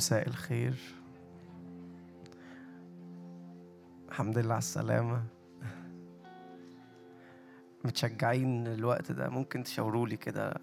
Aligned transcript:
مساء 0.00 0.28
الخير. 0.28 0.74
الحمد 4.08 4.38
لله 4.38 4.52
على 4.52 4.58
السلامة. 4.58 5.22
متشجعين 7.84 8.66
الوقت 8.66 9.12
ده؟ 9.12 9.28
ممكن 9.28 9.62
تشاوروا 9.62 10.06
لي 10.06 10.16
كده. 10.16 10.54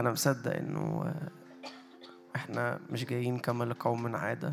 أنا 0.00 0.10
مصدق 0.10 0.56
إنه 0.56 1.14
إحنا 2.36 2.80
مش 2.90 3.04
جايين 3.04 3.38
كما 3.38 3.64
لقوم 3.64 4.16
عادة. 4.16 4.52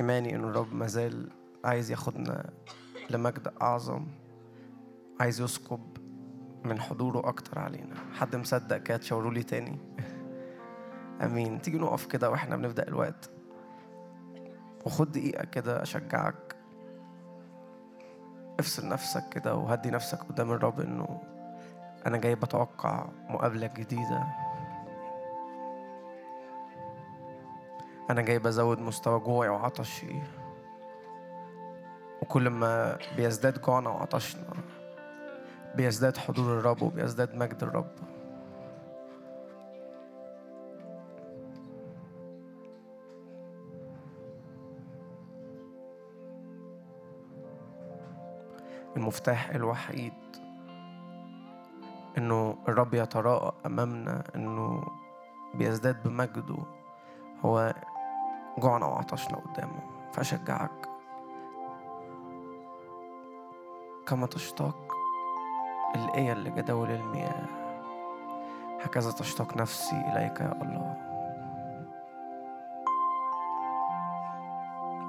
إيماني 0.00 0.34
إنه 0.36 0.48
الرب 0.48 0.74
مازال 0.74 1.30
عايز 1.64 1.90
ياخدنا 1.90 2.50
لمجد 3.10 3.52
أعظم 3.62 4.06
عايز 5.20 5.40
يسكب 5.40 5.96
من 6.64 6.80
حضوره 6.80 7.28
أكتر 7.28 7.58
علينا. 7.58 7.94
حد 8.12 8.36
مصدق 8.36 8.76
كده؟ 8.76 8.96
تشاوروا 8.96 9.32
لي 9.32 9.42
تاني. 9.42 9.78
آمين. 11.22 11.62
تيجي 11.62 11.78
نقف 11.78 12.06
كده 12.06 12.30
وإحنا 12.30 12.56
بنبدأ 12.56 12.88
الوقت. 12.88 13.30
وخد 14.86 15.12
دقيقة 15.12 15.44
كده 15.44 15.82
أشجعك. 15.82 16.56
افصل 18.60 18.88
نفسك 18.88 19.28
كده 19.28 19.54
وهدي 19.54 19.90
نفسك 19.90 20.18
قدام 20.18 20.52
الرب 20.52 20.80
إنه 20.80 21.20
أنا 22.06 22.16
جاي 22.16 22.34
بتوقع 22.34 23.08
مقابلة 23.28 23.66
جديدة. 23.66 24.24
أنا 28.10 28.22
جاي 28.22 28.38
بزود 28.38 28.78
مستوى 28.78 29.20
جوعي 29.20 29.48
وعطشي. 29.48 30.22
وكل 32.22 32.50
ما 32.50 32.98
بيزداد 33.16 33.62
جوعنا 33.62 33.90
وعطشنا 33.90 34.50
بيزداد 35.74 36.16
حضور 36.16 36.58
الرب 36.58 36.82
وبيزداد 36.82 37.34
مجد 37.34 37.62
الرب. 37.62 38.07
المفتاح 48.98 49.50
الوحيد 49.50 50.12
إنه 52.18 52.58
الرب 52.68 52.94
يتراءى 52.94 53.52
أمامنا 53.66 54.24
إنه 54.34 54.84
بيزداد 55.54 56.02
بمجده. 56.02 56.58
هو 57.44 57.74
جوعنا 58.58 58.86
وعطشنا 58.86 59.36
قدامه 59.36 59.80
فأشجعك. 60.12 60.88
كما 64.06 64.26
تشتاق 64.26 64.94
الإية 65.94 66.34
لجدول 66.34 66.90
المياه 66.90 67.46
هكذا 68.84 69.10
تشتاق 69.10 69.56
نفسي 69.56 69.96
إليك 69.96 70.40
يا 70.40 70.58
الله. 70.62 70.96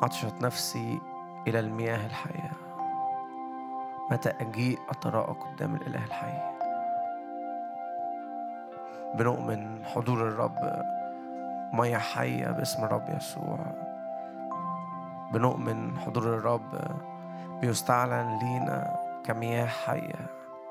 عطشت 0.03 0.41
نفسي 0.41 1.01
إلى 1.47 1.59
المياه 1.59 2.05
الحية. 2.05 2.68
متى 4.11 4.29
أجيء 4.29 4.79
أتراءى 4.89 5.33
قدام 5.33 5.75
الإله 5.75 6.05
الحي؟ 6.05 6.49
بنؤمن 9.15 9.85
حضور 9.85 10.27
الرب 10.27 10.83
مية 11.73 11.97
حية 11.97 12.47
باسم 12.47 12.83
الرب 12.83 13.09
يسوع. 13.17 13.59
بنؤمن 15.33 15.97
حضور 15.99 16.23
الرب 16.23 16.81
بيستعلن 17.61 18.39
لينا 18.41 18.95
كمياه 19.23 19.65
حية 19.65 20.25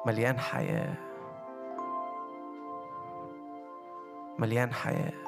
مليان 0.06 0.38
حياة. 0.38 0.94
مليان 4.38 4.72
حياة. 4.72 5.27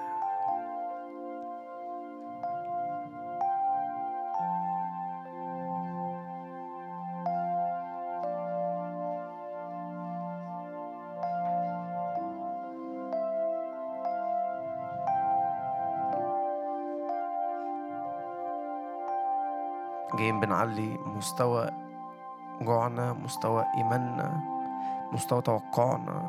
بنعلي 20.60 20.98
مستوى 21.16 21.70
جوعنا 22.60 23.12
مستوى 23.12 23.64
إيماننا 23.76 24.40
مستوى 25.12 25.42
توقعنا 25.42 26.28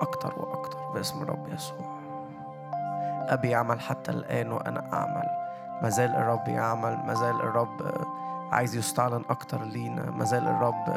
أكتر 0.00 0.34
وأكتر 0.38 0.78
باسم 0.94 1.22
الرب 1.22 1.48
يسوع. 1.48 1.98
أبي 3.28 3.50
يعمل 3.50 3.80
حتى 3.80 4.10
الآن 4.10 4.52
وأنا 4.52 4.92
أعمل. 4.92 5.28
مازال 5.82 6.16
الرب 6.16 6.48
يعمل 6.48 6.98
مازال 7.06 7.36
الرب 7.40 7.92
عايز 8.52 8.76
يستعلن 8.76 9.24
أكتر 9.30 9.62
لينا. 9.62 10.10
مازال 10.10 10.48
الرب 10.48 10.96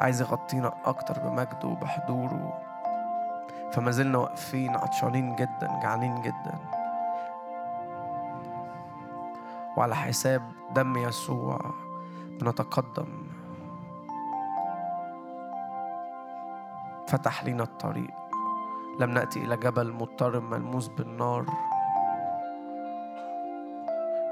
عايز 0.00 0.20
يغطينا 0.20 0.72
أكتر 0.84 1.18
بمجده 1.18 1.68
وبحضوره. 1.68 2.58
فما 3.72 3.90
زلنا 3.90 4.18
واقفين 4.18 4.76
عطشانين 4.76 5.36
جدا 5.36 5.80
جعانين 5.82 6.22
جدا. 6.22 6.54
وعلى 9.76 9.96
حساب 9.96 10.42
دم 10.74 10.96
يسوع 10.96 11.60
بنتقدم. 12.40 13.08
فتح 17.08 17.44
لنا 17.44 17.62
الطريق. 17.62 18.14
لم 19.00 19.10
نأتي 19.10 19.44
إلى 19.44 19.56
جبل 19.56 19.92
مضطرب 19.92 20.42
ملموس 20.42 20.88
بالنار. 20.88 21.44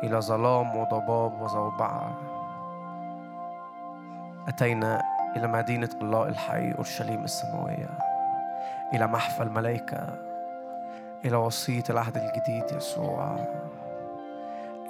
إلى 0.03 0.21
ظلام 0.21 0.77
وضباب 0.77 1.43
وزوبعة. 1.43 2.19
أتينا 4.49 5.03
إلى 5.37 5.47
مدينة 5.47 5.91
الله 6.03 6.29
الحي 6.29 6.73
أورشليم 6.73 7.25
السماوية. 7.25 7.99
إلى 8.95 9.07
محفى 9.07 9.43
الملائكة 9.43 10.19
إلى 11.25 11.37
وصية 11.37 11.85
العهد 11.91 12.17
الجديد 12.17 12.77
يسوع. 12.77 13.37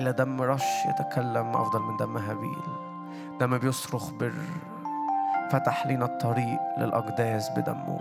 إلى 0.01 0.13
دم 0.13 0.43
رش 0.43 0.87
يتكلم 0.87 1.57
أفضل 1.57 1.81
من 1.81 1.97
دم 1.97 2.17
هابيل. 2.17 2.63
دم 3.41 3.59
بيصرخ 3.59 4.11
بر 4.11 4.35
فتح 5.51 5.87
لنا 5.87 6.05
الطريق 6.05 6.61
للأقداس 6.79 7.51
بدمه. 7.51 8.01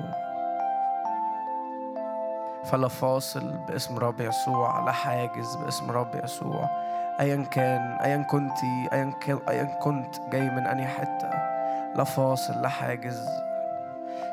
فلا 2.65 2.87
فاصل 2.87 3.57
باسم 3.67 3.97
رب 3.97 4.21
يسوع 4.21 4.79
لا 4.79 4.91
حاجز 4.91 5.55
باسم 5.55 5.91
رب 5.91 6.15
يسوع. 6.23 6.69
ايا 7.19 7.43
كان 7.51 7.97
ايا 8.01 8.17
كنت 8.17 8.63
ايا 8.93 9.13
ايا 9.49 9.63
كنت 9.63 10.15
جاي 10.31 10.49
من 10.49 10.67
أنهي 10.67 10.87
حتة؟ 10.87 11.29
لا 11.95 12.03
فاصل 12.03 12.61
لا 12.61 12.69
حاجز. 12.69 13.29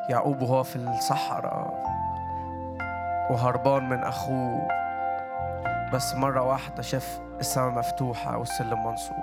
يعقوب 0.09 0.43
وهو 0.43 0.63
في 0.63 0.77
الصحراء 0.77 1.85
وهربان 3.31 3.89
من 3.89 4.05
أخوه. 4.05 4.80
بس 5.93 6.15
مرة 6.15 6.43
واحدة 6.43 6.83
شاف 6.83 7.21
السماء 7.41 7.71
مفتوحة 7.71 8.39
والسلم 8.39 8.85
منصوب 8.85 9.17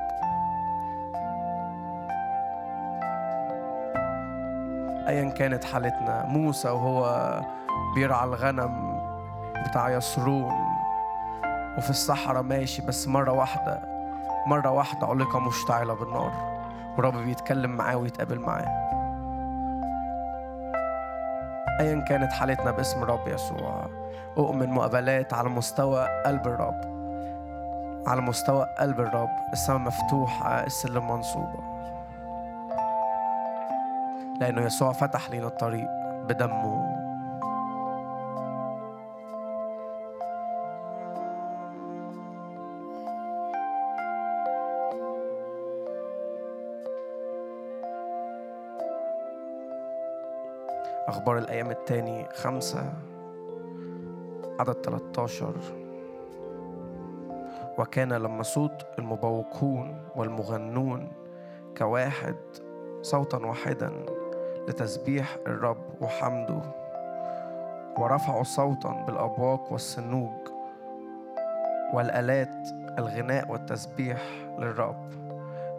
ايا 5.08 5.30
كانت 5.30 5.64
حالتنا 5.64 6.26
موسى 6.26 6.70
وهو 6.70 7.42
بيرعى 7.96 8.24
الغنم 8.24 9.02
بتاع 9.68 9.90
يسرون 9.90 10.54
وفي 11.78 11.90
الصحراء 11.90 12.44
ماشي 12.44 12.82
بس 12.82 13.08
مرة 13.08 13.32
واحدة 13.32 13.82
مرة 14.48 14.70
واحدة 14.70 15.08
علقة 15.08 15.40
مشتعلة 15.40 15.94
بالنار 15.94 16.32
ورب 16.98 17.18
بيتكلم 17.18 17.72
معاه 17.72 17.98
ويتقابل 17.98 18.40
معاه. 18.40 18.88
أيا 21.80 22.06
كانت 22.10 22.32
حالتنا 22.32 22.72
باسم 22.72 23.04
الرب 23.04 23.28
يسوع. 23.28 23.90
أؤمن 24.38 24.70
مقابلات 24.70 25.34
على 25.34 25.50
مستوى 25.50 26.08
قلب 26.26 26.48
الرب. 26.48 26.82
على 28.08 28.22
مستوى 28.22 28.66
قلب 28.80 29.00
الرب. 29.00 29.30
السماء 29.54 29.80
مفتوحة 29.80 30.64
السلم 30.66 31.08
منصوبة. 31.08 31.60
لأنه 34.40 34.62
يسوع 34.66 34.92
فتح 34.92 35.30
لنا 35.30 35.48
الطريق 35.48 35.88
بدمه. 36.30 36.98
أخبار 51.08 51.38
الأيام 51.38 51.72
التاني 51.72 52.26
خمسة. 52.36 52.84
عدد 54.60 54.74
13 54.86 55.54
وكان 57.78 58.14
لما 58.14 58.44
صوت 58.44 58.86
المبوقون 59.00 60.02
والمغنون 60.16 61.12
كواحد 61.78 62.36
صوتا 63.02 63.38
واحدا 63.38 63.92
لتسبيح 64.68 65.38
الرب 65.48 66.02
وحمده 66.02 66.62
ورفعوا 67.98 68.44
صوتا 68.44 69.04
بالأبواق 69.08 69.72
والسنوج 69.72 70.48
والآلات 71.94 72.68
الغناء 73.00 73.52
والتسبيح 73.52 74.22
للرب. 74.60 75.08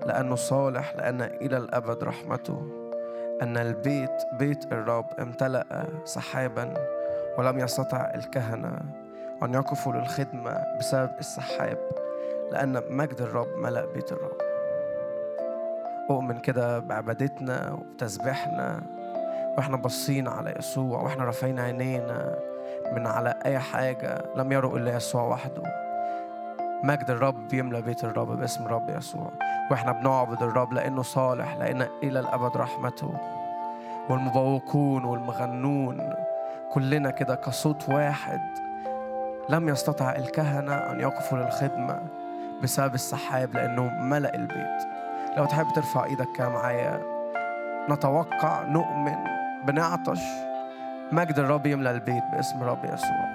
لأنه 0.07 0.35
صالح 0.35 0.97
لأن 0.97 1.23
إلى 1.23 1.57
الأبد 1.57 2.05
رحمته. 2.05 2.63
أن 3.43 3.57
البيت 3.57 4.23
بيت 4.33 4.73
الرب 4.73 5.07
امتلأ 5.21 5.87
سحابا 6.05 6.75
ولم 7.38 7.58
يستطع 7.58 8.11
الكهنة 8.14 8.79
أن 9.43 9.55
يقفوا 9.55 9.93
للخدمة 9.93 10.64
بسبب 10.79 11.11
السحاب 11.19 11.79
لأن 12.52 12.82
مجد 12.90 13.20
الرب 13.20 13.49
ملأ 13.56 13.87
بيت 13.87 14.12
الرب. 14.12 14.38
أؤمن 16.11 16.38
كده 16.38 16.79
بعبادتنا 16.79 17.73
وبتسبيحنا 17.73 18.81
وإحنا 19.56 19.76
باصين 19.76 20.29
على 20.29 20.55
يسوع 20.58 21.02
وإحنا 21.02 21.25
رافعين 21.25 21.61
عينينا 21.61 22.38
من 22.93 23.06
على 23.06 23.35
أي 23.46 23.58
حاجة 23.58 24.25
لم 24.37 24.52
يروا 24.52 24.79
إلا 24.79 24.96
يسوع 24.96 25.23
وحده. 25.23 25.62
مجد 26.82 27.11
الرب 27.11 27.55
يملى 27.55 27.82
بيت 27.82 28.05
الرب 28.05 28.38
باسم 28.38 28.64
الرب 28.64 28.91
يسوع 28.91 29.31
وإحنا 29.70 29.93
بنعبد 29.93 30.43
الرب 30.43 30.73
لأنه 30.73 31.02
صالح 31.02 31.56
لأن 31.56 31.87
إلى 32.02 32.20
الأبد 32.20 32.56
رحمته. 32.56 33.14
والمبوقون 34.11 35.05
والمغنون 35.05 36.14
كلنا 36.73 37.11
كده 37.11 37.35
كصوت 37.35 37.88
واحد 37.88 38.41
لم 39.49 39.69
يستطع 39.69 40.17
الكهنة 40.17 40.75
أن 40.75 41.00
يقفوا 41.00 41.38
للخدمة 41.38 42.00
بسبب 42.62 42.94
السحاب 42.94 43.55
لأنه 43.55 43.88
ملأ 43.88 44.35
البيت. 44.35 44.88
لو 45.37 45.44
تحب 45.44 45.67
ترفع 45.75 46.05
إيدك 46.05 46.26
كده 46.37 46.49
معايا 46.49 47.00
نتوقع 47.91 48.62
نؤمن 48.62 49.17
بنعطش 49.65 50.20
مجد 51.12 51.38
الرب 51.38 51.67
يملى 51.67 51.91
البيت 51.91 52.23
باسم 52.32 52.62
الرب 52.62 52.85
يسوع. 52.85 53.29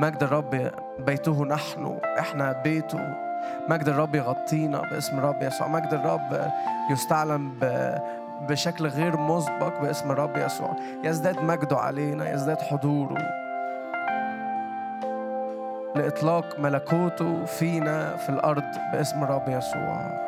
مجد 0.00 0.22
الرب 0.22 0.70
بيته 0.98 1.44
نحن 1.44 1.98
إحنا 2.18 2.52
بيته. 2.52 3.14
مجد 3.68 3.88
الرب 3.88 4.14
يغطينا 4.14 4.80
باسم 4.80 5.18
الرب 5.18 5.42
يسوع. 5.42 5.68
مجد 5.68 5.94
الرب 5.94 6.50
يستعلم 6.90 7.58
بشكل 8.40 8.86
غير 8.86 9.16
مسبق 9.16 9.80
باسم 9.80 10.10
الرب 10.10 10.36
يسوع. 10.36 10.76
يزداد 11.04 11.42
مجده 11.42 11.76
علينا 11.76 12.32
يزداد 12.32 12.58
حضوره. 12.60 13.18
لإطلاق 15.96 16.60
ملكوته 16.60 17.44
فينا 17.44 18.16
في 18.16 18.28
الأرض 18.28 18.64
باسم 18.92 19.24
الرب 19.24 19.48
يسوع. 19.48 19.58
يسوع 19.58 20.27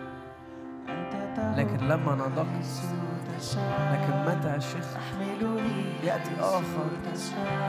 لكن 1.37 1.87
لما 1.87 2.15
نضجت 2.15 2.81
لكن 3.91 4.25
متى 4.25 4.61
شيخ؟ 4.61 4.85
يأتي 6.03 6.31
آخر 6.39 6.87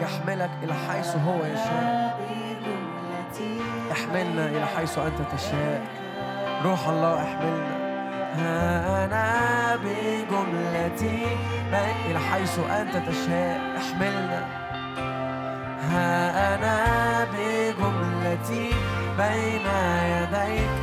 يحملك 0.00 0.50
إلى 0.62 0.74
حيث 0.74 1.16
هو 1.16 1.44
يشاء. 1.44 2.20
احملنا 3.92 4.48
إلى 4.48 4.66
حيث 4.66 4.98
أنت 4.98 5.18
تشاء. 5.36 5.86
روح 6.64 6.88
الله 6.88 7.22
احملنا. 7.22 7.82
أنا 9.04 9.76
بجملتي 9.76 11.26
إلى 12.10 12.18
حيث 12.18 12.58
أنت 12.58 12.96
تشاء. 13.08 13.60
احملنا. 13.76 14.46
ها 15.90 16.54
أنا 16.54 16.76
بجملتي 17.32 18.70
بين 19.18 19.66
يديك. 20.06 20.81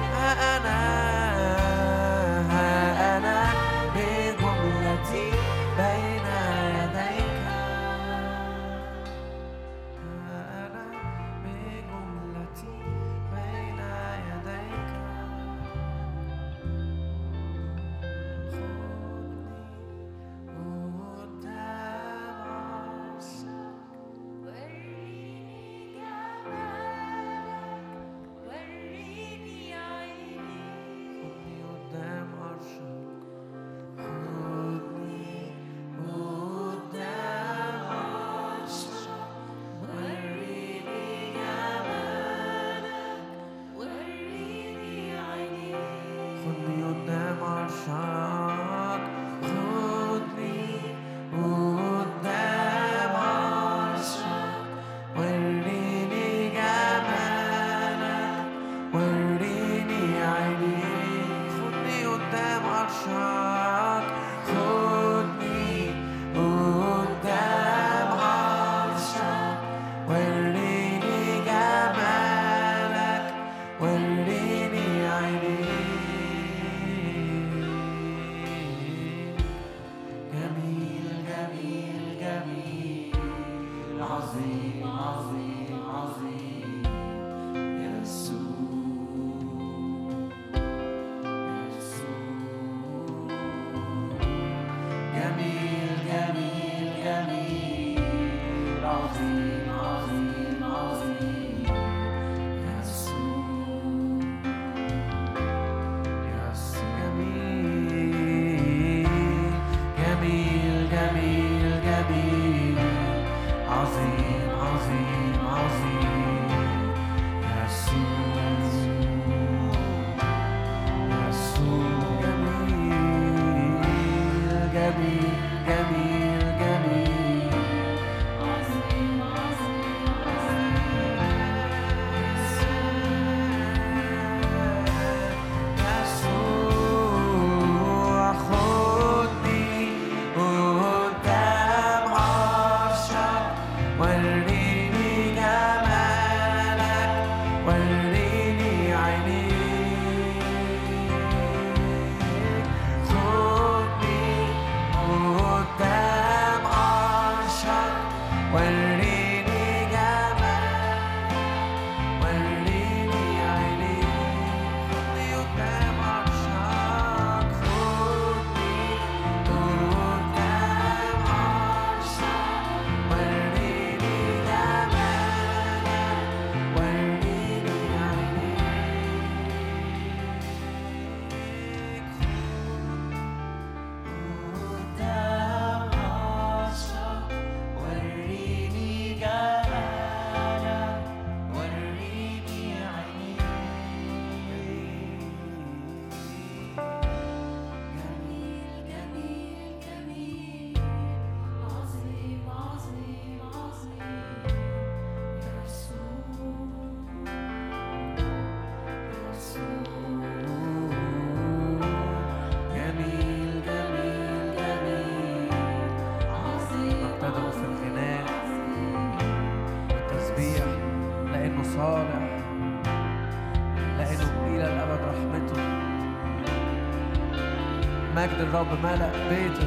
الرب 228.50 228.84
ملأ 228.84 229.12
بيت 229.30 229.58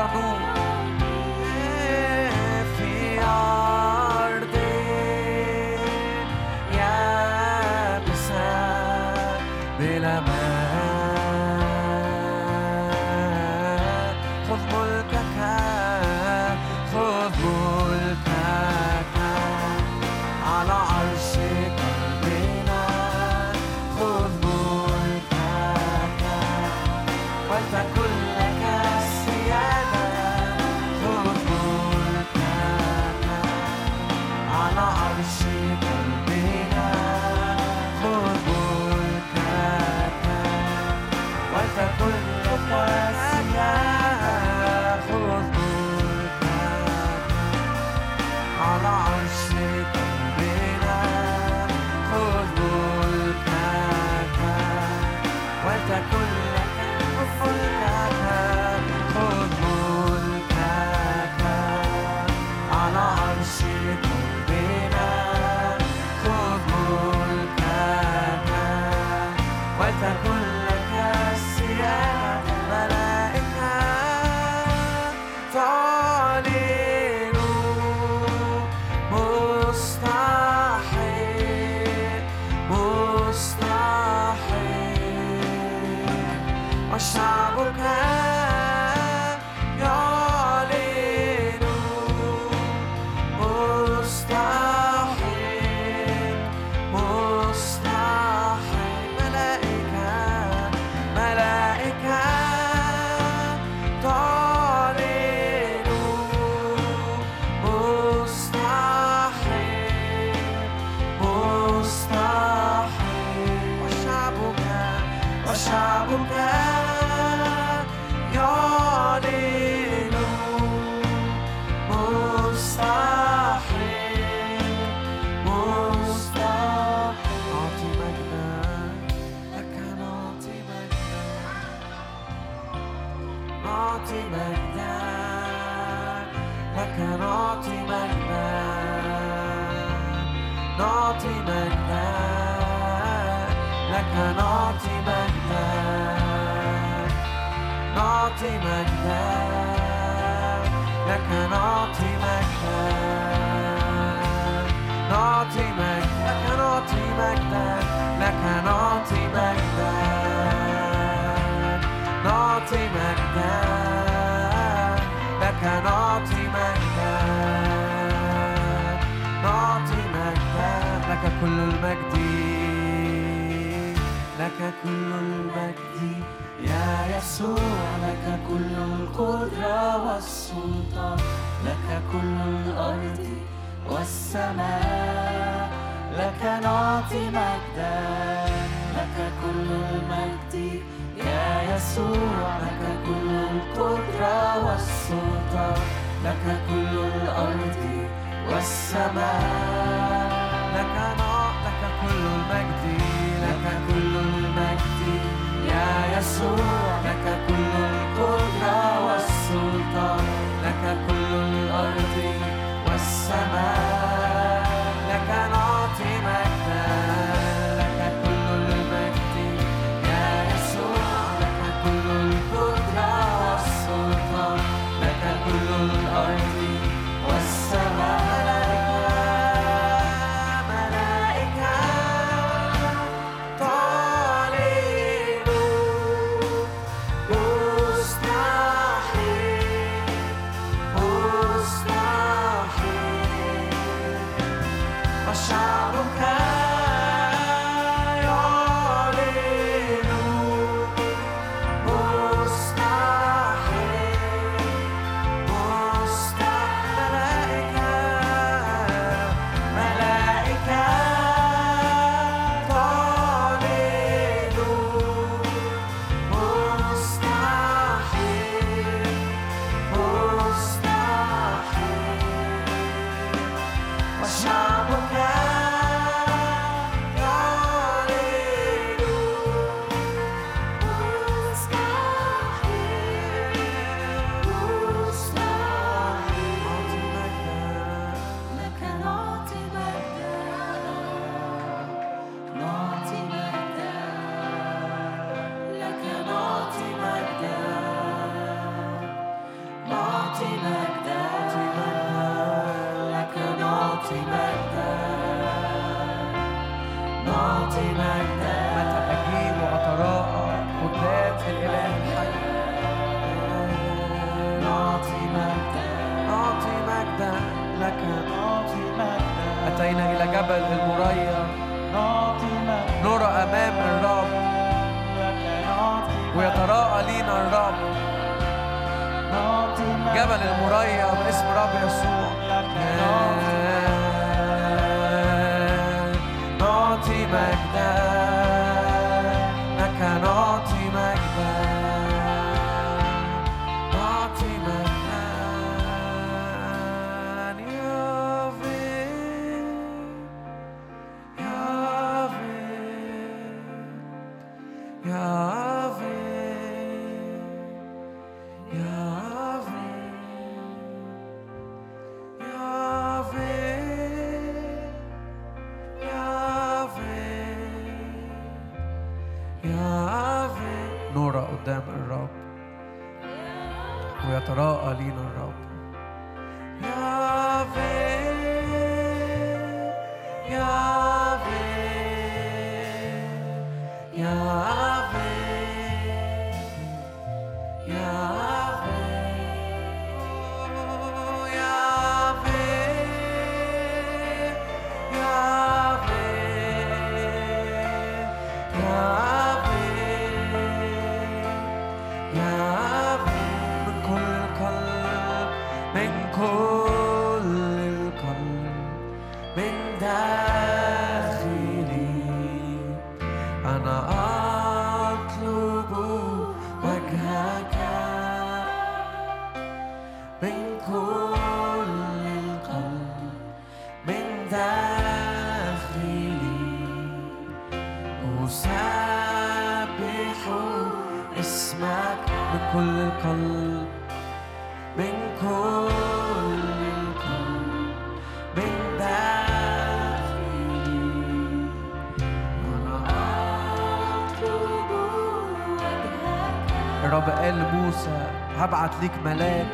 هبعت 448.83 449.01
ليك 449.03 449.13
ملاك 449.25 449.67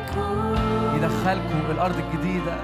يدخلكم 0.95 1.71
الأرض 1.71 1.95
الجديدة. 1.97 2.55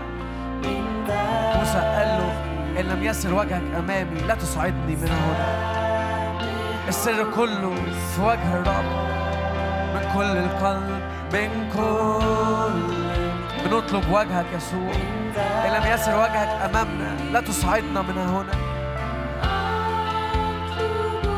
موسى 1.57 1.77
قال 1.77 2.07
له 2.07 2.33
إن 2.79 2.85
لم 2.85 3.03
يسر 3.03 3.33
وجهك 3.33 3.61
أمامي 3.77 4.19
لا 4.27 4.35
تصعدني 4.35 4.95
من 4.95 5.09
هنا. 5.09 5.47
السر 6.87 7.31
كله 7.35 7.75
في 8.15 8.21
وجه 8.21 8.53
الرب 8.53 8.85
من 9.95 10.11
كل 10.13 10.37
القلب 10.37 11.01
من 11.33 11.69
كل 11.73 12.81
بنطلب 13.65 14.11
وجهك 14.11 14.45
يسوع. 14.55 14.93
إن 15.65 15.71
لم 15.73 15.93
يسر 15.93 16.19
وجهك 16.19 16.69
أمامنا 16.69 17.15
لا 17.31 17.41
تصعدنا 17.41 18.01
من 18.01 18.17
هنا. 18.17 18.55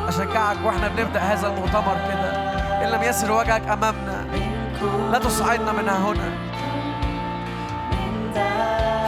أشجعك 0.08 0.58
وإحنا 0.66 0.88
بنبدأ 0.88 1.20
هذا 1.20 1.48
المؤتمر 1.48 1.98
كده. 2.10 2.58
إن 2.84 2.90
لم 2.90 3.04
يسر 3.04 3.32
وجهك 3.32 3.68
أمامنا 3.68 4.17
لا 5.12 5.20
تصعدنا 5.20 5.72
من 5.72 5.90
هنا 5.90 6.32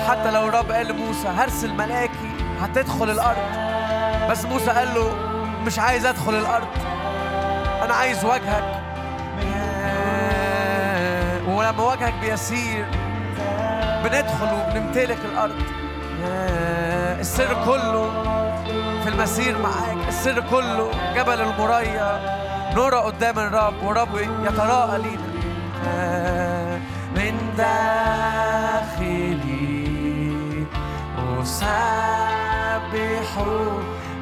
حتى 0.09 0.31
لو 0.31 0.47
الرب 0.47 0.71
قال 0.71 0.87
لموسى 0.87 1.27
هرسل 1.27 1.73
ملاكي 1.73 2.31
هتدخل 2.61 3.09
الأرض. 3.09 3.69
بس 4.29 4.45
موسى 4.45 4.71
قال 4.71 4.93
له 4.95 5.15
مش 5.65 5.79
عايز 5.79 6.05
أدخل 6.05 6.33
الأرض. 6.33 6.67
أنا 7.83 7.93
عايز 7.93 8.25
وجهك. 8.25 8.63
ولما 11.47 11.83
وجهك 11.83 12.13
بيسير 12.21 12.85
بندخل 14.03 14.53
وبنمتلك 14.53 15.19
الأرض. 15.25 15.55
السر 17.19 17.65
كله 17.65 18.11
في 19.03 19.09
المسير 19.09 19.57
معاك. 19.57 20.07
السر 20.07 20.43
كله 20.51 20.91
جبل 21.15 21.41
المريا. 21.41 22.39
نرى 22.75 22.97
قدام 22.97 23.39
الرب 23.39 23.83
ورب 23.83 24.17
يتراءى 24.43 24.97
لينا. 25.01 25.28
من 27.15 27.35
داخلي. 27.57 28.69
أسبح 31.41 33.31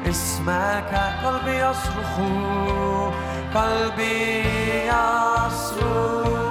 اسمك 0.08 0.92
قلبي 1.24 1.56
يصرخ 1.58 2.14
قلبي 3.54 4.44
يصرخ. 4.86 6.47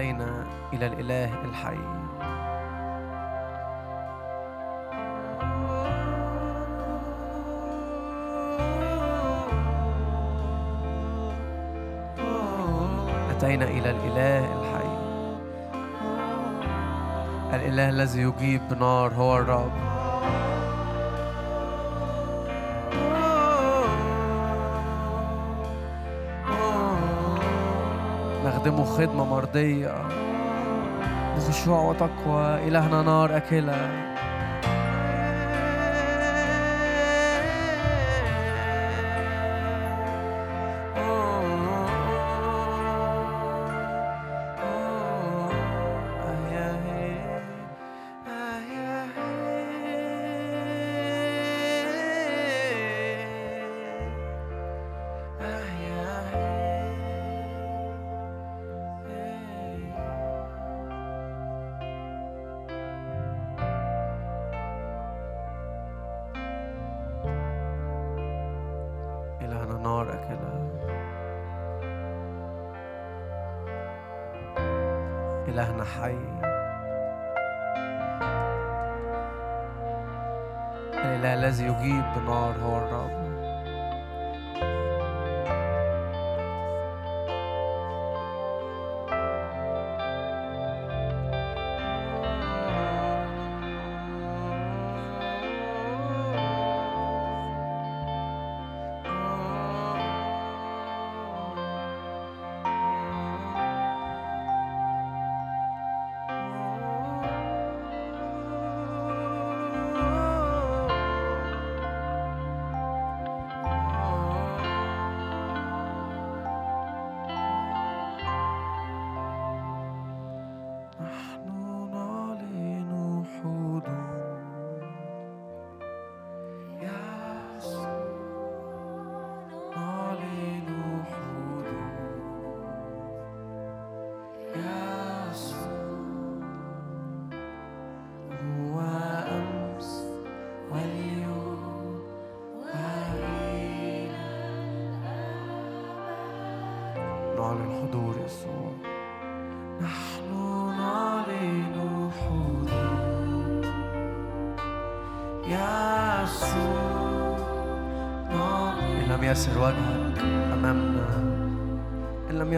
أتينا 0.00 0.46
إلى 0.72 0.86
الإله 0.86 1.30
الحي. 1.44 1.76
أتينا 13.30 13.64
إلى 13.64 13.90
الإله 13.90 14.44
الحي. 14.60 14.90
الإله 17.54 17.88
الذي 17.88 18.20
يجيب 18.20 18.60
بنار 18.70 19.12
هو 19.14 19.36
الرب. 19.36 19.89
يخدموا 28.60 28.84
خدمة 28.84 29.24
مرضية. 29.24 30.08
بخشوع 31.36 31.80
وتقوى 31.80 32.68
إلهنا 32.68 33.02
نار 33.02 33.36
أكلها 33.36 34.09
the 82.14 82.20
Horn. 82.22 82.79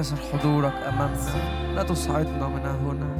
يسر 0.03 0.17
حضورك 0.17 0.73
أمامنا. 0.75 1.75
لا 1.75 1.83
تصعدنا 1.83 2.49
من 2.49 2.67
هنا. 2.67 3.12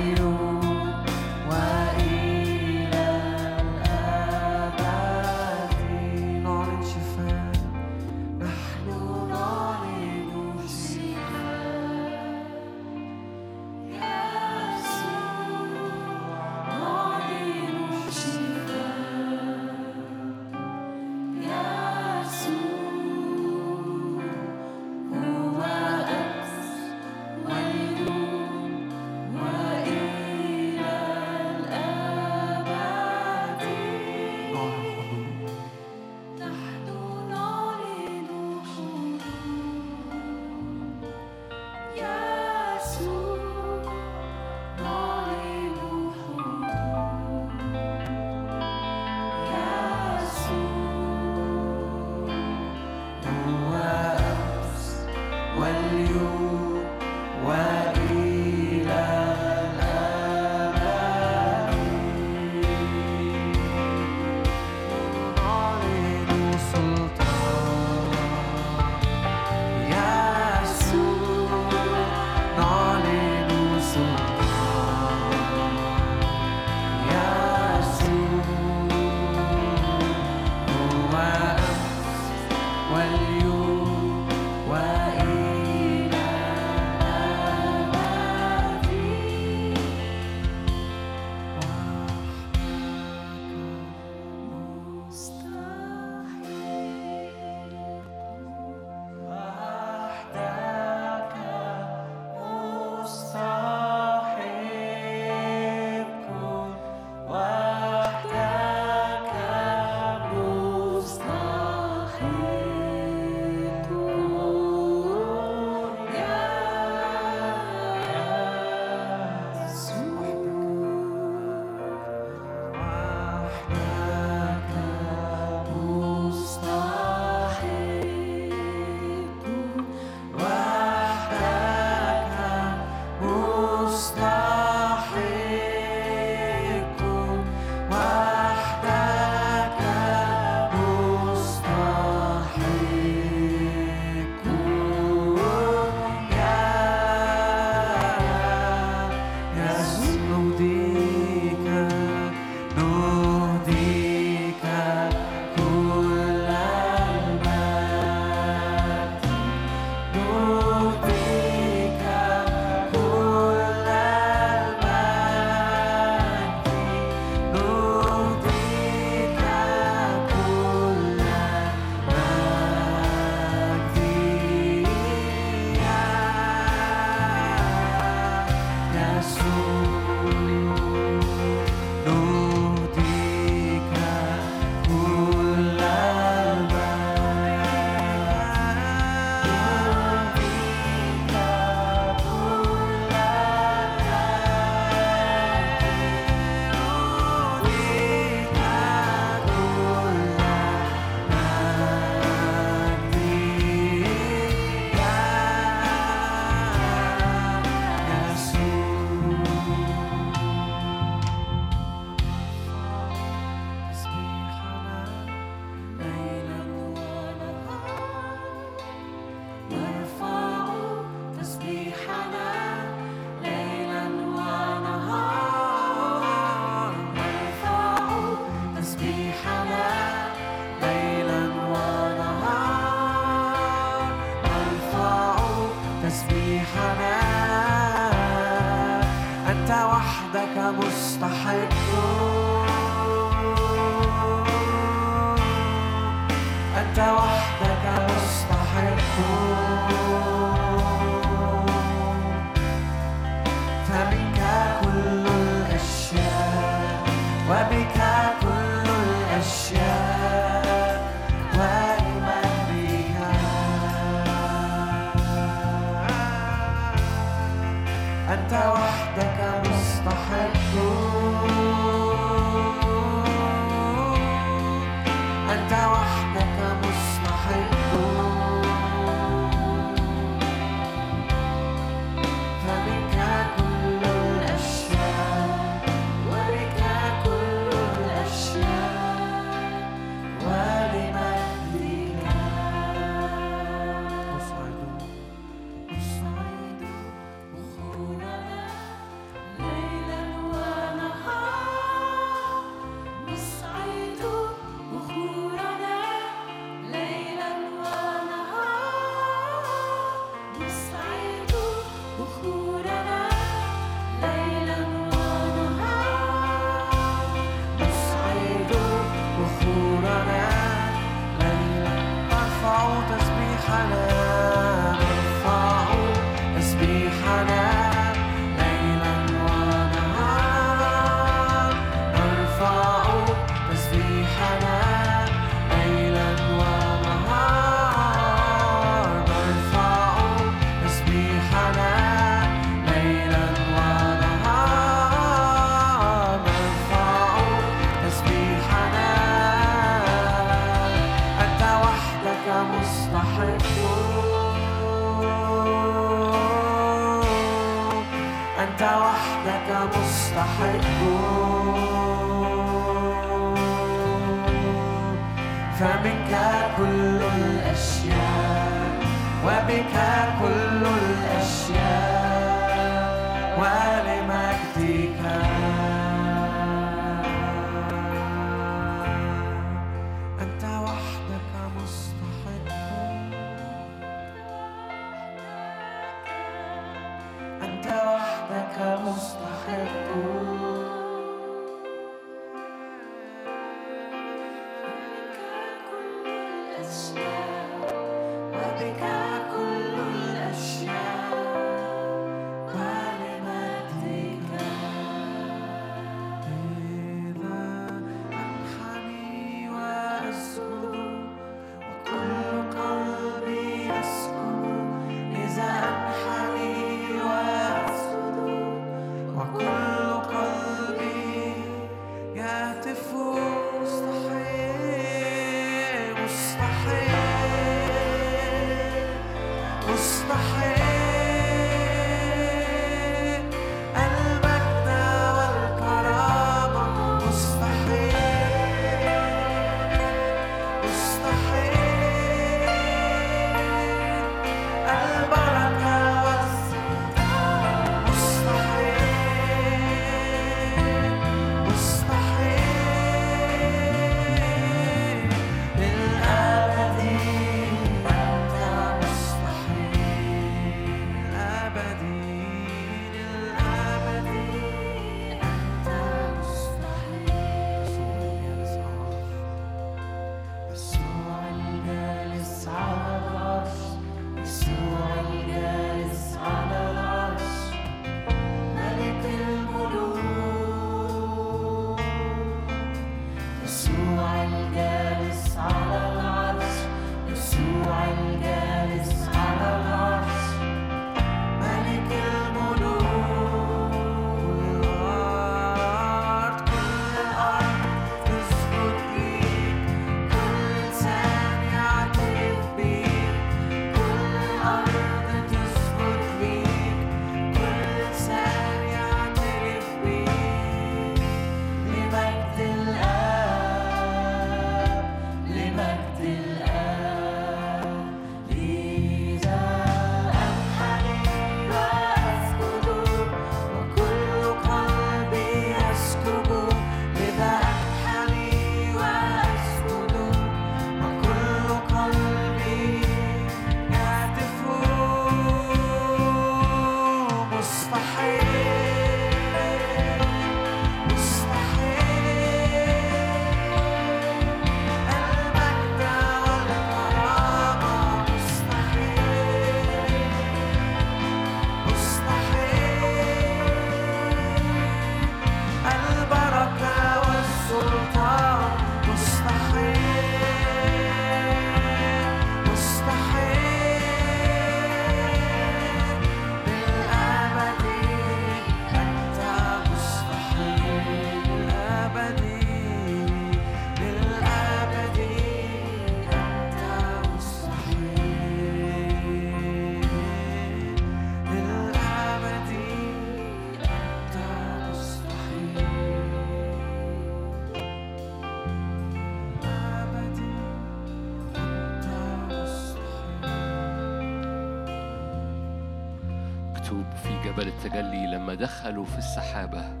دخلوا 598.80 599.04
في 599.04 599.18
السحابة. 599.18 600.00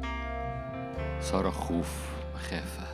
صار 1.20 1.50
خوف 1.50 2.10
مخافة. 2.34 2.86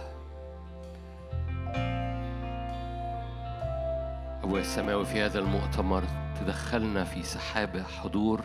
أبويا 4.45 4.61
السماوي 4.61 5.05
في 5.05 5.23
هذا 5.23 5.39
المؤتمر 5.39 6.03
تدخلنا 6.41 7.05
في 7.05 7.23
سحابة 7.23 7.83
حضور. 7.83 8.41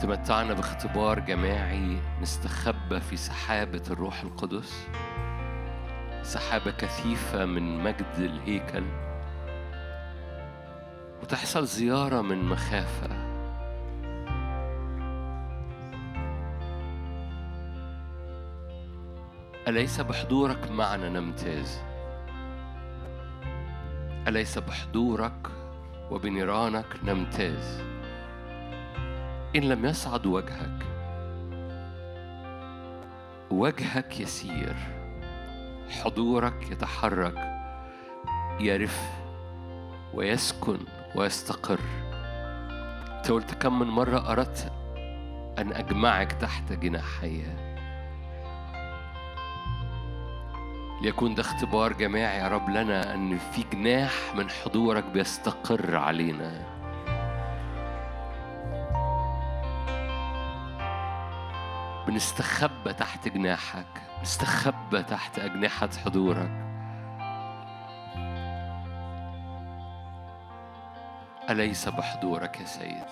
تمتعنا 0.00 0.54
باختبار 0.54 1.20
جماعي 1.20 1.98
نستخبى 2.20 3.00
في 3.00 3.16
سحابة 3.16 3.82
الروح 3.90 4.20
القدس. 4.20 4.86
سحابة 6.22 6.70
كثيفة 6.70 7.44
من 7.44 7.84
مجد 7.84 8.14
الهيكل. 8.18 8.84
وتحصل 11.22 11.66
زيارة 11.66 12.20
من 12.20 12.44
مخافة. 12.44 13.15
أليس 19.76 20.00
بحضورك 20.00 20.70
معنا 20.70 21.08
نمتاز؟ 21.08 21.80
أليس 24.28 24.58
بحضورك 24.58 25.48
وبنيرانك 26.10 26.86
نمتاز؟ 27.04 27.80
إن 29.56 29.62
لم 29.62 29.86
يصعد 29.86 30.26
وجهك 30.26 30.86
وجهك 33.50 34.20
يسير 34.20 34.76
حضورك 36.02 36.70
يتحرك 36.70 37.38
يرف 38.60 39.02
ويسكن 40.14 40.78
ويستقر. 41.16 41.80
قلت 43.30 43.54
كم 43.54 43.78
من 43.78 43.86
مرة 43.86 44.32
أردت 44.32 44.72
أن 45.58 45.72
أجمعك 45.72 46.32
تحت 46.32 46.72
جناحي 46.72 47.65
ليكون 51.02 51.34
ده 51.34 51.42
اختبار 51.42 51.92
جماعي 51.92 52.38
يا 52.38 52.48
رب 52.48 52.70
لنا 52.70 53.14
أن 53.14 53.38
في 53.38 53.64
جناح 53.72 54.12
من 54.34 54.50
حضورك 54.50 55.04
بيستقر 55.04 55.96
علينا. 55.96 56.76
بنستخبى 62.06 62.92
تحت 62.92 63.28
جناحك 63.28 63.86
بنستخبى 64.18 65.02
تحت 65.02 65.38
أجنحة 65.38 65.88
حضورك. 66.04 66.66
أليس 71.50 71.88
بحضورك 71.88 72.60
يا 72.60 72.66
سيد؟ 72.66 73.06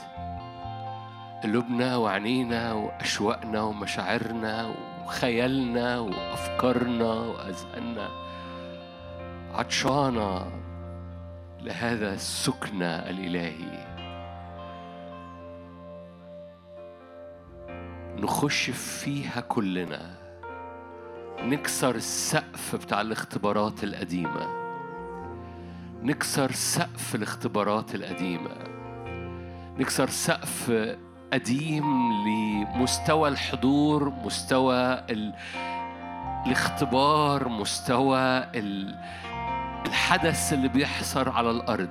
قلوبنا 1.43 1.97
وعنينا 1.97 2.72
وأشواقنا 2.72 3.62
ومشاعرنا 3.62 4.74
وخيالنا 5.05 5.99
وأفكارنا 5.99 7.13
وأذهاننا. 7.13 8.09
عطشانة 9.55 10.53
لهذا 11.63 12.15
السكن 12.15 12.83
الإلهي. 12.83 13.85
نخش 18.17 18.71
فيها 18.71 19.41
كلنا. 19.41 20.15
نكسر 21.41 21.95
السقف 21.95 22.77
بتاع 22.77 23.01
الاختبارات 23.01 23.85
القديمة. 23.85 24.65
نكسر 26.03 26.53
سقف 26.53 27.15
الاختبارات 27.15 27.95
القديمة. 27.95 28.55
نكسر 29.79 30.09
سقف 30.09 30.71
قديم 31.35 32.12
لمستوى 32.12 33.28
الحضور 33.28 34.12
مستوى 34.24 34.76
ال... 35.11 35.32
الاختبار 36.47 37.49
مستوى 37.49 38.18
ال... 38.39 38.95
الحدث 39.87 40.53
اللي 40.53 40.68
بيحصل 40.68 41.28
على 41.28 41.51
الأرض. 41.51 41.89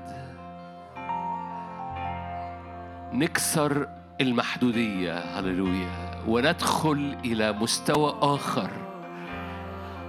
نكسر 3.13 3.87
المحدودية 4.21 5.19
هللويا 5.19 6.23
وندخل 6.27 7.17
إلى 7.25 7.51
مستوى 7.51 8.15
آخر. 8.21 8.82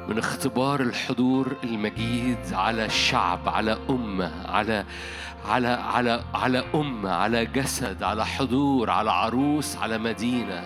من 0.09 0.19
اختبار 0.19 0.81
الحضور 0.81 1.57
المجيد 1.65 2.53
على 2.53 2.89
شعب 2.89 3.49
على 3.49 3.79
أمة 3.91 4.51
على 4.51 4.85
على 5.45 5.69
على 5.69 6.25
على 6.35 6.65
أمة 6.75 7.11
على 7.11 7.47
جسد 7.47 8.03
على 8.03 8.27
حضور 8.27 8.91
على 8.91 9.11
عروس 9.11 9.77
على 9.77 9.99
مدينة. 9.99 10.65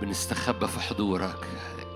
بنستخبى 0.00 0.66
في 0.66 0.80
حضورك. 0.80 1.46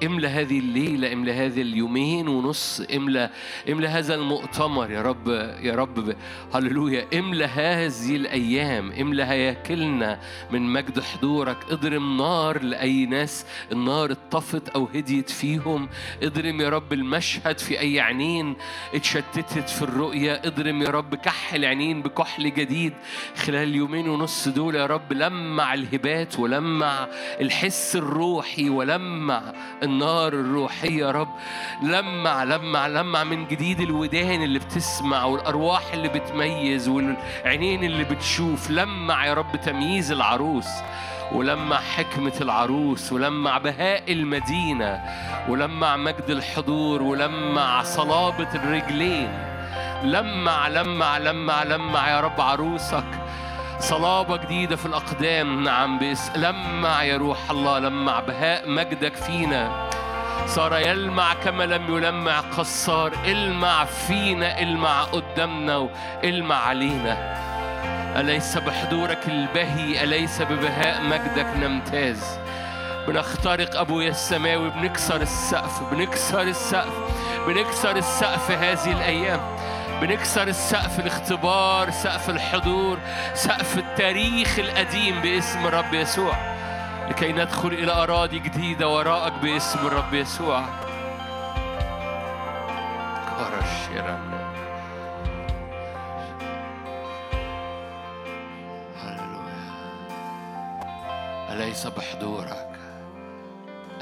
املى 0.05 0.29
هذه 0.29 0.59
الليلة 0.59 1.13
املى 1.13 1.33
هذه 1.33 1.63
اليومين 1.63 2.29
ونص 2.29 2.81
املى 2.97 3.31
املى 3.71 3.89
هذا 3.89 4.15
المؤتمر 4.15 4.91
يا 4.91 5.03
رب 5.03 5.29
يا 5.63 5.75
رب. 5.75 6.17
هللويا. 6.55 7.07
املى 7.15 7.45
هذه 7.45 8.17
الأيام 8.17 8.93
املى 8.93 9.23
هياكلنا 9.25 10.21
من 10.51 10.63
مجد 10.73 11.01
حضورك. 11.01 11.57
اضرم 11.71 12.17
نار 12.17 12.63
لأي 12.63 13.07
ناس 13.07 13.47
النار 13.73 14.13
اتطفت 14.13 14.69
أو 14.69 14.89
هديت 14.95 15.31
فيهم. 15.31 15.89
اضرم 16.23 16.61
يا 16.61 16.69
رب 16.69 16.93
المشهد 16.93 17.59
في 17.59 17.81
أي 17.81 18.01
عينين 18.01 18.57
اتشتتت 18.95 19.69
في 19.69 19.83
الرؤية 19.83 20.43
اضرم 20.45 20.83
يا 20.83 20.89
رب 20.89 21.15
كحل 21.15 21.65
عينين 21.65 22.03
بكحل 22.03 22.55
جديد. 22.55 22.93
خلال 23.37 23.69
اليومين 23.69 24.09
ونص 24.09 24.49
دول 24.49 24.75
يا 24.75 24.87
رب 24.87 25.13
لمع 25.13 25.75
الهبات 25.75 26.39
ولمع 26.39 27.09
الحس 27.41 27.97
الروحي 27.97 28.71
ولمع 28.71 29.53
النار 29.87 30.33
الروحية 30.33 31.07
يا 31.07 31.11
رب. 31.11 31.29
لمع 31.83 32.45
لمع 32.45 32.87
لمع 32.87 33.25
من 33.25 33.47
جديد 33.47 33.81
الودان 33.81 34.43
اللي 34.43 34.59
بتسمع 34.59 35.25
والأرواح 35.25 35.83
اللي 35.93 36.09
بتميز 36.09 36.89
والعينين 36.89 37.85
اللي 37.85 38.05
بتشوف. 38.05 38.71
لمع 38.71 39.27
يا 39.27 39.35
رب 39.35 39.57
تمييز 39.65 40.13
العروس 40.13 40.69
ولمع 41.33 41.77
حكمة 41.77 42.33
العروس 42.41 43.13
ولمع 43.13 43.59
بهاء 43.59 44.13
المدينة 44.13 45.01
ولمع 45.49 45.97
مجد 45.97 46.31
الحضور 46.31 47.03
ولمع 47.03 47.83
صلابة 47.83 48.49
الرجلين. 48.55 49.29
لمع 50.03 50.69
لمع 50.69 51.19
لمع 51.19 51.63
لمع 51.63 52.11
يا 52.11 52.21
رب 52.21 52.41
عروسك 52.41 53.05
صلابة 53.81 54.37
جديدة 54.37 54.77
في 54.77 54.87
الأقدام 54.87 55.65
نعم 55.65 55.99
باسم 55.99 56.33
لمع 56.37 57.03
يا 57.03 57.17
روح 57.17 57.51
الله 57.51 57.79
لمع 57.79 58.21
بهاء 58.21 58.69
مجدك 58.69 59.15
فينا. 59.15 59.89
صار 60.47 60.79
يلمع 60.79 61.35
كما 61.35 61.65
لم 61.65 61.97
يلمع 61.97 62.41
قصار. 62.41 63.13
المع 63.25 63.85
فينا 63.85 64.61
المع 64.61 65.03
قدامنا 65.03 65.77
والمع 65.77 66.57
علينا. 66.57 67.37
أليس 68.21 68.59
بحضورك 68.59 69.29
البهي 69.29 70.05
أليس 70.05 70.43
ببهاء 70.43 71.03
مجدك 71.03 71.47
نمتاز؟ 71.57 72.39
بنخترق 73.09 73.81
أبويا 73.81 74.11
السماوي 74.11 74.71
بنكسر 74.71 75.21
السقف 75.21 75.83
بنكسر 75.93 76.41
السقف 76.43 76.93
بنكسر 77.47 77.97
السقف 77.97 78.51
هذه 78.51 78.93
الأيام. 78.93 79.41
بنكسر 80.01 80.49
السقف 80.49 81.01
الاختبار 81.01 81.91
سقف 81.91 82.31
الحضور 82.31 82.99
سقف 83.35 83.79
التاريخ 83.79 84.59
القديم 84.59 85.21
باسم 85.23 85.67
الرب 85.67 85.95
يسوع. 85.95 86.57
لكي 87.09 87.33
ندخل 87.33 87.69
إلى 87.69 87.93
أراضي 87.93 88.39
جديدة 88.39 88.89
وراءك 88.89 89.33
باسم 89.33 89.87
الرب 89.87 90.15
يسوع. 90.15 90.65
أليس 101.51 101.87
بحضورك؟ 101.87 102.69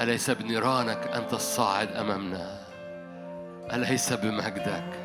أليس 0.01 0.29
بنيرانك 0.29 1.07
أنت 1.13 1.33
الصاعد 1.33 1.91
أمامنا؟ 1.91 2.59
أليس 3.73 4.13
بمجدك؟ 4.13 5.04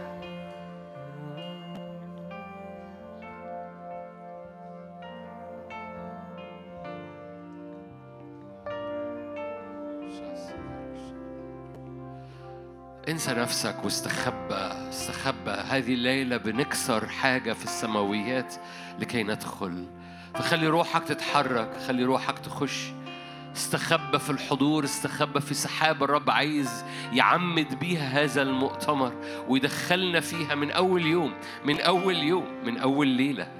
انسى 13.09 13.33
نفسك 13.33 13.85
واستخبى 13.85 14.89
استخبى. 14.89 15.51
هذه 15.51 15.95
الليلة 15.95 16.37
بنكسر 16.37 17.09
حاجة 17.09 17.53
في 17.53 17.65
السماويات 17.65 18.55
لكي 18.99 19.23
ندخل. 19.23 19.87
فخلي 20.35 20.67
روحك 20.67 21.05
تتحرك 21.05 21.77
خلي 21.89 22.05
روحك 22.05 22.39
تخش. 22.39 22.93
استخبى 23.57 24.19
في 24.19 24.31
الحضور 24.31 24.85
استخبى 24.85 25.41
في 25.41 25.55
سحاب 25.55 26.03
الرب 26.03 26.31
عايز 26.31 26.85
يعمد 27.13 27.79
بيها 27.79 28.25
هذا 28.25 28.43
المؤتمر 28.43 29.13
ويدخلنا 29.49 30.21
فيها 30.21 30.55
من 30.55 30.71
أول 30.71 31.07
يوم 31.07 31.35
من 31.65 31.81
أول 31.81 32.17
يوم 32.17 32.47
من 32.65 32.79
أول 32.79 33.09
ليلة. 33.09 33.60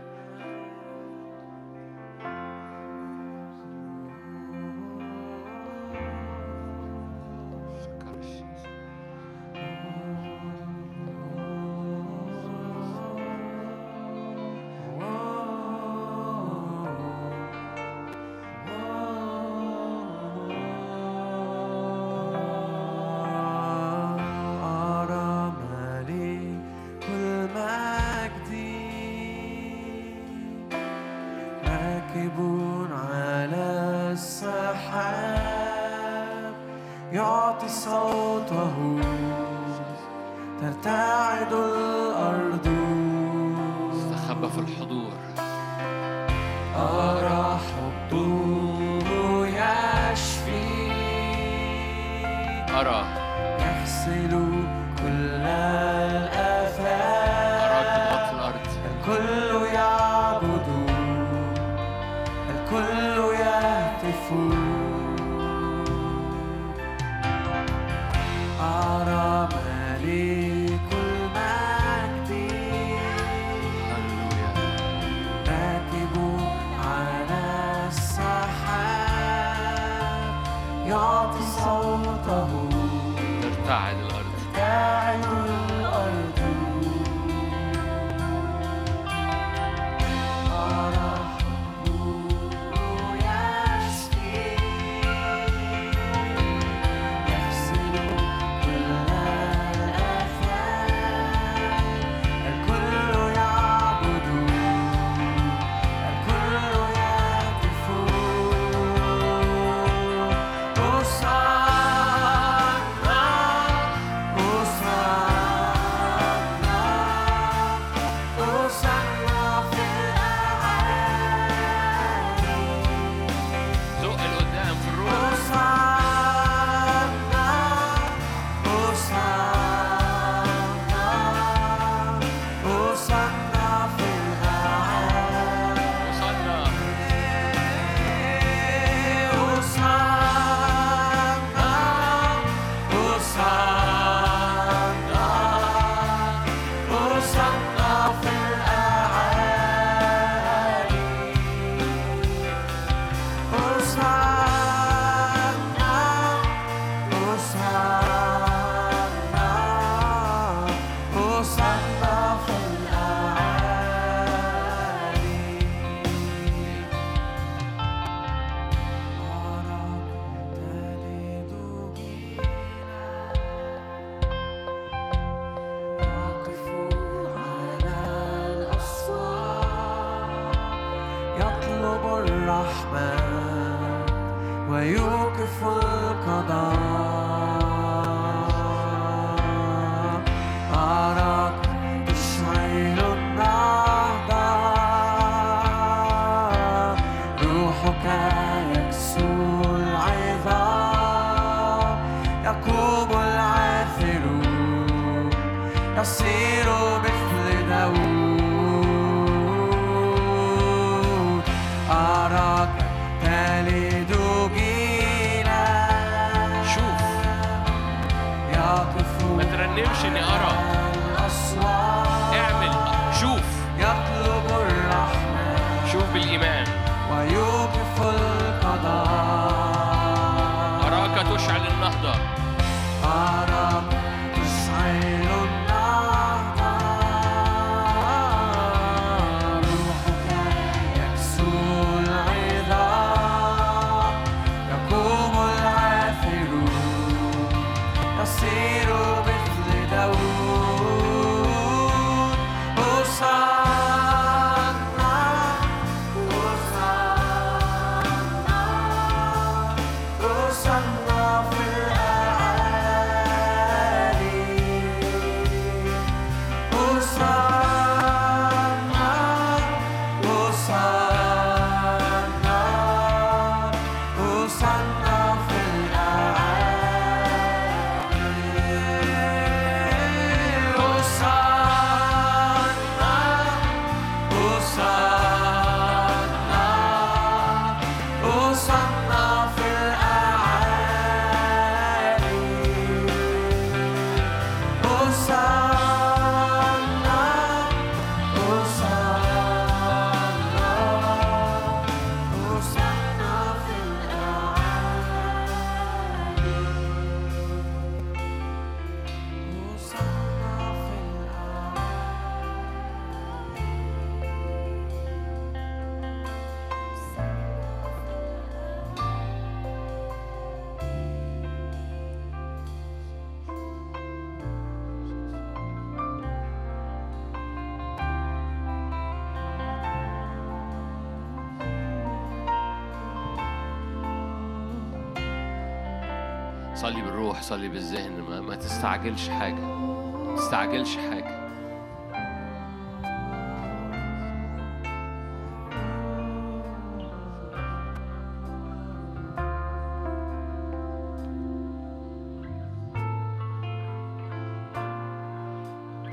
صلي 336.91 337.03
بالروح 337.03 337.43
صلي 337.43 337.69
بالذهن 337.69 338.21
ما, 338.21 338.41
ما 338.41 338.55
تستعجلش 338.55 339.29
حاجة 339.29 339.61
ما 339.61 340.35
تستعجلش 340.37 340.97
حاجة. 340.97 341.41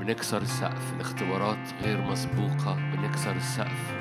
بنكسر 0.00 0.42
السقف 0.42 0.92
الاختبارات 0.96 1.72
غير 1.82 2.00
مسبوقة 2.00 2.74
بنكسر 2.74 3.36
السقف. 3.36 3.94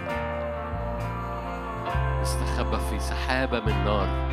نستخبى 2.21 2.78
في 2.89 2.99
سحابة 2.99 3.59
من 3.59 3.86
نار. 3.86 4.26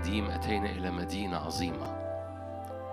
جبل 0.00 0.06
عهد 0.06 0.06
قديم 0.06 0.30
أتينا 0.30 0.70
إلى 0.70 0.90
مدينة 0.90 1.36
عظيمة. 1.36 1.86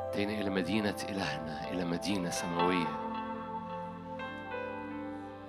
أتينا 0.10 0.34
إلى 0.34 0.50
مدينة 0.50 0.96
إلهنا 1.10 1.72
إلى 1.72 1.86
مدينة 1.86 2.30
سماوية. 2.30 2.88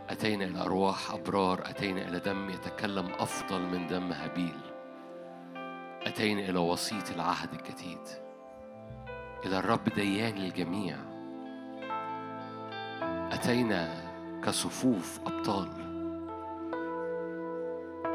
أتينا 0.09 0.45
إلى 0.45 0.61
أرواح 0.61 1.11
أبرار 1.11 1.63
أتينا 1.65 2.09
إلى 2.09 2.19
دم 2.19 2.51
يتكلم 2.51 3.09
أفضل 3.19 3.61
من 3.61 3.87
دم 3.87 4.13
هابيل. 4.13 4.61
أتينا 6.07 6.41
إلى 6.41 6.59
وسيط 6.59 7.11
العهد 7.11 7.49
الجديد. 7.53 8.09
إلى 9.47 9.59
الرب 9.59 9.85
ديان 9.85 10.37
الجميع. 10.37 10.97
أتينا 13.33 13.89
كصفوف 14.45 15.21
أبطال. 15.27 15.69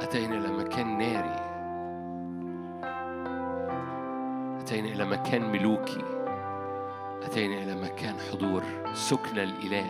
أتينا 0.02 0.38
إلى 0.38 0.48
مكان 0.48 0.98
ناري. 0.98 1.53
أتينا 4.64 4.88
إلى 4.88 5.06
مكان 5.06 5.52
ملوكي. 5.52 6.04
أتينا 7.24 7.64
إلى 7.64 7.76
مكان 7.76 8.16
حضور. 8.32 8.64
سكن 8.94 9.40
الإله. 9.40 9.86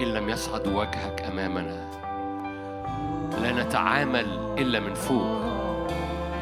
إن 0.00 0.06
لم 0.06 0.28
يصعد 0.28 0.66
وجهك 0.66 1.22
أمامنا 1.32 1.88
لا 3.42 3.64
نتعامل 3.64 4.54
إلا 4.58 4.80
من 4.80 4.94
فوق. 4.94 5.42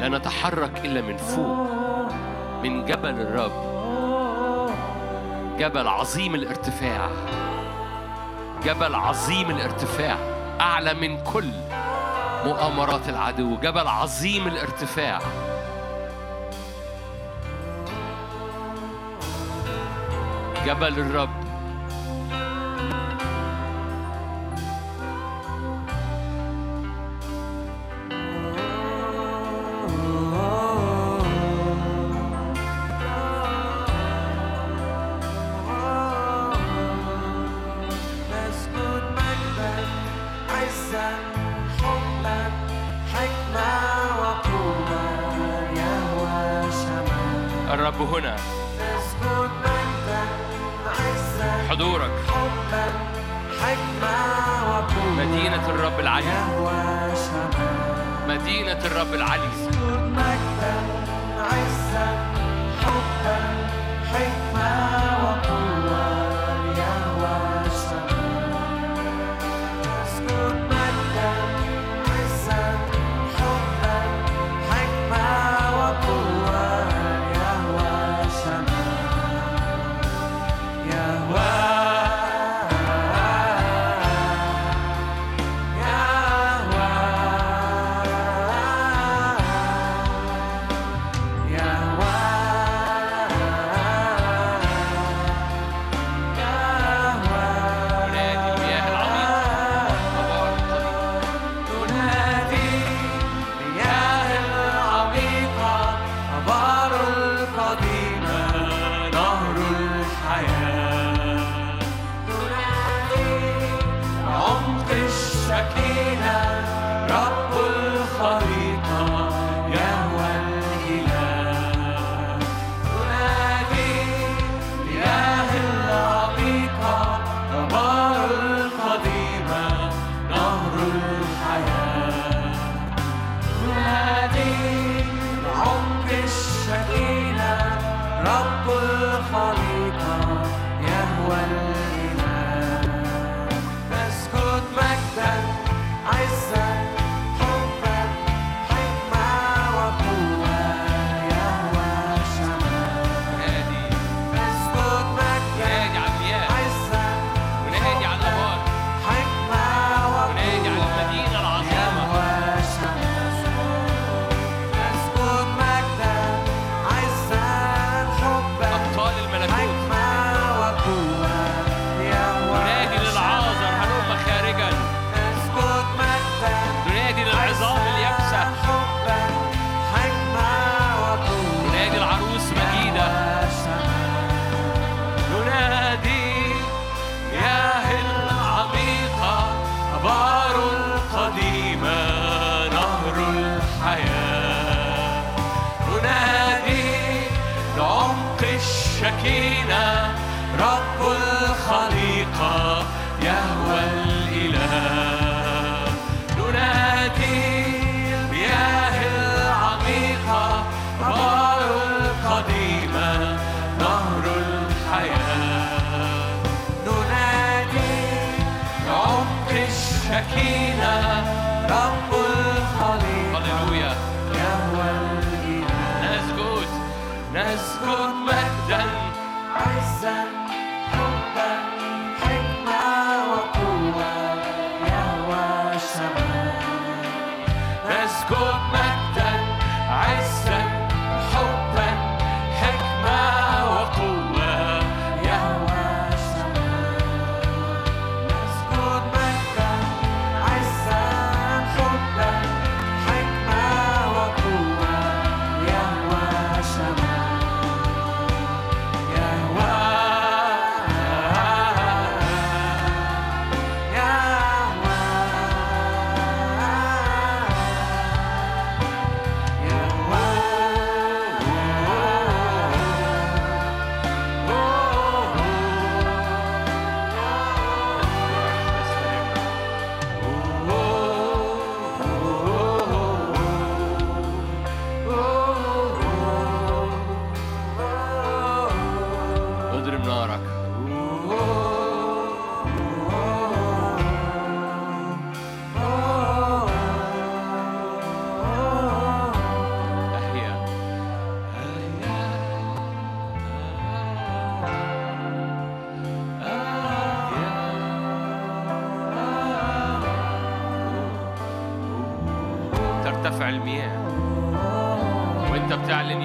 لا 0.01 0.09
نتحرك 0.09 0.85
إلا 0.85 1.01
من 1.01 1.17
فوق. 1.17 1.67
من 2.63 2.85
جبل 2.85 3.15
الرب. 3.21 3.71
جبل 5.59 5.87
عظيم 5.87 6.35
الارتفاع. 6.35 7.09
جبل 8.65 8.95
عظيم 8.95 9.49
الارتفاع. 9.49 10.17
أعلى 10.61 10.93
من 10.93 11.23
كل 11.23 11.51
مؤامرات 12.45 13.09
العدو 13.09 13.57
جبل 13.57 13.87
عظيم 13.87 14.47
الارتفاع. 14.47 15.19
جبل 20.65 20.99
الرب. 20.99 21.40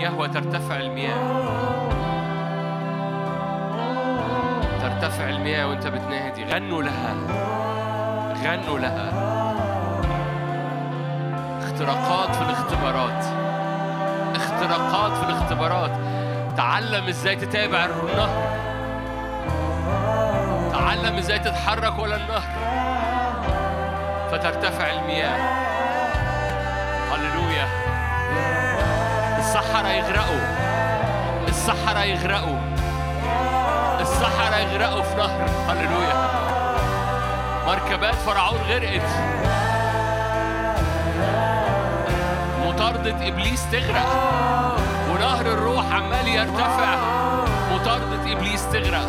يهوى 0.06 0.28
ترتفع 0.28 0.76
المياه. 0.76 1.46
ترتفع 4.80 5.28
المياه 5.28 5.68
وانت 5.68 5.86
بتنادي 5.86 6.44
غنوا 6.44 6.82
لها. 6.82 7.14
غنوا 8.44 8.78
لها. 8.78 9.08
اختراقات 11.62 12.34
في 12.36 12.42
الاختبارات. 12.42 13.24
اختراقات 14.36 15.12
في 15.12 15.30
الاختبارات. 15.30 15.90
تعلم 16.56 17.08
إزاي 17.08 17.36
تتابع 17.36 17.84
النهر. 17.84 18.56
تعلم 20.72 21.16
إزاي 21.16 21.38
تتحرك 21.38 21.98
ولا 21.98 22.16
النهر. 22.16 22.42
فترتفع 24.30 24.90
المياه. 24.90 25.55
الصحراء 29.86 29.98
يغرقوا. 29.98 30.40
الصحراء 31.48 32.06
يغرقوا. 32.06 32.58
الصحراء 34.00 34.60
يغرقوا 34.60 35.02
في 35.02 35.16
نهر. 35.16 35.48
هللويا. 35.68 36.28
مركبات 37.66 38.14
فرعون 38.14 38.58
غرقت. 38.68 39.10
مطاردة 42.66 43.28
إبليس 43.28 43.70
تغرق. 43.72 44.06
ونهر 45.10 45.46
الروح 45.46 45.92
عمال 45.92 46.28
يرتفع. 46.28 46.96
مطاردة 47.72 48.32
إبليس 48.32 48.66
تغرق. 48.72 49.08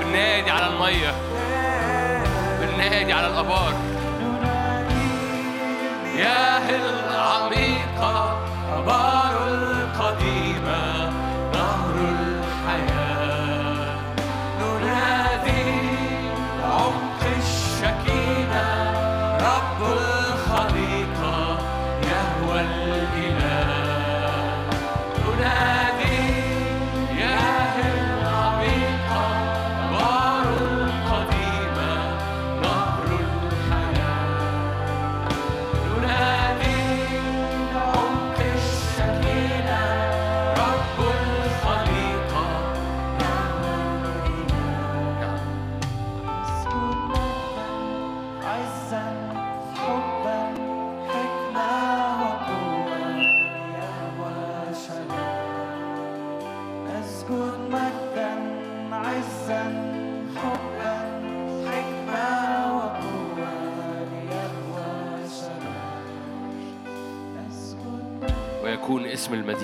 بننادي 0.00 0.50
على 0.50 0.66
المية. 0.66 1.14
بننادي 2.60 3.12
على 3.12 3.26
الآبار. 3.26 3.85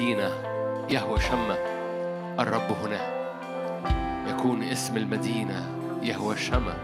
المدينة 0.03 0.31
يهوى 0.91 1.21
شمة 1.21 1.55
الرب 2.41 2.73
هنا. 2.83 3.01
يكون 4.31 4.63
اسم 4.63 4.97
المدينة 4.97 5.67
يهوى 6.03 6.37
شمة 6.37 6.75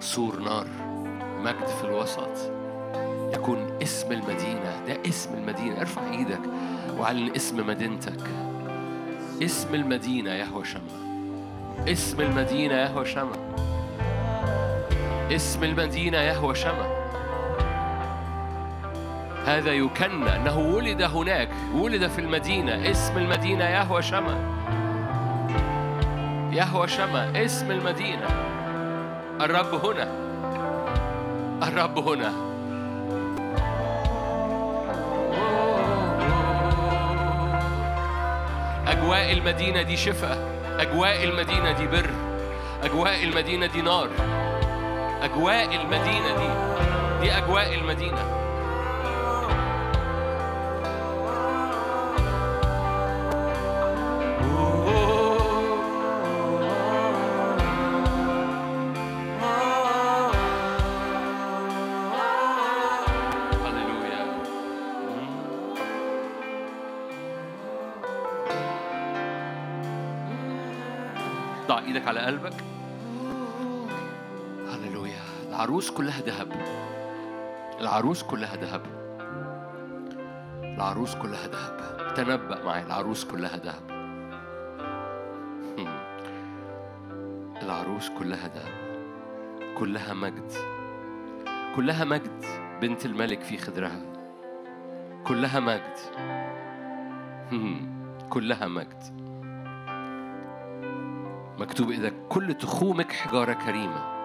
سور 0.00 0.38
نار 0.40 0.66
مجد 1.42 1.66
في 1.66 1.84
الوسط. 1.84 2.52
يكون 3.34 3.78
اسم 3.82 4.12
المدينة 4.12 4.84
ده 4.86 4.98
اسم 5.08 5.34
المدينة. 5.34 5.80
ارفع 5.80 6.02
إيدك 6.10 6.40
وعلن 6.98 7.30
اسم 7.36 7.66
مدينتك. 7.66 8.22
اسم 9.42 9.74
المدينة 9.74 10.30
يهوى 10.30 10.64
شمة. 10.64 10.92
اسم 11.88 12.20
المدينة 12.20 12.74
يهوى 12.74 13.04
شمة. 13.04 13.36
اسم 15.32 15.64
المدينة 15.64 16.18
يهوى 16.18 16.54
شمة. 16.54 16.95
هذا 19.46 19.72
يكنى 19.72 20.36
أنه 20.36 20.58
ولد 20.58 21.02
هناك 21.02 21.48
ولد 21.74 22.06
في 22.06 22.18
المدينة 22.18 22.90
اسم 22.90 23.18
المدينة 23.18 23.64
يهوى 23.64 24.02
شما 24.02 24.56
يهوى 26.52 26.88
شما 26.88 27.44
اسم 27.44 27.70
المدينة. 27.70 28.26
الرب 29.40 29.74
هنا. 29.84 30.08
الرب 31.62 31.98
هنا. 31.98 32.32
أجواء 38.86 39.32
المدينة 39.32 39.82
دي 39.82 39.96
شفاء 39.96 40.38
أجواء 40.78 41.24
المدينة 41.24 41.72
دي 41.72 41.86
بر 41.86 42.10
أجواء 42.82 43.24
المدينة 43.24 43.66
دي 43.66 43.82
نار. 43.82 44.08
أجواء 45.22 45.74
المدينة 45.76 46.36
دي 46.36 46.48
دي 47.20 47.32
أجواء 47.32 47.74
المدينة. 47.74 48.35
على 72.16 72.26
قلبك. 72.26 72.64
هللويا. 74.68 75.20
العروس 75.48 75.90
كلها 75.90 76.20
ذهب. 76.20 76.52
العروس 77.80 78.22
كلها 78.22 78.56
ذهب. 78.56 78.82
العروس 80.62 81.14
كلها 81.14 81.46
ذهب. 81.48 82.14
تنبأ 82.14 82.64
معي. 82.64 82.82
العروس 82.82 83.24
كلها 83.24 83.56
ذهب. 83.56 83.96
العروس 87.62 88.10
كلها 88.10 88.48
ذهب. 88.48 88.74
كلها 89.78 90.14
مجد. 90.14 90.52
كلها 91.76 92.04
مجد 92.04 92.44
بنت 92.80 93.06
الملك 93.06 93.40
في 93.40 93.58
خدرها 93.58 94.00
كلها 95.26 95.60
مجد. 95.60 95.96
كلها 98.30 98.68
مجد. 98.68 99.25
مكتوب 101.58 101.90
إذا 101.90 102.12
كل 102.28 102.54
تخومك 102.54 103.12
حجارة 103.12 103.52
كريمة. 103.52 104.16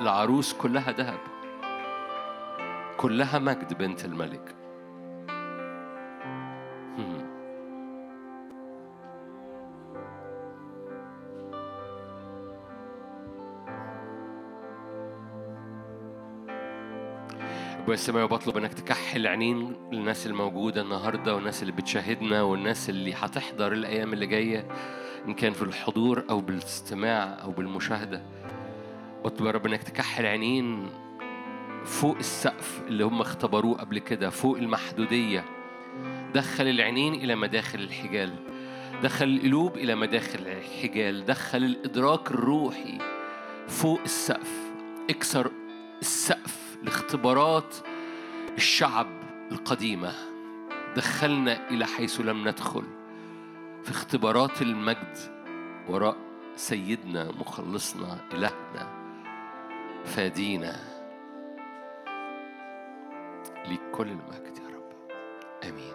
العروس 0.00 0.52
كلها 0.54 0.92
ذهب. 0.92 1.18
كلها 2.96 3.38
مجد 3.38 3.78
بنت 3.78 4.04
الملك. 4.04 4.54
أبويا 17.88 18.00
السماوي 18.00 18.28
بطلب 18.28 18.56
انك 18.56 18.74
تكحل 18.74 19.26
عينين 19.26 19.76
الناس 19.92 20.26
الموجودة 20.26 20.82
النهاردة 20.82 21.34
والناس 21.34 21.62
اللي 21.62 21.72
بتشاهدنا 21.72 22.42
والناس 22.42 22.90
اللي 22.90 23.14
هتحضر 23.14 23.72
الأيام 23.72 24.12
اللي 24.12 24.26
جاية. 24.26 24.68
إن 25.26 25.34
كان 25.34 25.52
في 25.52 25.62
الحضور 25.62 26.24
أو 26.30 26.40
بالاستماع 26.40 27.42
أو 27.42 27.50
بالمشاهدة. 27.50 28.22
بطلب 29.24 29.46
يا 29.46 29.50
رب 29.52 29.66
إنك 29.66 29.82
تكحل 29.82 30.26
عينين 30.26 30.90
فوق 31.84 32.16
السقف 32.16 32.80
اللي 32.86 33.04
هم 33.04 33.20
اختبروه 33.20 33.78
قبل 33.78 33.98
كده 33.98 34.30
فوق 34.30 34.58
المحدودية. 34.58 35.44
دخل 36.34 36.68
العينين 36.68 37.14
إلى 37.14 37.34
مداخل 37.34 37.78
الحجال. 37.78 38.34
دخل 39.02 39.24
القلوب 39.24 39.76
إلى 39.76 39.94
مداخل 39.94 40.38
الحجال. 40.46 41.24
دخل 41.24 41.64
الإدراك 41.64 42.30
الروحي 42.30 42.98
فوق 43.68 44.00
السقف. 44.04 44.70
اكسر 45.10 45.50
السقف 46.00 46.78
لاختبارات 46.82 47.74
الشعب 48.56 49.06
القديمة. 49.52 50.12
دخلنا 50.96 51.70
إلى 51.70 51.86
حيث 51.86 52.20
لم 52.20 52.48
ندخل. 52.48 52.97
في 53.88 53.94
اختبارات 53.94 54.62
المجد 54.62 55.16
وراء 55.88 56.16
سيدنا 56.56 57.32
مخلصنا 57.32 58.32
إلهنا 58.32 58.84
فادينا 60.04 60.98
ليك 63.66 63.80
كل 63.92 64.08
المجد 64.08 64.58
يا 64.58 64.68
رب. 64.68 64.92
آمين. 65.64 65.94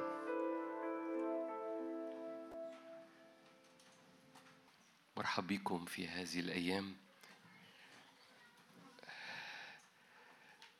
مرحب 5.17 5.47
بكم 5.47 5.85
في 5.85 6.07
هذه 6.07 6.39
الأيام. 6.39 6.95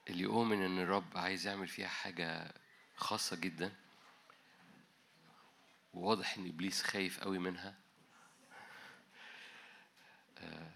اللي 0.09 0.25
اؤمن 0.25 0.61
إن 0.61 0.79
الرب 0.79 1.05
عايز 1.15 1.47
يعمل 1.47 1.67
فيها 1.67 1.87
حاجة 1.87 2.53
خاصة 2.95 3.35
جدا. 3.35 3.82
وواضح 5.93 6.37
إن 6.37 6.47
إبليس 6.47 6.83
خايف 6.83 7.19
قوي 7.19 7.39
منها. 7.39 7.75
آه، 10.37 10.71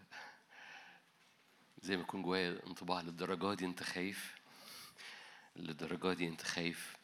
زي 1.81 1.95
ما 1.95 2.01
يكون 2.01 2.21
جوايا 2.21 2.67
انطباع 2.67 3.01
للدرجة 3.01 3.53
دي 3.53 3.65
أنت 3.65 3.83
خايف. 3.83 4.35
للدرجة 5.55 6.13
دي 6.13 6.27
أنت 6.27 6.41
خايف. 6.41 6.97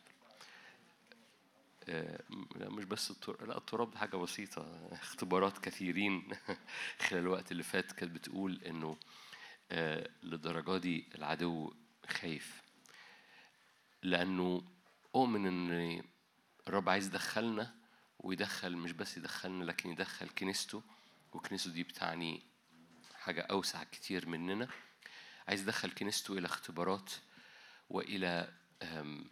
آه، 1.90 2.24
لا 2.56 2.70
مش 2.70 2.84
بس 2.84 3.12
التراب 3.12 3.44
لا 3.50 3.58
التراب 3.58 3.92
ده 3.92 3.98
حاجة 3.98 4.18
بسيطة. 4.18 4.88
اختبارات 4.92 5.58
كثيرين 5.58 6.28
خلال 7.08 7.22
الوقت 7.22 7.52
اللي 7.52 7.64
فات 7.64 7.92
كانت 7.92 8.12
بتقول 8.12 8.62
إنه 8.66 8.98
آه، 9.72 10.10
للدرجة 10.24 10.78
دي 10.78 11.08
العدو 11.16 11.74
خايف. 12.10 12.62
لأنه 14.04 14.64
أؤمن 15.16 15.46
إن 15.46 16.04
الرب 16.68 16.90
عايز 16.90 17.08
يدخلنا 17.08 17.83
ويدخل 18.24 18.78
مش 18.78 18.92
بس 18.92 19.18
يدخلنا 19.18 19.64
لكن 19.64 19.90
يدخل 19.90 20.30
كنيسته 20.30 20.84
وكنيسته 21.34 21.72
دي 21.72 21.84
بتعني 21.84 22.42
حاجة 23.16 23.42
أوسع 23.42 23.84
كتير 23.84 24.30
مننا. 24.30 24.68
عايز 25.48 25.62
يدخل 25.62 25.92
كنيسته 25.92 26.38
إلى 26.38 26.46
اختبارات 26.46 27.12
وإلى 27.90 28.54
أم، 28.82 29.26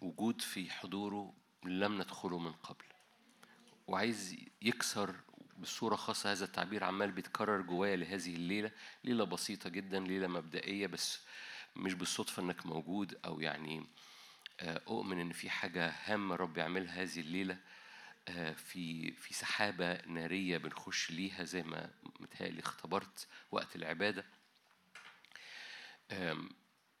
وجود 0.00 0.40
في 0.40 0.70
حضوره 0.70 1.34
لم 1.64 1.94
ندخله 1.94 2.38
من 2.38 2.52
قبل. 2.52 2.84
وعايز 3.86 4.36
يكسر 4.62 5.16
بصورة 5.58 5.96
خاصة. 5.96 6.32
هذا 6.32 6.44
التعبير 6.44 6.84
عمال 6.84 7.12
بيتكرر 7.12 7.60
جوايا 7.62 7.96
لهذه 7.96 8.34
الليلة 8.34 8.70
ليلة 9.04 9.24
بسيطة 9.24 9.70
جدا 9.70 10.00
ليلة 10.00 10.26
مبدئية 10.26 10.86
بس 10.86 11.20
مش 11.76 11.94
بالصدفة 11.94 12.42
إنك 12.42 12.66
موجود 12.66 13.18
أو 13.24 13.40
يعني 13.40 13.86
آه، 14.60 14.82
أؤمن 14.88 15.18
إن 15.20 15.32
في 15.32 15.50
حاجة 15.50 15.94
هامة 16.04 16.36
رب 16.36 16.56
يعملها 16.58 17.02
هذه 17.02 17.20
الليلة. 17.20 17.58
في 18.56 19.12
في 19.12 19.34
سحابة 19.34 20.06
نارية 20.06 20.58
بنخش 20.58 21.10
ليها 21.10 21.44
زي 21.44 21.62
ما 21.62 21.90
متهيألي 22.20 22.60
اختبرت 22.60 23.28
وقت 23.50 23.76
العبادة. 23.76 24.24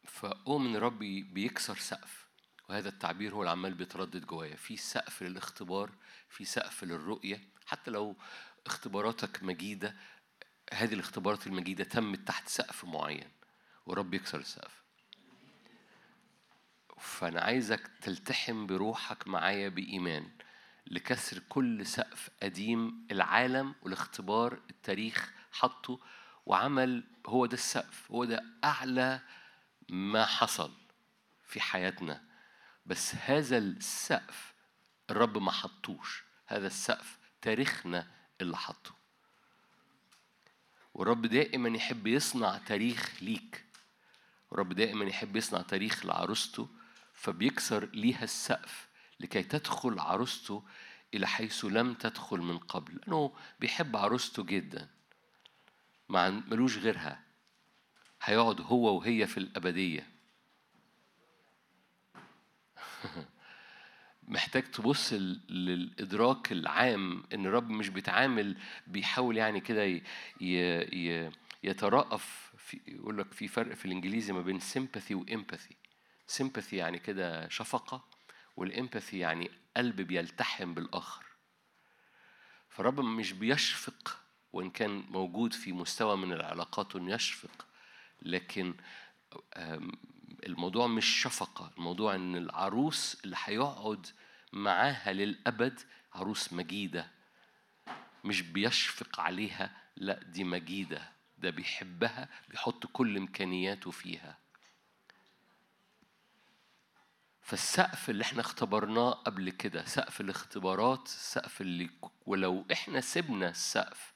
فأؤمن 0.04 0.76
ربي 0.76 1.22
بيكسر 1.22 1.76
سقف 1.76 2.26
وهذا 2.68 2.88
التعبير 2.88 3.34
هو 3.34 3.40
اللي 3.40 3.50
عمال 3.50 3.74
بيتردد 3.74 4.26
جوايا. 4.26 4.56
في 4.56 4.76
سقف 4.76 5.22
للاختبار 5.22 5.90
في 6.28 6.44
سقف 6.44 6.84
للرؤية. 6.84 7.40
حتى 7.66 7.90
لو 7.90 8.16
اختباراتك 8.66 9.42
مجيدة 9.42 9.94
هذه 10.72 10.94
الاختبارات 10.94 11.46
المجيدة 11.46 11.84
تمت 11.84 12.18
تحت 12.18 12.48
سقف 12.48 12.84
معين 12.84 13.30
ورب 13.86 14.14
يكسر 14.14 14.38
السقف. 14.38 14.82
فأنا 16.98 17.40
عايزك 17.40 17.90
تلتحم 18.02 18.66
بروحك 18.66 19.28
معايا 19.28 19.68
بإيمان. 19.68 20.30
لكسر 20.86 21.38
كل 21.48 21.86
سقف 21.86 22.30
قديم 22.42 23.06
العالم 23.10 23.74
والاختبار 23.82 24.60
التاريخ 24.70 25.32
حطه 25.52 26.00
وعمل 26.46 27.04
هو 27.26 27.46
ده 27.46 27.54
السقف 27.54 28.10
هو 28.10 28.24
ده 28.24 28.44
أعلى 28.64 29.20
ما 29.88 30.26
حصل 30.26 30.72
في 31.46 31.60
حياتنا. 31.60 32.22
بس 32.86 33.14
هذا 33.14 33.58
السقف 33.58 34.54
الرب 35.10 35.38
ما 35.38 35.52
حطوش 35.52 36.24
هذا 36.46 36.66
السقف 36.66 37.18
تاريخنا 37.42 38.10
اللي 38.40 38.56
حطه. 38.56 38.94
والرب 40.94 41.26
دائما 41.26 41.68
يحب 41.68 42.06
يصنع 42.06 42.58
تاريخ 42.58 43.22
ليك. 43.22 43.64
والرب 44.50 44.72
دائما 44.72 45.04
يحب 45.04 45.36
يصنع 45.36 45.62
تاريخ 45.62 46.06
لعروسته 46.06 46.68
فبيكسر 47.12 47.84
ليها 47.84 48.24
السقف. 48.24 48.85
لكي 49.20 49.42
تدخل 49.42 49.98
عروسته 49.98 50.62
إلى 51.14 51.26
حيث 51.26 51.64
لم 51.64 51.94
تدخل 51.94 52.38
من 52.40 52.58
قبل 52.58 52.94
لأنه 52.94 53.32
بيحب 53.60 53.96
عروسته 53.96 54.42
جدا. 54.44 54.88
ما 56.08 56.30
ملوش 56.30 56.78
غيرها. 56.78 57.20
هيقعد 58.22 58.60
هو 58.60 58.96
وهي 58.96 59.26
في 59.26 59.38
الأبدية. 59.38 60.06
محتاج 64.28 64.70
تبص 64.70 65.12
للإدراك 65.12 66.52
العام 66.52 67.24
إن 67.34 67.46
الرب 67.46 67.70
مش 67.70 67.88
بيتعامل 67.88 68.56
بيحاول 68.86 69.36
يعني 69.36 69.60
كده 69.60 70.00
يترأف 71.62 72.52
في 72.56 72.80
يقول 72.86 73.18
لك 73.18 73.32
في 73.32 73.48
فرق 73.48 73.74
في 73.74 73.84
الإنجليزي 73.84 74.32
ما 74.32 74.42
بين 74.42 74.60
sympathy 74.60 75.12
و 75.12 75.24
empathy 75.24 75.74
sympathy 76.38 76.72
يعني 76.72 76.98
كده 76.98 77.48
شفقة. 77.48 78.15
والإمباثي 78.56 79.18
يعني 79.18 79.50
قلب 79.76 80.00
بيلتحم 80.00 80.74
بالآخر. 80.74 81.24
فالرب 82.70 83.00
مش 83.00 83.32
بيشفق 83.32 84.20
وإن 84.52 84.70
كان 84.70 84.90
موجود 85.08 85.52
في 85.52 85.72
مستوى 85.72 86.16
من 86.16 86.32
العلاقات 86.32 86.96
إنه 86.96 87.14
يشفق 87.14 87.66
لكن 88.22 88.74
الموضوع 90.46 90.86
مش 90.86 91.06
شفقة 91.06 91.70
الموضوع 91.78 92.14
إن 92.14 92.36
العروس 92.36 93.20
اللي 93.24 93.36
هيقعد 93.44 94.06
معاها 94.52 95.12
للأبد 95.12 95.80
عروس 96.14 96.52
مجيدة. 96.52 97.10
مش 98.24 98.40
بيشفق 98.42 99.20
عليها 99.20 99.76
لأ 99.96 100.22
دي 100.22 100.44
مجيدة 100.44 101.12
ده 101.38 101.50
بيحبها 101.50 102.28
بيحط 102.48 102.86
كل 102.86 103.16
إمكانياته 103.16 103.90
فيها. 103.90 104.38
فالسقف 107.46 108.10
اللي 108.10 108.22
إحنا 108.22 108.40
اختبرناه 108.40 109.10
قبل 109.10 109.50
كده 109.50 109.84
سقف 109.84 110.20
الاختبارات 110.20 111.06
السقف 111.06 111.60
اللي 111.60 111.90
ولو 112.26 112.64
إحنا 112.72 113.00
سيبنا 113.00 113.48
السقف 113.48 114.12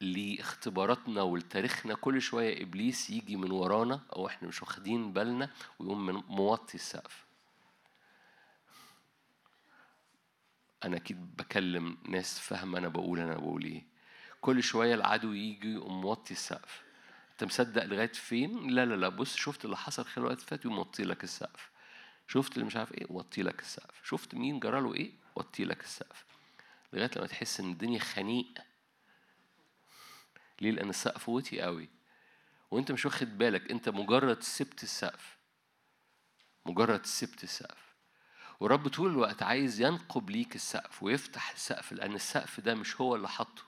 لاختباراتنا 0.00 1.22
ولتاريخنا 1.22 1.94
كل 1.94 2.22
شوية 2.22 2.62
إبليس 2.62 3.10
يجي 3.10 3.36
من 3.36 3.50
ورانا 3.50 4.00
أو 4.16 4.26
إحنا 4.26 4.48
مش 4.48 4.62
واخدين 4.62 5.12
بالنا 5.12 5.50
ويقوم 5.78 6.24
موطي 6.28 6.74
السقف. 6.74 7.24
أنا 10.84 10.96
أكيد 10.96 11.36
بكلم 11.36 11.98
ناس 12.08 12.38
فاهمة 12.38 12.78
أنا 12.78 12.88
بقول 12.88 13.20
أنا 13.20 13.34
بقول 13.34 13.64
إيه. 13.64 13.86
كل 14.40 14.62
شوية 14.62 14.94
العدو 14.94 15.32
يجي 15.32 15.74
يقوم 15.74 16.00
موطي 16.00 16.34
السقف. 16.34 16.82
أنت 17.32 17.44
مصدق 17.44 17.84
لغاية 17.84 18.12
فين؟ 18.12 18.66
لا 18.70 18.84
لا 18.86 18.94
لا 18.94 19.08
بص 19.08 19.36
شفت 19.36 19.64
اللي 19.64 19.76
حصل 19.76 20.04
خلال 20.04 20.26
الوقت 20.26 20.40
فات 20.40 20.66
موطي 20.66 21.04
لك 21.04 21.24
السقف. 21.24 21.73
شفت 22.28 22.52
اللي 22.52 22.64
مش 22.64 22.76
عارف 22.76 22.92
إيه؟ 22.92 23.06
وطي 23.10 23.42
لك 23.42 23.60
السقف. 23.60 24.00
شفت 24.04 24.34
مين 24.34 24.60
جراله 24.60 24.94
إيه؟ 24.94 25.12
وطي 25.36 25.64
لك 25.64 25.80
السقف. 25.84 26.24
لغاية 26.92 27.10
لما 27.16 27.26
تحس 27.26 27.60
إن 27.60 27.70
الدنيا 27.70 27.98
خنيق. 27.98 28.58
ليه؟ 30.60 30.70
لأن 30.70 30.90
السقف 30.90 31.28
وطي 31.28 31.60
قوي. 31.60 31.88
وأنت 32.70 32.92
مش 32.92 33.04
واخد 33.04 33.38
بالك 33.38 33.70
أنت 33.70 33.88
مجرد 33.88 34.42
سبت 34.42 34.82
السقف. 34.82 35.36
مجرد 36.66 37.06
سبت 37.06 37.44
السقف. 37.44 37.94
ورب 38.60 38.88
طول 38.88 39.10
الوقت 39.10 39.42
عايز 39.42 39.80
ينقب 39.80 40.30
ليك 40.30 40.54
السقف 40.54 41.02
ويفتح 41.02 41.50
السقف 41.50 41.92
لأن 41.92 42.14
السقف 42.14 42.60
ده 42.60 42.74
مش 42.74 43.00
هو 43.00 43.16
اللي 43.16 43.28
حطه 43.28 43.62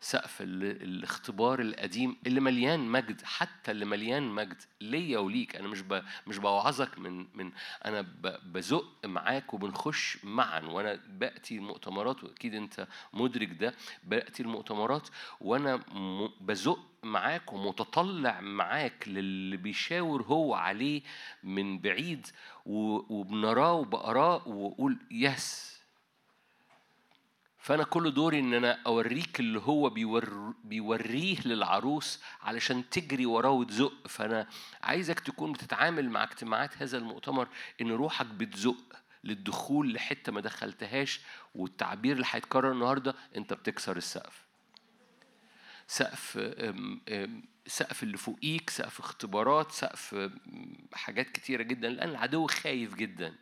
سقف 0.00 0.42
ال- 0.42 0.82
الاختبار 0.82 1.60
القديم 1.60 2.16
اللي 2.26 2.40
مليان 2.40 2.80
مجد 2.80 3.22
حتى 3.24 3.70
اللي 3.70 3.84
مليان 3.84 4.22
مجد 4.22 4.62
ليا 4.80 5.18
وليك 5.18 5.56
أنا 5.56 5.68
مش. 5.68 5.84
مش 6.26 6.38
بوعظك 6.38 6.98
من 6.98 7.26
من 7.34 7.52
أنا. 7.84 8.06
بزق 8.52 9.06
معاك 9.06 9.54
وبنخش 9.54 10.18
معا 10.24 10.60
وأنا 10.60 11.00
بأتي 11.08 11.56
المؤتمرات 11.56 12.24
وأكيد 12.24 12.54
أنت 12.54 12.86
مدرك 13.12 13.48
ده 13.52 13.74
بأتي 14.04 14.42
المؤتمرات 14.42 15.08
وأنا. 15.40 15.76
بزق 16.40 16.78
معاك 17.02 17.52
ومتطلع 17.52 18.40
معاك 18.40 19.08
للي 19.08 19.56
بيشاور 19.56 20.22
هو 20.22 20.54
عليه 20.54 21.02
من 21.42 21.78
بعيد. 21.78 22.26
وبنراه 22.66 23.72
وبقراه 23.72 24.48
وأقول 24.48 24.98
يس 25.10 25.75
فأنا 27.66 27.84
كل 27.84 28.14
دوري 28.14 28.38
إن 28.40 28.54
أنا 28.54 28.78
أوريك 28.86 29.40
اللي 29.40 29.60
هو 29.60 29.90
بيور 29.90 30.54
بيوريه 30.64 31.36
للعروس 31.44 32.22
علشان 32.42 32.90
تجري 32.90 33.26
وراه 33.26 33.50
وتزق. 33.50 34.08
فأنا 34.08 34.46
عايزك 34.82 35.20
تكون 35.20 35.52
بتتعامل 35.52 36.10
مع 36.10 36.24
اجتماعات 36.24 36.82
هذا 36.82 36.98
المؤتمر 36.98 37.48
إن 37.80 37.90
روحك 37.90 38.26
بتزق 38.26 38.96
للدخول 39.24 39.92
لحتة 39.92 40.32
ما 40.32 40.40
دخلتهاش 40.40 41.20
والتعبير 41.54 42.16
اللي 42.16 42.26
هيتكرر 42.30 42.72
النهاردة 42.72 43.14
أنت 43.36 43.52
بتكسر 43.52 43.96
السقف. 43.96 44.44
سقف 45.86 46.38
سقف 47.66 48.02
اللي 48.02 48.16
فوقيك 48.16 48.70
سقف 48.70 49.00
اختبارات 49.00 49.72
سقف 49.72 50.30
حاجات 50.94 51.30
كتيرة 51.30 51.62
جدا 51.62 51.88
لأن 51.88 52.08
العدو 52.08 52.46
خايف 52.46 52.94
جدا. 52.94 53.34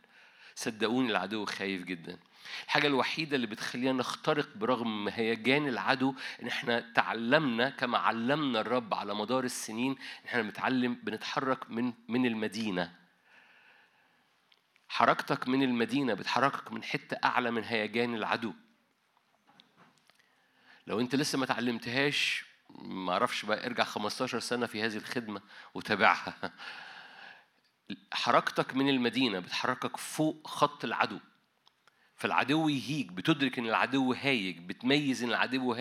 صدقوني 0.55 1.11
العدو 1.11 1.45
خايف 1.45 1.83
جدا. 1.83 2.19
الحاجة 2.65 2.87
الوحيدة 2.87 3.37
اللي 3.37 3.47
بتخلينا 3.47 3.93
نخترق 3.93 4.49
برغم 4.57 5.09
هيجان 5.09 5.69
العدو 5.69 6.15
إن 6.43 6.47
إحنا 6.49 6.93
تعلمنا 6.95 7.71
كما 7.71 7.99
علمنا 7.99 8.61
الرب 8.61 8.95
على 8.95 9.15
مدار 9.15 9.45
السنين 9.45 9.93
إن 9.93 10.27
إحنا 10.27 10.43
بنتعلم 10.43 10.95
بنتحرك 10.95 11.71
من 11.71 11.93
من 12.09 12.27
المدينة. 12.27 12.93
حركتك 14.89 15.49
من 15.49 15.62
المدينة 15.62 16.15
بتحركك 16.15 16.73
من 16.73 16.83
حتة 16.83 17.16
أعلى 17.25 17.51
من 17.51 17.65
هيجان 17.65 18.15
العدو. 18.15 18.53
لو 20.87 21.01
أنت 21.01 21.15
لسه 21.15 21.39
ما 21.39 21.47
تعلمتهاش 21.47 22.45
ما 22.79 23.12
أعرفش 23.12 23.45
بقى 23.45 23.66
ارجع 23.66 23.85
15 23.85 24.39
سنة 24.41 24.66
في 24.66 24.83
هذه 24.83 24.97
الخدمة 24.97 25.41
وتابعها. 25.75 26.53
حركتك 28.12 28.75
من 28.75 28.89
المدينة 28.89 29.39
بتحركك 29.39 29.97
فوق 29.97 30.47
خط 30.49 30.85
العدو. 30.85 31.19
فالعدو 32.16 32.69
يهيج 32.69 33.09
بتدرك 33.11 33.59
إن 33.59 33.66
العدو 33.66 34.12
هايج 34.12 34.59
بتميز 34.59 35.23
إن 35.23 35.28
العدو 35.31 35.73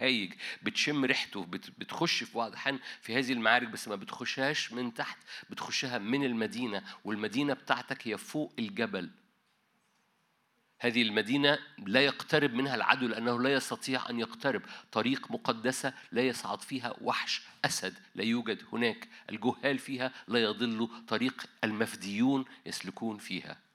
هايج 0.00 0.32
بتشم 0.62 1.04
ريحته 1.04 1.44
بت- 1.44 1.70
بتخش 1.78 2.24
في 2.24 2.34
بعض 2.34 2.50
الاحيان 2.50 2.78
في 3.02 3.18
هذه 3.18 3.32
المعارك 3.32 3.68
بس 3.68 3.88
ما 3.88 3.96
بتخشهاش 3.96 4.72
من 4.72 4.94
تحت 4.94 5.18
بتخشها 5.50 5.98
من 5.98 6.24
المدينة 6.24 6.82
والمدينة 7.04 7.54
بتاعتك 7.54 8.08
هي 8.08 8.16
فوق 8.18 8.52
الجبل. 8.58 9.10
هذه 10.80 11.02
المدينة 11.02 11.58
لا 11.86 12.00
يقترب 12.00 12.54
منها 12.54 12.74
العدو 12.74 13.08
لأنه 13.08 13.40
لا 13.40 13.52
يستطيع 13.52 14.10
أن 14.10 14.20
يقترب. 14.20 14.62
طريق 14.92 15.30
مقدسة 15.30 15.92
لا 16.12 16.22
يصعد 16.22 16.62
فيها 16.62 16.94
وحش 17.00 17.42
أسد 17.64 17.94
لا 18.14 18.24
يوجد 18.24 18.62
هناك. 18.72 19.08
الجهال 19.30 19.78
فيها 19.78 20.12
لا 20.28 20.42
يضل 20.42 20.88
طريق 21.08 21.46
المفديون 21.64 22.44
يسلكون 22.66 23.18
فيها. 23.18 23.67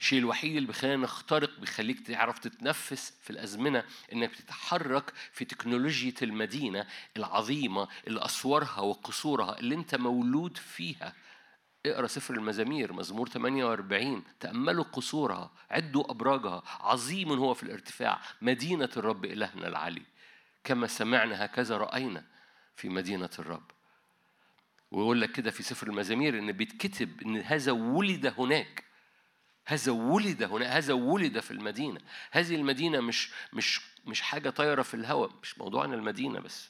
الشيء 0.00 0.18
الوحيد 0.18 0.56
اللي 0.56 0.66
بيخلينا 0.66 0.96
نخترق 0.96 1.60
بيخليك 1.60 2.06
تعرف 2.06 2.38
تتنفس 2.38 3.12
في 3.22 3.30
الأزمنة 3.30 3.84
إنك 4.12 4.30
بتتحرك 4.30 5.12
في 5.32 5.44
تكنولوجيا 5.44 6.14
المدينة 6.22 6.86
العظيمة 7.16 7.88
اللي 8.06 8.24
أسوارها 8.24 8.80
وقصورها 8.80 9.58
اللي 9.58 9.74
أنت 9.74 9.94
مولود 9.94 10.56
فيها. 10.56 11.14
اقرأ 11.86 12.06
سفر 12.06 12.34
المزامير 12.34 12.92
مزمور 12.92 13.28
48 13.28 14.24
تأملوا 14.40 14.84
قصورها 14.84 15.50
عدوا 15.70 16.10
أبراجها. 16.10 16.62
عظيم 16.80 17.32
هو 17.32 17.54
في 17.54 17.62
الارتفاع. 17.62 18.20
مدينة 18.42 18.90
الرب 18.96 19.24
إلهنا 19.24 19.68
العلي. 19.68 20.02
كما 20.64 20.86
سمعنا 20.86 21.44
هكذا 21.44 21.76
رأينا 21.76 22.24
في 22.76 22.88
مدينة 22.88 23.30
الرب. 23.38 23.70
ويقول 24.90 25.20
لك 25.20 25.32
كده 25.32 25.50
في 25.50 25.62
سفر 25.62 25.86
المزامير 25.86 26.38
إن 26.38 26.52
بيتكتب 26.52 27.22
إن 27.22 27.36
هذا 27.36 27.72
ولد 27.72 28.34
هناك. 28.38 28.87
هذا 29.68 29.92
ولد 29.92 30.42
هنا 30.42 30.66
هذا 30.66 30.92
ولد 30.92 31.40
في 31.40 31.50
المدينة. 31.50 32.00
هذه 32.30 32.54
المدينة 32.54 33.00
مش 33.00 33.30
مش 33.52 33.80
مش 34.06 34.20
حاجة 34.20 34.50
طايرة 34.50 34.82
في 34.82 34.94
الهواء 34.94 35.30
مش 35.42 35.58
موضوعنا 35.58 35.94
المدينة 35.94 36.40
بس. 36.40 36.68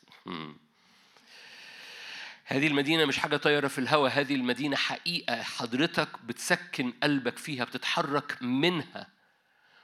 هذه 2.44 2.66
المدينة 2.66 3.04
مش 3.04 3.18
حاجة 3.18 3.36
طايرة 3.36 3.68
في 3.68 3.78
الهواء 3.78 4.12
هذه 4.12 4.34
المدينة 4.34 4.76
حقيقة. 4.76 5.42
حضرتك 5.42 6.08
بتسكن 6.24 6.92
قلبك 7.02 7.38
فيها 7.38 7.64
بتتحرك 7.64 8.42
منها 8.42 9.06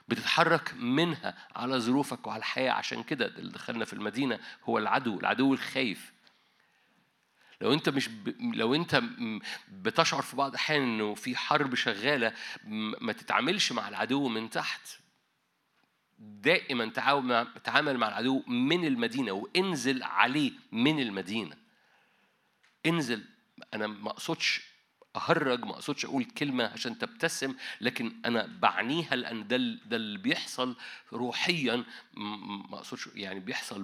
بتتحرك 0.07 0.73
منها 0.73 1.47
على 1.55 1.79
ظروفك 1.79 2.27
وعلى 2.27 2.39
الحياة. 2.39 2.71
عشان 2.71 3.03
كده 3.03 3.25
اللي 3.25 3.51
دخلنا 3.51 3.85
في 3.85 3.93
المدينة 3.93 4.39
هو 4.63 4.77
العدو 4.77 5.19
العدو 5.19 5.53
الخايف. 5.53 6.11
لو 7.61 7.73
انت 7.73 7.89
مش 7.89 8.07
ب... 8.07 8.35
لو 8.55 8.75
انت 8.75 9.01
بتشعر 9.71 10.21
في 10.21 10.35
بعض 10.35 10.49
الأحيان 10.49 10.81
إنه 10.81 11.15
في 11.15 11.35
حرب 11.35 11.75
شغالة 11.75 12.33
ما 13.01 13.13
تتعاملش 13.13 13.71
مع 13.71 13.89
العدو 13.89 14.27
من 14.27 14.49
تحت. 14.49 14.81
دائما. 16.19 16.85
تعامل 17.63 17.97
مع 17.97 18.07
العدو 18.07 18.43
من 18.47 18.85
المدينة 18.85 19.31
وانزل 19.31 20.03
عليه 20.03 20.51
من 20.71 20.99
المدينة. 20.99 21.55
انزل 22.85 23.23
أنا 23.73 23.87
ما 23.87 24.09
أقصدش 24.09 24.61
أهرج 25.15 25.65
ما 25.65 25.71
أقصدش 25.71 26.05
أقول 26.05 26.23
كلمة 26.23 26.63
عشان 26.63 26.97
تبتسم 26.97 27.55
لكن 27.81 28.13
أنا 28.25 28.45
بعنيها 28.45 29.15
لأن 29.15 29.47
ده 29.47 29.57
ده 29.57 29.95
اللي 29.95 30.17
بيحصل 30.17 30.75
روحيا. 31.13 31.83
ما 32.13 32.77
أقصدش 32.77 33.09
يعني 33.15 33.39
بيحصل 33.39 33.83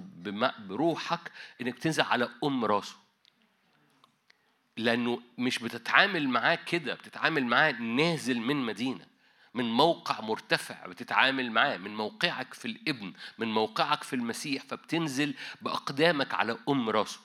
بروحك 0.58 1.32
إنك 1.60 1.78
تنزل 1.78 2.02
على 2.02 2.28
أم 2.44 2.64
راسه. 2.64 3.01
لأنه 4.76 5.22
مش 5.38 5.58
بتتعامل 5.58 6.28
معاه 6.28 6.58
كده 6.66 6.94
بتتعامل 6.94 7.46
معاه 7.46 7.72
نازل 7.72 8.40
من 8.40 8.56
مدينة 8.56 9.12
من 9.54 9.72
موقع 9.72 10.20
مرتفع 10.20 10.86
بتتعامل 10.86 11.50
معاه 11.50 11.76
من 11.76 11.94
موقعك 11.94 12.54
في 12.54 12.64
الابن 12.64 13.12
من 13.38 13.52
موقعك 13.52 14.02
في 14.02 14.16
المسيح 14.16 14.62
فبتنزل 14.62 15.34
بأقدامك 15.60 16.34
على 16.34 16.58
أم 16.68 16.90
راسه. 16.90 17.20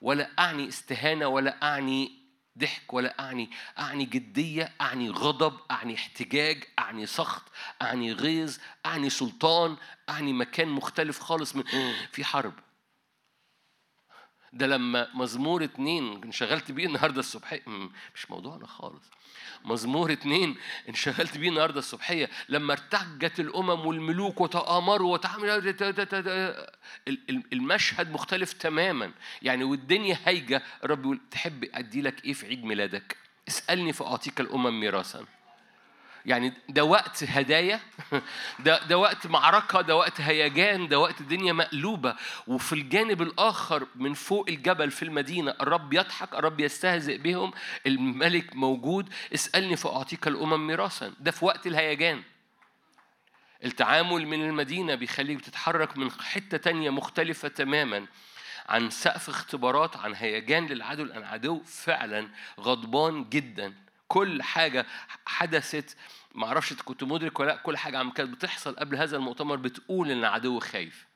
ولا 0.00 0.30
أعني 0.38 0.68
استهانة 0.68 1.26
ولا 1.26 1.62
أعني 1.62 2.24
ضحك 2.58 2.92
ولا 2.94 3.20
أعني 3.20 3.50
أعني 3.78 4.04
جدية 4.04 4.72
أعني 4.80 5.10
غضب 5.10 5.60
أعني 5.70 5.94
احتجاج 5.94 6.64
أعني 6.78 7.06
سخط 7.06 7.42
أعني 7.82 8.12
غيظ 8.12 8.58
أعني 8.86 9.10
سلطان 9.10 9.76
أعني 10.08 10.32
مكان 10.32 10.68
مختلف 10.68 11.20
خالص 11.20 11.56
من 11.56 11.64
في 12.12 12.24
حرب. 12.24 12.52
ده 14.54 14.66
لما 14.66 15.08
مزمور 15.14 15.64
اتنين 15.64 16.22
انشغلت 16.24 16.72
بيه 16.72 16.86
النهارده 16.86 17.20
الصبحية. 17.20 17.62
م- 17.66 17.90
مش 18.14 18.30
موضوعنا 18.30 18.66
خالص. 18.66 19.10
مزمور 19.64 20.12
اتنين 20.12 20.56
انشغلت 20.88 21.38
بيه 21.38 21.48
النهارده 21.48 21.78
الصبحية. 21.78 22.30
لما 22.48 22.72
ارتجت 22.72 23.40
الأمم 23.40 23.86
والملوك 23.86 24.40
وتآمروا 24.40 25.12
وتعملوا 25.12 25.54
المشهد 27.52 28.10
مختلف 28.10 28.52
تماما. 28.52 29.12
يعني 29.42 29.64
والدنيا 29.64 30.14
الرب 30.84 31.00
يقول 31.04 31.20
تحب 31.30 31.64
أدي 31.74 32.02
لك 32.02 32.24
إيه 32.24 32.32
في 32.32 32.46
عيد 32.46 32.64
ميلادك؟ 32.64 33.16
اسألني 33.48 33.92
فأعطيك 33.92 34.40
الأمم 34.40 34.80
ميراثا. 34.80 35.24
يعني 36.26 36.52
ده 36.68 36.84
وقت 36.84 37.24
هدايا 37.24 37.80
ده 38.58 38.84
ده 38.86 38.98
وقت 38.98 39.26
معركة 39.26 39.80
ده 39.80 39.96
وقت 39.96 40.20
هيجان 40.20 40.88
ده 40.88 40.98
وقت 40.98 41.20
الدنيا 41.20 41.52
مقلوبة. 41.52 42.16
وفي 42.46 42.72
الجانب 42.72 43.22
الآخر 43.22 43.86
من 43.94 44.14
فوق 44.14 44.48
الجبل 44.48 44.90
في 44.90 45.02
المدينة 45.02 45.54
الرب 45.60 45.92
يضحك 45.92 46.34
الرب 46.34 46.60
يستهزئ 46.60 47.18
بهم 47.18 47.52
الملك 47.86 48.56
موجود 48.56 49.12
اسألني 49.34 49.76
فأعطيك 49.76 50.28
الأمم 50.28 50.66
ميراثا. 50.66 51.12
ده 51.20 51.30
في 51.30 51.44
وقت 51.44 51.66
الهيجان. 51.66 52.22
التعامل 53.64 54.26
من 54.26 54.42
المدينة 54.44 54.94
بيخليك 54.94 55.38
بتتحرك 55.38 55.96
من 55.98 56.10
حتة 56.10 56.56
تانية 56.56 56.90
مختلفة 56.90 57.48
تماما 57.48 58.06
عن 58.68 58.90
سقف 58.90 59.28
اختبارات 59.28 59.96
عن 59.96 60.14
هيجان 60.14 60.66
للعدو 60.66 61.04
لأن 61.04 61.18
العدو 61.18 61.62
فعلا 61.64 62.28
غضبان 62.60 63.28
جدا. 63.28 63.83
كل 64.08 64.42
حاجة 64.42 64.86
حدثت 65.26 65.96
معرفش 66.34 66.72
كنت 66.72 67.04
مدرك 67.04 67.40
ولا 67.40 67.50
لأ 67.50 67.56
كل 67.56 67.76
حاجة 67.76 67.98
عم 67.98 68.10
كانت 68.10 68.30
بتحصل 68.30 68.76
قبل 68.76 68.96
هذا 68.96 69.16
المؤتمر 69.16 69.56
بتقول 69.56 70.10
إن 70.10 70.18
العدو 70.18 70.60
خايف. 70.60 71.06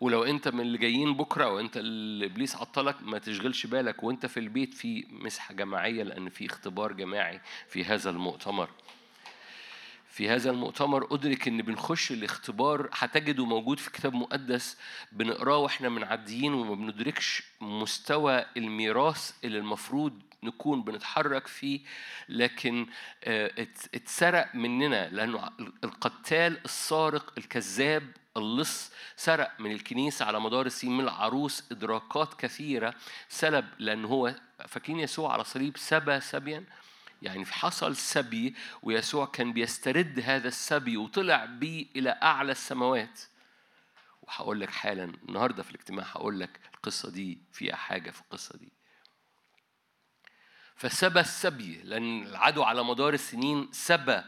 ولو 0.00 0.24
إنت 0.24 0.48
من 0.48 0.60
اللي 0.60 0.78
جايين 0.78 1.14
بكرة 1.14 1.44
أو 1.44 1.60
إنت 1.60 1.76
اللي 1.76 2.26
إبليس 2.26 2.56
عطلك 2.56 3.02
ما 3.02 3.18
تشغلش 3.18 3.66
بالك 3.66 4.02
وإنت 4.02 4.26
في 4.26 4.40
البيت 4.40 4.74
في 4.74 5.06
مسحة 5.10 5.54
جماعية 5.54 6.02
لأن 6.02 6.28
في 6.28 6.46
اختبار 6.46 6.92
جماعي 6.92 7.40
في 7.68 7.84
هذا 7.84 8.10
المؤتمر. 8.10 8.70
في 10.12 10.28
هذا 10.30 10.50
المؤتمر 10.50 11.14
أدرك 11.14 11.48
إن 11.48 11.62
بنخش 11.62 12.12
الاختبار 12.12 12.88
هتجده 12.92 13.44
موجود 13.44 13.78
في 13.78 13.90
كتاب 13.90 14.14
مقدس 14.14 14.76
بنقراه 15.12 15.56
وإحنا 15.58 15.88
منعديين 15.88 16.54
وما 16.54 16.74
بندركش 16.74 17.42
مستوى 17.60 18.44
الميراث 18.56 19.32
اللي 19.44 19.58
المفروض 19.58 20.22
نكون 20.42 20.82
بنتحرك 20.82 21.46
فيه 21.46 21.80
لكن 22.28 22.86
آه، 23.24 23.52
ات- 23.62 23.94
اتسرق 23.94 24.54
مننا 24.54 25.08
لأنه 25.08 25.50
القتال 25.84 26.64
السارق 26.64 27.32
الكذاب 27.38 28.02
اللص 28.36 28.90
سرق 29.16 29.50
من 29.58 29.72
الكنيسة 29.72 30.24
على 30.24 30.40
مدار 30.40 30.66
السنين 30.66 30.96
من 30.96 31.04
العروس 31.04 31.64
إدراكات 31.72 32.34
كثيرة 32.34 32.94
سلب 33.28 33.64
لأن 33.78 34.04
هو 34.04 34.34
فاكرين 34.68 35.00
يسوع 35.00 35.32
على 35.32 35.44
صليب 35.44 35.76
سبى 35.76 36.20
سبيا؟ 36.20 36.64
يعني 37.22 37.46
حصل 37.46 37.96
سبي 37.96 38.54
ويسوع 38.82 39.26
كان 39.26 39.52
بيسترد 39.52 40.20
هذا 40.24 40.48
السبي 40.48 40.96
وطلع 40.96 41.44
بيه 41.44 41.86
إلى 41.96 42.18
أعلى 42.22 42.52
السماوات. 42.52 43.20
وهقول 44.22 44.60
لك 44.60 44.70
حالا 44.70 45.04
النهارده 45.04 45.62
في 45.62 45.70
الاجتماع 45.70 46.04
هقول 46.04 46.40
لك 46.40 46.60
القصة 46.74 47.10
دي 47.10 47.38
فيها 47.52 47.76
حاجة 47.76 48.10
في 48.10 48.20
القصة 48.20 48.58
دي. 48.58 48.72
فسبى 50.76 51.20
السبي 51.20 51.80
لأن 51.84 52.22
العدو 52.22 52.62
على 52.62 52.84
مدار 52.84 53.14
السنين 53.14 53.68
سبى 53.72 54.22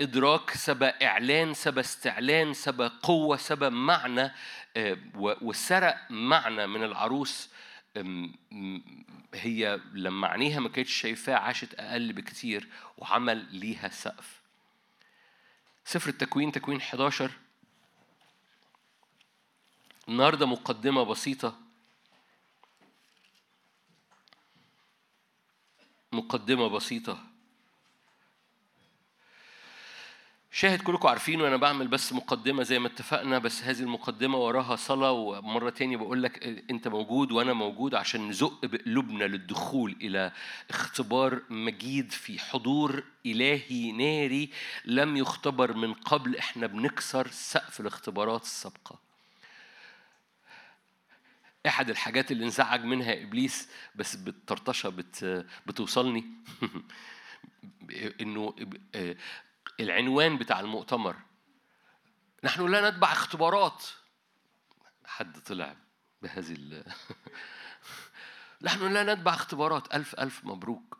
إدراك 0.00 0.50
سبى 0.50 0.86
إعلان 0.86 1.54
سبى 1.54 1.80
استعلان 1.80 2.54
سبى 2.54 2.90
قوة 3.02 3.36
سبى 3.36 3.70
معنى 3.70 4.32
آه، 4.76 4.98
وسرق 5.16 5.96
معنى 6.10 6.66
من 6.66 6.84
العروس 6.84 7.50
هي 9.34 9.80
لما 9.92 10.28
عينيها 10.28 10.60
ما 10.60 10.68
كانتش 10.68 10.92
شايفاه 10.92 11.34
عاشت 11.34 11.74
أقل 11.74 12.12
بكتير 12.12 12.68
وعمل 12.98 13.54
ليها 13.54 13.88
سقف. 13.88 14.40
سفر 15.84 16.10
التكوين 16.10 16.52
تكوين 16.52 16.80
11 16.80 17.30
النهارده 20.08 20.46
مقدمة 20.46 21.02
بسيطة. 21.02 21.60
مقدمة 26.12 26.68
بسيطة. 26.68 27.33
شاهد 30.56 30.82
كلكم 30.82 31.08
عارفين 31.08 31.40
وأنا 31.40 31.56
بعمل 31.56 31.88
بس 31.88 32.12
مقدمة 32.12 32.62
زي 32.62 32.78
ما 32.78 32.86
اتفقنا 32.86 33.38
بس 33.38 33.62
هذه 33.62 33.80
المقدمة 33.80 34.38
وراها 34.38 34.76
صلاة 34.76 35.12
ومرة 35.12 35.70
تاني 35.70 35.96
بقول 35.96 36.22
لك 36.22 36.42
أنت 36.70 36.88
موجود 36.88 37.32
وأنا 37.32 37.52
موجود 37.52 37.94
عشان 37.94 38.28
نزق 38.28 38.64
بقلوبنا 38.66 39.24
للدخول 39.24 39.96
إلى 40.00 40.32
اختبار 40.70 41.42
مجيد 41.50 42.12
في 42.12 42.38
حضور 42.38 43.04
إلهي 43.26 43.92
ناري 43.92 44.50
لم 44.84 45.16
يختبر 45.16 45.76
من 45.76 45.94
قبل 45.94 46.36
إحنا 46.36 46.66
بنكسر 46.66 47.28
سقف 47.30 47.80
الاختبارات 47.80 48.42
السابقة. 48.42 48.98
أحد 51.66 51.90
الحاجات 51.90 52.32
اللي 52.32 52.44
انزعج 52.44 52.84
منها 52.84 53.22
إبليس 53.22 53.68
بس 53.94 54.16
بالطرطشة 54.16 54.88
بت 54.88 55.46
بتوصلني 55.66 56.24
إنه 58.20 58.54
العنوان 59.80 60.38
بتاع 60.38 60.60
المؤتمر. 60.60 61.16
نحن 62.44 62.66
لا 62.66 62.90
نتبع 62.90 63.12
اختبارات. 63.12 63.84
حد 65.06 65.40
طلع 65.40 65.76
بهذه 66.22 66.52
ال 66.52 66.84
نحن 68.62 68.92
لا 68.92 69.14
نتبع 69.14 69.34
اختبارات. 69.34 69.94
ألف 69.94 70.14
ألف 70.14 70.44
مبروك. 70.44 70.98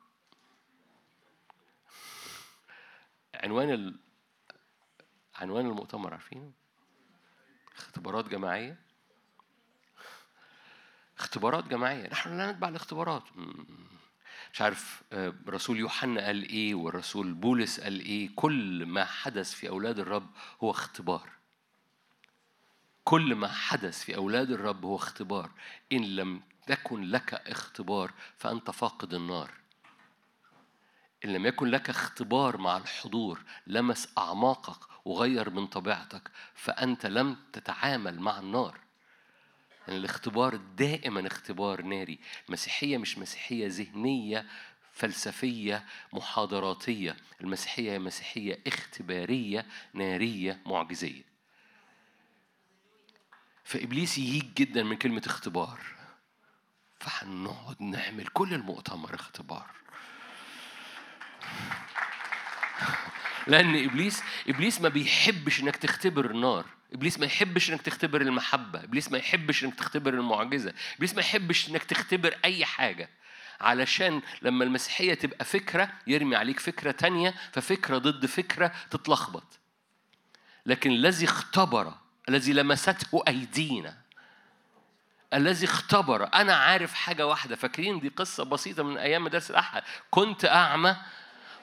عنوان 3.34 3.70
ال... 3.70 4.01
عنوان 5.34 5.66
المؤتمر 5.66 6.12
عارفينه؟ 6.12 6.52
اختبارات 7.76 8.28
جماعية. 8.28 8.80
اختبارات 11.18 11.64
جماعية. 11.68 12.09
نحن 12.09 12.36
لا 12.36 12.52
نتبع 12.52 12.68
الاختبارات. 12.68 13.22
مش 14.55 14.62
عارف 14.62 15.02
آه، 15.12 15.35
رسول 15.48 15.78
يوحنا 15.78 16.26
قال 16.26 16.43
إيه 16.48 16.74
والرسول 16.74 17.32
بولس 17.32 17.81
قال 17.81 18.01
إيه 18.01 18.31
كل 18.36 18.86
ما 18.86 19.05
حدث 19.05 19.55
في 19.55 19.68
أولاد 19.68 19.98
الرب 19.98 20.26
هو 20.62 20.70
اختبار. 20.70 21.31
كل 23.05 23.35
ما 23.35 23.48
حدث 23.48 24.05
في 24.05 24.16
أولاد 24.16 24.51
الرب 24.51 24.85
هو 24.85 24.97
اختبار. 24.97 25.51
إن 25.93 26.16
لم 26.16 26.43
تكن 26.66 27.02
لك 27.02 27.35
اختبار 27.35 28.12
فأنت 28.36 28.70
فاقد 28.70 29.14
النار. 29.14 29.51
إن 31.24 31.32
لم 31.32 31.47
يكن 31.47 31.66
لك 31.66 31.90
اختبار 31.90 32.56
مع 32.56 32.76
الحضور 32.76 33.40
لمس 33.66 34.09
أعماقك 34.18 34.78
وغير 35.05 35.51
من 35.51 35.66
طبيعتك 35.66 36.31
فأنت 36.55 37.06
لم 37.06 37.36
تتعامل 37.52 38.20
مع 38.20 38.39
النار. 38.39 38.84
لأن 39.89 39.97
الاختبار 39.97 40.56
دائما 40.56 41.27
اختبار 41.27 41.82
ناري 41.82 42.19
المسيحية 42.48 42.98
مش 42.98 43.19
مسيحية 43.19 43.66
ذهنية 43.69 44.47
فلسفية 44.93 45.85
محاضراتية. 46.12 47.16
المسيحية 47.40 47.93
هي 47.93 47.98
مسيحية 47.98 48.61
اختبارية 48.66 49.66
نارية 49.94 50.61
معجزية. 50.66 51.23
فإبليس 53.65 54.19
يهيج 54.19 54.55
جدا 54.55 54.82
من 54.82 54.97
كلمة 54.97 55.23
اختبار. 55.27 55.81
فهنقعد 57.01 57.82
نعمل 57.82 58.27
كل 58.27 58.55
المؤتمر 58.55 59.15
اختبار. 59.15 59.70
لأن 63.47 63.85
إبليس 63.85 64.23
إبليس 64.48 64.81
ما 64.81 64.89
بيحبش 64.89 65.61
إنك 65.61 65.77
تختبر 65.77 66.31
النار 66.31 66.66
إبليس 66.94 67.18
ما 67.18 67.26
يحبش 67.26 67.70
إنك 67.70 67.82
تختبر 67.82 68.20
المحبة 68.20 68.84
إبليس 68.84 69.12
ما 69.12 69.18
يحبش 69.18 69.64
إنك 69.64 69.74
تختبر 69.74 70.14
المعجزة 70.14 70.74
إبليس 70.96 71.14
ما 71.14 71.20
يحبش 71.20 71.68
إنك 71.68 71.84
تختبر 71.84 72.38
أي 72.44 72.64
حاجة. 72.64 73.08
علشان 73.60 74.22
لما 74.42 74.64
المسيحية 74.64 75.14
تبقى 75.14 75.44
فكرة 75.44 75.90
يرمي 76.06 76.36
عليك 76.36 76.60
فكرة 76.60 76.90
تانية 76.90 77.34
ففكرة 77.52 77.98
ضد 77.98 78.26
فكرة 78.26 78.72
تتلخبط. 78.90 79.58
لكن 80.66 80.90
الذي 80.90 81.24
اختبر 81.24 81.94
الذي 82.28 82.52
لمسته 82.52 83.22
أيدينا 83.28 83.96
الذي 85.34 85.66
اختبر 85.66 86.34
أنا 86.34 86.54
عارف 86.54 86.94
حاجة 86.94 87.26
واحدة 87.26 87.56
فاكرين 87.56 88.00
دي 88.00 88.08
قصة 88.08 88.44
بسيطة 88.44 88.82
من 88.82 88.98
أيام 88.98 89.24
مدارس 89.24 89.50
الأحد. 89.50 89.82
كنت 90.10 90.44
أعمى 90.44 90.96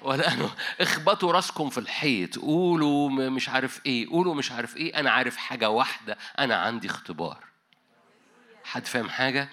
ولا 0.01 0.49
اخبطوا 0.81 1.31
راسكم 1.31 1.69
في 1.69 1.77
الحيط. 1.77 2.39
قولوا 2.39 3.09
مش 3.09 3.49
عارف 3.49 3.81
إيه. 3.85 4.09
قولوا 4.09 4.35
مش 4.35 4.51
عارف 4.51 4.77
إيه. 4.77 4.99
أنا 4.99 5.11
عارف 5.11 5.37
حاجة 5.37 5.69
واحدة. 5.69 6.17
أنا 6.39 6.55
عندي 6.55 6.87
اختبار. 6.87 7.43
حد 8.63 8.85
فاهم 8.85 9.09
حاجة؟ 9.09 9.49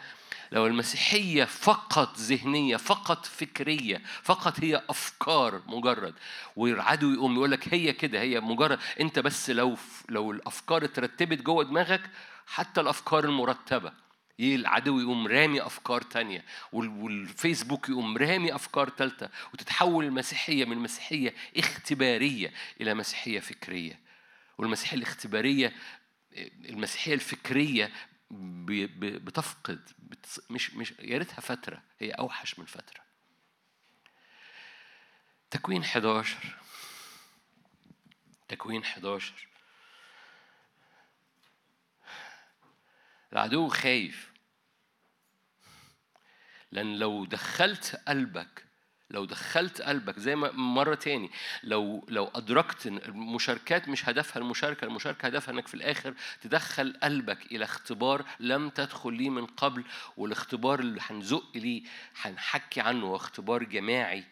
لو 0.52 0.66
المسيحية 0.66 1.44
فقط 1.44 2.18
ذهنية 2.18 2.76
فقط 2.76 3.26
فكرية 3.26 4.02
فقط 4.22 4.60
هي 4.60 4.82
أفكار 4.90 5.62
مجرد 5.66 6.14
والعدو 6.56 7.12
يقوم 7.12 7.34
يقول 7.34 7.50
لك 7.50 7.74
هي 7.74 7.92
كده 7.92 8.20
هي 8.20 8.40
مجرد 8.40 8.78
أنت 9.00 9.18
بس 9.18 9.50
لو 9.50 9.76
لو 10.08 10.30
الأفكار 10.32 10.84
اترتبت 10.84 11.42
جوه 11.42 11.64
دماغك 11.64 12.10
حتى 12.46 12.80
الأفكار 12.80 13.24
المرتبة. 13.24 13.88
ي- 13.88 13.92
العدو 14.40 15.00
يقوم 15.00 15.26
رامي 15.26 15.60
أفكار 15.62 16.02
تانية 16.02 16.44
وال- 16.72 16.88
والفيسبوك 16.88 17.88
يقوم 17.88 18.16
رامي 18.18 18.54
أفكار 18.54 18.88
تالتة 18.88 19.28
وتتحول 19.54 20.04
المسيحية 20.04 20.64
من 20.64 20.78
مسيحية 20.78 21.34
اختبارية 21.56 22.52
إلى 22.80 22.94
مسيحية 22.94 23.40
فكرية. 23.40 24.00
والمسيحية 24.58 24.96
الاختبارية 24.96 25.72
المسيحية 26.68 27.14
الفكرية 27.14 27.92
بتفقد 28.30 29.88
مش 30.50 30.74
مش 30.74 30.94
يا 31.00 31.18
ريتها 31.18 31.40
فترة 31.40 31.82
هي 32.00 32.10
أوحش 32.10 32.58
من 32.58 32.64
فترة. 32.66 33.00
تكوين 35.50 35.82
11 35.82 36.56
تكوين 38.48 38.82
11 38.82 39.47
العدو 43.32 43.68
خايف. 43.68 44.32
لأن 46.72 46.98
لو 46.98 47.24
دخلت 47.24 48.00
قلبك 48.08 48.68
لو 49.10 49.24
دخلت 49.24 49.82
قلبك 49.82 50.18
زي 50.18 50.36
ما 50.36 50.50
مرة 50.52 50.94
تاني 50.94 51.30
لو 51.62 52.06
لو 52.08 52.24
أدركت 52.34 52.86
إن 52.86 52.96
المشاركات 52.96 53.88
مش 53.88 54.08
هدفها 54.08 54.42
المشاركة 54.42 54.84
المشاركة 54.84 55.26
هدفها 55.26 55.54
إنك 55.54 55.66
في 55.66 55.74
الآخر 55.74 56.14
تدخل 56.40 56.98
قلبك 57.02 57.52
إلى 57.52 57.64
اختبار 57.64 58.24
لم 58.40 58.68
تدخل 58.68 59.12
ليه 59.14 59.30
من 59.30 59.46
قبل 59.46 59.84
والاختبار 60.16 60.80
اللي 60.80 61.00
هنزق 61.02 61.56
ليه 61.56 61.82
هنحكي 62.22 62.80
عنه 62.80 63.16
اختبار 63.16 63.62
جماعي. 63.62 64.24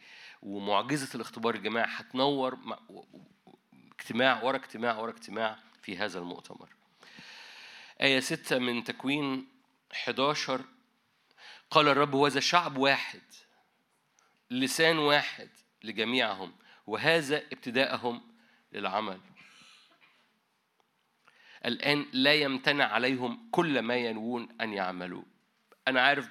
ومعجزة 0.43 1.09
الاختبار 1.15 1.55
الجماعي 1.55 1.89
هتنور 1.91 2.59
اجتماع 4.01 4.43
ورا 4.43 4.57
اجتماع 4.57 4.99
ورا 4.99 5.11
اجتماع 5.11 5.59
في 5.83 5.99
هذا 5.99 6.19
المؤتمر. 6.19 6.76
آية 8.01 8.21
ستة 8.21 8.59
من 8.59 8.85
تكوين 8.85 9.49
11 9.93 10.65
قال 11.71 11.89
الرب 11.89 12.15
وذا 12.15 12.41
شعب 12.41 12.77
واحد 12.77 13.23
لسان 14.51 14.99
واحد 14.99 15.51
لجميعهم 15.85 16.53
وهذا 16.87 17.37
ابتداءهم 17.37 18.23
للعمل. 18.73 19.21
الآن 21.65 22.07
لا 22.13 22.35
يمتنع 22.35 22.85
عليهم 22.85 23.49
كل 23.51 23.79
ما 23.79 23.97
ينوون 23.97 24.49
أن 24.61 24.73
يعملوا. 24.73 25.23
أنا 25.89 26.01
عارف 26.01 26.29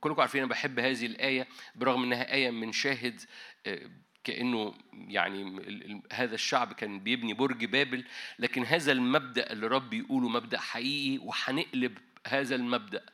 كلكم 0.00 0.20
عارفين 0.20 0.42
أنا 0.42 0.50
بحب 0.50 0.78
هذه 0.78 1.06
الآية 1.06 1.48
برغم 1.74 2.02
إنها 2.02 2.32
آية 2.32 2.50
من 2.50 2.72
شاهد 2.72 3.20
آه، 3.66 3.90
كأنه 4.30 4.74
يعني 4.92 6.02
هذا 6.12 6.34
الشعب 6.34 6.72
كان 6.72 7.00
بيبني 7.00 7.34
برج 7.34 7.64
بابل 7.64 8.04
لكن 8.38 8.64
هذا 8.64 8.92
المبدأ 8.92 9.52
اللي 9.52 9.66
رب 9.66 9.92
يقوله 9.92 10.28
مبدأ 10.28 10.58
حقيقي 10.58 11.18
وهنقلب 11.18 11.98
هذا 12.26 12.54
المبدأ. 12.54 13.06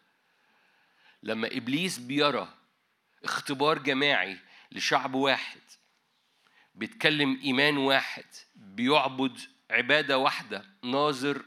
لما 1.22 1.48
إبليس 1.56 1.98
بيرى 1.98 2.54
اختبار 3.24 3.78
جماعي 3.78 4.38
لشعب 4.72 5.14
واحد 5.14 5.60
بيتكلم 6.74 7.40
إيمان 7.44 7.76
واحد 7.76 8.24
بيعبد 8.54 9.38
عبادة 9.70 10.18
واحدة 10.18 10.64
ناظر 10.84 11.42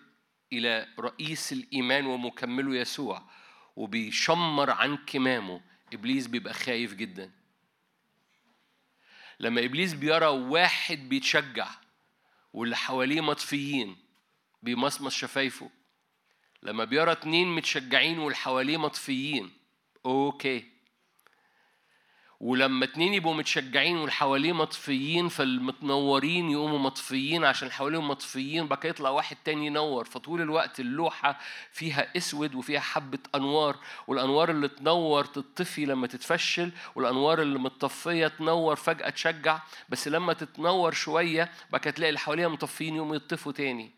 إلى 0.53 0.87
رئيس 0.99 1.53
الإيمان 1.53 2.05
ومكمله 2.05 2.75
يسوع 2.75 3.29
وبيشمر 3.75 4.69
عن 4.71 4.97
كمامه 4.97 5.61
إبليس 5.93 6.27
بيبقى 6.27 6.53
خايف 6.53 6.93
جدا. 6.93 7.38
لما 9.39 9.65
إبليس 9.65 9.93
بيرى 9.93 10.25
واحد 10.27 11.09
بيتشجع 11.09 11.67
واللي 12.53 12.75
حواليه 12.77 13.21
مطفيين 13.21 13.95
بيمصمص 14.63 15.13
شفايفه 15.15 15.69
لما 16.63 16.83
بيرى 16.83 17.11
اتنين 17.11 17.55
متشجعين 17.55 18.19
واللي 18.19 18.35
حواليه 18.37 18.77
مطفيين 18.77 19.51
أوكي. 20.05 20.78
ولما 22.39 22.85
اتنين 22.85 23.13
يبقوا 23.13 23.33
متشجعين 23.33 23.97
واللي 23.97 24.11
حواليه 24.11 24.53
مطفيين 24.53 25.27
فالمتنورين 25.29 26.49
يقوموا 26.49 26.79
مطفيين 26.79 27.45
عشان 27.45 27.71
حواليهم 27.71 28.07
مطفيين 28.07 28.67
بقى 28.67 28.89
يطلع 28.89 29.09
واحد 29.09 29.37
تاني 29.45 29.65
ينور. 29.65 30.05
فطول 30.05 30.41
الوقت 30.41 30.79
اللوحة 30.79 31.39
فيها 31.71 32.17
أسود 32.17 32.55
وفيها 32.55 32.79
حبة 32.79 33.19
أنوار 33.35 33.75
والأنوار 34.07 34.51
اللي 34.51 34.67
تنور 34.67 35.25
تطفي 35.25 35.85
لما 35.85 36.07
تتفشل 36.07 36.71
والأنوار 36.95 37.41
اللي 37.41 37.59
متطفية 37.59 38.27
تنور 38.27 38.75
فجأة 38.75 39.09
تشجع. 39.09 39.59
بس 39.89 40.07
لما 40.07 40.33
تتنور 40.33 40.91
شوية 40.91 41.51
بقى 41.71 41.91
تلاقي 41.91 42.09
اللي 42.09 42.19
حواليها 42.19 42.47
مطفيين 42.47 42.95
يقوموا 42.95 43.15
يطفوا 43.15 43.51
تاني. 43.51 43.91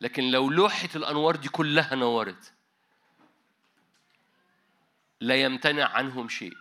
لكن 0.00 0.30
لو 0.30 0.50
لوحة 0.50 0.88
الأنوار 0.96 1.36
دي 1.36 1.48
كلها 1.48 1.94
نورت 1.94 2.52
لا 5.20 5.34
يمتنع 5.34 5.88
عنهم 5.88 6.28
شيء. 6.28 6.56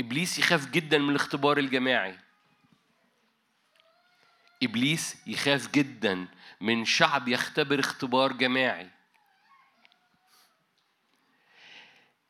إبليس 0.00 0.38
يخاف 0.38 0.70
جدا 0.70 0.98
من 0.98 1.10
الاختبار 1.10 1.58
الجماعي. 1.58 2.18
إبليس 4.62 5.16
يخاف 5.26 5.70
جدا 5.70 6.28
من 6.60 6.84
شعب 6.84 7.28
يختبر 7.28 7.80
اختبار 7.80 8.32
جماعي. 8.32 8.90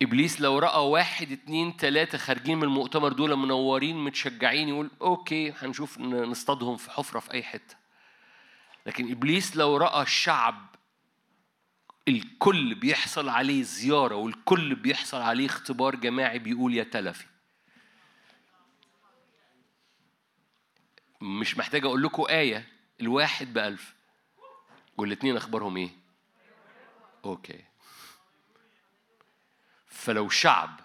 إبليس 0.02 0.40
لو 0.40 0.58
رأى 0.58 0.80
واحد 0.80 1.32
اتنين 1.32 1.76
تلاتة 1.76 2.18
خارجين 2.18 2.56
من 2.58 2.64
المؤتمر 2.64 3.12
دول 3.12 3.36
منورين 3.36 4.04
متشجعين 4.04 4.68
يقول 4.68 4.90
أوكي 5.00 5.52
هنشوف 5.58 5.98
نصطادهم 5.98 6.76
في 6.76 6.90
حفرة 6.90 7.20
في 7.20 7.32
أي 7.32 7.42
حتة. 7.42 7.76
لكن 8.86 9.10
إبليس 9.10 9.56
لو 9.56 9.76
رأى 9.76 10.02
الشعب 10.02 10.66
الكل 12.08 12.74
بيحصل 12.74 13.28
عليه 13.28 13.62
زيارة 13.62 14.14
والكل 14.14 14.74
بيحصل 14.74 15.20
عليه 15.20 15.46
اختبار 15.46 15.94
جماعي 15.94 16.38
بيقول 16.38 16.74
يا 16.74 16.84
تلفي. 16.84 17.26
مش 21.20 21.58
محتاج 21.58 21.84
أقول 21.84 22.02
لكم 22.02 22.24
آية 22.30 22.68
الواحد 23.00 23.52
بألف. 23.52 23.94
والاتنين 24.96 25.36
أخبارهم 25.36 25.76
إيه؟ 25.76 25.90
أوكي. 27.24 27.64
فلو 29.86 30.28
شعب 30.28 30.80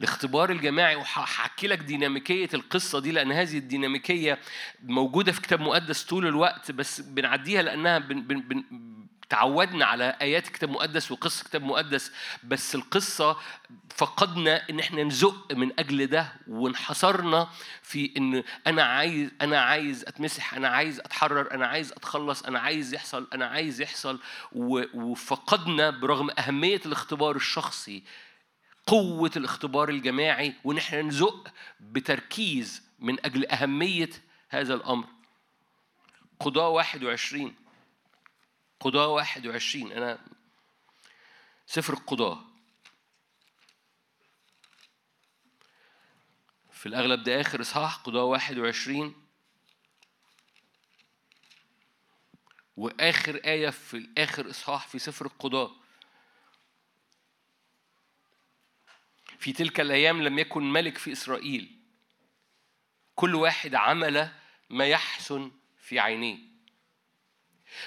الاختبار 0.00 0.50
الجماعي 0.50 0.96
وهحكي 0.96 1.66
لك 1.66 1.78
ديناميكية 1.78 2.48
القصة 2.54 3.00
دي 3.00 3.12
لأن 3.12 3.32
هذه 3.32 3.58
الديناميكية 3.58 4.38
موجودة 4.82 5.32
في 5.32 5.40
كتاب 5.40 5.60
مقدس 5.60 6.02
طول 6.04 6.26
الوقت 6.26 6.70
بس 6.70 7.00
بنعديها 7.00 7.62
لأنها 7.62 7.98
بن 7.98 8.22
بن 8.22 8.40
بن 8.40 8.64
تعودنا 9.30 9.84
على 9.84 10.16
آيات 10.20 10.48
كتاب 10.48 10.70
مقدس 10.70 11.10
وقصة 11.12 11.44
كتاب 11.44 11.62
مقدس 11.62 12.12
بس 12.44 12.74
القصة 12.74 13.36
فقدنا 13.96 14.70
إن 14.70 14.80
إحنا 14.80 15.02
نزق 15.04 15.52
من 15.54 15.72
أجل 15.78 16.06
ده 16.06 16.32
وانحصرنا 16.48 17.48
في 17.82 18.10
إن 18.16 18.42
أنا 18.66 18.82
عايز 18.82 19.30
أنا 19.40 19.60
عايز 19.60 20.04
أتمسح 20.04 20.54
أنا 20.54 20.68
عايز 20.68 21.00
أتحرر 21.00 21.54
أنا 21.54 21.66
عايز 21.66 21.92
أتخلص 21.92 22.42
أنا 22.42 22.58
عايز 22.60 22.94
يحصل 22.94 23.28
أنا 23.34 23.46
عايز 23.46 23.80
يحصل 23.80 24.20
وفقدنا 24.94 25.90
برغم 25.90 26.30
أهمية 26.38 26.80
الاختبار 26.86 27.36
الشخصي 27.36 28.02
قوة 28.90 29.30
الاختبار 29.36 29.88
الجماعي 29.88 30.54
وإن 30.64 30.78
إحنا 30.78 31.02
نزق 31.02 31.52
بتركيز 31.80 32.82
من 32.98 33.24
أجل 33.26 33.46
أهمية 33.46 34.10
هذا 34.48 34.74
الأمر. 34.74 35.06
قضاء 36.40 36.70
21 36.70 37.54
قضاء 38.80 39.08
21 39.08 39.92
أنا 39.92 40.18
سفر 41.66 41.92
القضاء 41.92 42.44
في 46.72 46.86
الأغلب 46.86 47.22
ده 47.22 47.40
آخر 47.40 47.60
إصحاح 47.60 47.96
قضاء 47.96 48.24
21 48.24 49.26
وآخر 52.76 53.36
آية 53.36 53.70
في 53.70 53.96
الآخر 53.96 54.50
إصحاح 54.50 54.88
في 54.88 54.98
سفر 54.98 55.26
القضاء 55.26 55.79
في 59.40 59.52
تلك 59.52 59.80
الأيام 59.80 60.22
لم 60.22 60.38
يكن 60.38 60.72
ملك 60.72 60.98
في 60.98 61.12
إسرائيل. 61.12 61.80
كل 63.14 63.34
واحد 63.34 63.74
عمل 63.74 64.32
ما 64.70 64.86
يحسن 64.86 65.50
في 65.78 65.98
عينيه. 66.00 66.38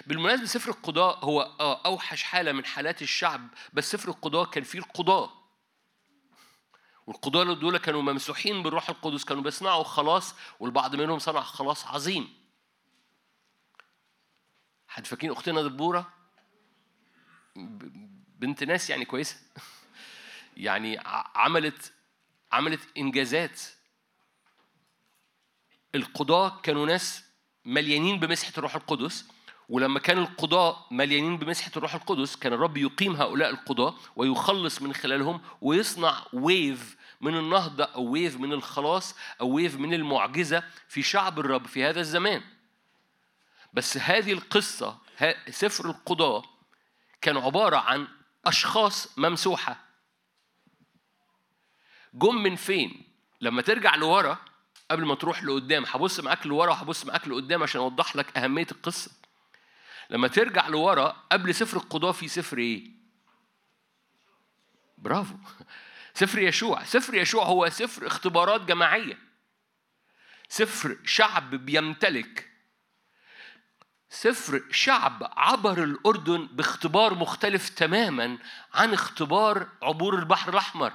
بالمناسبة 0.07 0.45
سفر 0.45 0.71
القضاء 0.71 1.25
هو 1.25 1.41
أوحش 1.85 2.23
حالة 2.23 2.51
من 2.51 2.65
حالات 2.65 3.01
الشعب 3.01 3.47
بس 3.73 3.91
سفر 3.91 4.09
القضاء 4.09 4.49
كان 4.49 4.63
فيه 4.63 4.79
القضاء. 4.79 5.43
والقضاة 7.07 7.53
دول 7.53 7.77
كانوا 7.77 8.01
ممسوحين 8.01 8.63
بالروح 8.63 8.89
القدس 8.89 9.23
كانوا 9.25 9.43
بيصنعوا 9.43 9.83
خلاص 9.83 10.35
والبعض 10.59 10.95
منهم 10.95 11.19
صنع 11.19 11.41
خلاص 11.41 11.87
عظيم. 11.87 12.33
حد 14.87 15.07
فاكرين 15.07 15.31
أختنا 15.31 15.61
دبورة؟ 15.61 16.13
ب- 17.55 18.13
بنت 18.39 18.63
ناس 18.63 18.89
يعني 18.89 19.05
كويسة. 19.05 19.37
يعني 20.57 20.99
عملت 21.35 21.93
عملت 22.51 22.79
إنجازات. 22.97 23.61
القضاة 25.95 26.61
كانوا 26.63 26.85
ناس 26.85 27.23
مليانين 27.65 28.19
بمسحة 28.19 28.53
الروح 28.57 28.75
القدس 28.75 29.25
ولما 29.69 29.99
كان 29.99 30.17
القضاة 30.17 30.85
مليانين 30.91 31.37
بمسحة 31.37 31.71
الروح 31.77 31.95
القدس 31.95 32.35
كان 32.35 32.53
الرب 32.53 32.77
يقيم 32.77 33.15
هؤلاء 33.15 33.49
القضاة 33.49 33.95
ويخلص 34.15 34.81
من 34.81 34.93
خلالهم 34.93 35.41
ويصنع 35.61 36.25
wave 36.33 36.97
من 37.21 37.37
النهضة 37.37 37.83
أو 37.83 38.03
wave 38.03 38.39
من 38.39 38.53
الخلاص 38.53 39.15
أو 39.41 39.49
wave 39.49 39.75
من 39.75 39.93
المعجزة 39.93 40.63
في 40.87 41.03
شعب 41.03 41.39
الرب 41.39 41.67
في 41.67 41.83
هذا 41.83 41.99
الزمان. 41.99 42.41
بس 43.73 43.97
هذه 43.97 44.33
القصة 44.33 44.97
سفر 45.49 45.89
القضاة 45.89 46.43
كان 47.21 47.37
عبارة 47.37 47.77
عن 47.77 48.07
أشخاص 48.45 49.17
ممسوحة. 49.17 49.92
جم 52.13 52.43
من 52.43 52.55
فين؟ 52.55 53.03
لما 53.41 53.61
ترجع 53.61 53.95
لورا 53.95 54.37
قبل 54.91 55.05
ما 55.05 55.15
تروح 55.15 55.43
لقدام 55.43 55.85
هبص 55.87 56.19
معاك 56.19 56.47
لورا 56.47 56.69
وهبص 56.69 57.05
معاك 57.05 57.27
لقدام 57.27 57.63
عشان 57.63 57.81
أوضح 57.81 58.15
لك 58.15 58.37
أهمية 58.37 58.67
القصة. 58.71 59.11
لما 60.09 60.27
ترجع 60.27 60.67
لورا 60.67 61.23
قبل 61.31 61.55
سفر 61.55 61.77
القضاء 61.77 62.11
في 62.11 62.27
سفر 62.27 62.57
إيه؟ 62.57 62.91
برافو. 64.97 65.35
سفر 66.13 66.39
يشوع. 66.39 66.83
سفر 66.83 67.15
يشوع 67.15 67.45
هو 67.45 67.69
سفر 67.69 68.07
اختبارات 68.07 68.61
جماعية. 68.61 69.17
سفر 70.49 70.97
شعب 71.05 71.55
بيمتلك. 71.55 72.49
سفر 74.09 74.63
شعب 74.71 75.31
عبر 75.37 75.83
الأردن 75.83 76.47
باختبار 76.51 77.13
مختلف 77.13 77.69
تماما 77.69 78.37
عن 78.73 78.93
اختبار 78.93 79.67
عبور 79.81 80.15
البحر 80.19 80.49
الأحمر. 80.49 80.93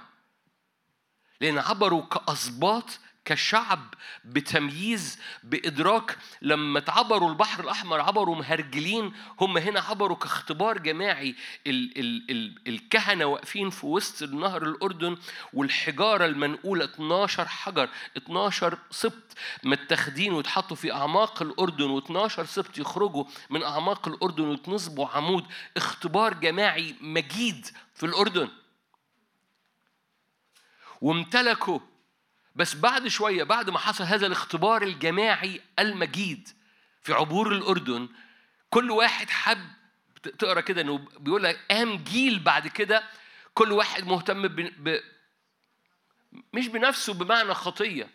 لأن 1.40 1.58
عبروا 1.58 2.02
كأسباط 2.02 3.00
كشعب 3.24 3.94
بتمييز 4.24 5.18
بإدراك. 5.42 6.18
لما 6.42 6.80
تعبروا 6.80 7.28
البحر 7.30 7.64
الأحمر 7.64 8.00
عبروا 8.00 8.36
مهرجلين. 8.36 9.12
هم 9.40 9.58
هنا 9.58 9.80
عبروا 9.80 10.16
كاختبار 10.16 10.78
جماعي. 10.78 11.34
ال 11.66 11.98
ال 11.98 12.30
ال 12.30 12.68
الكهنة 12.68 13.24
واقفين 13.24 13.70
في 13.70 13.86
وسط 13.86 14.28
نهر 14.28 14.62
الأردن 14.62 15.16
والحجارة 15.52 16.24
المنقولة 16.24 16.84
12 16.84 17.48
حجر 17.48 17.88
12 18.16 18.78
سبط 18.90 19.36
متاخدين 19.64 20.32
ويتحطوا 20.32 20.76
في 20.76 20.92
أعماق 20.92 21.42
الأردن 21.42 22.00
و12 22.00 22.28
سبط 22.42 22.78
يخرجوا 22.78 23.24
من 23.50 23.62
أعماق 23.62 24.08
الأردن 24.08 24.44
ويتنصبوا 24.44 25.08
عمود. 25.08 25.44
اختبار 25.76 26.34
جماعي 26.34 26.94
مجيد 27.00 27.66
في 27.94 28.06
الأردن. 28.06 28.48
وامتلكوا. 31.00 31.80
بس 32.54 32.74
بعد 32.74 33.08
شوية 33.08 33.44
بعد 33.44 33.70
ما 33.70 33.78
حصل 33.78 34.04
هذا 34.04 34.26
الاختبار 34.26 34.82
الجماعي 34.82 35.60
المجيد 35.78 36.48
في 37.02 37.12
عبور 37.12 37.52
الأردن 37.52 38.08
كل 38.70 38.90
واحد 38.90 39.30
حب 39.30 39.68
تقرأ 40.38 40.60
كده 40.60 40.80
إنه 40.80 40.98
بيقول 41.18 41.42
لك 41.42 41.60
قام 41.70 41.96
جيل 41.96 42.38
بعد 42.38 42.68
كده 42.68 43.02
كل 43.54 43.72
واحد 43.72 44.06
مهتم 44.06 44.48
ب... 44.48 44.60
ب... 44.88 45.00
مش 46.52 46.68
بنفسه 46.68 47.14
بمعنى 47.14 47.54
خطية 47.54 48.10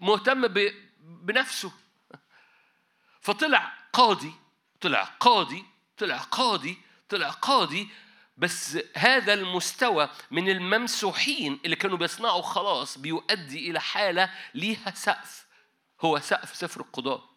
مهتم 0.00 0.48
ب... 0.48 0.72
بنفسه. 1.00 1.72
فطلع 3.20 3.72
قاضي 3.92 4.32
طلع 4.80 5.04
قاضي 5.04 5.64
طلع 5.98 6.16
قاضي 6.16 6.78
طلع 7.08 7.30
قاضي 7.30 7.88
بس 8.38 8.78
هذا 8.96 9.34
المستوى 9.34 10.08
من 10.30 10.48
الممسوحين 10.48 11.60
اللي 11.64 11.76
كانوا 11.76 11.96
بيصنعوا 11.98 12.42
خلاص 12.42 12.98
بيؤدي 12.98 13.70
إلى 13.70 13.80
حالة 13.80 14.30
ليها 14.54 14.90
سقف. 14.94 15.46
هو 16.00 16.18
سقف 16.18 16.56
سفر 16.56 16.80
القضاء. 16.80 17.28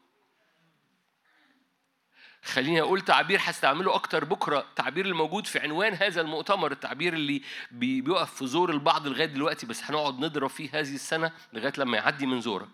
خليني 2.44 2.82
أقول 2.82 3.02
تعبير 3.02 3.40
هستعمله 3.44 3.96
أكتر 3.96 4.26
بكرة 4.26 4.60
التعبير 4.60 5.06
الموجود 5.06 5.48
في 5.48 5.60
عنوان 5.60 5.94
هذا 5.94 6.22
المؤتمر 6.22 6.72
التعبير 6.72 7.14
اللي 7.14 7.42
بي- 7.72 8.02
بيقف 8.02 8.34
في 8.36 8.48
زور 8.48 8.72
البعض 8.72 9.08
لغاية 9.08 9.26
دلوقتي 9.26 9.66
بس 9.66 9.84
هنقعد 9.84 10.20
نضرب 10.20 10.50
فيه 10.50 10.70
هذه 10.74 10.96
السنة 10.96 11.32
لغاية 11.54 11.74
لما 11.78 11.98
يعدي 11.98 12.26
من 12.26 12.42
زورك. 12.42 12.70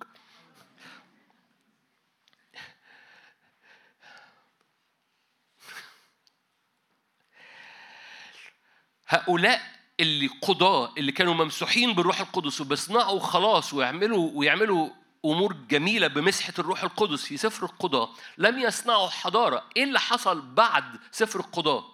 هؤلاء 9.07 9.61
اللي 9.99 10.27
قضاة 10.27 10.93
اللي 10.97 11.11
كانوا 11.11 11.33
ممسوحين 11.33 11.93
بالروح 11.93 12.19
القدس 12.19 12.61
وبيصنعوا 12.61 13.19
خلاص 13.19 13.73
ويعملوا 13.73 14.31
ويعملوا 14.33 14.89
أمور 15.25 15.53
جميلة 15.53 16.07
بمسحة 16.07 16.53
الروح 16.59 16.83
القدس 16.83 17.25
في 17.25 17.37
سفر 17.37 17.65
القضاة 17.65 18.09
لم 18.37 18.59
يصنعوا 18.59 19.09
حضارة. 19.09 19.69
إيه 19.77 19.83
اللي 19.83 19.99
حصل 19.99 20.41
بعد 20.41 20.99
سفر 21.11 21.39
القضاة 21.39 21.85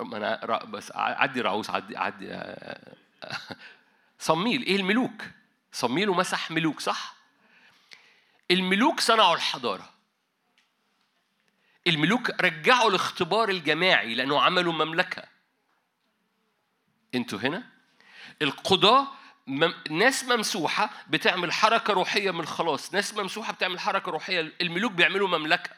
ما 0.00 0.16
أنا 0.16 0.64
بس 0.64 0.92
عدي 0.94 1.40
رعوس 1.40 1.70
عدي 1.70 1.96
عدي 1.96 2.44
صميل. 4.18 4.62
إيه 4.62 4.76
الملوك؟ 4.76 5.22
صميل 5.72 6.08
ومسح 6.08 6.50
ملوك 6.50 6.80
صح؟ 6.80 7.14
الملوك 8.50 9.00
صنعوا 9.00 9.34
الحضارة. 9.34 9.90
الملوك 11.86 12.30
رجعوا 12.40 12.90
الاختبار 12.90 13.48
الجماعي 13.48 14.14
لأنه 14.14 14.42
عملوا 14.42 14.72
مملكة. 14.72 15.22
أنتوا 17.14 17.38
هنا؟ 17.38 17.66
القضاة 18.42 19.08
مم... 19.46 19.74
ناس 19.90 20.24
ممسوحة 20.24 20.90
بتعمل 21.10 21.52
حركة 21.52 21.92
روحية 21.92 22.30
من 22.30 22.40
الخلاص 22.40 22.94
ناس 22.94 23.14
ممسوحة 23.14 23.52
بتعمل 23.52 23.80
حركة 23.80 24.10
روحية 24.10 24.52
الملوك 24.60 24.92
بيعملوا 24.92 25.28
مملكة. 25.28 25.70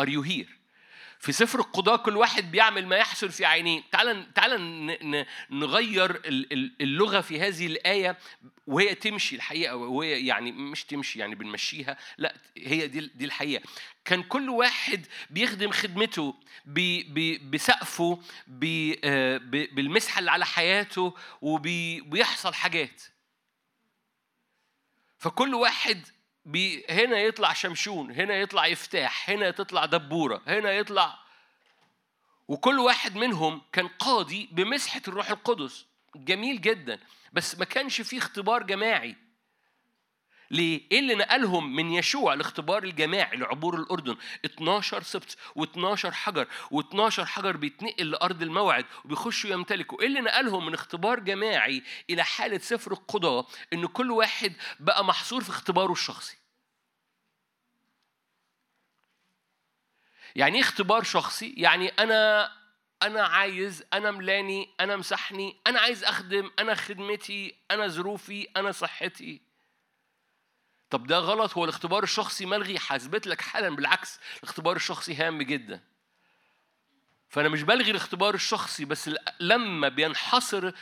Are 0.00 0.08
you 0.08 0.22
here؟ 0.22 0.59
في 1.20 1.32
سفر 1.32 1.58
القضاء 1.58 1.96
كل 1.96 2.16
واحد 2.16 2.50
بيعمل 2.50 2.86
ما 2.86 2.96
يحسن 2.96 3.28
في 3.28 3.44
عينيه. 3.44 3.82
تعال 3.92 4.34
تعال 4.34 4.60
نغير 5.50 6.10
ال- 6.10 6.52
ال- 6.52 6.72
اللغة 6.80 7.20
في 7.20 7.40
هذه 7.40 7.66
الآية. 7.66 8.18
وهي 8.66 8.94
تمشي 8.94 9.36
الحقيقة 9.36 9.76
وهي 9.76 10.26
يعني 10.26 10.52
مش 10.52 10.84
تمشي 10.84 11.18
يعني 11.18 11.34
بنمشيها 11.34 11.96
لا 12.18 12.36
هي 12.56 12.86
دي 12.86 13.00
دي 13.14 13.24
الحقيقة. 13.24 13.62
كان 14.04 14.22
كل 14.22 14.48
واحد 14.50 15.06
بيخدم 15.30 15.70
خدمته 15.70 16.34
بسقفه 17.50 18.22
آه، 19.04 19.36
ب- 19.38 19.74
بالمسحة 19.74 20.18
اللي 20.18 20.30
على 20.30 20.46
حياته 20.46 21.14
وبيحصل 21.42 22.54
حاجات. 22.54 23.02
فكل 25.18 25.54
واحد 25.54 26.06
بي 26.44 26.84
هنا 26.90 27.18
يطلع 27.18 27.52
شمشون 27.52 28.12
هنا 28.12 28.34
يطلع 28.34 28.66
يفتاح 28.66 29.30
هنا 29.30 29.50
تطلع 29.50 29.84
دبورة 29.84 30.42
هنا 30.46 30.72
يطلع. 30.72 31.18
وكل 32.48 32.78
واحد 32.78 33.16
منهم 33.16 33.62
كان 33.72 33.88
قاضي 33.88 34.48
بمسحة 34.52 35.02
الروح 35.08 35.30
القدس. 35.30 35.86
جميل 36.16 36.60
جدا. 36.60 37.00
بس 37.32 37.58
ما 37.58 37.64
كانش 37.64 38.00
فيه 38.00 38.18
اختبار 38.18 38.62
جماعي. 38.62 39.16
ليه؟ 40.50 40.80
إيه 40.92 40.98
اللي 40.98 41.14
نقلهم 41.14 41.76
من 41.76 41.92
يشوع 41.92 42.34
الاختبار 42.34 42.84
الجماعي 42.84 43.36
لعبور 43.36 43.74
الأردن؟ 43.74 44.16
12 44.44 45.02
سبت 45.02 45.36
و12 45.58 46.06
حجر 46.06 46.46
و12 46.74 47.20
حجر 47.20 47.56
بيتنقل 47.56 48.10
لأرض 48.10 48.42
الموعد 48.42 48.86
وبيخشوا 49.04 49.50
يمتلكوا. 49.50 50.00
إيه 50.00 50.06
اللي 50.06 50.20
نقلهم 50.20 50.66
من 50.66 50.74
اختبار 50.74 51.20
جماعي 51.20 51.82
إلى 52.10 52.24
حالة 52.24 52.58
سفر 52.58 52.92
القضاء 52.92 53.46
إن 53.72 53.86
كل 53.86 54.10
واحد 54.10 54.52
بقى 54.80 55.04
محصور 55.04 55.44
في 55.44 55.50
اختباره 55.50 55.92
الشخصي. 55.92 56.36
يعني 60.36 60.54
إيه 60.56 60.62
اختبار 60.62 61.02
شخصي؟ 61.02 61.54
يعني 61.56 61.88
أنا 61.88 62.52
أنا 63.02 63.22
عايز 63.22 63.84
أنا 63.92 64.10
ملاني 64.10 64.68
أنا 64.80 64.96
مسحني 64.96 65.56
أنا 65.66 65.80
عايز 65.80 66.04
أخدم 66.04 66.50
أنا 66.58 66.74
خدمتي 66.74 67.54
أنا 67.70 67.88
ظروفي 67.88 68.48
أنا 68.56 68.72
صحتي. 68.72 69.49
طب 70.90 71.06
ده 71.06 71.18
غلط 71.18 71.56
هو 71.56 71.64
الاختبار 71.64 72.02
الشخصي 72.02 72.46
ملغي 72.46 72.76
هثبت 72.88 73.26
لك 73.26 73.40
حالا 73.40 73.76
بالعكس 73.76 74.20
الاختبار 74.38 74.76
الشخصي 74.76 75.14
هام 75.14 75.42
جدا. 75.42 75.80
فأنا 77.28 77.48
مش 77.48 77.62
بلغي 77.62 77.90
الاختبار 77.90 78.34
الشخصي 78.34 78.84
بس 78.84 79.10
لما 79.40 79.88
بينحصر 79.88 80.72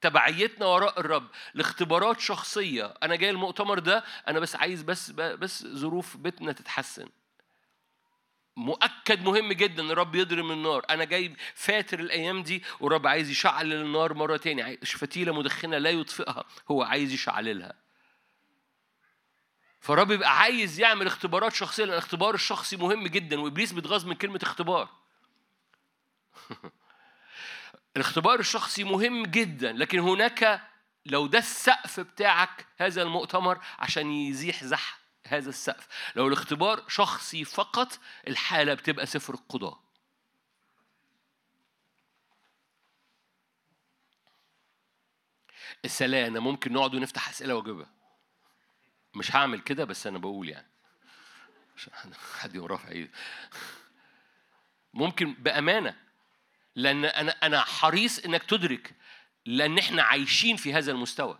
تبعيتنا 0.00 0.66
وراء 0.66 1.00
الرب 1.00 1.28
لاختبارات 1.54 2.20
شخصية 2.20 2.94
أنا 3.02 3.16
جاي 3.16 3.30
المؤتمر 3.30 3.78
ده 3.78 4.04
أنا 4.28 4.40
بس 4.40 4.56
عايز 4.56 4.82
بس 4.82 5.10
بس 5.10 5.66
ظروف 5.66 6.16
بيتنا 6.16 6.52
تتحسن. 6.52 7.08
مؤكد 8.56 9.22
مهم 9.24 9.52
جدا 9.52 9.82
إن 9.82 9.90
الرب 9.90 10.14
يضرم 10.14 10.52
النار. 10.52 10.84
أنا 10.90 11.04
جاي 11.04 11.36
فاتر 11.54 12.00
الأيام 12.00 12.42
دي 12.42 12.62
والرب 12.80 13.06
عايز 13.06 13.30
يشعل 13.30 13.72
النار 13.72 14.14
مرة 14.14 14.36
تاني 14.36 14.76
فتيله 14.76 15.34
مدخنة 15.34 15.78
لا 15.78 15.90
يطفئها 15.90 16.44
هو 16.70 16.82
عايز 16.82 17.12
يشعللها. 17.12 17.83
فالرب 19.84 20.08
بيبقى 20.08 20.38
عايز 20.38 20.80
يعمل 20.80 21.06
اختبارات 21.06 21.54
شخصية 21.54 21.84
لأن 21.84 21.92
الاختبار 21.92 22.34
الشخصي 22.34 22.76
مهم 22.76 23.06
جدا 23.06 23.40
وإبليس 23.40 23.72
بيتغاظ 23.72 24.06
من 24.06 24.14
كلمة 24.14 24.40
اختبار. 24.42 24.88
الاختبار 27.96 28.40
الشخصي 28.40 28.84
مهم 28.84 29.26
جدا 29.26 29.72
لكن 29.72 29.98
هناك 29.98 30.70
لو 31.06 31.26
ده 31.26 31.38
السقف 31.38 32.00
بتاعك 32.00 32.66
هذا 32.78 33.02
المؤتمر 33.02 33.58
عشان 33.78 34.12
يزيح 34.12 34.64
زح 34.64 34.98
هذا 35.26 35.48
السقف. 35.48 35.88
لو 36.16 36.28
الاختبار 36.28 36.84
شخصي 36.88 37.44
فقط 37.44 37.98
الحالة 38.28 38.74
بتبقى 38.74 39.06
سفر 39.06 39.34
القضاء. 39.34 39.80
السلام 45.84 46.32
ممكن 46.32 46.72
نقعد 46.72 46.94
ونفتح 46.94 47.28
أسئلة 47.28 47.54
وأجوبة 47.54 48.03
مش 49.14 49.36
هعمل 49.36 49.60
كده 49.60 49.84
بس 49.84 50.06
أنا 50.06 50.18
بقول 50.18 50.48
يعني. 50.48 50.66
حد 52.38 52.54
يقوم 52.54 52.66
رافع 52.66 52.88
إيده. 52.88 53.10
ممكن 54.94 55.34
بأمانة 55.34 55.96
لأن 56.74 57.04
أنا 57.04 57.30
أنا 57.42 57.60
حريص 57.60 58.18
إنك 58.18 58.42
تدرك 58.42 58.94
لأن 59.46 59.78
إحنا 59.78 60.02
عايشين 60.02 60.56
في 60.56 60.74
هذا 60.74 60.92
المستوى. 60.92 61.38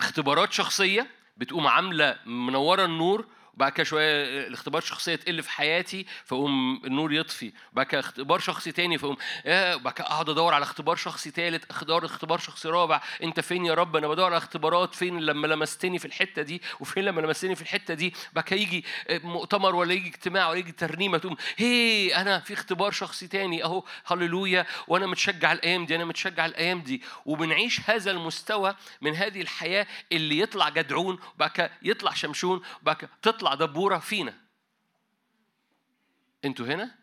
اختبارات 0.00 0.52
شخصية 0.52 1.10
بتقوم 1.36 1.66
عاملة 1.66 2.18
منورة 2.26 2.84
النور 2.84 3.26
وبعد 3.60 3.72
كده 3.72 3.84
شوية 3.84 4.46
الاختبار 4.46 4.82
الشخصيه 4.82 5.16
تقل 5.16 5.42
في 5.42 5.50
حياتي 5.50 6.06
فأقوم 6.24 6.82
النور 6.84 7.12
يطفي. 7.12 7.52
وبعد 7.72 7.86
كده 7.86 8.00
اختبار 8.00 8.38
شخصي 8.38 8.72
تاني 8.72 8.98
فأقوم 8.98 9.16
آه 9.46 9.76
وبعد 9.76 9.94
كده 9.94 10.06
أقعد 10.06 10.28
أدور 10.28 10.54
على 10.54 10.62
اختبار 10.62 10.96
شخصي 10.96 11.30
تالت 11.30 11.70
اختبار 11.70 12.04
اختبار 12.04 12.38
شخصي 12.38 12.68
رابع. 12.68 13.00
أنت 13.22 13.40
فين 13.40 13.64
يا 13.64 13.74
رب؟ 13.74 13.96
أنا 13.96 14.08
بدور 14.08 14.24
على 14.26 14.36
اختبارات. 14.36 14.94
فين 14.94 15.20
لما 15.20 15.46
لمستني 15.46 15.98
في 15.98 16.04
الحتة 16.04 16.42
دي؟ 16.42 16.62
وفين 16.80 17.04
لما 17.04 17.20
لمستني 17.20 17.54
في 17.54 17.62
الحتة 17.62 17.94
دي؟ 17.94 18.14
بعد 18.32 18.44
كده 18.44 18.60
يجي 18.60 18.84
مؤتمر 19.10 19.74
ولا 19.74 19.92
يجي 19.92 20.08
اجتماع 20.08 20.48
ولا 20.48 20.58
يجي 20.58 20.72
ترنيمة 20.72 21.18
تقوم 21.18 21.36
هي 21.56 22.16
أنا 22.16 22.40
في 22.40 22.52
اختبار 22.52 22.90
شخصي 22.90 23.28
تاني 23.28 23.64
أهو. 23.64 23.84
هللويا. 24.06 24.66
وأنا 24.88 25.06
متشجع 25.06 25.52
الأيام 25.52 25.86
دي 25.86 25.96
أنا 25.96 26.04
متشجع 26.04 26.46
الأيام 26.46 26.80
دي. 26.80 27.02
وبنعيش 27.26 27.80
هذا 27.86 28.10
المستوى 28.10 28.74
من 29.00 29.14
هذه 29.14 29.40
الحياة 29.40 29.86
اللي 30.12 30.38
يطلع 30.38 30.68
جدعون 30.68 31.18
وبعد 31.34 31.50
كده 31.50 31.70
يطلع 31.82 32.14
شمشون 32.14 32.60
وبعد 32.82 32.96
كده 32.96 33.10
تطلع 33.22 33.49
دبوره 33.54 33.98
فينا. 33.98 34.40
أنتوا 36.44 36.66
هنا؟ 36.66 36.98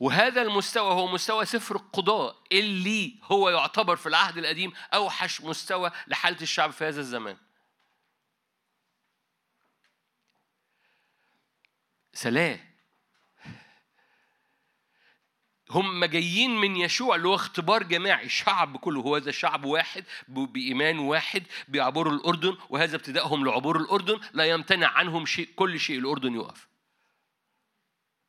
وهذا 0.00 0.42
المستوى 0.42 0.92
هو 0.94 1.06
مستوى 1.06 1.44
سفر 1.44 1.76
القضاء 1.76 2.42
اللي 2.52 3.20
هو 3.22 3.48
يعتبر 3.50 3.96
في 3.96 4.08
العهد 4.08 4.38
القديم 4.38 4.72
أوحش 4.94 5.40
مستوى 5.40 5.90
لحالة 6.06 6.42
الشعب 6.42 6.70
في 6.70 6.84
هذا 6.84 7.00
الزمان. 7.00 7.36
سلام. 12.12 12.73
هم 15.74 16.04
جايين 16.04 16.50
من 16.50 16.76
يشوع 16.76 17.16
اللي 17.16 17.28
هو 17.28 17.34
اختبار 17.34 17.82
جماعي 17.82 18.28
شعب 18.28 18.76
كله 18.76 19.00
هو 19.00 19.16
هذا 19.16 19.30
شعب 19.30 19.64
واحد 19.64 20.04
بإيمان 20.28 20.98
واحد 20.98 21.42
بيعبروا 21.68 22.12
الأردن 22.12 22.56
وهذا 22.68 22.96
ابتدائهم 22.96 23.44
لعبور 23.44 23.80
الأردن 23.80 24.20
لا 24.32 24.44
يمتنع 24.44 24.88
عنهم 24.88 25.26
شيء 25.26 25.48
كل 25.56 25.80
شيء 25.80 25.98
الأردن 25.98 26.34
يقف 26.34 26.68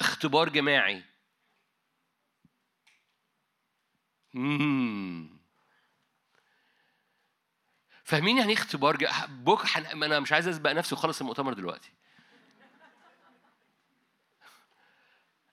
اختبار 0.01 0.49
جماعي. 0.49 1.03
فاهمين 8.03 8.37
يعني 8.37 8.49
إيه 8.49 8.57
اختبار. 8.57 8.97
بكره. 9.29 9.69
أنا 9.77 10.19
مش 10.19 10.31
عايز 10.31 10.47
أسبق 10.47 10.71
نفسي 10.71 10.95
وخلص 10.95 11.21
المؤتمر 11.21 11.53
دلوقتي 11.53 11.91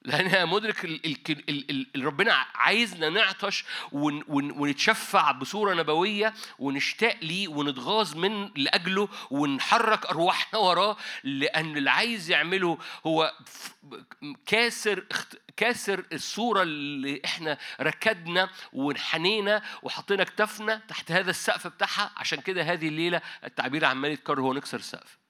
أنا 0.07 0.45
مدرك. 0.45 1.01
ربنا 1.97 2.33
عايزنا 2.55 3.09
نعطش 3.09 3.65
ون... 3.93 4.25
ون... 4.29 4.51
ونتشفع 4.51 5.33
بصورة 5.33 5.75
نبوية 5.75 6.35
ونشتاق 6.59 7.17
ليه 7.23 7.49
ونتغاظ 7.49 8.17
من 8.17 8.51
لأجله 8.57 9.09
ونحرك 9.31 10.07
أرواحنا 10.07 10.59
وراه 10.69 10.97
لأن 11.25 11.77
اللي 11.77 11.91
عايز 11.91 12.31
يعمله 12.31 12.79
هو 13.07 13.33
كاسر. 14.47 15.05
كاسر 15.57 16.05
الصورة 16.13 16.63
اللي 16.63 17.23
إحنا 17.25 17.59
ركدنا 17.81 18.51
وانحنينا 18.73 19.63
وحطينا 19.83 20.25
كتافنا 20.25 20.83
تحت 20.89 21.13
هذا 21.13 21.31
السقف 21.31 21.67
بتاعها 21.67 22.11
عشان 22.17 22.41
كده 22.41 22.63
هذه 22.63 22.89
الليلة 22.89 23.21
التعبير 23.45 23.85
عمال 23.85 24.11
يتكرر 24.11 24.41
هو 24.41 24.53
نكسر 24.53 24.79
السقف 24.79 25.22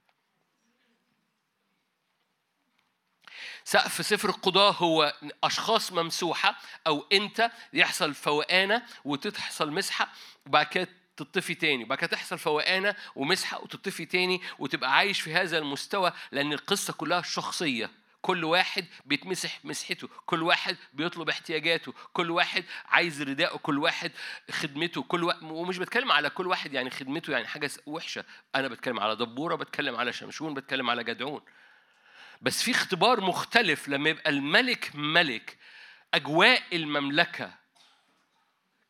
سقف 3.64 4.06
سفر 4.06 4.28
القضاء 4.28 4.72
هو 4.72 5.14
أشخاص 5.44 5.92
ممسوحة 5.92 6.58
أو 6.86 7.06
أنت 7.12 7.50
يحصل 7.72 8.14
فوقانة 8.14 8.82
وتحصل 9.04 9.70
مسحة 9.72 10.08
وبعد 10.46 10.66
كده 10.66 10.88
تطفي 11.16 11.54
تاني 11.54 11.84
وبعد 11.84 11.98
كده 11.98 12.06
تحصل 12.10 12.38
فوقانة 12.38 12.94
ومسحة 13.16 13.62
وتطفي 13.62 14.04
تاني 14.06 14.40
وتبقى 14.58 14.96
عايش 14.96 15.20
في 15.20 15.34
هذا 15.34 15.58
المستوى 15.58 16.12
لأن 16.32 16.52
القصة 16.52 16.92
كلها 16.92 17.22
شخصية. 17.22 17.90
كل 18.22 18.44
واحد 18.44 18.86
بيتمسح 19.04 19.64
مسحته 19.64 20.08
كل 20.26 20.42
واحد 20.42 20.76
بيطلب 20.92 21.28
احتياجاته 21.28 21.92
كل 22.12 22.30
واحد 22.30 22.64
عايز 22.88 23.22
رداءه 23.22 23.56
كل 23.56 23.78
واحد 23.78 24.12
خدمته 24.50 25.02
كل 25.02 25.24
واحد 25.24 25.42
ومش 25.42 25.78
بتكلم 25.78 26.12
على 26.12 26.30
كل 26.30 26.46
واحد 26.46 26.72
يعني 26.72 26.90
خدمته 26.90 27.30
يعني 27.30 27.46
حاجة 27.46 27.70
وحشة. 27.86 28.24
أنا 28.54 28.68
بتكلم 28.68 29.00
على 29.00 29.16
دبورة 29.16 29.54
بتكلم 29.54 29.96
على 29.96 30.12
شمشون 30.12 30.54
بتكلم 30.54 30.90
على 30.90 31.04
جدعون. 31.04 31.40
بس 32.42 32.62
في 32.62 32.70
اختبار 32.70 33.20
مختلف 33.20 33.88
لما 33.88 34.10
يبقى 34.10 34.30
الملك 34.30 34.90
ملك 34.94 35.58
أجواء 36.14 36.62
المملكة. 36.72 37.54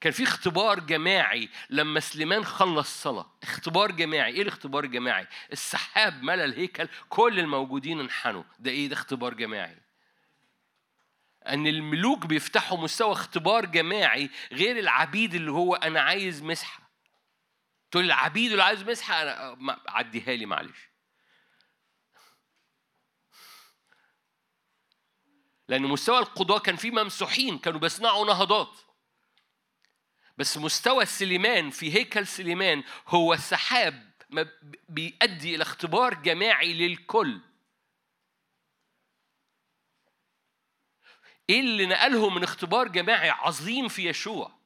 كان 0.01 0.13
في 0.13 0.23
اختبار 0.23 0.81
جماعي 0.81 1.49
لما 1.71 2.01
سليمان 2.01 2.45
خلص 2.45 3.03
صلاة. 3.03 3.33
اختبار 3.43 3.93
جماعي. 3.93 4.35
إيه 4.35 4.43
الاختبار 4.43 4.85
الجماعي؟ 4.85 5.27
السحاب 5.53 6.23
ملأ 6.23 6.45
الهيكل. 6.45 6.89
كل 7.09 7.39
الموجودين 7.39 8.01
انحنوا. 8.01 8.43
ده 8.59 8.71
إيه؟ 8.71 8.89
ده 8.89 8.95
اختبار 8.95 9.35
جماعي. 9.35 9.77
أن 11.49 11.67
الملوك 11.67 12.27
بيفتحوا 12.27 12.79
مستوى 12.79 13.13
اختبار 13.13 13.67
جماعي 13.67 14.31
غير 14.53 14.79
العبيد 14.79 15.35
اللي 15.35 15.51
هو 15.51 15.75
أنا 15.75 16.01
عايز 16.01 16.43
مسحة. 16.43 16.91
تقول 17.91 18.05
العبيد 18.05 18.51
اللي 18.51 18.65
عايز 18.65 18.83
مسحة 18.83 19.23
أنا 19.23 19.55
ما- 19.55 19.81
عديها 19.89 20.33
لي 20.37 20.47
معلش. 20.47 20.92
لأن 25.73 25.83
مستوى 25.83 26.19
القضاة 26.19 26.59
كان 26.59 26.77
فيه 26.77 26.91
ممسوحين 26.91 27.59
كانوا 27.59 27.81
بيصنعوا 27.81 28.27
نهضات. 28.27 28.79
بس 30.39 30.59
مستوى 30.59 31.07
سليمان 31.07 31.71
في 31.71 31.95
هيكل 31.95 32.27
سليمان 32.27 32.85
هو 33.09 33.37
سحاب 33.37 34.13
بيؤدي 34.89 35.55
إلى 35.55 35.63
اختبار 35.63 36.15
جماعي 36.15 36.73
للكل. 36.73 37.41
إيه 41.51 41.61
اللي 41.61 41.87
نقلهم 41.87 42.35
من 42.35 42.43
اختبار 42.43 42.89
جماعي 42.89 43.31
عظيم 43.31 43.89
في 43.89 44.09
يشوع؟ 44.09 44.62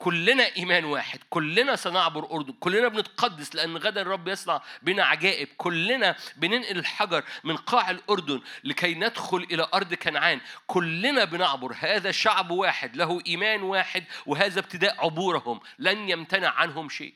كلنا 0.00 0.56
إيمان 0.56 0.84
واحد 0.84 1.20
كلنا 1.30 1.76
سنعبر 1.76 2.30
أردن 2.30 2.52
كلنا 2.52 2.88
بنتقدس 2.88 3.54
لأن 3.54 3.76
غدا 3.76 4.02
الرب 4.02 4.28
يصنع 4.28 4.62
بنا 4.82 5.04
عجائب 5.04 5.48
كلنا 5.56 6.16
بننقل 6.36 6.78
الحجر 6.78 7.24
من 7.44 7.56
قاع 7.56 7.90
الأردن 7.90 8.40
لكي 8.64 8.94
ندخل 8.94 9.36
إلى 9.36 9.68
أرض 9.74 9.94
كنعان 9.94 10.40
كلنا 10.66 11.24
بنعبر 11.24 11.76
هذا 11.78 12.10
شعب 12.10 12.50
واحد 12.50 12.96
له 12.96 13.22
إيمان 13.26 13.62
واحد 13.62 14.04
وهذا 14.26 14.60
ابتداء 14.60 15.04
عبورهم 15.04 15.60
لن 15.78 16.08
يمتنع 16.08 16.48
عنهم 16.48 16.88
شيء. 16.88 17.14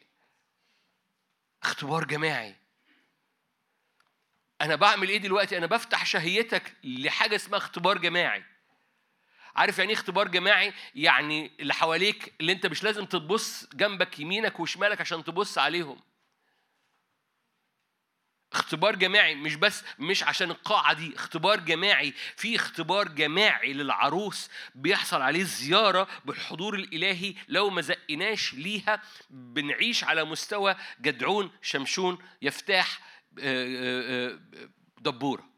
اختبار 1.63 2.05
جماعي. 2.05 2.55
أنا 4.61 4.75
بعمل 4.75 5.09
إيه 5.09 5.19
دلوقتي؟ 5.19 5.59
أنا 5.59 5.67
بفتح 5.67 6.07
شهيتك 6.07 6.77
لحاجة 6.85 7.37
اسمها 7.37 7.59
اختبار 7.59 7.99
جماعي. 7.99 8.45
عارف 9.57 9.79
يعني 9.79 9.91
إيه 9.91 9.97
اختبار 9.97 10.29
جماعي؟ 10.29 10.73
يعني 10.95 11.51
اللي 11.61 11.75
حواليك 11.75 12.35
اللي 12.41 12.53
أنت 12.53 12.67
مش 12.67 12.85
لازم 12.85 13.05
تبص 13.05 13.67
جنبك 13.75 14.19
يمينك 14.21 14.61
وشمالك 14.61 15.01
عشان 15.01 15.25
تبص 15.25 15.59
عليهم. 15.59 16.01
اختبار 18.53 18.97
جماعي 18.97 19.35
مش 19.35 19.55
بس 19.55 19.85
مش 19.99 20.23
عشان 20.23 20.51
القاعة 20.51 20.93
دي 20.93 21.17
اختبار 21.17 21.61
جماعي. 21.61 22.13
في 22.37 22.57
اختبار 22.57 23.09
جماعي 23.09 23.73
للعروس 23.73 24.51
بيحصل 24.75 25.23
عليه 25.23 25.43
زيارة 25.43 26.09
بالحضور 26.25 26.75
الإلهي. 26.75 27.35
لو 27.49 27.71
ما 27.71 27.81
زقناش 27.83 28.55
ليها 28.55 29.03
بنعيش 29.31 30.05
على 30.05 30.25
مستوى 30.25 30.77
جدعون 31.01 31.51
شمشون 31.63 32.19
يفتاح 32.43 33.01
آه، 33.39 33.67
آه، 33.67 34.31
آه، 34.31 34.69
دبورة 35.01 35.55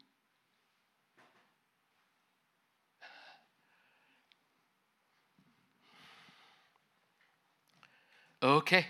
okay 8.43 8.85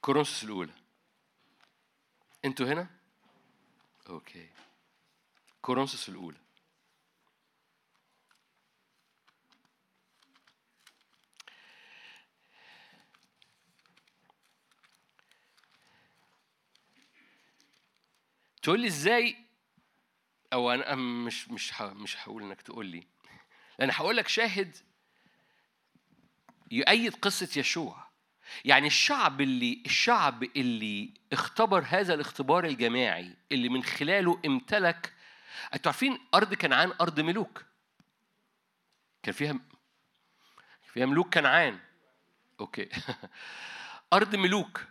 كورنثوس 0.00 0.44
الاولى 0.44 0.72
أنتوا 2.44 2.66
هنا 2.66 2.90
okay 4.08 4.48
كورنثوس 5.62 6.08
الاولى 6.08 6.38
تقول 18.62 18.80
لي 18.80 18.86
إزاي؟ 18.86 19.36
أو 20.52 20.70
أنا 20.70 20.94
مش 20.94 21.48
مش 21.48 21.80
مش 21.80 22.16
هقول 22.18 22.42
إنك 22.42 22.62
تقول 22.62 22.86
لي. 22.86 23.11
لأن 23.82 23.90
هقول 23.90 24.16
لك 24.16 24.28
شاهد 24.28 24.76
يؤيد 26.70 27.14
قصة 27.14 27.60
يشوع. 27.60 28.08
يعني 28.64 28.86
الشعب 28.86 29.40
اللي 29.40 29.82
الشعب 29.86 30.42
اللي 30.42 31.14
اختبر 31.32 31.84
هذا 31.88 32.14
الاختبار 32.14 32.64
الجماعي 32.64 33.36
اللي 33.52 33.68
من 33.68 33.82
خلاله 33.82 34.40
امتلك 34.46 35.12
أنتوا 35.74 35.92
عارفين 35.92 36.18
أرض 36.34 36.54
كنعان 36.54 36.92
أرض 37.00 37.20
ملوك؟ 37.20 37.64
كان 39.22 39.34
فيها 39.34 39.58
فيها 40.92 41.06
ملوك 41.06 41.34
كنعان. 41.34 41.78
أوكي. 42.60 42.88
أرض 44.12 44.36
ملوك. 44.36 44.84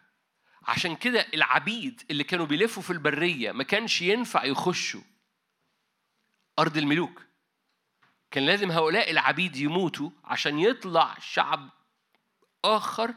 عشان 0.64 0.96
كده 0.96 1.28
العبيد 1.34 2.02
اللي 2.12 2.24
كانوا 2.24 2.46
بيلفوا 2.46 2.84
في 2.84 2.92
البرية 2.94 3.52
ما 3.52 3.64
كانش 3.64 4.02
ينفع 4.02 4.44
يخشوا 4.44 5.02
أرض 6.60 6.78
الملوك. 6.78 7.31
كان 8.32 8.46
لازم 8.46 8.72
هؤلاء 8.72 9.12
العبيد 9.12 9.56
يموتوا 9.56 10.10
عشان 10.24 10.60
يطلع 10.60 11.16
شعب 11.20 11.70
آخر 12.66 13.14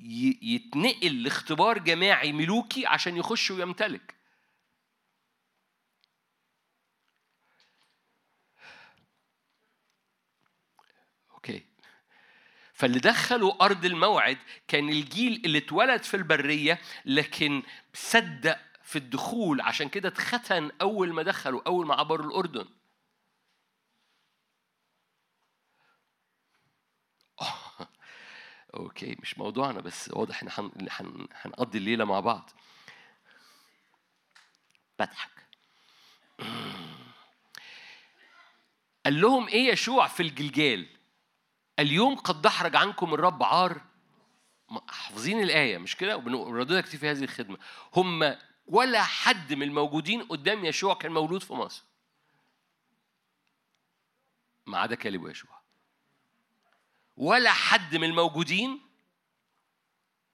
ي- 0.00 0.38
يتنقل 0.42 1.22
لاختبار 1.22 1.78
جماعي 1.78 2.32
ملوكي 2.32 2.86
عشان 2.86 3.16
يخش 3.16 3.50
ويمتلك. 3.50 4.14
أوكي. 11.34 11.62
فاللي 12.74 12.98
دخلوا 12.98 13.64
أرض 13.64 13.84
الموعد 13.84 14.38
كان 14.68 14.88
الجيل 14.88 15.42
اللي 15.44 15.58
اتولد 15.58 16.02
في 16.02 16.14
البرية 16.16 16.78
لكن 17.04 17.62
صدق 17.94 18.58
في 18.84 18.96
الدخول 18.96 19.60
عشان 19.60 19.88
كده 19.88 20.08
اتختن 20.08 20.70
أول 20.80 21.12
ما 21.12 21.22
دخلوا 21.22 21.60
أول 21.66 21.86
ما 21.86 21.94
عبروا 21.94 22.26
الأردن. 22.26 22.66
أوكي 28.76 29.16
مش 29.22 29.38
موضوعنا 29.38 29.80
بس 29.80 30.10
واضح 30.12 30.42
إن 30.42 30.48
هن- 30.52 30.88
هن- 30.90 31.28
هنقضي 31.32 31.78
الليلة 31.78 32.04
مع 32.04 32.20
بعض. 32.20 32.50
بضحك. 34.98 35.30
قال 39.04 39.20
لهم 39.20 39.48
إيه 39.48 39.68
يشوع 39.72 40.08
في 40.08 40.22
الجلجال؟ 40.22 40.86
اليوم 41.78 42.14
قد 42.16 42.42
دحرج 42.42 42.76
عنكم 42.76 43.14
الرب 43.14 43.42
عار؟ 43.42 43.80
حافظين 44.88 45.42
الآية 45.42 45.78
مش 45.78 45.96
كده؟ 45.96 46.16
وبنرددها 46.16 46.80
كتير 46.80 47.00
في 47.00 47.10
هذه 47.10 47.24
الخدمة. 47.24 47.58
هم 47.96 48.36
ولا 48.66 49.02
حد 49.04 49.54
من 49.54 49.62
الموجودين 49.62 50.22
قدام 50.22 50.64
يشوع 50.64 50.94
كان 50.94 51.12
مولود 51.12 51.42
في 51.42 51.52
مصر. 51.52 51.82
ما 54.66 54.78
عدا 54.78 54.94
كالب 54.94 55.22
ويشوع. 55.22 55.55
ولا 57.16 57.52
حد 57.52 57.96
من 57.96 58.04
الموجودين 58.04 58.80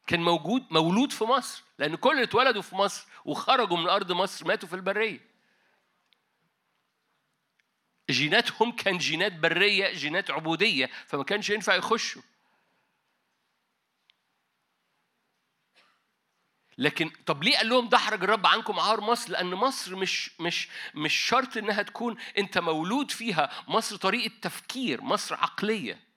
كان 0.07 0.21
موجود 0.21 0.67
مولود 0.71 1.13
في 1.13 1.25
مصر 1.25 1.63
لأن 1.79 1.97
كل 1.97 2.11
اللي 2.11 2.23
اتولدوا 2.23 2.63
في 2.63 2.75
مصر 2.77 3.07
وخرجوا 3.25 3.77
من 3.77 3.89
أرض 3.89 4.13
مصر 4.13 4.47
ماتوا 4.47 4.69
في 4.69 4.77
البرية 4.77 5.33
جيناتهم 8.11 8.73
كان 8.73 8.99
جينات 8.99 9.33
برية 9.33 9.93
جينات 9.93 10.31
عبودية 10.31 10.91
فما 11.07 11.25
كانش 11.25 11.51
ينفع 11.51 11.75
يخشوا 11.75 12.23
لكن 16.79 17.11
طب 17.27 17.43
ليه 17.45 17.57
قال 17.57 17.69
لهم 17.69 17.89
دحرج 17.89 18.23
الرب 18.25 18.47
عنكم 18.47 18.81
عار 18.81 19.01
مصر؟ 19.01 19.31
لأن 19.33 19.47
مصر 19.47 19.97
مش 19.97 20.41
مش 20.41 20.69
مش 20.95 21.15
شرط 21.15 21.57
إنها 21.57 21.83
تكون 21.83 22.17
أنت 22.39 22.59
مولود 22.59 23.11
فيها، 23.11 23.51
مصر 23.69 23.97
طريقة 23.97 24.33
تفكير، 24.43 25.03
مصر 25.03 25.35
عقلية. 25.35 26.12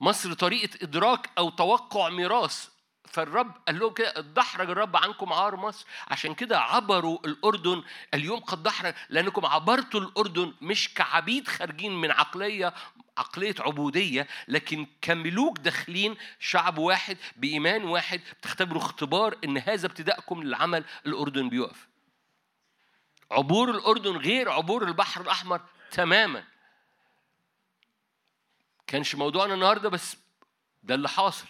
مصر 0.00 0.32
طريقة 0.32 0.78
إدراك 0.82 1.30
أو 1.38 1.50
توقع 1.50 2.08
ميراث، 2.08 2.68
فالرب 3.04 3.52
قال 3.66 3.78
لهم 3.78 3.94
كده 3.94 4.20
دحرج 4.20 4.70
الرب 4.70 4.96
عنكم 4.96 5.32
عار 5.32 5.56
مصر، 5.56 5.86
عشان 6.08 6.34
كده 6.34 6.60
عبروا 6.60 7.18
الأردن 7.24 7.82
اليوم 8.14 8.40
قد 8.40 8.62
دحرج 8.62 8.94
لأنكم 9.08 9.46
عبرتوا 9.46 10.00
الأردن 10.00 10.54
مش 10.60 10.94
كعبيد 10.94 11.48
خارجين 11.48 11.92
من 11.92 12.10
عقلية 12.10 12.74
عقلية 13.18 13.54
عبودية 13.60 14.26
لكن 14.48 14.86
كملوك 15.02 15.58
داخلين 15.58 16.16
شعب 16.38 16.78
واحد 16.78 17.16
بإيمان 17.36 17.84
واحد. 17.84 18.20
بتختبروا 18.40 18.82
اختبار 18.82 19.36
إن 19.44 19.58
هذا 19.58 19.86
ابتدائكم 19.86 20.42
للعمل 20.42 20.84
الأردن 21.06 21.48
بيقف. 21.48 21.88
عبور 23.30 23.70
الأردن 23.70 24.16
غير 24.16 24.50
عبور 24.50 24.84
البحر 24.84 25.20
الأحمر 25.20 25.60
تماما. 25.90 26.44
كانش 28.90 29.14
موضوعنا 29.14 29.54
النهاردة 29.54 29.88
بس 29.88 30.16
ده 30.82 30.94
اللي 30.94 31.08
حاصل. 31.08 31.46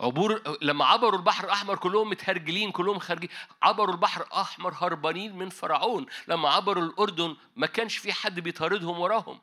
عبور 0.00 0.58
لما 0.62 0.84
عبروا 0.84 1.18
البحر 1.18 1.44
الأحمر 1.44 1.76
كلهم 1.76 2.10
متهرجلين 2.10 2.72
كلهم 2.72 2.98
خارجين 2.98 3.28
عبروا 3.62 3.94
البحر 3.94 4.22
الأحمر 4.22 4.74
هربانين 4.74 5.36
من 5.36 5.48
فرعون. 5.48 6.06
لما 6.28 6.48
عبروا 6.48 6.82
الأردن 6.84 7.36
ما 7.56 7.66
كانش 7.66 7.96
في 7.96 8.12
حد 8.12 8.40
بيطاردهم 8.40 9.00
وراهم. 9.00 9.40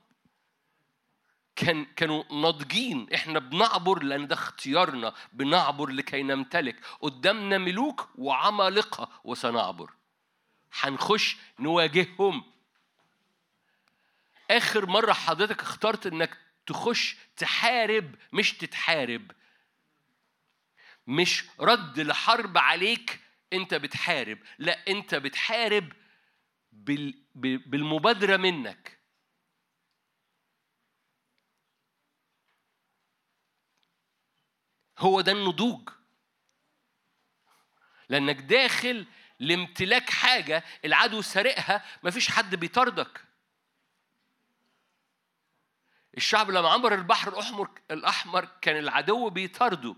كان 1.56 1.86
كانوا 1.86 2.24
ناضجين. 2.32 3.14
إحنا 3.14 3.40
بنعبر 3.40 4.04
لأن 4.04 4.28
ده 4.28 4.36
اختيارنا. 4.36 5.14
بنعبر 5.34 5.90
لكي 5.90 6.24
نمتلك. 6.24 6.76
قدامنا 7.02 7.58
ملوك 7.58 8.10
وعمالقة 8.16 9.10
وسنعبر. 9.24 9.92
هنخش 10.80 11.38
نواجههم. 11.60 12.44
آخر 14.52 14.86
مرة 14.86 15.14
حضرتك 15.14 15.62
اخترت 15.62 16.08
إنك 16.08 16.38
تخش 16.66 17.18
تحارب 17.38 18.16
مش 18.34 18.58
تتحارب. 18.58 19.32
مش 21.08 21.46
رد 21.60 22.00
لحرب 22.00 22.58
عليك 22.58 23.20
أنت 23.54 23.74
بتحارب 23.74 24.40
لا 24.60 24.88
أنت 24.88 25.16
بتحارب 25.16 25.94
بال... 26.72 27.24
بالمبادرة 27.36 28.38
منك. 28.38 28.98
هو 35.00 35.22
ده 35.22 35.32
النضوج. 35.32 35.90
لأنك 38.10 38.36
داخل 38.36 39.08
لامتلاك 39.40 40.10
حاجة 40.10 40.64
العدو 40.86 41.22
سارقها 41.22 41.86
مفيش 42.04 42.30
حد 42.32 42.56
بيطاردك. 42.56 43.27
الشعب 46.18 46.52
لما 46.52 46.70
عبر 46.70 46.94
البحر 46.94 47.34
الاحمر 47.34 47.70
الأحمر 47.92 48.48
كان 48.62 48.78
العدو 48.78 49.30
بيطارده. 49.30 49.96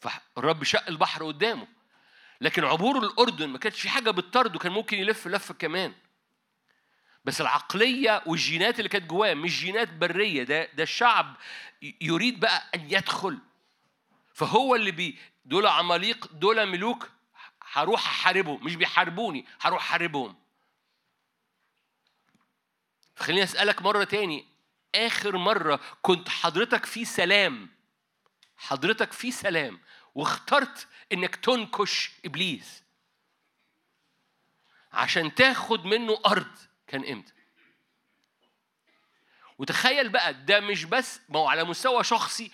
فالرب 0.00 0.64
شق 0.64 0.88
البحر 0.88 1.24
قدامه. 1.24 1.66
لكن 2.40 2.64
عبور 2.64 2.98
الأردن 2.98 3.48
ما 3.48 3.58
كانش 3.58 3.80
في 3.80 3.88
حاجة 3.88 4.10
بتطارده 4.10 4.58
كان 4.58 4.72
ممكن 4.72 4.98
يلف 4.98 5.26
لفة 5.26 5.54
كمان. 5.54 5.94
بس 7.24 7.40
العقلية 7.40 8.22
والجينات 8.26 8.78
اللي 8.78 8.88
كانت 8.88 9.10
جواه 9.10 9.34
مش 9.34 9.60
جينات 9.60 9.92
برية. 9.92 10.42
ده 10.42 10.64
ده 10.64 10.82
الشعب 10.82 11.34
يريد 12.00 12.40
بقى 12.40 12.62
أن 12.74 12.90
يدخل. 12.90 13.38
فهو 14.34 14.74
اللي 14.74 14.90
بي 14.90 15.18
دول 15.44 15.66
عماليق 15.66 16.32
دول 16.32 16.66
ملوك 16.66 17.10
هروح 17.72 18.06
أحاربهم. 18.06 18.64
مش 18.64 18.76
بيحاربوني 18.76 19.46
هروح 19.60 19.82
أحاربهم. 19.82 20.36
خليني 23.16 23.42
أسألك 23.42 23.82
مرة 23.82 24.04
تاني. 24.04 24.47
آخر 24.94 25.36
مرة 25.36 25.80
كنت 26.02 26.28
حضرتك 26.28 26.84
في 26.86 27.04
سلام 27.04 27.68
حضرتك 28.56 29.12
في 29.12 29.30
سلام 29.30 29.80
واخترت 30.14 30.88
إنك 31.12 31.36
تنكش 31.36 32.10
إبليس. 32.24 32.82
عشان 34.92 35.34
تاخد 35.34 35.84
منه 35.84 36.20
أرض 36.26 36.56
كان 36.86 37.04
إمتى؟ 37.04 37.32
وتخيل 39.58 40.08
بقى 40.08 40.34
ده 40.34 40.60
مش 40.60 40.84
بس 40.84 41.20
ما 41.28 41.38
هو 41.38 41.48
على 41.48 41.64
مستوى 41.64 42.04
شخصي 42.04 42.50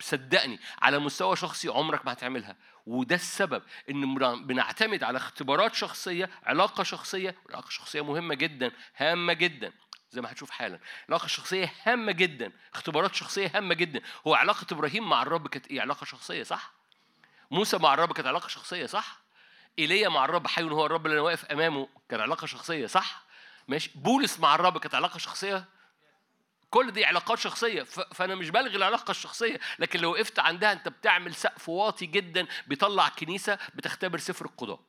صدقني 0.00 0.58
على 0.82 0.98
مستوى 0.98 1.36
شخصي 1.36 1.68
عمرك 1.68 2.06
ما 2.06 2.12
هتعملها. 2.12 2.56
وده 2.86 3.14
السبب 3.14 3.62
إن 3.90 4.14
بنعتمد 4.46 5.02
على 5.04 5.16
اختبارات 5.18 5.74
شخصية 5.74 6.30
علاقة 6.42 6.84
شخصية 6.84 7.34
والعلاقه 7.44 7.68
الشخصيه 7.68 8.00
مهمة 8.04 8.34
جدا 8.34 8.72
هامة 8.96 9.32
جدا. 9.32 9.72
زي 10.12 10.20
ما 10.20 10.32
هتشوف 10.32 10.50
حالا. 10.50 10.78
العلاقه 11.08 11.24
الشخصيه 11.24 11.72
هامة 11.84 12.12
جدا. 12.12 12.52
اختبارات 12.74 13.14
شخصية 13.14 13.50
هامة 13.54 13.74
جدا. 13.74 14.00
هو 14.26 14.34
علاقة 14.34 14.66
إبراهيم 14.72 15.08
مع 15.08 15.22
الرب 15.22 15.48
كانت 15.48 15.66
إيه؟ 15.66 15.80
علاقة 15.80 16.04
شخصية 16.04 16.42
صح؟ 16.42 16.72
موسى 17.50 17.78
مع 17.78 17.94
الرب 17.94 18.12
كانت 18.12 18.26
علاقة 18.28 18.48
شخصية 18.48 18.86
صح؟ 18.86 19.18
إيليا 19.78 20.08
مع 20.08 20.24
الرب 20.24 20.46
حي 20.46 20.62
هو 20.62 20.86
الرب 20.86 21.06
اللي 21.06 21.14
أنا 21.14 21.22
واقف 21.22 21.44
أمامه 21.44 21.88
كانت 22.08 22.22
علاقة 22.22 22.46
شخصية 22.46 22.86
صح؟ 22.86 23.22
ماشي. 23.68 23.90
بولس 23.94 24.40
مع 24.40 24.54
الرب 24.54 24.78
كانت 24.78 24.94
علاقة 24.94 25.18
شخصية؟ 25.18 25.64
كل 26.70 26.90
دي 26.90 27.04
علاقات 27.04 27.38
شخصية. 27.38 27.82
فأنا 27.82 28.34
مش 28.34 28.50
بلغي 28.50 28.76
العلاقة 28.76 29.10
الشخصية 29.10 29.60
لكن 29.78 30.00
لو 30.00 30.10
وقفت 30.12 30.38
عندها 30.38 30.72
أنت 30.72 30.88
بتعمل 30.88 31.34
سقف 31.34 31.68
واطي 31.68 32.06
جدا 32.06 32.46
بيطلع 32.66 33.08
كنيسة 33.08 33.58
بتختبر 33.74 34.18
سفر 34.18 34.44
القضاء. 34.44 34.80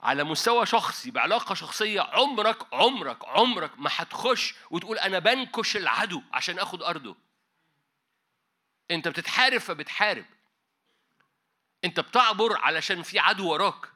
على 0.00 0.24
مستوى 0.24 0.66
شخصي 0.66 1.10
بعلاقة 1.10 1.54
شخصية 1.54 2.00
عمرك 2.00 2.74
عمرك 2.74 3.24
عمرك 3.24 3.78
ما 3.78 3.90
هتخش 3.92 4.54
وتقول 4.70 4.98
أنا 4.98 5.18
بنكش 5.18 5.76
العدو 5.76 6.22
عشان 6.32 6.58
آخد 6.58 6.82
أرضه. 6.82 7.16
أنت 8.90 9.08
بتتحارب 9.08 9.58
فبتحارب. 9.58 10.24
أنت 11.84 12.00
بتعبر 12.00 12.56
علشان 12.56 13.02
في 13.02 13.18
عدو 13.18 13.52
وراك. 13.52 13.92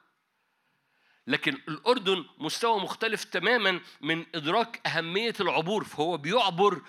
لكن 1.26 1.52
الأردن 1.68 2.24
مستوى 2.38 2.80
مختلف 2.80 3.24
تماما 3.24 3.80
من 4.00 4.26
إدراك 4.34 4.86
أهمية 4.86 5.34
العبور. 5.40 5.84
فهو 5.84 6.16
بيعبر 6.16 6.82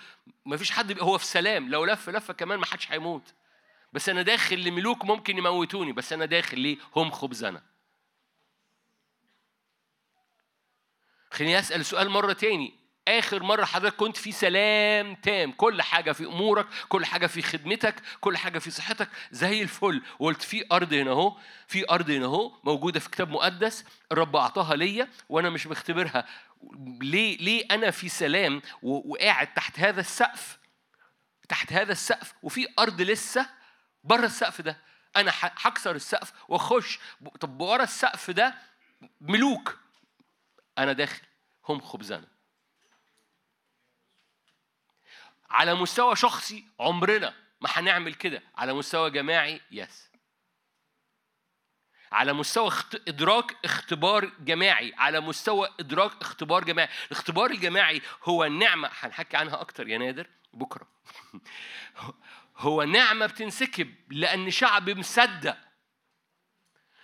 ما 0.46 0.56
فيش 0.56 0.70
حد 0.70 1.00
هو 1.00 1.18
في 1.18 1.24
سلام. 1.24 1.70
لو 1.70 1.84
لف 1.84 2.08
لفة 2.08 2.34
كمان 2.34 2.58
ما 2.58 2.66
حدش 2.66 2.92
هيموت. 2.92 3.34
بس 3.92 4.08
أنا 4.08 4.22
داخل 4.22 4.64
لملوك 4.64 5.04
ممكن 5.04 5.38
يموتوني 5.38 5.92
بس 5.92 6.12
أنا 6.12 6.24
داخل 6.24 6.60
ليه؟ 6.60 6.78
هم 6.96 7.10
خبزنا. 7.10 7.71
خليني 11.32 11.58
أسأل 11.58 11.86
سؤال 11.86 12.10
مرة 12.10 12.32
تاني. 12.32 12.82
آخر 13.08 13.42
مرة 13.42 13.64
حضرتك 13.64 13.96
كنت 13.96 14.16
في 14.16 14.32
سلام 14.32 15.14
تام 15.14 15.52
كل 15.52 15.82
حاجة 15.82 16.12
في 16.12 16.24
أمورك 16.24 16.66
كل 16.88 17.04
حاجة 17.04 17.26
في 17.26 17.42
خدمتك 17.42 17.94
كل 18.20 18.36
حاجة 18.36 18.58
في 18.58 18.70
صحتك 18.70 19.08
زي 19.30 19.62
الفل. 19.62 20.02
وقلت 20.18 20.42
في 20.42 20.64
أرض 20.72 20.92
هنا 20.92 21.10
أهو 21.10 21.36
في 21.68 21.90
أرض 21.90 22.10
هنا 22.10 22.24
أهو 22.24 22.52
موجودة 22.64 23.00
في 23.00 23.10
كتاب 23.10 23.30
مقدس 23.30 23.84
الرب 24.12 24.36
أعطاها 24.36 24.76
ليا 24.76 25.08
وأنا 25.28 25.50
مش 25.50 25.66
مختبرها. 25.66 26.26
ليه 27.00 27.38
ليه 27.38 27.66
أنا 27.70 27.90
في 27.90 28.08
سلام 28.08 28.62
وقاعد 28.82 29.54
تحت 29.54 29.78
هذا 29.78 30.00
السقف؟ 30.00 30.58
تحت 31.48 31.72
هذا 31.72 31.92
السقف 31.92 32.34
وفي 32.42 32.66
أرض 32.78 33.00
لسه 33.00 33.46
بره 34.04 34.26
السقف 34.26 34.60
ده. 34.60 34.78
أنا 35.16 35.32
هكسر 35.40 35.94
السقف 35.96 36.32
وأخش 36.48 36.98
طب 37.40 37.60
ورا 37.60 37.82
السقف 37.82 38.30
ده 38.30 38.54
ملوك. 39.20 39.81
أنا 40.78 40.92
داخل. 40.92 41.22
هم 41.68 41.80
خبزنا. 41.80 42.28
على 45.50 45.74
مستوى 45.74 46.16
شخصي 46.16 46.64
عمرنا 46.80 47.34
ما 47.60 47.68
هنعمل 47.72 48.14
كده. 48.14 48.42
على 48.54 48.72
مستوى 48.72 49.10
جماعي 49.10 49.60
يس 49.70 50.12
على 52.12 52.32
مستوى 52.32 52.68
اخت... 52.68 53.08
إدراك 53.08 53.56
اختبار 53.64 54.24
جماعي. 54.24 54.94
على 54.94 55.20
مستوى 55.20 55.74
إدراك 55.80 56.20
اختبار 56.20 56.64
جماعي. 56.64 56.88
الاختبار 57.06 57.50
الجماعي 57.50 58.02
هو 58.24 58.44
النعمه 58.44 58.90
هنحكي 58.92 59.36
عنها 59.36 59.60
أكتر 59.60 59.88
يا 59.88 59.98
نادر. 59.98 60.30
بكرة. 60.52 60.88
هو 62.56 62.82
نعمة 62.82 63.26
بتنسكب 63.26 63.94
لأن 64.12 64.50
شعب 64.50 64.90
مصدق. 64.90 65.56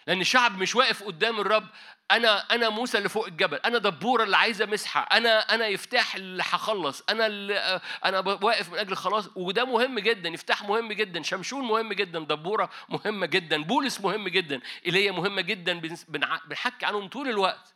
لأن 0.06 0.20
الشعب 0.20 0.58
مش 0.58 0.74
واقف 0.76 1.02
قدام 1.02 1.40
الرب 1.40 1.68
أنا 2.10 2.38
أنا 2.38 2.68
موسى 2.68 2.98
اللي 2.98 3.08
فوق 3.08 3.26
الجبل 3.26 3.56
أنا 3.56 3.78
دبورة 3.78 4.22
اللي 4.24 4.36
عايزة 4.36 4.66
مسحة 4.66 5.00
أنا 5.00 5.54
أنا 5.54 5.66
يفتح 5.66 6.14
اللي 6.14 6.42
هخلص 6.42 7.02
أنا 7.10 7.26
اللي 7.26 7.80
أنا 8.04 8.18
واقف 8.18 8.72
من 8.72 8.78
أجل 8.78 8.92
الخلاص 8.92 9.30
وده 9.36 9.64
مهم 9.64 9.98
جدا 9.98 10.28
يفتح 10.28 10.62
مهم 10.62 10.92
جدا 10.92 11.22
شمشون 11.22 11.64
مهم 11.64 11.92
جدا 11.92 12.18
دبورة 12.18 12.70
مهمة 12.88 13.26
جدا 13.26 13.62
بولس 13.62 14.00
مهم 14.00 14.28
جدا 14.28 14.60
إيليا 14.86 15.12
مهمة 15.12 15.40
جدا 15.42 15.80
بنحكي 16.48 16.86
عنهم 16.86 17.08
طول 17.08 17.28
الوقت. 17.28 17.74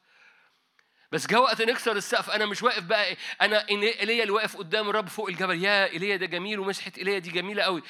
بس 1.13 1.27
جه 1.27 1.41
وقت 1.41 1.63
نكسر 1.63 1.97
السقف 1.97 2.31
أنا 2.31 2.47
مش 2.47 2.63
واقف 2.63 2.83
بقى 2.83 3.05
إيه، 3.05 3.17
أنا 3.43 3.69
إيليا 3.69 4.23
اللي 4.23 4.31
واقف 4.31 4.57
قدام 4.57 4.91
الرب 4.91 5.09
فوق 5.09 5.29
الجبل 5.29 5.65
يا 5.65 5.87
إيليا 5.87 6.17
ده 6.17 6.27
جميل 6.27 6.59
ومسحة 6.61 6.93
إيليا 6.99 7.19
دي 7.19 7.31
جميلة 7.31 7.63
قوي 7.63 7.83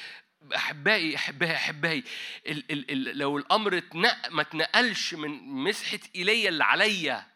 أحبائي 0.55 1.15
أحبائي 1.15 1.55
أحبائي 1.55 2.03
ال 2.47 2.71
ال 2.71 2.91
ال 3.09 3.17
لو 3.17 3.37
الأمر 3.37 3.77
اتنق 3.77 4.29
ما 4.31 4.41
اتنقلش 4.41 5.13
من 5.13 5.29
مسحه 5.43 5.99
ايليا 6.15 6.49
اللي 6.49 6.63
عليا 6.63 7.27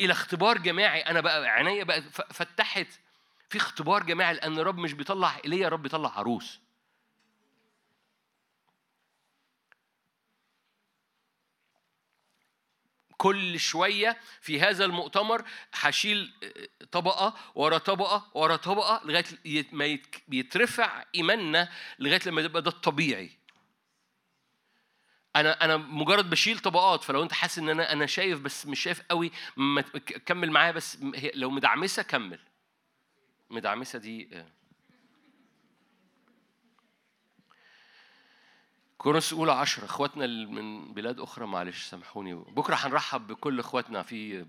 إلى 0.00 0.12
اختبار 0.12 0.58
جماعي 0.58 1.00
أنا 1.00 1.20
بقى 1.20 1.48
عينيا 1.48 1.84
بقى 1.84 2.02
فتحت 2.12 2.86
في 3.48 3.58
اختبار 3.58 4.02
جماعي 4.02 4.34
لأن 4.34 4.58
الرب 4.58 4.78
مش 4.78 4.92
بيطلع 4.92 5.36
ايليا 5.44 5.66
الرب 5.66 5.82
بيطلع 5.82 6.18
عروس. 6.18 6.60
كل 13.22 13.60
شوية 13.60 14.16
في 14.40 14.60
هذا 14.60 14.84
المؤتمر 14.84 15.44
هشيل 15.74 16.32
طبقة 16.92 17.34
ورا 17.54 17.78
طبقة 17.78 18.30
ورا 18.34 18.56
طبقة 18.56 19.00
لغاية 19.04 19.66
ما 19.72 19.84
يت- 19.84 20.16
يترفع 20.28 21.04
إيماننا 21.14 21.68
لغاية 21.98 22.20
لما 22.26 22.40
يبقى 22.42 22.62
ده 22.62 22.70
الطبيعي 22.70 23.30
أنا 25.36 25.64
أنا 25.64 25.76
مجرد 25.76 26.30
بشيل 26.30 26.58
طبقات 26.58 27.02
فلو 27.04 27.22
أنت 27.22 27.32
حاسس 27.32 27.58
إن 27.58 27.68
أنا 27.68 27.92
أنا 27.92 28.06
شايف 28.06 28.40
بس 28.40 28.66
مش 28.66 28.80
شايف 28.80 29.02
قوي 29.10 29.32
كمل 30.26 30.50
معايا 30.50 30.72
بس 30.72 30.98
لو 31.34 31.50
مدعمسة 31.50 32.02
كمل. 32.02 32.38
مدعمسة 33.50 33.98
دي 33.98 34.44
كورنثوس 39.02 39.32
اولى 39.32 39.52
عشرة 39.52 39.84
إخواتنا 39.84 40.26
من 40.26 40.92
بلاد 40.94 41.20
أخرى 41.20 41.46
معلش 41.46 41.84
سامحوني. 41.84 42.34
بكرة 42.34 42.74
هنرحب 42.74 43.26
بكل 43.26 43.60
إخواتنا 43.60 44.02
في 44.02 44.46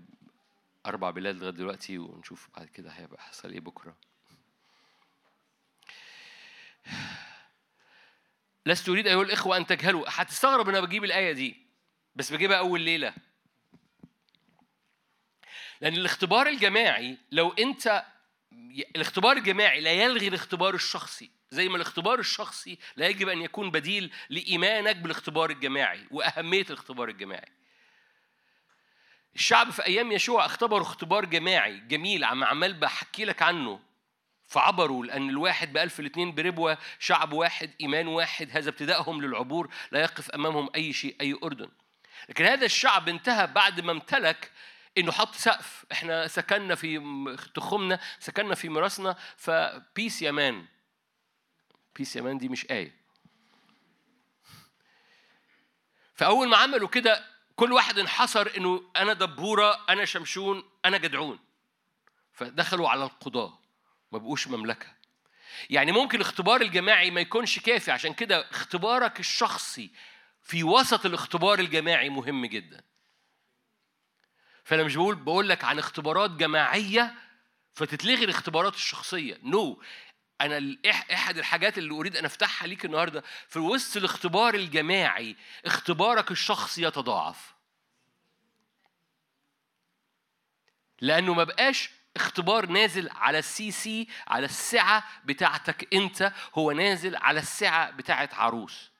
أربع 0.86 1.10
بلاد 1.10 1.36
لغاية 1.36 1.50
دلوقتي 1.50 1.98
ونشوف 1.98 2.48
بعد 2.56 2.66
كده 2.66 2.90
هيبقى 2.90 3.22
حصل 3.22 3.50
إيه 3.50 3.60
بكرة. 3.60 3.96
لست 8.66 8.88
اريد 8.88 9.06
أيها 9.06 9.22
الإخوة 9.22 9.56
أن 9.56 9.66
تجهلوا. 9.66 10.04
هتستغرب 10.08 10.68
إن 10.68 10.74
أنا 10.76 10.86
بجيب 10.86 11.04
الآية 11.04 11.32
دي 11.32 11.56
بس 12.16 12.32
بجيبها 12.32 12.58
أول 12.58 12.80
ليلة. 12.80 13.14
لأن 15.80 15.92
الاختبار 15.94 16.46
الجماعي 16.46 17.18
لو 17.32 17.50
أنت 17.52 18.04
الاختبار 18.96 19.36
الجماعي 19.36 19.80
لا 19.80 19.90
يلغي 19.90 20.28
الاختبار 20.28 20.74
الشخصي 20.74 21.30
زي 21.50 21.68
ما 21.68 21.76
الاختبار 21.76 22.18
الشخصي 22.18 22.78
لا 22.96 23.06
يجب 23.06 23.28
أن 23.28 23.42
يكون 23.42 23.70
بديل 23.70 24.12
لإيمانك 24.30 24.96
بالاختبار 24.96 25.50
الجماعي 25.50 26.06
وأهمية 26.10 26.62
الاختبار 26.62 27.08
الجماعي. 27.08 27.52
الشعب 29.34 29.70
في 29.70 29.86
أيام 29.86 30.12
يشوع 30.12 30.46
اختبروا 30.46 30.82
اختبار 30.82 31.24
جماعي 31.24 31.80
جميل 31.80 32.24
عم 32.24 32.44
عمال 32.44 32.74
بحكي 32.74 33.24
لك 33.24 33.42
عنه. 33.42 33.80
فعبروا 34.46 35.06
لأن 35.06 35.30
الواحد 35.30 35.72
بألف 35.72 36.00
الاثنين 36.00 36.34
بربوة 36.34 36.78
شعب 36.98 37.32
واحد 37.32 37.70
إيمان 37.80 38.06
واحد 38.06 38.48
هذا 38.50 38.68
ابتدائهم 38.68 39.22
للعبور 39.22 39.70
لا 39.92 40.00
يقف 40.00 40.30
أمامهم 40.30 40.70
أي 40.74 40.92
شيء 40.92 41.16
أي 41.20 41.38
أردن. 41.42 41.68
لكن 42.28 42.44
هذا 42.44 42.64
الشعب 42.64 43.08
انتهى 43.08 43.46
بعد 43.46 43.80
ما 43.80 43.92
امتلك 43.92 44.50
إنه 44.98 45.12
حط 45.12 45.34
سقف. 45.34 45.84
إحنا 45.92 46.28
سكننا 46.28 46.74
في 46.74 46.98
تخمنا 47.54 48.00
سكننا 48.18 48.54
في 48.54 48.68
مراسنا 48.68 49.16
فبيس 49.36 50.22
يمان 50.22 50.66
بيس 51.96 52.16
يمان 52.16 52.38
دي 52.38 52.48
مش 52.48 52.70
آية. 52.70 53.04
فأول 56.14 56.48
ما 56.48 56.56
عملوا 56.56 56.88
كده 56.88 57.24
كل 57.56 57.72
واحد 57.72 57.98
انحصر 57.98 58.50
إنه 58.56 58.90
أنا 58.96 59.12
دبورة 59.12 59.84
أنا 59.88 60.04
شمشون 60.04 60.70
أنا 60.84 60.98
جدعون. 60.98 61.38
فدخلوا 62.32 62.88
على 62.88 63.04
القضاة. 63.04 63.58
ما 64.12 64.18
بقوش 64.18 64.48
مملكة. 64.48 64.86
يعني 65.70 65.92
ممكن 65.92 66.16
الاختبار 66.16 66.60
الجماعي 66.60 67.10
ما 67.10 67.20
يكونش 67.20 67.58
كافي. 67.58 67.90
عشان 67.90 68.14
كده 68.14 68.50
اختبارك 68.50 69.20
الشخصي 69.20 69.90
في 70.42 70.64
وسط 70.64 71.06
الاختبار 71.06 71.58
الجماعي 71.58 72.08
مهم 72.08 72.46
جدا. 72.46 72.84
فانا 74.64 74.82
مش 74.84 74.96
بقول 74.96 75.14
بقول 75.14 75.48
لك 75.48 75.64
عن 75.64 75.78
اختبارات 75.78 76.30
جماعية 76.30 77.14
فتتلغي 77.74 78.24
الاختبارات 78.24 78.74
الشخصية. 78.74 79.38
نو 79.42 79.74
no. 79.74 79.84
أنا 80.40 80.76
إحد 81.12 81.38
الحاجات 81.38 81.78
اللي 81.78 81.94
أريد 81.94 82.16
أن 82.16 82.24
أفتحها 82.24 82.66
ليك 82.68 82.84
النهارده 82.84 83.24
في 83.48 83.58
وسط 83.58 83.96
الاختبار 83.96 84.54
الجماعي 84.54 85.36
اختبارك 85.64 86.30
الشخصي 86.30 86.82
يتضاعف. 86.82 87.54
لأنه 91.00 91.34
ما 91.34 91.44
بقاش 91.44 91.90
اختبار 92.16 92.66
نازل 92.66 93.10
على 93.10 93.38
السي 93.38 93.70
سي 93.70 94.08
على 94.26 94.44
السعة 94.44 95.04
بتاعتك 95.24 95.94
أنت 95.94 96.32
هو 96.54 96.72
نازل 96.72 97.16
على 97.16 97.40
السعة 97.40 97.90
بتاعت 97.90 98.34
عروس. 98.34 98.90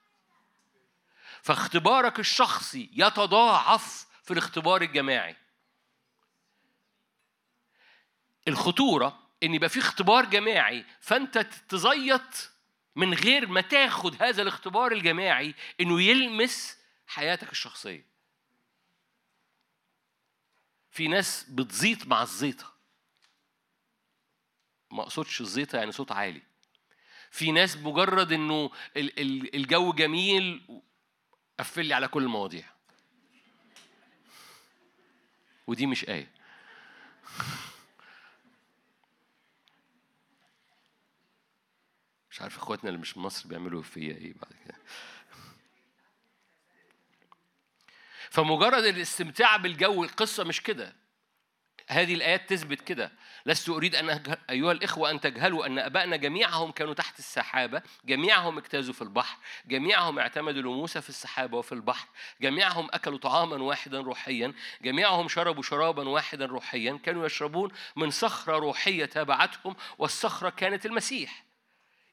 فاختبارك 1.41 2.19
الشخصي 2.19 2.89
يتضاعف 2.93 4.05
في 4.23 4.33
الاختبار 4.33 4.81
الجماعي. 4.81 5.44
الخطورة 8.47 9.19
إن 9.43 9.53
يبقى 9.53 9.69
في 9.69 9.79
اختبار 9.79 10.25
جماعي 10.25 10.85
فأنت 11.01 11.37
تزيط 11.69 12.51
من 12.95 13.13
غير 13.13 13.47
ما 13.47 13.61
تاخد 13.61 14.23
هذا 14.23 14.41
الاختبار 14.41 14.91
الجماعي 14.91 15.55
إنه 15.81 16.01
يلمس 16.01 16.77
حياتك 17.07 17.51
الشخصية. 17.51 18.05
في 20.91 21.07
ناس 21.07 21.45
بتزيط 21.49 22.07
مع 22.07 22.21
الزيطة. 22.21 22.73
ما 24.91 25.03
أقصدش 25.03 25.41
الزيطة 25.41 25.77
يعني 25.77 25.91
صوت 25.91 26.11
عالي. 26.11 26.41
في 27.31 27.51
ناس 27.51 27.77
مجرد 27.77 28.31
ال- 29.19 29.55
الجو 29.55 29.93
جميل 29.93 30.61
قفل 31.59 31.85
لي 31.85 31.93
على 31.93 32.07
كل 32.07 32.23
المواضيع. 32.23 32.65
ودي 35.67 35.85
مش 35.85 36.09
آية 36.09 36.31
مش 42.35 42.41
عارف 42.41 42.57
إخواتنا 42.57 42.89
اللي 42.89 43.01
مش 43.01 43.17
من 43.17 43.23
مصر 43.23 43.49
بيعملوا 43.49 43.81
فيا 43.81 44.13
إيه 44.13 44.33
بعد 44.33 44.53
كده. 44.65 44.75
فمجرد 48.29 48.83
الاستمتاع 48.83 49.57
بالجو 49.57 50.03
القصة 50.03 50.43
مش 50.43 50.61
كده. 50.61 50.95
هذه 51.87 52.13
الآيات 52.13 52.49
تثبت 52.49 52.81
كده. 52.81 53.11
لست 53.45 53.69
أريد 53.69 53.95
أن. 53.95 54.37
أيها 54.49 54.71
الإخوة 54.71 55.11
أن 55.11 55.19
تجهلوا 55.19 55.65
أن 55.65 55.79
أبائنا 55.79 56.15
جميعهم 56.15 56.71
كانوا 56.71 56.93
تحت 56.93 57.19
السحابة 57.19 57.81
جميعهم 58.05 58.57
اجتازوا 58.57 58.93
في 58.93 59.01
البحر 59.01 59.37
جميعهم 59.65 60.19
اعتمدوا 60.19 60.61
لموسى 60.61 61.01
في 61.01 61.09
السحابة 61.09 61.57
وفي 61.57 61.71
البحر 61.71 62.07
جميعهم 62.41 62.87
أكلوا 62.93 63.17
طعاما 63.17 63.55
واحدا 63.55 64.01
روحيا 64.01 64.53
جميعهم 64.81 65.27
شربوا 65.27 65.63
شرابا 65.63 66.09
واحدا 66.09 66.45
روحيا 66.45 66.99
كانوا 67.03 67.25
يشربون 67.25 67.71
من 67.95 68.09
صخرة 68.09 68.57
روحية 68.57 69.05
تابعتهم 69.05 69.75
والصخرة 69.97 70.49
كانت 70.49 70.85
المسيح. 70.85 71.44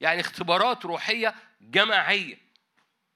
يعني 0.03 0.21
اختبارات 0.21 0.87
روحية 0.87 1.35
جماعية. 1.61 2.39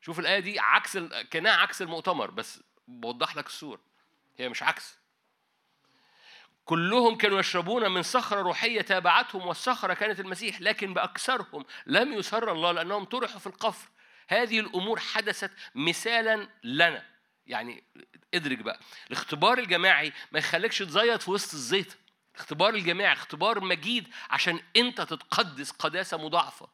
شوف 0.00 0.18
الآية 0.18 0.38
دي 0.38 0.60
عكس. 0.60 0.98
كأنها 1.30 1.52
عكس 1.52 1.82
المؤتمر 1.82 2.30
بس 2.30 2.60
بوضح 2.88 3.36
لك 3.36 3.46
الصورة. 3.46 3.80
هي 4.38 4.48
مش 4.48 4.62
عكس. 4.62 4.98
كلهم 6.64 7.16
كانوا 7.16 7.40
يشربون 7.40 7.90
من 7.90 8.02
صخرة 8.02 8.40
روحية 8.42 8.80
تابعتهم 8.80 9.46
والصخرة 9.46 9.94
كانت 9.94 10.20
المسيح 10.20 10.60
لكن 10.60 10.94
بأكثرهم 10.94 11.64
لم 11.86 12.12
يسر 12.12 12.52
الله 12.52 12.72
لأنهم 12.72 13.04
طرحوا 13.04 13.38
في 13.38 13.46
القفر. 13.46 13.88
هذه 14.28 14.60
الأمور 14.60 15.00
حدثت 15.00 15.50
مثالا 15.74 16.48
لنا. 16.64 17.06
يعني 17.46 17.84
ادرك 18.34 18.58
بقى 18.58 18.80
الاختبار 19.06 19.58
الجماعي 19.58 20.12
ما 20.32 20.38
يخليكش 20.38 20.78
تزيط 20.78 21.22
في 21.22 21.30
وسط 21.30 21.54
الزيت 21.54 21.94
الاختبار 22.36 22.74
الجماعي 22.74 23.12
اختبار 23.12 23.60
مجيد 23.60 24.08
عشان 24.30 24.60
انت 24.76 25.00
تتقدس 25.00 25.70
قداسة 25.70 26.16
مضاعفة. 26.16 26.68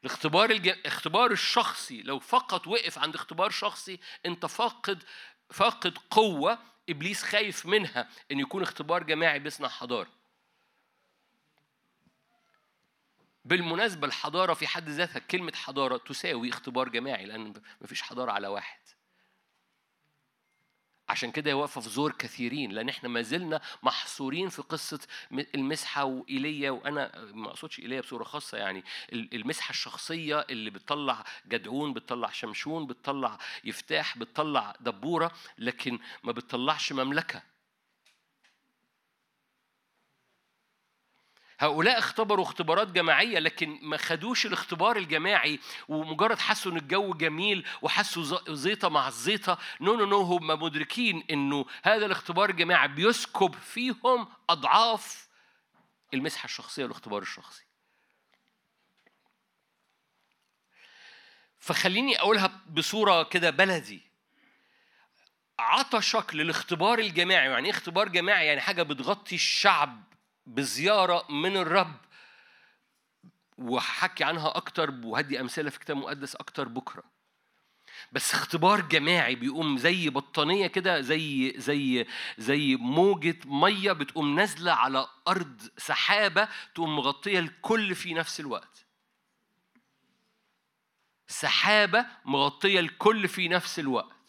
الاختبار 0.00 0.50
الج... 0.50 0.68
اختبار 0.86 1.30
الشخصي 1.30 2.02
لو 2.02 2.18
فقط 2.18 2.66
وقف 2.66 2.98
عند 2.98 3.14
اختبار 3.14 3.50
شخصي 3.50 4.00
انت 4.26 4.46
فاقد 4.46 5.04
فاقد 5.50 5.98
قوة 6.10 6.58
إبليس 6.88 7.22
خايف 7.22 7.66
منها 7.66 8.08
إن 8.32 8.40
يكون 8.40 8.62
اختبار 8.62 9.02
جماعي 9.02 9.38
بيصنع 9.38 9.68
حضارة. 9.68 10.10
بالمناسبة 13.44 14.06
الحضارة 14.06 14.54
في 14.54 14.66
حد 14.66 14.88
ذاتها 14.88 15.18
كلمة 15.18 15.52
حضارة 15.54 15.96
تساوي 15.96 16.48
اختبار 16.48 16.88
جماعي 16.88 17.26
لأن 17.26 17.62
مفيش 17.80 18.02
حضارة 18.02 18.32
على 18.32 18.48
واحد. 18.48 18.80
عشان 21.08 21.30
كده 21.30 21.50
هي 21.50 21.54
واقفه 21.54 21.80
في 21.80 21.88
زور 21.88 22.12
كثيرين 22.12 22.72
لأن 22.72 22.88
إحنا 22.88 23.08
ما 23.08 23.22
زلنا 23.22 23.60
محصورين 23.82 24.48
في 24.48 24.62
قصة 24.62 25.00
المسحة 25.54 26.04
وإيليا 26.04 26.70
وأنا 26.70 27.12
ما 27.34 27.48
أقصدش 27.48 27.78
إيليا 27.78 28.00
بصورة 28.00 28.24
خاصة 28.24 28.58
يعني 28.58 28.84
ال- 29.12 29.34
المسحة 29.34 29.70
الشخصية 29.70 30.46
اللي 30.50 30.70
بتطلع 30.70 31.24
جدعون 31.48 31.92
بتطلع 31.92 32.30
شمشون 32.30 32.86
بتطلع 32.86 33.38
يفتاح 33.64 34.18
بتطلع 34.18 34.74
دبورة 34.80 35.32
لكن 35.58 35.98
ما 36.22 36.32
بتطلعش 36.32 36.92
مملكة. 36.92 37.53
هؤلاء 41.58 41.98
اختبروا 41.98 42.44
اختبارات 42.44 42.88
جماعية 42.88 43.38
لكن 43.38 43.78
ما 43.82 43.96
خدوش 43.96 44.46
الاختبار 44.46 44.96
الجماعي 44.96 45.60
ومجرد 45.88 46.38
حسوا 46.38 46.72
إن 46.72 46.76
الجو 46.76 47.14
جميل 47.14 47.66
وحسوا 47.82 48.54
زيطة 48.54 48.88
مع 48.88 49.08
الزيطة. 49.08 49.58
no 49.80 49.94
no 49.94 50.04
no 50.04 50.20
هم 50.20 50.46
مدركين 50.46 51.24
إنه 51.30 51.66
هذا 51.82 52.06
الاختبار 52.06 52.50
الجماعي 52.50 52.88
بيسكب 52.88 53.54
فيهم 53.54 54.28
أضعاف 54.50 55.28
المسحة 56.14 56.44
الشخصية 56.44 56.82
والاختبار 56.82 57.22
الشخصي. 57.22 57.64
فخليني 61.58 62.20
أقولها 62.20 62.60
بصورة 62.70 63.22
كده 63.22 63.50
بلدي. 63.50 64.02
عطشك 65.58 66.34
للاختبار 66.34 66.98
الجماعي. 66.98 67.50
يعني 67.50 67.64
إيه 67.64 67.72
اختبار 67.72 68.08
جماعي؟ 68.08 68.46
يعني 68.46 68.60
حاجة 68.60 68.82
بتغطي 68.82 69.34
الشعب. 69.34 70.13
بزيارة 70.46 71.32
من 71.32 71.56
الرب 71.56 71.96
وهحكي 73.58 74.24
عنها 74.24 74.56
أكتر 74.56 74.90
وهدي 75.04 75.40
أمثلة 75.40 75.70
في 75.70 75.78
كتاب 75.78 75.96
مقدس 75.96 76.36
أكتر 76.36 76.68
بكرة. 76.68 77.14
بس 78.12 78.34
اختبار 78.34 78.80
جماعي 78.80 79.34
بيقوم 79.34 79.78
زي 79.78 80.08
بطانية 80.10 80.66
كده 80.66 81.00
زي 81.00 81.54
زي 81.56 82.06
زي 82.38 82.76
موجة 82.76 83.36
مية 83.44 83.92
بتقوم 83.92 84.34
نازلة 84.34 84.72
على 84.72 85.06
أرض 85.28 85.62
سحابة 85.76 86.48
تقوم 86.74 86.96
مغطية 86.96 87.38
الكل 87.38 87.94
في 87.94 88.14
نفس 88.14 88.40
الوقت. 88.40 88.86
سحابة 91.28 92.06
مغطية 92.24 92.80
الكل 92.80 93.28
في 93.28 93.48
نفس 93.48 93.78
الوقت. 93.78 94.23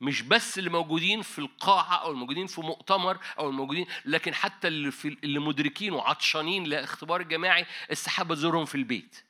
مش 0.00 0.22
بس 0.22 0.58
اللي 0.58 0.70
موجودين 0.70 1.22
في 1.22 1.38
القاعة 1.38 1.94
أو 1.96 2.10
الموجودين 2.10 2.46
في 2.46 2.60
مؤتمر 2.60 3.18
أو 3.38 3.48
الموجودين 3.50 3.86
لكن 4.04 4.34
حتى 4.34 4.68
اللي, 4.68 4.90
في 4.90 5.16
اللي 5.24 5.38
مدركين 5.38 5.92
وعطشانين 5.92 6.64
لاختبار 6.64 7.20
الجماعي 7.20 7.66
السحابة 7.90 8.34
تزورهم 8.34 8.64
في 8.64 8.74
البيت. 8.74 9.24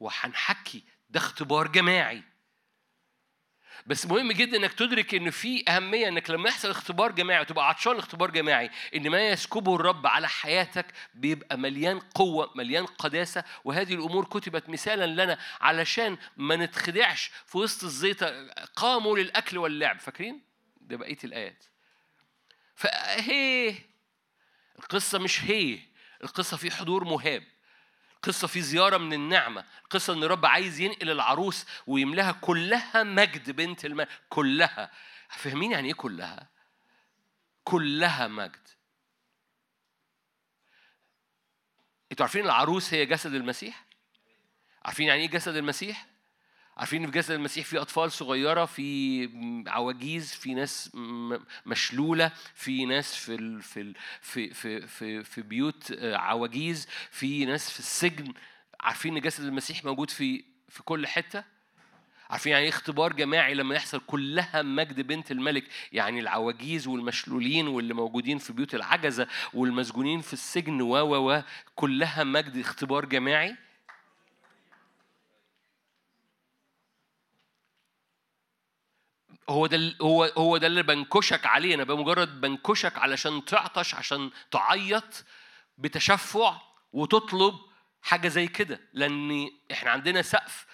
وهنحكي 0.00 0.82
ده 1.10 1.20
اختبار 1.20 1.68
جماعي. 1.68 2.22
بس 3.86 4.06
مهم 4.06 4.32
جدا 4.32 4.56
إنك 4.56 4.72
تدرك 4.72 5.14
إن 5.14 5.30
في 5.30 5.64
أهمية 5.70 6.08
إنك 6.08 6.30
لما 6.30 6.48
يحصل 6.48 6.70
اختبار 6.70 7.12
جماعي 7.12 7.40
وتبقى 7.40 7.68
عطشان 7.68 7.92
لاختبار 7.92 8.30
جماعي 8.30 8.70
إن 8.94 9.10
ما 9.10 9.28
يسكبه 9.28 9.74
الرب 9.74 10.06
على 10.06 10.28
حياتك 10.28 10.86
بيبقى 11.14 11.58
مليان 11.58 11.98
قوة 11.98 12.50
مليان 12.54 12.86
قداسة. 12.86 13.44
وهذه 13.64 13.94
الأمور 13.94 14.24
كتبت 14.24 14.68
مثالا 14.68 15.24
لنا 15.24 15.38
علشان 15.60 16.18
ما 16.36 16.56
نتخدعش 16.56 17.30
في 17.46 17.58
وسط 17.58 17.84
الزيطة. 17.84 18.48
قاموا 18.76 19.18
للأكل 19.18 19.58
واللعب. 19.58 20.00
فاكرين؟ 20.00 20.40
ده 20.80 20.96
بقية 20.96 21.18
الآيات. 21.24 21.64
فهي 22.74 23.74
القصة 24.78 25.18
مش 25.18 25.44
هي 25.44 25.78
القصة 26.24 26.56
في 26.56 26.70
حضور 26.70 27.04
مهاب. 27.04 27.42
قصة 28.22 28.48
في 28.48 28.60
زيارة 28.60 28.98
من 28.98 29.12
النعمة 29.12 29.64
قصة 29.90 30.12
إن 30.12 30.24
الرب 30.24 30.46
عايز 30.46 30.80
ينقل 30.80 31.10
العروس 31.10 31.66
ويملاها 31.86 32.32
كلها 32.32 33.02
مجد 33.02 33.50
بنت 33.50 33.84
الملك 33.84 34.08
كلها 34.28 34.90
فاهمين 35.28 35.72
يعني 35.72 35.88
إيه 35.88 35.94
كلها؟ 35.94 36.48
كلها 37.64 38.28
مجد 38.28 38.68
أنتوا 42.12 42.24
عارفين 42.26 42.44
العروس 42.44 42.94
هي 42.94 43.06
جسد 43.06 43.34
المسيح؟ 43.34 43.84
عارفين 44.84 45.08
يعني 45.08 45.20
إيه 45.22 45.30
جسد 45.30 45.56
المسيح؟ 45.56 46.06
عارفين 46.80 47.06
في 47.06 47.12
جسد 47.12 47.30
المسيح 47.34 47.66
في 47.66 47.78
أطفال 47.78 48.12
صغيرة 48.12 48.64
في 48.64 49.64
عواجيز 49.66 50.34
في 50.34 50.54
ناس 50.54 50.90
م- 50.94 51.38
مشلولة 51.66 52.32
في 52.54 52.84
ناس 52.84 53.14
في 53.14 53.34
ال 53.34 53.62
في 53.62 53.80
ال 53.80 53.94
في 54.20 54.54
في 54.54 54.86
في, 54.86 55.24
في 55.24 55.42
بيوت 55.42 55.92
آه، 55.98 56.16
عواجيز 56.16 56.88
في 57.10 57.44
ناس 57.44 57.70
في 57.70 57.78
السجن. 57.78 58.32
عارفين 58.80 59.16
إن 59.16 59.22
جسد 59.22 59.44
المسيح 59.44 59.84
موجود 59.84 60.10
في 60.10 60.44
في 60.68 60.82
كل 60.82 61.06
حتة؟ 61.06 61.44
عارفين 62.30 62.52
يعني 62.52 62.64
إيه 62.64 62.70
اختبار 62.70 63.12
جماعي 63.12 63.54
لما 63.54 63.74
يحصل 63.74 64.00
كلها 64.06 64.62
مجد 64.62 65.00
بنت 65.00 65.30
الملك؟ 65.30 65.64
يعني 65.92 66.20
العواجيز 66.20 66.86
والمشلولين 66.86 67.68
واللي 67.68 67.94
موجودين 67.94 68.38
في 68.38 68.52
بيوت 68.52 68.74
العجزة 68.74 69.26
والمسجونين 69.54 70.20
في 70.20 70.32
السجن 70.32 70.80
و 70.80 70.96
و 70.96 71.42
كلها 71.74 72.24
مجد 72.24 72.56
اختبار 72.56 73.04
جماعي؟ 73.04 73.56
هو 79.50 79.66
ده 79.66 79.94
هو 80.02 80.24
هو 80.24 80.56
ده 80.56 80.66
اللي 80.66 80.82
بنكشك 80.82 81.46
عليه. 81.46 81.74
أنا 81.74 81.84
بمجرد 81.84 82.40
بنكشك 82.40 82.98
علشان 82.98 83.44
تعطش 83.44 83.94
عشان 83.94 84.30
تعيط 84.50 85.24
بتشفع 85.78 86.60
وتطلب 86.92 87.54
حاجة 88.02 88.28
زي 88.28 88.46
كده. 88.46 88.80
لأن 88.92 89.50
إحنا 89.72 89.90
عندنا 89.90 90.22
سقف 90.22 90.66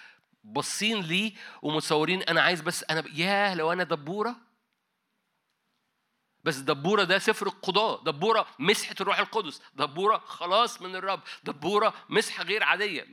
باصين 0.43 1.01
ليه 1.01 1.33
ومتصورين 1.61 2.21
أنا 2.23 2.41
عايز 2.41 2.61
بس 2.61 2.85
أنا 2.89 3.03
ياه 3.15 3.55
لو 3.55 3.71
أنا 3.73 3.83
دبورة 3.83 4.35
بس 6.47 6.55
دبورة 6.57 7.03
ده 7.03 7.19
سفر 7.19 7.47
القضاء. 7.47 8.03
دبورة 8.03 8.47
مسحة 8.59 8.95
الروح 9.01 9.19
القدس. 9.19 9.61
دبورة 9.75 10.17
خلاص 10.17 10.81
من 10.81 10.95
الرب. 10.95 11.19
دبورة 11.43 11.93
مسحة 12.09 12.43
غير 12.43 12.63
عادية. 12.63 13.05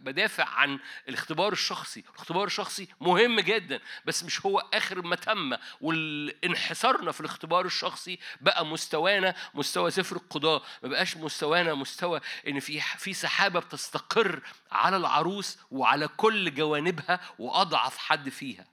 بدافع 0.00 0.44
عن 0.44 0.78
الاختبار 1.08 1.52
الشخصي. 1.52 2.00
الاختبار 2.00 2.44
الشخصي 2.44 2.88
مهم 3.00 3.40
جدا. 3.40 3.80
بس 4.04 4.24
مش 4.24 4.46
هو 4.46 4.58
آخر 4.58 5.02
ما 5.02 5.16
تم. 5.16 5.56
والانحسارنا 5.80 7.12
في 7.12 7.20
الاختبار 7.20 7.66
الشخصي 7.66 8.18
بقى 8.40 8.66
مستوانا 8.66 9.34
مستوى 9.54 9.90
سفر 9.90 10.16
القضاء. 10.16 10.62
ما 10.82 10.88
بقاش 10.88 11.16
مستوانا 11.16 11.74
مستوى 11.74 12.20
إن 12.48 12.60
في 12.60 12.80
في 12.80 13.14
سحابة 13.14 13.60
بتستقر 13.60 14.40
على 14.72 14.96
العروس 14.96 15.58
وعلى 15.70 16.08
كل 16.08 16.54
جوانبها 16.54 17.20
وأضعف 17.38 17.98
حد 17.98 18.28
فيها. 18.28 18.66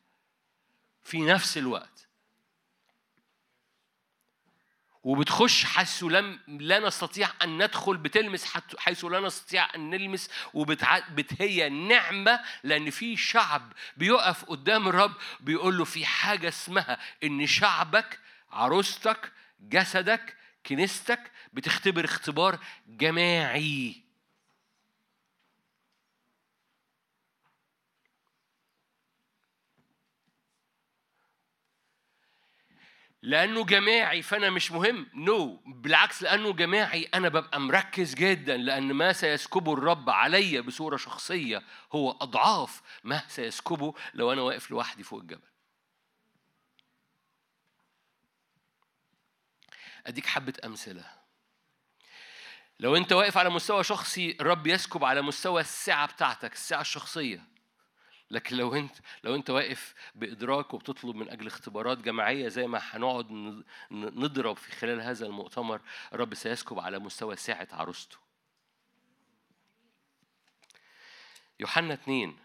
في 1.04 1.22
نفس 1.22 1.58
الوقت. 1.58 2.05
وبتخش 5.06 5.66
حيث 5.66 6.04
لم 6.04 6.40
لا 6.48 6.80
نستطيع 6.80 7.30
أن 7.44 7.64
ندخل 7.64 7.98
بتلمس 7.98 8.46
حيث 8.78 9.06
لا 9.06 9.20
نستطيع 9.20 9.76
أن 9.76 9.90
نلمس 9.90 10.30
وبتع... 10.54 11.00
بت... 11.00 11.42
هي 11.42 11.70
نعمة 11.70 12.40
لأن 12.64 12.90
في 12.90 13.18
شعب 13.18 13.74
بيقف 13.98 14.46
قدام 14.46 14.88
الرب 14.88 15.14
بيقول 15.40 15.78
له 15.78 15.84
في 15.86 16.06
حاجة 16.06 16.48
اسمها 16.48 16.98
إن 17.24 17.48
شعبك 17.48 18.20
عروستك 18.52 19.32
جسدك 19.60 20.38
كنيستك 20.66 21.32
بتختبر 21.54 22.06
اختبار 22.06 22.60
جماعي. 22.88 24.05
لأنه 33.26 33.66
جماعي 33.66 34.22
فأنا 34.22 34.50
مش 34.50 34.72
مهم. 34.72 35.08
نو 35.14 35.56
no. 35.56 35.70
بالعكس 35.70 36.24
لأنه 36.24 36.54
جماعي 36.54 37.04
أنا 37.14 37.30
ببقى 37.30 37.60
مركز 37.60 38.14
جدا 38.14 38.58
لأن 38.58 38.94
ما 38.94 39.14
سيسكبه 39.14 39.74
الرب 39.74 40.10
عليا 40.10 40.62
بصورة 40.62 40.98
شخصية 40.98 41.64
هو 41.92 42.12
أضعاف 42.12 42.82
ما 43.04 43.24
سيسكبه 43.28 43.94
لو 44.14 44.34
أنا 44.34 44.42
واقف 44.42 44.72
لوحدي 44.72 45.04
فوق 45.04 45.20
الجبل. 45.20 45.42
أديك 50.08 50.26
حبة 50.26 50.54
أمثلة. 50.66 51.06
لو 52.80 52.96
أنت 52.96 53.14
واقف 53.14 53.38
على 53.38 53.50
مستوى 53.50 53.84
شخصي 53.84 54.38
الرب 54.42 54.68
يسكب 54.68 55.04
على 55.04 55.22
مستوى 55.22 55.62
السعة 55.62 56.08
بتاعتك 56.08 56.54
السعة 56.54 56.82
الشخصية. 56.82 57.55
لكن 58.32 58.56
لو 58.56 58.76
انت 58.76 58.96
لو 59.24 59.36
انت 59.36 59.50
واقف 59.50 59.94
بإدراك 60.16 60.74
وبتطلب 60.74 61.16
من 61.16 61.30
أجل 61.30 61.48
اختبارات 61.48 61.98
جماعية 61.98 62.48
زي 62.48 62.68
ما 62.68 62.80
هنقعد 62.82 63.32
نضرب 63.92 64.58
في 64.58 64.72
خلال 64.72 65.02
هذا 65.02 65.26
المؤتمر 65.26 65.82
الرب 66.14 66.34
سيسكب 66.34 66.80
على 66.80 67.00
مستوى 67.00 67.36
ساعة 67.36 67.68
عروسته. 67.72 68.18
يوحنا 71.60 71.94
اتنين 71.94 72.40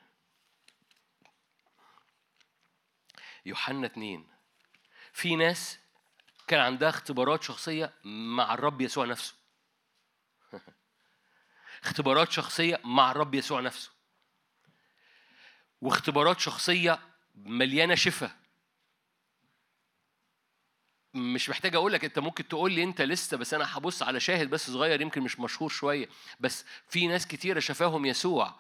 يوحنا 3.47 3.86
اتنين 3.86 4.28
في 5.12 5.36
ناس 5.36 5.78
كان 6.47 6.61
عندها 6.61 6.89
اختبارات 6.89 7.43
شخصية 7.43 7.93
مع 8.05 8.55
الرب 8.55 8.81
يسوع 8.81 9.05
نفسه. 9.05 9.35
اختبارات 11.85 12.31
شخصية 12.31 12.81
مع 12.85 13.11
الرب 13.11 13.35
يسوع 13.35 13.61
نفسه. 13.61 13.99
واختبارات 15.81 16.40
شخصية 16.40 16.98
مليانة 17.35 17.94
شفاء 17.94 18.40
مش 21.15 21.51
محتاج 21.51 21.74
أقول 21.74 21.93
لك 21.93 22.05
أنت 22.05 22.19
ممكن 22.19 22.48
تقول 22.48 22.73
لي 22.73 22.82
أنت 22.85 23.02
لسه 23.02 23.36
بس 23.36 23.55
أنا 23.55 23.78
هبص 23.78 24.02
على 24.02 24.20
شاهد 24.20 24.51
بس 24.51 24.70
صغير 24.70 25.01
يمكن 25.01 25.23
مش 25.23 25.40
مشهور 25.40 25.69
شوية. 25.70 26.09
بس 26.40 26.65
في 26.89 27.07
ناس 27.07 27.27
كتيرة 27.27 27.61
شفاهم 27.61 28.07
يسوع 28.07 28.55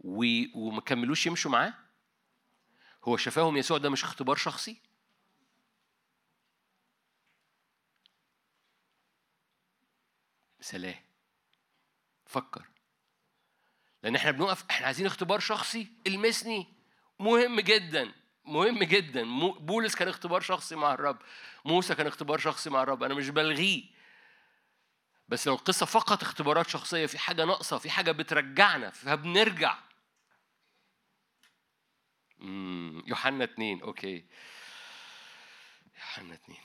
و... 0.00 0.24
وما 0.54 0.80
كملوش 0.80 1.26
يمشوا 1.26 1.50
معاه؟ 1.50 1.74
هو 3.04 3.16
شفاهم 3.16 3.56
يسوع 3.56 3.78
ده 3.78 3.90
مش 3.90 4.04
اختبار 4.04 4.36
شخصي؟ 4.36 4.80
سلام. 10.60 10.94
فكر. 12.26 12.68
لأن 14.02 14.14
إحنا 14.14 14.30
بنقف 14.30 14.64
إحنا 14.70 14.86
عايزين 14.86 15.06
اختبار 15.06 15.40
شخصي 15.40 15.88
المسني 16.06 16.66
مهم 17.20 17.60
جدا 17.60 18.12
مهم 18.44 18.78
جدا. 18.84 19.24
بولس 19.58 19.94
كان 19.94 20.08
اختبار 20.08 20.40
شخصي 20.40 20.76
مع 20.76 20.94
الرب. 20.94 21.18
موسى 21.64 21.94
كان 21.94 22.06
اختبار 22.06 22.38
شخصي 22.38 22.70
مع 22.70 22.82
الرب. 22.82 23.02
أنا 23.02 23.14
مش 23.14 23.28
بلغيه. 23.30 23.84
بس 25.28 25.46
لو 25.46 25.54
القصة 25.54 25.86
فقط 25.86 26.22
اختبارات 26.22 26.68
شخصية 26.68 27.06
في 27.06 27.18
حاجة 27.18 27.44
ناقصة 27.44 27.78
في 27.78 27.90
حاجة 27.90 28.12
بترجعنا 28.12 28.90
فبنرجع. 28.90 29.78
يوحنا 33.06 33.44
اتنين. 33.44 33.82
أوكي. 33.82 34.26
يوحنا 35.96 36.34
اتنين. 36.34 36.60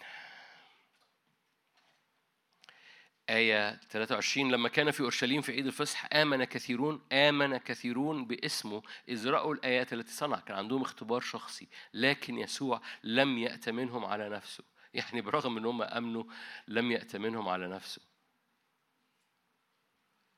آية 3.30 3.76
23 3.90 4.52
لما 4.52 4.70
كان 4.70 4.92
في 4.92 5.02
أورشليم 5.02 5.42
في 5.42 5.52
عيد 5.52 5.66
الفصح 5.66 6.08
آمن 6.14 6.44
كثيرون 6.44 7.02
آمن 7.12 7.58
كثيرون 7.58 8.26
باسمه 8.26 8.82
إذ 9.10 9.30
رأوا 9.30 9.54
الآيات 9.54 9.94
التي 9.94 10.12
صنع. 10.14 10.40
كان 10.40 10.58
عندهم 10.58 10.82
اختبار 10.82 11.22
شخصي 11.22 11.68
لكن 11.94 12.38
يسوع 12.38 12.82
لم 13.04 13.38
يأتمنهم 13.38 14.06
على 14.06 14.30
نفسه. 14.30 14.64
يعني 14.94 15.22
برغم 15.22 15.58
إن 15.58 15.66
هم 15.66 15.82
آمنوا 15.82 16.24
لم 16.68 16.92
يأتمنهم 16.92 17.48
على 17.50 17.68
نفسه. 17.68 18.02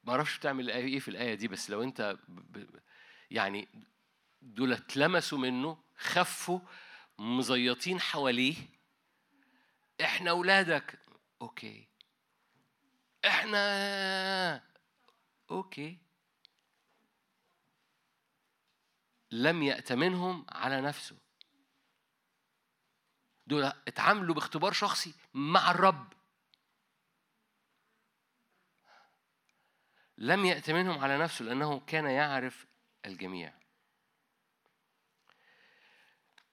ما 0.03 0.12
أعرفش 0.12 0.38
بتعمل 0.38 0.66
الآية 0.66 0.86
إيه 0.86 0.99
في 0.99 1.07
الآية 1.07 1.34
دي 1.34 1.48
بس 1.48 1.70
لو 1.70 1.84
أنت 1.84 2.18
ب... 2.28 2.57
ب... 2.57 2.80
يعني 3.32 3.68
دول 4.41 4.74
اتلمسوا 4.74 5.38
منه 5.38 5.78
خفوا 5.98 6.60
مزيطين 7.20 7.99
حواليه 7.99 8.56
إحنا 10.02 10.30
أولادك. 10.30 10.99
Okay. 11.42 11.95
إحنا 13.28 14.62
okay. 15.52 15.98
لم 19.32 19.64
يأتمنهم 19.64 20.46
على 20.50 20.82
نفسه. 20.82 21.18
دول 23.48 23.64
اتعاملوا 23.64 24.36
باختبار 24.36 24.72
شخصي 24.72 25.14
مع 25.34 25.72
الرب. 25.72 26.14
لم 30.18 30.46
يأتمنهم 30.46 31.00
على 31.00 31.18
نفسه 31.18 31.46
لأنه 31.46 31.80
كان 31.80 32.06
يعرف 32.06 32.68
الجميع. 33.06 33.54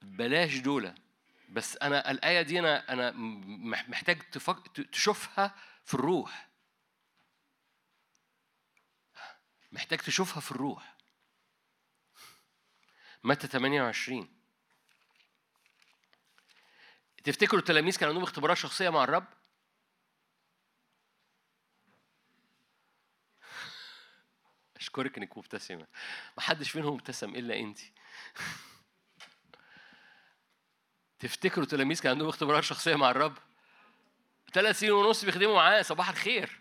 بلاش 0.03 0.59
دولة 0.59 0.95
بس 1.49 1.77
أنا 1.77 2.11
الآية 2.11 2.43
دي 2.43 2.59
أنا 2.59 2.93
أنا 2.93 3.11
مح- 3.11 3.89
محتاج. 3.89 4.23
تشوفها 4.93 5.55
في 5.85 5.95
الروح. 5.95 6.52
محتاج 9.73 9.99
تشوفها 9.99 10.41
في 10.41 10.51
الروح. 10.51 10.97
متى 13.25 13.49
28 13.49 14.29
تفتكروا 17.25 17.61
التلاميذ 17.61 17.99
كان 17.99 18.09
عندهم 18.09 18.23
اختبارات 18.23 18.57
شخصية 18.57 18.91
مع 18.91 19.05
الرب؟ 19.05 19.27
أشكرك 24.77 25.19
إنك 25.19 25.39
مبتسمة 25.39 25.87
محدش 26.39 26.77
منهم 26.77 26.95
ابتسم 26.95 27.35
إلا 27.35 27.61
أنت. 27.61 27.79
تفتكروا 31.19 31.65
التلاميذ 31.65 32.01
كان 32.01 32.13
عندهم 32.13 32.29
اختبارات 32.29 32.65
شخصية 32.65 32.97
مع 32.97 33.11
الرب؟ 33.11 33.39
ثلاث 34.53 34.79
سنين 34.79 34.93
ونص 34.93 35.25
بيخدموا 35.25 35.55
معاه 35.55 35.83
صباح 35.83 36.09
الخير. 36.09 36.61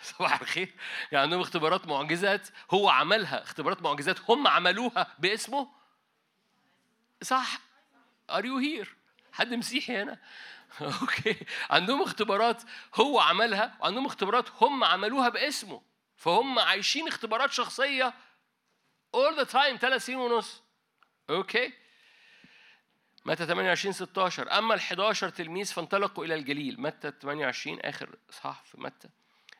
صباح 0.18 0.40
الخير. 0.40 0.74
يعني 1.12 1.22
عندهم 1.24 1.40
اختبارات 1.40 1.86
معجزات 1.86 2.48
هو 2.70 2.88
عملها. 2.88 3.42
اختبارات 3.42 3.82
معجزات 3.82 4.30
هم 4.30 4.46
عملوها 4.48 5.14
باسمه؟ 5.18 5.68
صح. 7.22 7.60
are 8.30 8.44
you 8.44 8.58
here 8.58 8.96
حد 9.32 9.54
مسيحي 9.54 9.96
هنا؟ 10.02 10.18
Okay. 11.00 11.36
عندهم 11.70 12.02
اختبارات 12.02 12.62
هو 12.94 13.20
عملها 13.20 13.76
وعندهم 13.80 14.06
اختبارات 14.06 14.48
هم 14.60 14.84
عملوها 14.84 15.28
باسمه. 15.28 15.82
فهم 16.16 16.58
عايشين 16.58 17.08
اختبارات 17.08 17.52
شخصية 17.52 18.14
all 19.16 19.44
the 19.44 19.48
time 19.52 19.76
ثلاث 19.76 20.04
سنين 20.04 20.18
ونص. 20.18 20.62
Okay. 21.30 21.72
متى 23.24 23.46
28 23.46 23.92
16 23.92 24.58
أما 24.58 24.74
ال 24.74 24.78
11 24.78 25.28
تلميذ 25.28 25.72
فانطلقوا 25.72 26.24
إلى 26.24 26.34
الجليل. 26.34 26.80
متى 26.80 27.12
28 27.22 27.80
آخر 27.80 28.16
صح 28.30 28.62
في 28.64 28.80
متى؟ 28.80 29.08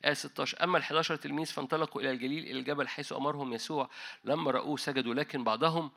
آية 0.04 0.12
16 0.14 0.64
أما 0.64 0.78
ال 0.78 0.82
11 0.82 1.16
تلميذ 1.16 1.46
فانطلقوا 1.46 2.02
إلى 2.02 2.10
الجليل 2.10 2.44
إلى 2.44 2.58
الجبل 2.58 2.88
حيث 2.88 3.12
أمرهم 3.12 3.52
يسوع. 3.52 3.90
لما 4.24 4.50
رأوه 4.50 4.76
سجدوا 4.76 5.14
لكن 5.14 5.44
بعضهم 5.44 5.90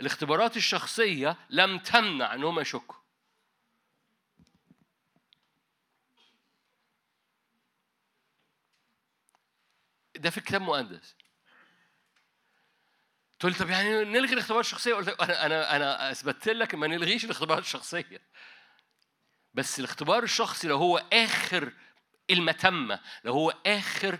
الاختبارات 0.00 0.56
الشخصية 0.56 1.36
لم 1.50 1.78
تمنع 1.78 2.34
أنهم 2.34 2.60
يشكوا. 2.60 2.96
ده 10.16 10.30
في 10.30 10.38
الكتاب 10.38 10.60
المقدس 10.60 11.16
تقول 13.38 13.54
طب 13.54 13.70
يعني 13.70 14.04
نلغي 14.04 14.32
الاختبارات 14.32 14.64
الشخصية؟ 14.64 14.94
قلت 14.94 15.08
لك 15.08 15.20
أنا 15.20 15.46
أنا 15.46 15.76
أنا 15.76 16.10
أثبتت 16.10 16.48
لك 16.48 16.74
ما 16.74 16.86
نلغيش 16.86 17.24
الاختبارات 17.24 17.62
الشخصية. 17.62 18.20
بس 19.58 19.78
الاختبار 19.78 20.22
الشخصي 20.22 20.68
لو 20.68 20.76
هو 20.76 21.04
آخر 21.12 21.72
المتمة 22.30 23.00
لو 23.24 23.32
هو 23.32 23.54
آخر 23.66 24.18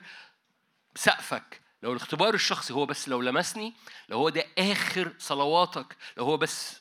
سقفك 0.94 1.60
لو 1.82 1.92
الاختبار 1.92 2.34
الشخصي 2.34 2.72
هو 2.72 2.86
بس 2.86 3.08
لو 3.08 3.20
لمسني 3.20 3.74
لو 4.08 4.18
هو 4.18 4.28
ده 4.28 4.46
آخر 4.58 5.14
صلواتك 5.18 5.96
لو 6.16 6.24
هو 6.24 6.36
بس 6.36 6.80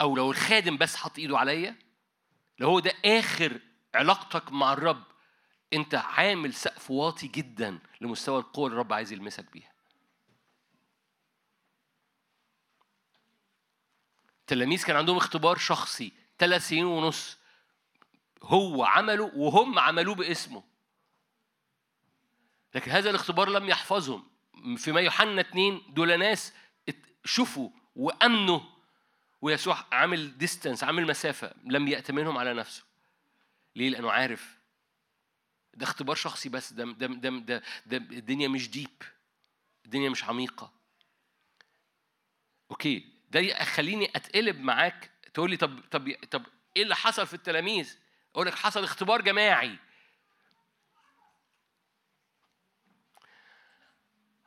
أو 0.00 0.16
لو 0.16 0.30
الخادم 0.30 0.76
بس 0.76 0.96
حط 0.96 1.18
إيده 1.18 1.38
عليا 1.38 1.76
لو 2.58 2.68
هو 2.68 2.80
ده 2.80 2.92
آخر 3.04 3.60
علاقتك 3.94 4.52
مع 4.52 4.72
الرب 4.72 5.02
أنت 5.72 5.94
عامل 5.94 6.54
سقف 6.54 6.90
واطي 6.90 7.26
جدا 7.26 7.78
لمستوى 8.00 8.38
القوة 8.38 8.66
اللي 8.66 8.74
الرب 8.74 8.92
عايز 8.92 9.12
يلمسك 9.12 9.52
بيها. 9.52 9.75
التلاميذ 14.46 14.84
كان 14.84 14.96
عندهم 14.96 15.16
اختبار 15.16 15.58
شخصي 15.58 16.12
ثلاث 16.38 16.68
سنين 16.68 16.84
ونص. 16.84 17.38
هو 18.42 18.84
عمله 18.84 19.24
وهم 19.34 19.78
عملوه 19.78 20.14
باسمه. 20.14 20.62
لكن 22.74 22.90
هذا 22.90 23.10
الاختبار 23.10 23.48
لم 23.48 23.68
يحفظهم. 23.68 24.28
فيما 24.76 25.00
يوحنا 25.00 25.40
اتنين 25.40 25.82
دول 25.88 26.18
ناس 26.18 26.52
شوفوا 27.24 27.70
وأمنوا. 27.96 28.60
ويسوع 29.42 29.84
عامل 29.92 30.38
distance 30.38 30.84
عامل 30.84 31.06
مسافة 31.06 31.54
لم 31.64 31.88
يأتمنهم 31.88 32.38
على 32.38 32.54
نفسه. 32.54 32.84
ليه؟ 33.76 33.88
لأنه 33.88 34.12
عارف. 34.12 34.58
ده 35.74 35.84
اختبار 35.84 36.16
شخصي 36.16 36.48
بس. 36.48 36.72
ده 36.72 36.84
ده 36.84 37.06
ده, 37.06 37.30
ده, 37.30 37.62
ده 37.86 37.96
الدنيا 37.96 38.48
مش 38.48 38.70
deep 38.70 39.02
الدنيا 39.84 40.10
مش 40.10 40.24
عميقة. 40.24 40.72
أوكي. 42.70 43.15
ده 43.30 43.40
يخليني 43.40 44.10
أتقلب 44.16 44.60
معاك 44.60 45.10
تقول 45.34 45.50
لي 45.50 45.56
طب 45.56 45.80
طب 45.90 46.12
طب 46.30 46.46
إيه 46.76 46.82
اللي 46.82 46.96
حصل 46.96 47.26
في 47.26 47.34
التلاميذ؟ 47.34 47.96
أقول 48.34 48.46
لك 48.46 48.54
حصل 48.54 48.84
اختبار 48.84 49.22
جماعي. 49.22 49.78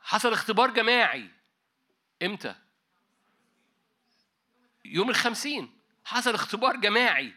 حصل 0.00 0.32
اختبار 0.32 0.70
جماعي. 0.70 1.30
إمتى؟ 2.22 2.54
يوم 4.84 5.10
الخمسين. 5.10 5.78
حصل 6.04 6.34
اختبار 6.34 6.76
جماعي. 6.76 7.34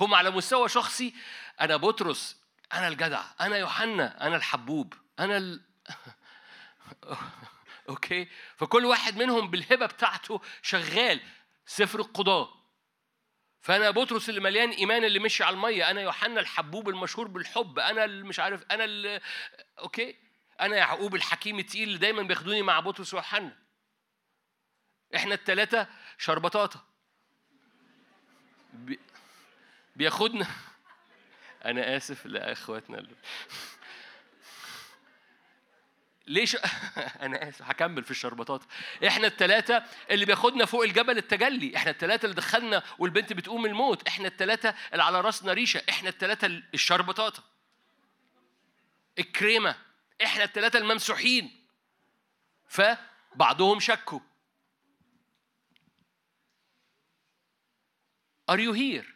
هم 0.00 0.14
على 0.14 0.30
مستوى 0.30 0.68
شخصي. 0.68 1.14
أنا 1.60 1.76
بطرس 1.76 2.44
أنا 2.72 2.88
الجدع 2.88 3.24
أنا 3.40 3.56
يوحنا 3.56 4.26
أنا 4.26 4.36
الحبوب 4.36 4.94
أنا 5.18 5.36
ال... 5.36 5.60
okay? 7.88 8.28
فكل 8.56 8.84
واحد 8.84 9.16
منهم 9.16 9.50
بالهبة 9.50 9.86
بتاعته 9.86 10.40
شغال 10.62 11.20
سفر 11.66 12.00
القضاة. 12.00 12.64
فأنا 13.60 13.90
بطرس 13.90 14.28
اللي 14.28 14.40
مليان 14.40 14.70
إيمان 14.70 15.04
اللي 15.04 15.18
مشي 15.18 15.44
على 15.44 15.54
المية 15.56 15.90
أنا 15.90 16.00
يوحنا 16.00 16.40
الحبوب 16.40 16.88
المشهور 16.88 17.28
بالحب 17.28 17.78
أنا 17.78 18.04
اللي 18.04 18.24
مش 18.24 18.40
عارف 18.40 18.64
أنا 18.70 18.84
اللي 18.84 19.20
okay? 19.78 20.16
أنا 20.60 20.76
يعقوب 20.76 21.14
الحكيم 21.14 21.58
التقيل 21.58 21.88
اللي 21.88 21.98
دايما 21.98 22.22
بياخدوني 22.22 22.62
مع 22.62 22.80
بطرس 22.80 23.14
ويوحنا. 23.14 23.56
إحنا 25.16 25.34
الثلاثه 25.34 25.86
شربطاطة. 26.18 26.84
بي... 28.72 29.00
بياخدنا. 29.96 30.46
أنا 31.64 31.96
آسف 31.96 32.26
لأخواتنا 32.26 32.98
اللي 32.98 33.14
ليش؟ 36.26 36.56
أنا 37.24 37.48
آسف 37.48 37.62
هكمل 37.62 38.04
في 38.04 38.10
الشربطات. 38.10 38.62
إحنا 39.06 39.26
الثلاثه 39.26 39.84
اللي 40.10 40.24
بياخدنا 40.24 40.64
فوق 40.64 40.82
الجبل 40.82 41.18
التجلي. 41.18 41.76
إحنا 41.76 41.90
الثلاثه 41.90 42.26
اللي 42.26 42.36
دخلنا 42.36 42.82
والبنت 42.98 43.32
بتقوم 43.32 43.66
الموت. 43.66 44.08
إحنا 44.08 44.28
الثلاثه 44.28 44.74
اللي 44.92 45.02
على 45.02 45.20
راسنا 45.20 45.52
ريشة. 45.52 45.82
إحنا 45.88 46.08
الثلاثه 46.08 46.46
الشربطات. 46.74 47.36
الكريمة. 49.18 49.76
إحنا 50.24 50.44
الثلاثه 50.44 50.78
الممسوحين. 50.78 51.66
فبعضهم 52.68 53.80
شكوا. 53.80 54.20
Are 58.46 58.58
you 58.58 58.72
here؟ 58.72 59.13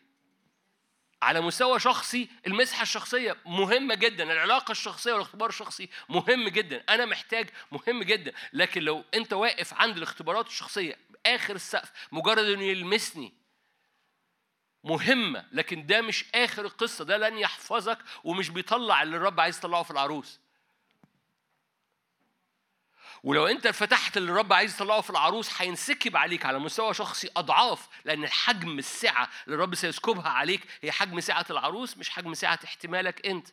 على 1.23 1.41
مستوى 1.41 1.81
شخصي 1.81 2.29
المسحة 2.47 2.83
الشخصية 2.83 3.37
مهمة 3.47 3.95
جدا 3.95 4.25
العلاقة 4.33 4.73
الشخصية 4.73 5.13
والاختبار 5.13 5.49
الشخصي 5.49 5.89
مهم 6.09 6.49
جدا 6.49 6.85
أنا 6.89 7.05
محتاج 7.07 7.51
مهم 7.73 8.03
جدا. 8.03 8.33
لكن 8.53 8.83
لو 8.83 9.05
أنت 9.15 9.33
واقف 9.33 9.75
عند 9.75 9.97
الاختبارات 9.97 10.47
الشخصية 10.47 10.97
آخر 11.27 11.55
السقف 11.55 11.93
مجرد 12.13 12.45
إنه 12.45 12.63
يلمسني 12.65 13.35
مهمة 14.85 15.47
لكن 15.53 15.87
ده 15.87 16.01
مش 16.01 16.25
آخر 16.35 16.65
القصة 16.65 17.05
ده 17.05 17.17
لن 17.17 17.39
يحفظك 17.39 17.99
ومش 18.25 18.49
بيطلع 18.51 19.03
اللي 19.03 19.17
الرب 19.17 19.41
عايز 19.41 19.59
يطلعه 19.59 19.83
في 19.83 19.91
العروس. 19.91 20.41
ولو 23.23 23.47
انت 23.47 23.69
فتحت 23.69 24.17
اللي 24.17 24.33
الرب 24.33 24.53
عايز 24.53 24.75
يطلعه 24.75 25.01
في 25.01 25.11
العروس 25.11 25.63
هينسكب 25.63 26.17
عليك 26.17 26.47
على 26.47 26.59
مستوى 26.59 26.95
شخصي 26.95 27.31
أضعاف 27.37 27.89
لأن 28.05 28.25
الحجم 28.25 28.79
السعة 28.79 29.29
اللي 29.47 29.55
الرب 29.55 29.75
سيسكبها 29.75 30.29
عليك 30.29 30.61
هي 30.83 30.93
حجم 30.93 31.21
سعة 31.21 31.47
العروس 31.51 31.99
مش 31.99 32.11
حجم 32.11 32.35
سعة 32.35 32.59
احتمالك 32.65 33.27
انت. 33.27 33.49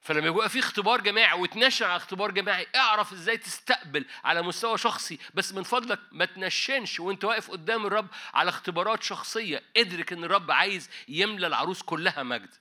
فلما 0.00 0.26
يبقى 0.26 0.48
في 0.48 0.58
اختبار 0.58 1.00
جماعي 1.00 1.38
وتنشن 1.40 1.86
على 1.86 1.96
اختبار 1.96 2.30
جماعي 2.30 2.66
اعرف 2.76 3.12
إزاي 3.12 3.36
تستقبل 3.36 4.04
على 4.24 4.42
مستوى 4.42 4.78
شخصي. 4.78 5.18
بس 5.34 5.52
من 5.52 5.62
فضلك 5.62 6.00
ما 6.12 6.24
تنشنش 6.24 7.00
وانت 7.00 7.24
واقف 7.24 7.50
قدام 7.50 7.86
الرب 7.86 8.06
على 8.34 8.48
اختبارات 8.48 9.02
شخصية 9.02 9.62
ادرك 9.76 10.12
ان 10.12 10.24
الرب 10.24 10.50
عايز 10.50 10.90
يملى 11.08 11.46
العروس 11.46 11.82
كلها 11.82 12.22
مجد. 12.22 12.54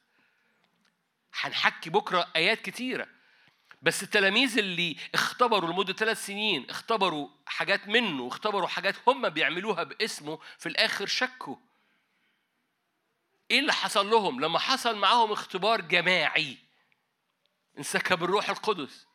هنحكي 1.39 1.89
بكرة 1.89 2.27
آيات 2.35 2.61
كتيرة. 2.61 3.07
بس 3.83 4.03
التلاميذ 4.03 4.57
اللي 4.57 4.95
اختبروا 5.13 5.73
لمدة 5.73 5.93
ثلاث 5.93 6.25
سنين 6.25 6.69
اختبروا 6.69 7.29
حاجات 7.45 7.87
منه 7.87 8.27
اختبروا 8.27 8.67
حاجات 8.67 8.95
هم 9.07 9.29
بيعملوها 9.29 9.83
باسمه 9.83 10.39
في 10.57 10.69
الآخر 10.69 11.05
شكوا. 11.05 11.55
إيه 13.51 13.59
اللي 13.59 13.73
حصل 13.73 14.09
لهم؟ 14.09 14.39
لما 14.41 14.59
حصل 14.59 14.97
معاهم 14.97 15.31
اختبار 15.31 15.81
جماعي. 15.81 16.57
انسكب 17.77 18.23
الروح 18.23 18.49
القدس. 18.49 19.07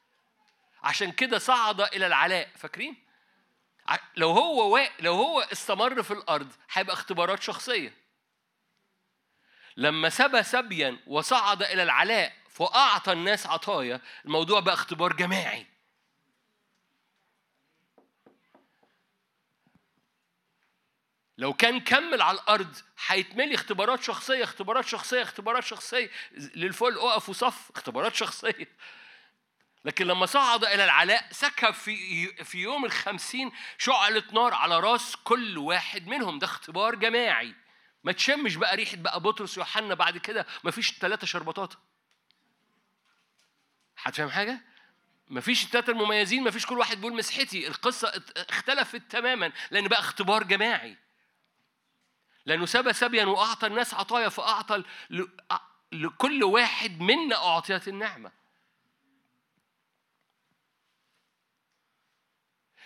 عشان 0.83 1.13
كده 1.13 1.39
صعد 1.39 1.81
إلى 1.81 2.07
العلاء. 2.07 2.51
فاكرين؟ 2.57 2.97
لو 4.17 4.31
هو 4.31 4.75
وا... 4.75 5.01
لو 5.01 5.15
هو 5.15 5.41
استمر 5.41 6.03
في 6.03 6.11
الأرض 6.11 6.53
هيبقى 6.73 6.95
اختبارات 6.95 7.43
شخصية. 7.43 7.95
لما 9.77 10.09
سبى 10.09 10.43
سبيا 10.43 10.99
وصعد 11.07 11.63
إلى 11.63 11.83
العلاء 11.83 12.38
فأعطى 12.59 13.13
الناس 13.13 13.47
عطايا 13.47 14.01
الموضوع 14.25 14.61
بقى 14.61 14.75
اختبار 14.75 15.13
جماعي. 15.13 15.67
لو 21.39 21.53
كان 21.53 21.81
كمل 21.81 22.23
على 22.23 22.39
الأرض 22.39 22.77
هيتملي 23.07 23.55
اختبارات 23.55 24.03
شخصية 24.03 24.45
اختبارات 24.45 24.87
شخصية 24.87 25.23
اختبارات 25.23 25.65
شخصية. 25.65 26.11
للفل 26.33 26.99
اقف 26.99 27.29
وصف 27.29 27.71
اختبارات 27.77 28.15
شخصية. 28.15 28.69
لكن 29.85 30.07
لما 30.07 30.27
صعد 30.27 30.65
إلى 30.65 30.85
العلاء 30.85 31.29
سكب 31.31 31.71
في 31.71 32.27
في 32.45 32.59
يوم 32.59 32.85
الخمسين 32.85 33.53
شعلة 33.79 34.23
نار 34.33 34.55
على 34.55 34.81
راس 34.81 35.17
كل 35.17 35.59
واحد 35.59 36.07
منهم. 36.07 36.39
ده 36.39 36.45
اختبار 36.47 36.95
جماعي. 36.95 37.55
ما 38.05 38.13
تشمش 38.13 38.57
بقى 38.57 38.77
ريحة 38.77 38.97
بقى 38.97 39.21
بطرس 39.21 39.59
ويوحنا 39.59 39.95
بعد 39.95 40.19
كده. 40.19 40.47
ما 40.65 40.71
فيش 40.71 40.93
ثلاثة 40.93 41.27
شربطات. 41.27 41.75
هتفهم 44.03 44.31
حاجة؟ 44.31 44.61
ما 45.29 45.41
فيش 45.41 45.65
الثلاثه 45.65 45.93
المميزين 45.93 46.43
ما 46.43 46.51
فيش 46.51 46.67
كل 46.67 46.79
واحد 46.79 46.97
بيقول 46.97 47.17
مسحتي. 47.17 47.69
القصة 47.69 48.23
اختلفت 48.37 49.03
تماما 49.11 49.53
لأن 49.71 49.89
بقى 49.89 50.01
اختبار 50.01 50.43
جماعي. 50.43 50.97
لأنه 52.47 52.67
سبى 52.67 52.93
سبيا 52.93 53.25
وأعطى 53.25 53.67
الناس 53.67 53.95
عطايا 53.95 54.29
فأعطى 54.29 54.83
لكل 55.93 56.45
واحد 56.45 57.01
منا 57.01 57.37
اعطيت 57.37 57.89
النعمة. 57.89 58.33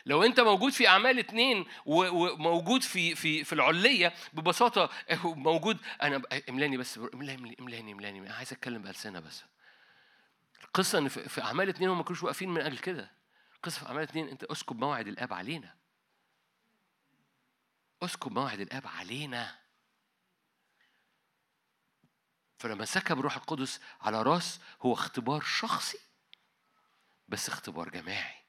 لو 0.06 0.22
أنت 0.22 0.40
موجود 0.40 0.72
في 0.72 0.88
أعمال 0.88 1.18
اتنين 1.18 1.66
وموجود 1.86 2.82
في 2.82 3.14
في 3.14 3.44
في 3.44 3.52
العلية 3.52 4.14
ببساطة 4.32 4.90
هو 5.12 5.34
موجود 5.34 5.78
أنا 6.02 6.22
إملاني 6.48 6.76
بس 6.76 6.98
إملاني 7.14 7.56
إملاني 7.60 7.92
إملاني. 7.92 8.18
أنا 8.18 8.34
عايز 8.34 8.52
أتكلم 8.52 8.82
بألسنة 8.82 9.20
بس. 9.20 9.44
القصة 10.64 10.98
إن 10.98 11.08
في 11.08 11.42
أعمال 11.42 11.68
اتنين 11.68 11.88
هم 11.88 11.98
ما 11.98 12.04
كانوش 12.04 12.22
واقفين 12.22 12.48
من 12.48 12.60
أجل 12.60 12.78
كده. 12.78 13.12
القصة 13.56 13.80
في 13.80 13.86
أعمال 13.86 14.02
اتنين 14.02 14.28
أنت 14.28 14.44
أسكب 14.44 14.78
موعد 14.78 15.08
الآب 15.08 15.32
علينا. 15.32 15.76
أسكب 18.02 18.32
موعد 18.32 18.60
الآب 18.60 18.86
علينا. 18.86 19.58
فلما 22.58 22.84
سكب 22.84 23.20
روح 23.20 23.36
القدس 23.36 23.80
على 24.00 24.22
راس 24.22 24.60
هو 24.82 24.92
اختبار 24.92 25.40
شخصي 25.40 25.98
بس 27.28 27.48
اختبار 27.48 27.88
جماعي. 27.88 28.42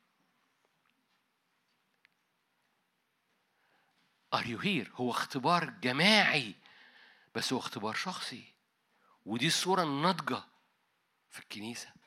Are 4.36 4.46
you 4.46 4.58
here؟ 4.64 4.90
هو 4.96 5.12
اختبار 5.12 5.70
جماعي 5.70 6.56
بس 7.36 7.54
هو 7.54 7.60
اختبار 7.60 7.94
شخصي. 7.94 8.54
ودي 9.26 9.48
الصورة 9.48 9.84
الناضجة 9.84 10.44
في 11.30 11.40
الكنيسة. 11.40 12.03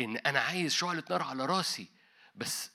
إن 0.00 0.16
أنا 0.16 0.40
عايز 0.40 0.72
شعلة 0.72 1.02
نار 1.10 1.22
على 1.22 1.46
راسي 1.46 1.88
بس 2.34 2.70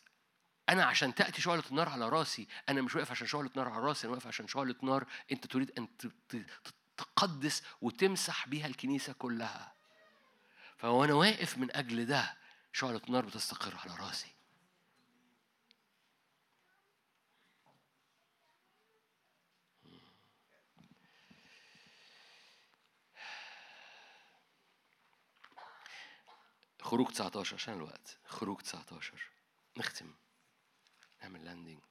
أنا 0.69 0.85
عشان 0.85 1.15
تأتي 1.15 1.41
شعلة 1.41 1.64
النار 1.72 1.89
على 1.89 2.10
راسي 2.10 2.48
أنا 2.69 2.81
مش 2.81 2.95
واقف 2.95 3.11
عشان 3.11 3.27
شعلة 3.27 3.49
نار 3.56 3.69
على 3.69 3.84
راسي 3.84 4.07
أنا 4.07 4.14
واقف 4.14 4.27
عشان 4.27 4.48
شعلة 4.48 4.76
نار 4.84 5.06
أنت 5.31 5.48
تريد 5.48 5.72
أن 5.77 5.88
تقدس 6.98 7.64
وتمسح 7.81 8.48
بيها 8.48 8.68
الكنيسة 8.68 9.14
كلها. 9.14 9.73
فوأنا 10.77 11.14
واقف 11.14 11.57
من 11.57 11.76
أجل 11.76 12.06
ده 12.06 12.38
شعلة 12.73 13.02
نار 13.10 13.26
بتستقر 13.26 13.77
على 13.77 13.95
راسي. 13.95 14.36
خروج 26.88 27.07
19 27.07 27.55
عشان 27.55 27.73
الوقت؟ 27.73 28.18
خروج 28.26 28.57
19 28.57 29.31
نختم. 29.77 30.14
نعمل 31.22 31.45
لاندنج 31.45 31.81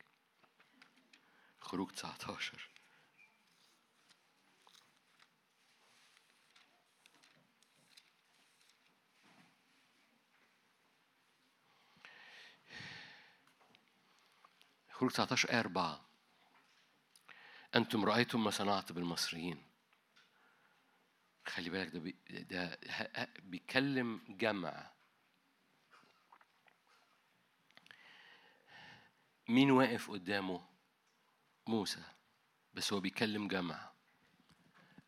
خروج 1.60 1.90
19 1.90 2.70
خروج 14.90 15.10
19 15.10 15.50
آية 15.50 15.60
4 15.60 16.06
أنتم 17.74 18.04
رأيتم 18.04 18.44
ما 18.44 18.50
صنعت 18.50 18.92
بالمصريين. 18.92 19.65
خلي 21.46 21.70
بالك 21.70 21.88
ده 21.88 22.00
بي 22.00 22.16
ده 22.30 22.78
بيكلم 23.38 24.20
جمع. 24.28 24.90
مين 29.48 29.70
واقف 29.70 30.10
قدامه؟ 30.10 30.68
موسى. 31.66 32.02
بس 32.74 32.92
هو 32.92 33.00
بيكلم 33.00 33.48
جمع. 33.48 33.90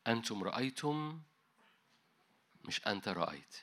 أنتم 0.06 0.44
رأيتم؟ 0.44 1.22
مش 2.64 2.86
أنت 2.86 3.08
رأيت. 3.08 3.56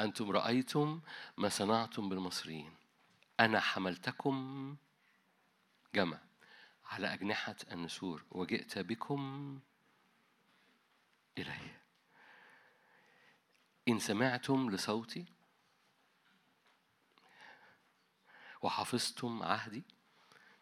أنتم 0.00 0.30
رأيتم 0.30 1.00
ما 1.36 1.48
صنعتم 1.48 2.08
بالمصريين. 2.08 2.74
أنا 3.40 3.60
حملتكم 3.60 4.76
جمع. 5.94 6.18
على 6.84 7.14
أجنحة 7.14 7.56
النسور. 7.72 8.24
وجئت 8.30 8.78
بكم 8.78 9.60
إلي 11.38 11.80
إن 13.88 13.98
سمعتم 13.98 14.70
لصوتي 14.70 15.24
وحفظتم 18.62 19.42
عهدي 19.42 19.84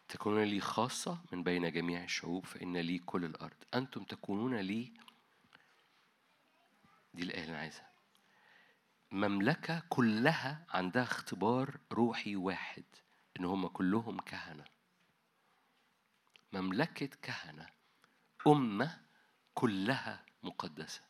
تكونون 0.07 0.43
لي 0.43 0.59
خاصة 0.61 1.21
من 1.31 1.43
بين 1.43 1.71
جميع 1.71 2.03
الشعوب 2.03 2.45
فإن 2.45 2.77
لي 2.77 2.99
كل 2.99 3.25
الأرض. 3.25 3.63
أنتم 3.73 4.03
تكونون 4.03 4.55
لي 4.55 4.93
دي 7.13 7.23
الآية 7.23 7.41
اللي 7.41 7.51
أنا 7.51 7.59
عايزها 7.59 7.91
مملكة 9.11 9.83
كلها 9.89 10.65
عندها 10.69 11.03
اختبار 11.03 11.79
روحي 11.91 12.35
واحد 12.35 12.83
إن 13.39 13.45
هم 13.45 13.67
كلهم 13.67 14.19
كهنة. 14.19 14.65
مملكة 16.53 17.05
كهنة 17.21 17.69
أمة 18.47 19.01
كلها 19.53 20.25
مقدسة. 20.43 21.01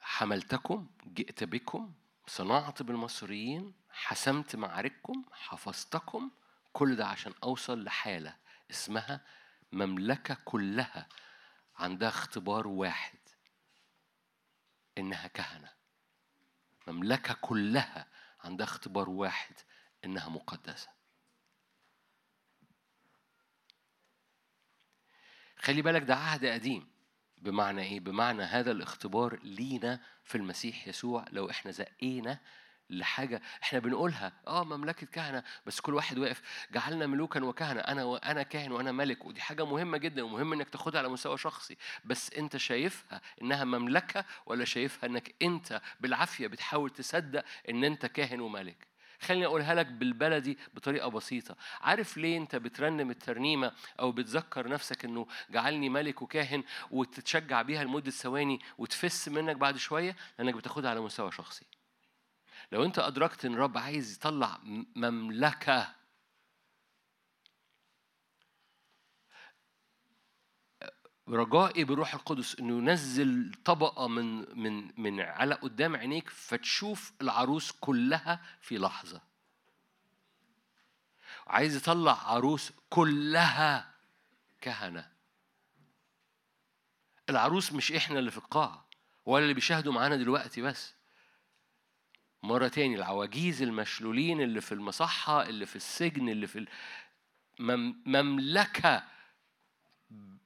حملتكم 0.00 0.88
جئت 1.06 1.44
بكم 1.44 1.92
صنعت 2.26 2.82
بالمصريين 2.82 3.74
حسمت 3.90 4.56
معارككم 4.56 5.24
حفظتكم 5.32 6.30
كل 6.72 6.96
ده 6.96 7.06
عشان 7.06 7.32
أوصل 7.42 7.84
لحالة 7.84 8.36
اسمها 8.70 9.20
مملكة 9.72 10.36
كلها 10.44 11.08
عندها 11.76 12.08
اختبار 12.08 12.68
واحد 12.68 13.18
إنها 14.98 15.26
كهنة. 15.26 15.72
مملكة 16.86 17.34
كلها 17.34 18.06
عندها 18.44 18.66
اختبار 18.66 19.10
واحد 19.10 19.54
إنها 20.04 20.28
مقدسة. 20.28 20.88
خلي 25.56 25.82
بالك 25.82 26.02
ده 26.02 26.16
عهد 26.16 26.46
قديم. 26.46 26.90
بمعنى 27.38 27.82
إيه؟ 27.82 28.00
بمعنى 28.00 28.42
هذا 28.42 28.70
الاختبار 28.70 29.40
لينا 29.42 30.00
في 30.24 30.34
المسيح 30.34 30.88
يسوع 30.88 31.24
لو 31.32 31.50
إحنا 31.50 31.70
زقينا 31.70 32.40
لحاجة 32.90 33.42
إحنا 33.62 33.78
بنقولها 33.78 34.32
آه 34.46 34.64
مملكة 34.64 35.06
كهنة 35.06 35.42
بس 35.66 35.80
كل 35.80 35.94
واحد 35.94 36.18
واقف 36.18 36.42
جعلنا 36.72 37.06
ملوكا 37.06 37.44
وكهنة 37.44 37.80
أنا 37.80 38.04
وأنا 38.04 38.42
كاهن 38.42 38.72
وأنا 38.72 38.92
ملك 38.92 39.24
ودي 39.24 39.40
حاجة 39.40 39.66
مهمة 39.66 39.98
جدا 39.98 40.22
ومهم 40.22 40.52
إنك 40.52 40.68
تاخدها 40.68 41.00
على 41.00 41.08
مستوى 41.08 41.38
شخصي 41.38 41.76
بس 42.04 42.32
أنت 42.32 42.56
شايفها 42.56 43.20
إنها 43.42 43.64
مملكة 43.64 44.24
ولا 44.46 44.64
شايفها 44.64 45.08
إنك 45.08 45.34
أنت 45.42 45.80
بالعافية 46.00 46.46
بتحاول 46.46 46.90
تصدق 46.90 47.44
إن 47.68 47.84
أنت 47.84 48.06
كاهن 48.06 48.40
وملك؟ 48.40 48.90
خليني 49.20 49.46
أقولها 49.46 49.74
لك 49.74 49.86
بالبلدي 49.86 50.58
بطريقة 50.74 51.08
بسيطة. 51.08 51.56
عارف 51.80 52.16
ليه 52.16 52.38
أنت 52.38 52.56
بترنم 52.56 53.10
الترنيمة 53.10 53.72
أو 54.00 54.12
بتذكر 54.12 54.68
نفسك 54.68 55.04
إنه 55.04 55.26
جعلني 55.50 55.88
ملك 55.88 56.22
وكاهن 56.22 56.64
وتتشجع 56.90 57.62
بيها 57.62 57.84
لمدة 57.84 58.10
ثواني 58.10 58.60
وتفس 58.78 59.28
منك 59.28 59.56
بعد 59.56 59.76
شوية؟ 59.76 60.16
لأنك 60.38 60.54
بتاخدها 60.54 60.90
على 60.90 61.00
مستوى 61.00 61.32
شخصي. 61.32 61.66
لو 62.72 62.84
انت 62.84 62.98
أدركت 62.98 63.44
إن 63.44 63.54
الرب 63.54 63.78
عايز 63.78 64.16
يطلع 64.16 64.58
مملكة 64.96 65.94
رجائي 71.28 71.84
بروح 71.84 72.14
القدس 72.14 72.58
إنه 72.60 72.78
ينزل 72.78 73.54
طبقة 73.64 74.08
من 74.08 74.58
من 74.58 75.00
من 75.00 75.20
على 75.20 75.54
قدام 75.54 75.96
عينيك 75.96 76.30
فتشوف 76.30 77.12
العروس 77.20 77.72
كلها 77.72 78.42
في 78.60 78.78
لحظة. 78.78 79.20
عايز 81.46 81.76
يطلع 81.76 82.32
عروس 82.32 82.72
كلها 82.90 83.94
كهنة. 84.60 85.12
العروس 87.30 87.72
مش 87.72 87.92
إحنا 87.92 88.18
اللي 88.18 88.30
في 88.30 88.38
القاعة 88.38 88.88
ولا 89.26 89.42
اللي 89.42 89.54
بيشاهدوا 89.54 89.92
معانا 89.92 90.16
دلوقتي 90.16 90.62
بس. 90.62 90.99
مرة 92.42 92.68
تاني 92.68 92.94
العواجيز 92.94 93.62
المشلولين 93.62 94.40
اللي 94.40 94.60
في 94.60 94.72
المصحة 94.72 95.42
اللي 95.42 95.66
في 95.66 95.76
السجن 95.76 96.28
اللي 96.28 96.46
في 96.46 96.66
مملكة 98.06 99.02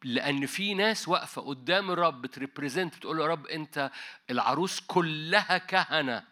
لأن 0.05 0.47
في 0.47 0.75
ناس 0.75 1.09
واقفة 1.09 1.43
قدام 1.43 1.91
الرب 1.91 2.23
بتريبريزنت 2.23 2.97
بتقول 2.97 3.17
له 3.17 3.27
رب 3.27 3.47
أنت 3.47 3.91
العروس 4.31 4.81
كلها 4.81 5.59
كهنة. 5.59 6.25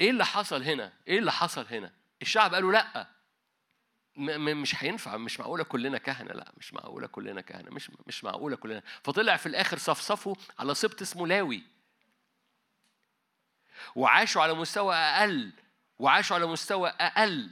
إيه 0.00 0.10
اللي 0.10 0.24
حصل 0.24 0.62
هنا؟ 0.62 0.92
إيه 1.08 1.18
اللي 1.18 1.32
حصل 1.32 1.66
هنا؟ 1.70 1.92
الشعب 2.22 2.54
قالوا 2.54 2.72
لأ. 2.72 3.06
مش 4.16 4.84
هينفع 4.84 5.16
مش 5.16 5.40
معقولة 5.40 5.64
كلنا 5.64 5.98
كهنة. 5.98 6.32
لأ 6.32 6.52
مش 6.56 6.74
معقولة 6.74 7.06
كلنا 7.06 7.40
كهنة 7.40 7.70
مش 7.70 7.90
مش 8.06 8.24
معقولة 8.24 8.56
كلنا. 8.56 8.82
فطلع 9.02 9.36
في 9.36 9.46
الآخر 9.46 9.78
صفصفوا 9.78 10.34
على 10.58 10.74
سبط 10.74 11.02
اسمه 11.02 11.26
لاوي. 11.26 11.62
وعاشوا 13.94 14.42
على 14.42 14.54
مستوى 14.54 14.94
أقل 14.94 15.52
وعاشوا 15.98 16.36
على 16.36 16.46
مستوى 16.46 16.88
أقل 16.88 17.50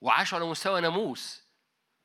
وعاشوا 0.00 0.38
على 0.38 0.46
مستوى 0.46 0.80
ناموس. 0.80 1.44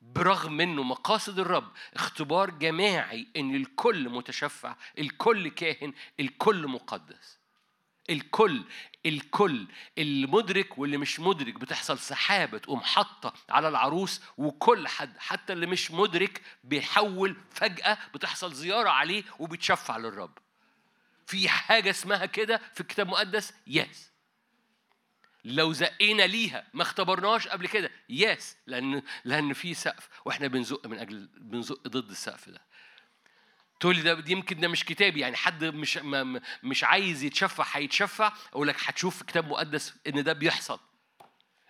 برغم 0.02 0.52
منه 0.52 0.82
مقاصد 0.82 1.38
الرب 1.38 1.72
اختبار 1.94 2.50
جماعي 2.50 3.28
إن 3.36 3.54
الكل 3.54 4.08
متشفع 4.08 4.76
الكل 4.98 5.48
كاهن 5.48 5.92
الكل 6.20 6.66
مقدس. 6.66 7.38
الكل 8.10 8.64
الكل 9.06 9.66
اللي 9.98 10.26
مدرك 10.26 10.78
واللي 10.78 10.96
مش 10.96 11.20
مدرك 11.20 11.54
بتحصل 11.54 11.98
سحابة 11.98 12.58
تقوم 12.58 12.80
حاطة 12.80 13.34
على 13.48 13.68
العروس 13.68 14.22
وكل 14.38 14.88
حد 14.88 15.18
حتى 15.18 15.52
اللي 15.52 15.66
مش 15.66 15.90
مدرك 15.90 16.42
بيحول 16.64 17.36
فجأة 17.50 17.98
بتحصل 18.14 18.52
زيارة 18.52 18.90
عليه 18.90 19.24
وبيتشفع 19.38 19.96
للرب. 19.96 20.38
في 21.30 21.48
حاجة 21.48 21.90
اسمها 21.90 22.26
كده 22.26 22.60
في 22.74 22.80
الكتاب 22.80 23.06
المقدس؟ 23.06 23.52
يس 23.66 24.10
لو 25.44 25.72
زقينا 25.72 26.22
ليها 26.22 26.66
ما 26.74 26.82
اختبرناش 26.82 27.48
قبل 27.48 27.68
كده؟ 27.68 27.90
يس 28.08 28.56
لأن 28.66 29.02
لأن 29.24 29.52
في 29.52 29.74
سقف 29.74 30.08
وإحنا 30.24 30.46
بنزق 30.46 30.86
من 30.86 30.98
أجل 30.98 31.28
بنزق 31.36 31.88
ضد 31.88 32.10
السقف 32.10 32.48
ده. 32.48 32.60
تقول 33.80 33.96
لي 33.96 34.02
ده 34.02 34.24
يمكن 34.26 34.60
ده 34.60 34.68
مش 34.68 34.84
كتابي 34.84 35.20
يعني 35.20 35.36
حد 35.36 35.64
مش 35.64 35.96
ما- 35.96 36.40
مش 36.62 36.84
عايز 36.84 37.22
يتشفع 37.22 37.66
هيتشفع. 37.72 38.32
أقول 38.52 38.68
لك 38.68 38.76
هتشوف 38.84 39.18
في 39.18 39.24
كتاب 39.24 39.48
مقدس 39.48 39.94
إن 40.06 40.24
ده 40.24 40.32
بيحصل. 40.32 40.80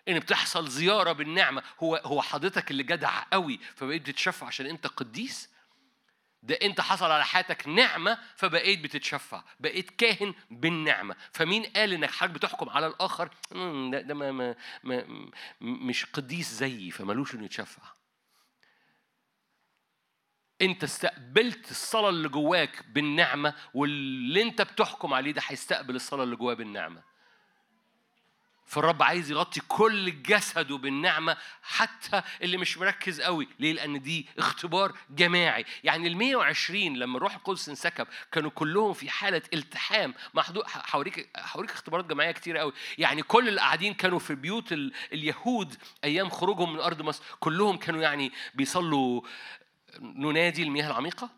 إن 0.07 0.19
بتحصل 0.19 0.67
زيارة 0.69 1.11
بالنعمة. 1.11 1.63
هو 1.79 1.95
هو 1.95 2.21
حضرتك 2.21 2.71
اللي 2.71 2.83
جدع 2.83 3.23
قوي 3.33 3.59
فبقيت 3.75 4.01
بتتشفع 4.01 4.47
عشان 4.47 4.65
أنت 4.65 4.87
قديس؟ 4.87 5.49
ده 6.43 6.55
انت 6.55 6.81
حصل 6.81 7.11
على 7.11 7.25
حياتك 7.25 7.67
نعمة 7.67 8.17
فبقيت 8.35 8.79
بتتشفع 8.79 9.43
بقيت 9.59 9.89
كاهن 9.89 10.33
بالنعمة. 10.51 11.15
فمين 11.33 11.63
قال 11.65 11.93
إنك 11.93 12.11
حضرتك 12.11 12.35
بتحكم 12.35 12.69
على 12.69 12.87
الآخر؟ 12.87 13.29
ده, 13.91 14.01
ده 14.01 14.13
ما 14.13 14.31
ما 14.31 14.55
ما 14.83 15.05
مش 15.61 16.05
قديس 16.05 16.53
زيي 16.53 16.91
فمالوش 16.91 17.35
إنه 17.35 17.45
يتشفع. 17.45 17.83
انت 20.61 20.83
استقبلت 20.83 21.71
الصلاة 21.71 22.09
اللي 22.09 22.29
جواك 22.29 22.85
بالنعمة 22.87 23.53
واللي 23.73 24.41
انت 24.41 24.61
بتحكم 24.61 25.13
عليه 25.13 25.31
ده 25.31 25.41
هيستقبل 25.45 25.95
الصلاة 25.95 26.23
اللي 26.23 26.35
جواه 26.35 26.53
بالنعمة. 26.53 27.03
فالرب 28.71 29.03
عايز 29.03 29.31
يغطي 29.31 29.61
كل 29.67 30.23
جسده 30.23 30.77
بالنعمة 30.77 31.37
حتى 31.63 32.21
اللي 32.41 32.57
مش 32.57 32.77
مركز 32.77 33.21
قوي. 33.21 33.47
ليه؟ 33.59 33.73
لأن 33.73 34.01
دي 34.01 34.27
اختبار 34.37 34.97
جماعي. 35.09 35.65
يعني 35.83 36.07
ال 36.07 36.17
120 36.17 36.97
لما 36.97 37.17
الروح 37.17 37.35
القدس 37.35 37.69
انسكب 37.69 38.07
كانوا 38.31 38.51
كلهم 38.51 38.93
في 38.93 39.09
حالة 39.09 39.41
التحام. 39.53 40.13
محدود 40.33 40.63
هوريك 40.91 41.29
اختبارات 41.55 42.05
جماعية 42.05 42.31
كتير 42.31 42.57
قوي. 42.57 42.73
يعني 42.97 43.23
كل 43.23 43.47
اللي 43.47 43.61
قاعدين 43.61 43.93
كانوا 43.93 44.19
في 44.19 44.35
بيوت 44.35 44.71
ال- 44.71 44.93
اليهود 45.13 45.75
أيام 46.03 46.29
خروجهم 46.29 46.73
من 46.73 46.79
أرض 46.79 47.01
مصر. 47.01 47.23
كلهم 47.39 47.77
كانوا 47.77 48.01
يعني 48.01 48.31
بيصلوا 48.53 49.21
ننادي 49.99 50.63
المياه 50.63 50.87
العميقة. 50.87 51.29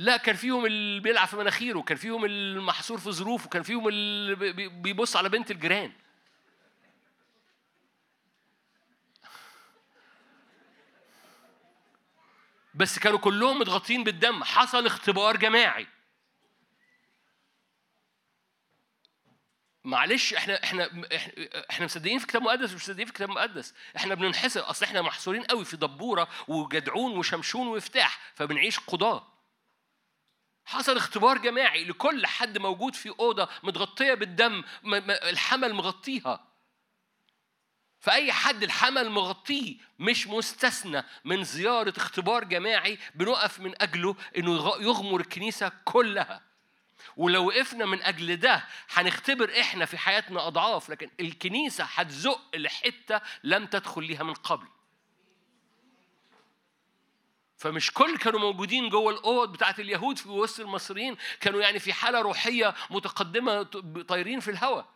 لا 0.00 0.16
كان 0.16 0.36
فيهم 0.36 0.66
اللي 0.66 1.00
بيلعب 1.00 1.28
في 1.28 1.36
مناخيره 1.36 1.80
كان 1.82 1.96
فيهم 1.96 2.24
المحصور 2.24 2.98
في 2.98 3.12
ظروفه 3.12 3.48
كان 3.48 3.62
فيهم 3.62 3.88
اللي 3.88 4.34
بي- 4.34 4.52
بي- 4.52 4.68
بيبص 4.68 5.16
على 5.16 5.28
بنت 5.28 5.50
الجيران. 5.50 5.92
بس 12.74 12.98
كانوا 12.98 13.18
كلهم 13.18 13.58
متغطين 13.58 14.04
بالدم. 14.04 14.44
حصل 14.44 14.86
اختبار 14.86 15.36
جماعي. 15.36 15.86
معلش 19.84 20.34
إحنا 20.34 20.64
إحنا 20.64 20.90
احنا- 21.70 21.84
مصدقين 21.86 22.18
في 22.18 22.26
كتاب 22.26 22.42
مقدس 22.42 22.72
ومش 22.72 22.82
مصدقين 22.82 23.06
في 23.06 23.12
كتاب 23.12 23.28
مقدس. 23.28 23.74
إحنا 23.96 24.14
بننحسر 24.14 24.70
اصل 24.70 24.84
إحنا 24.84 25.02
محصورين 25.02 25.42
قوي 25.42 25.64
في 25.64 25.76
دبورة 25.76 26.28
وجدعون 26.48 27.18
وشمشون 27.18 27.66
ومفتاح 27.68 28.18
فبنعيش 28.34 28.78
قضاة. 28.80 29.26
حصل 30.64 30.96
اختبار 30.96 31.38
جماعي 31.38 31.84
لكل 31.84 32.26
حد 32.26 32.58
موجود 32.58 32.94
في 32.94 33.10
أوضة 33.20 33.48
متغطية 33.62 34.14
بالدم 34.14 34.64
الحمل 35.08 35.72
مغطيها. 35.74 36.46
فأي 38.00 38.32
حد 38.32 38.62
الحمل 38.62 39.10
مغطيه 39.10 39.76
مش 39.98 40.26
مستثنى 40.26 41.04
من 41.24 41.44
زيارة 41.44 41.94
اختبار 41.96 42.44
جماعي 42.44 42.98
بنقف 43.14 43.60
من 43.60 43.82
أجله 43.82 44.16
إنه 44.36 44.56
يغ- 44.56 44.80
يغمر 44.82 45.20
الكنيسة 45.20 45.72
كلها. 45.84 46.42
ولو 47.16 47.46
وقفنا 47.48 47.86
من 47.86 48.02
أجل 48.02 48.36
ده 48.36 48.64
هنختبر 48.90 49.60
إحنا 49.60 49.84
في 49.84 49.98
حياتنا 49.98 50.46
أضعاف 50.46 50.90
لكن 50.90 51.10
الكنيسة 51.20 51.84
هتزق 51.84 52.40
لحتة 52.56 53.20
لم 53.44 53.66
تدخل 53.66 54.04
ليها 54.04 54.22
من 54.22 54.34
قبل. 54.34 54.66
فمش 57.60 57.92
كل 57.92 58.16
كانوا 58.16 58.40
موجودين 58.40 58.88
جوه 58.88 59.12
الأوض 59.12 59.52
بتاعت 59.52 59.80
اليهود 59.80 60.18
في 60.18 60.28
وسط 60.28 60.60
المصريين 60.60 61.16
كانوا 61.40 61.60
يعني 61.62 61.78
في 61.78 61.92
حالة 61.92 62.20
روحية 62.20 62.74
متقدمة 62.90 63.62
طايرين 64.02 64.40
في 64.40 64.50
الهواء 64.50 64.86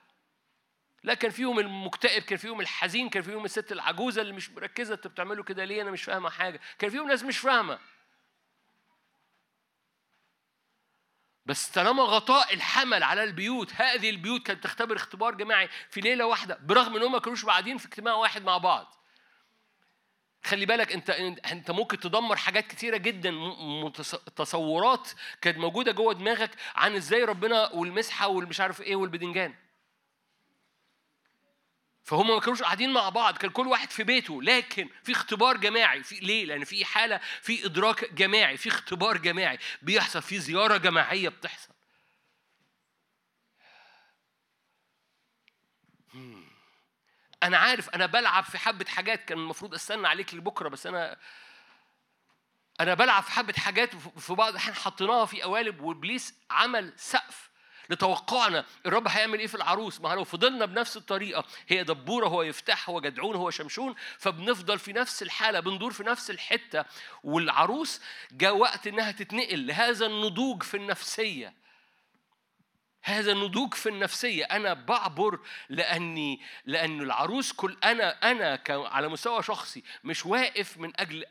لا 1.02 1.14
كان 1.14 1.30
فيهم 1.30 1.58
المكتئب 1.58 2.22
كان 2.22 2.38
فيهم 2.38 2.60
الحزين 2.60 3.08
كان 3.08 3.22
فيهم 3.22 3.44
الست 3.44 3.72
العجوزة 3.72 4.22
اللي 4.22 4.32
مش 4.32 4.50
مركزة 4.50 4.94
أنتوا 4.94 5.10
بتعملوا 5.10 5.44
كده 5.44 5.64
ليه؟ 5.64 5.82
أنا 5.82 5.90
مش 5.90 6.02
فاهمة 6.02 6.30
حاجة. 6.30 6.60
كان 6.78 6.90
فيهم 6.90 7.08
ناس 7.08 7.22
مش 7.22 7.38
فاهمة. 7.38 7.78
بس 11.46 11.68
طالما 11.68 12.02
غطاء 12.02 12.54
الحمل 12.54 13.02
على 13.02 13.24
البيوت 13.24 13.72
هذه 13.72 14.10
البيوت 14.10 14.46
كانت 14.46 14.64
تختبر 14.64 14.96
اختبار 14.96 15.34
جماعي 15.34 15.68
في 15.90 16.00
ليلة 16.00 16.26
واحدة 16.26 16.58
برغم 16.62 16.96
إن 16.96 17.02
هم 17.02 17.12
ما 17.12 17.18
كانوش 17.18 17.44
قاعدين 17.44 17.78
في 17.78 17.86
اجتماع 17.86 18.14
واحد 18.14 18.44
مع 18.44 18.58
بعض. 18.58 19.03
خلي 20.44 20.66
بالك 20.66 20.92
انت 20.92 21.10
انت 21.52 21.70
ممكن 21.70 22.00
تدمر 22.00 22.36
حاجات 22.36 22.66
كتيرة 22.66 22.96
جدا 22.96 23.34
تصورات 24.36 25.10
كانت 25.40 25.58
موجودة 25.58 25.92
جوه 25.92 26.14
دماغك 26.14 26.50
عن 26.74 26.94
إزاي 26.96 27.24
ربنا 27.24 27.72
والمسحة 27.72 28.28
والمش 28.28 28.60
عارف 28.60 28.80
إيه 28.80 28.96
والبدنجان 28.96 29.54
فهم 32.04 32.28
ما 32.28 32.40
كانوش 32.40 32.62
قاعدين 32.62 32.92
مع 32.92 33.08
بعض 33.08 33.36
كان 33.38 33.50
كل 33.50 33.66
واحد 33.66 33.90
في 33.90 34.04
بيته 34.04 34.42
لكن 34.42 34.88
في 35.02 35.12
اختبار 35.12 35.56
جماعي 35.56 36.02
في 36.02 36.14
ليه؟ 36.14 36.44
لأن 36.44 36.64
في 36.64 36.84
حالة 36.84 37.20
في 37.42 37.66
إدراك 37.66 38.14
جماعي 38.14 38.56
في 38.56 38.68
اختبار 38.68 39.16
جماعي. 39.16 39.58
بيحصل 39.82 40.22
في 40.22 40.38
زيارة 40.38 40.76
جماعية 40.76 41.28
بتحصل 41.28 41.68
مم. 46.14 46.44
أنا 47.44 47.58
عارف 47.58 47.90
أنا 47.90 48.06
بلعب 48.06 48.44
في 48.44 48.58
حبة 48.58 48.84
حاجات 48.84 49.24
كان 49.24 49.38
المفروض 49.38 49.74
أستنى 49.74 50.08
عليك 50.08 50.34
لبكرة 50.34 50.68
بس 50.68 50.86
أنا 50.86 51.16
أنا 52.80 52.94
بلعب 52.94 53.22
في 53.22 53.30
حبة 53.30 53.52
حاجات 53.52 53.96
في 53.96 54.34
بعض 54.34 54.50
الأحيان 54.50 54.74
حطيناها 54.74 55.26
في 55.26 55.42
قوالب 55.42 55.80
وإبليس 55.80 56.34
عمل 56.50 56.92
سقف 56.96 57.50
لتوقعنا 57.90 58.64
الرب 58.86 59.08
هيعمل 59.08 59.38
إيه 59.38 59.46
في 59.46 59.54
العروس. 59.54 60.00
ما 60.00 60.08
لو 60.08 60.24
فضلنا 60.24 60.66
بنفس 60.66 60.96
الطريقة 60.96 61.44
هي 61.68 61.84
دبورة 61.84 62.26
هو 62.28 62.42
يفتح 62.42 62.90
هو 62.90 63.00
جدعون 63.00 63.36
هو 63.36 63.50
شمشون 63.50 63.94
فبنفضل 64.18 64.78
في 64.78 64.92
نفس 64.92 65.22
الحالة 65.22 65.60
بندور 65.60 65.92
في 65.92 66.02
نفس 66.02 66.30
الحتة. 66.30 66.84
والعروس 67.22 68.00
جاء 68.32 68.56
وقت 68.56 68.86
إنها 68.86 69.10
تتنقل 69.10 69.66
لهذا 69.66 70.06
النضوج 70.06 70.62
في 70.62 70.76
النفسية. 70.76 71.63
هذا 73.04 73.32
النضوج 73.32 73.74
في 73.74 73.88
النفسية. 73.88 74.44
أنا 74.44 74.74
بعبر 74.74 75.38
لأني 75.68 76.40
لأن 76.64 77.00
العروس 77.00 77.52
كل 77.52 77.76
أنا 77.84 78.30
أنا 78.30 78.60
على 78.68 79.08
مستوى 79.08 79.42
شخصي 79.42 79.82
مش 80.04 80.26
واقف 80.26 80.78
من 80.78 80.92
أجل 81.00 81.24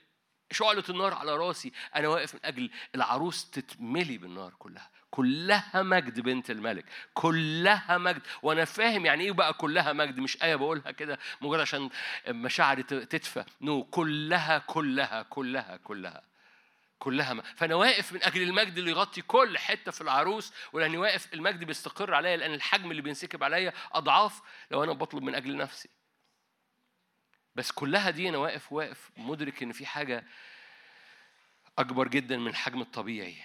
شعلة 0.51 0.83
النار 0.89 1.13
على 1.13 1.35
راسي 1.37 1.71
أنا 1.95 2.07
واقف 2.07 2.33
من 2.33 2.39
أجل 2.45 2.69
العروس 2.95 3.49
تتملي 3.49 4.17
بالنار 4.17 4.53
كلها. 4.59 4.89
كلها 5.11 5.81
مجد 5.81 6.19
بنت 6.19 6.51
الملك. 6.51 6.85
كلها 7.13 7.97
مجد. 7.97 8.21
وأنا 8.41 8.65
فاهم 8.65 9.05
يعني 9.05 9.23
إيه 9.23 9.31
بقى 9.31 9.53
كلها 9.53 9.93
مجد؟ 9.93 10.19
مش 10.19 10.43
آية 10.43 10.55
بقولها 10.55 10.91
كده 10.91 11.19
مجرد 11.41 11.59
عشان 11.59 11.89
مشاعري 12.27 12.83
تدفى. 12.83 13.43
نو 13.61 13.83
كلها 13.83 14.57
كلها 14.57 15.21
كلها 15.21 15.77
كلها. 15.77 16.32
كلها 17.03 17.33
ما. 17.33 17.43
فأنا 17.55 17.75
واقف 17.75 18.13
من 18.13 18.23
أجل 18.23 18.41
المجد 18.41 18.77
اللي 18.77 18.91
يغطي 18.91 19.21
كل 19.21 19.57
حتة 19.57 19.91
في 19.91 20.01
العروس 20.01 20.53
ولأني 20.73 20.97
واقف 20.97 21.33
المجد 21.33 21.63
بيستقر 21.63 22.13
عليا 22.13 22.37
لأن 22.37 22.53
الحجم 22.53 22.91
اللي 22.91 23.01
بينسكب 23.01 23.43
عليا 23.43 23.73
أضعاف 23.91 24.41
لو 24.71 24.83
أنا 24.83 24.93
بطلب 24.93 25.23
من 25.23 25.35
أجل 25.35 25.57
نفسي 25.57 25.89
بس 27.55 27.71
كلها 27.71 28.09
دي 28.09 28.29
أنا 28.29 28.37
واقف 28.37 28.73
واقف 28.73 29.11
مدرك 29.17 29.63
إن 29.63 29.71
في 29.71 29.85
حاجة 29.85 30.25
أكبر 31.77 32.07
جدا 32.07 32.37
من 32.37 32.47
الحجم 32.47 32.81
الطبيعي 32.81 33.37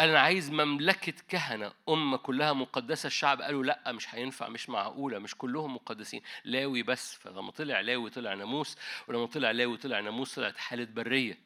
أنا 0.00 0.20
عايز 0.20 0.50
مملكة 0.50 1.12
كهنة. 1.28 1.72
امه 1.88 2.16
كلها 2.16 2.52
مقدسة 2.52 3.06
الشعب 3.06 3.42
قالوا 3.42 3.64
لأ 3.64 3.92
مش 3.92 4.14
هينفع 4.14 4.48
مش 4.48 4.68
معقولة 4.68 5.18
مش 5.18 5.34
كلهم 5.34 5.74
مقدسين. 5.74 6.22
لاوي 6.44 6.82
بس 6.82 7.14
فلما 7.14 7.50
طلع 7.50 7.80
لاوي 7.80 8.10
طلع 8.10 8.34
ناموس 8.34 8.76
ولما 9.08 9.26
طلع 9.26 9.50
لاوي 9.50 9.76
طلع 9.76 10.00
ناموس 10.00 10.34
طلعت 10.34 10.56
حالة 10.56 10.84
برية. 10.84 11.38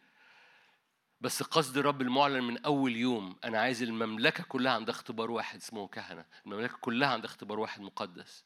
بس 1.21 1.43
قصد 1.43 1.77
الرب 1.79 2.03
المعلن 2.03 2.45
من 2.45 2.59
أول 2.65 2.97
يوم 2.97 3.37
أنا 3.45 3.61
عايز 3.61 3.83
المملكة 3.83 4.45
كلها 4.45 4.73
عندها 4.73 4.95
اختبار 4.95 5.31
واحد 5.31 5.59
اسمه 5.59 5.89
كهنة. 5.89 6.25
المملكة 6.47 6.77
كلها 6.81 7.09
عندها 7.09 7.31
اختبار 7.31 7.61
واحد 7.61 7.81
مقدس. 7.81 8.45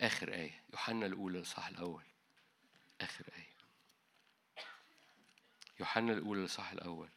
آخر 0.00 0.32
آية 0.32 0.62
يوحنا 0.72 1.06
الأولى 1.06 1.38
الصح 1.38 1.66
الأول. 1.66 2.02
آخر 3.00 3.24
آية. 3.36 3.57
يوحنا 5.80 6.12
الأولى 6.12 6.40
الإصحاح 6.40 6.72
الأول. 6.72 7.08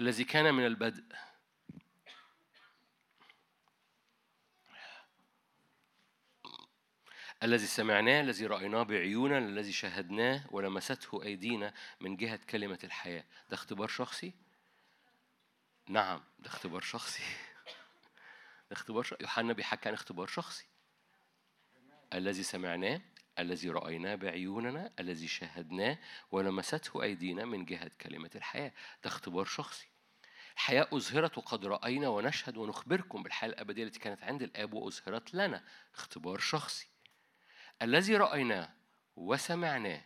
الذي 0.00 0.24
كان 0.24 0.54
من 0.54 0.66
البدء. 0.66 1.04
الذي 7.42 7.66
سمعناه 7.66 8.20
الذي 8.20 8.46
رأيناه 8.46 8.82
بعيوننا 8.82 9.38
الذي 9.38 9.72
شاهدناه 9.72 10.44
ولمسته 10.50 11.22
أيدينا 11.22 11.74
من 12.00 12.16
جهة 12.16 12.40
كلمة 12.50 12.78
الحياة. 12.84 13.24
ده 13.50 13.54
اختبار 13.54 13.88
شخصي؟ 13.88 14.34
نعم 15.88 16.24
ده 16.38 16.50
اختبار 16.50 16.80
شخصي. 16.80 17.22
ده 18.70 18.72
اختبار 18.72 19.02
شخصي 19.02 19.22
يوحنا 19.22 19.52
بيحكي 19.52 19.88
عن 19.88 19.94
اختبار 19.94 20.26
شخصي. 20.26 20.66
الذي 22.14 22.42
سمعناه 22.42 23.00
الذي 23.38 23.70
رأيناه 23.70 24.14
بعيوننا 24.14 24.92
الذي 25.00 25.28
شاهدناه 25.28 25.98
ولمسته 26.30 27.02
أيدينا 27.02 27.44
من 27.44 27.64
جهة 27.64 27.90
كلمة 28.00 28.30
الحياة. 28.34 28.72
ده 29.04 29.10
اختبار 29.10 29.44
شخصي. 29.44 29.88
الحياة 30.54 30.88
أظهرت 30.92 31.38
وقد 31.38 31.66
رأينا 31.66 32.08
ونشهد 32.08 32.56
ونخبركم 32.56 33.22
بالحياة 33.22 33.48
الأبدية 33.48 33.84
التي 33.84 33.98
كانت 33.98 34.22
عند 34.22 34.42
الآب 34.42 34.74
وأظهرت 34.74 35.34
لنا. 35.34 35.64
اختبار 35.94 36.38
شخصي. 36.38 36.88
الذي 37.82 38.16
رأيناه 38.16 38.70
وسمعناه 39.16 40.04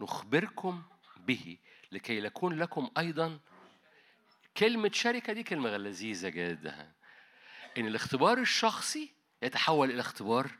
نخبركم 0.00 0.82
به 1.16 1.58
لكي 1.92 2.24
يكون 2.24 2.58
لكم 2.58 2.90
أيضا 2.98 3.40
كلمة 4.56 4.90
شركة. 4.92 5.32
دي 5.32 5.42
كلمة 5.42 5.76
لذيذة 5.76 6.28
جدا. 6.28 6.92
إن 7.78 7.86
الاختبار 7.86 8.38
الشخصي 8.38 9.18
يتحول 9.42 9.90
إلى 9.90 10.00
اختبار 10.00 10.50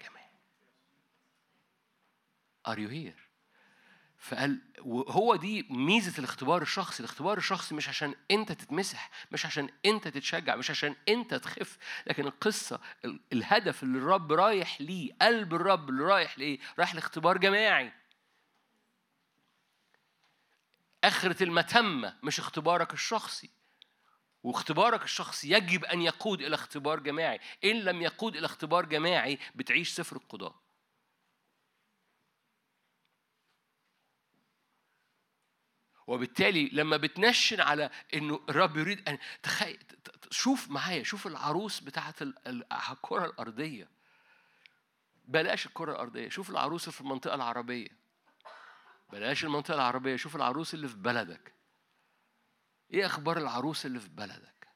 جماعي 0.00 0.30
Are 2.68 2.76
you 2.76 2.90
here؟ 2.90 3.20
فقال 4.18 4.60
وهو 4.80 5.36
دي 5.36 5.62
ميزة 5.70 6.18
الاختبار 6.18 6.62
الشخصي. 6.62 7.00
الاختبار 7.00 7.38
الشخصي 7.38 7.74
مش 7.74 7.88
عشان 7.88 8.14
انت 8.30 8.52
تتمسح 8.52 9.10
مش 9.32 9.46
عشان 9.46 9.68
انت 9.86 10.08
تتشجع 10.08 10.56
مش 10.56 10.70
عشان 10.70 10.96
انت 11.08 11.34
تخف 11.34 11.78
لكن 12.06 12.26
القصة 12.26 12.80
ال- 13.04 13.20
الهدف 13.32 13.82
اللي 13.82 13.98
الرب 13.98 14.32
رايح 14.32 14.80
ليه 14.80 15.12
قلب 15.22 15.54
الرب 15.54 15.88
اللي 15.88 16.02
رايح 16.04 16.38
ليه 16.38 16.58
رايح 16.78 16.94
لاختبار 16.94 17.38
جماعي. 17.38 17.92
آخرة 21.04 21.42
المتمة 21.42 22.16
مش 22.22 22.38
اختبارك 22.38 22.92
الشخصي. 22.94 23.50
واختبارك 24.42 25.02
الشخصي 25.04 25.50
يجب 25.50 25.84
أن 25.84 26.02
يقود 26.02 26.40
إلى 26.40 26.54
اختبار 26.54 27.00
جماعي. 27.00 27.40
إن 27.64 27.76
لم 27.80 28.02
يقود 28.02 28.36
إلى 28.36 28.46
اختبار 28.46 28.84
جماعي 28.86 29.38
بتعيش 29.54 29.90
سفر 29.90 30.16
القضاء. 30.16 30.54
وبالتالي 36.10 36.68
لما 36.72 36.96
بتنشن 36.96 37.60
على 37.60 37.90
إنه 38.14 38.40
الرب 38.48 38.76
يريد 38.76 39.08
أن 39.08 39.18
تخيل 39.42 39.78
شوف 40.30 40.68
معايا 40.68 41.02
شوف 41.02 41.26
العروس 41.26 41.80
بتاعت 41.80 42.22
ال- 42.22 42.48
ال- 42.48 42.72
الكرة 42.72 43.24
الأرضية. 43.24 43.88
بلاش 45.24 45.66
الكرة 45.66 45.92
الأرضية 45.92 46.28
شوف 46.28 46.50
العروس 46.50 46.88
في 46.88 47.00
المنطقة 47.00 47.34
العربية. 47.34 47.88
بلاش 49.12 49.44
المنطقة 49.44 49.74
العربية 49.74 50.16
شوف 50.16 50.36
العروس 50.36 50.74
اللي 50.74 50.88
في 50.88 50.96
بلدك. 50.96 51.54
إيه 52.92 53.06
أخبار 53.06 53.36
العروس 53.38 53.86
اللي 53.86 54.00
في 54.00 54.08
بلدك؟ 54.08 54.68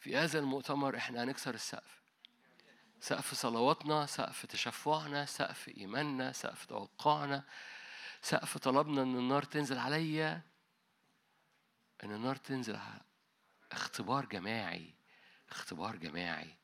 في 0.00 0.16
هذا 0.16 0.38
المؤتمر 0.38 0.96
إحنا 0.96 1.24
هنكسر 1.24 1.54
السقف. 1.54 2.02
سقف 3.00 3.34
صلواتنا 3.34 4.06
سقف 4.06 4.46
تشفعنا 4.46 5.24
سقف 5.24 5.68
إيماننا 5.68 6.32
سقف 6.32 6.64
توقعنا. 6.64 7.44
سقف 8.22 8.58
طلبنا 8.58 9.02
إن 9.02 9.16
النار 9.16 9.42
تنزل 9.42 9.78
عليا 9.78 10.42
إن 12.04 12.12
النار 12.12 12.36
تنزل 12.36 12.76
على 12.76 13.00
اختبار 13.72 14.26
جماعي 14.26 14.94
اختبار 15.50 15.96
جماعي 15.96 16.56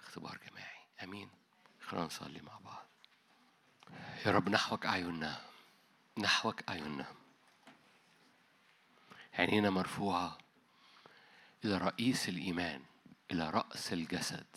اختبار 0.00 0.38
جماعي. 0.50 0.80
آمين. 1.02 1.30
خلينا 1.80 2.06
نصلي 2.06 2.40
مع 2.40 2.58
بعض. 2.58 2.86
يا 4.26 4.30
رب 4.30 4.48
نحوك 4.48 4.86
أعيننا 4.86 5.40
نحوك 6.18 6.68
أعيننا. 6.68 7.06
عينينا 9.34 9.70
مرفوعة 9.70 10.38
إلى 11.64 11.78
رئيس 11.78 12.28
الإيمان 12.28 12.84
إلى 13.30 13.50
رأس 13.50 13.92
الجسد 13.92 14.56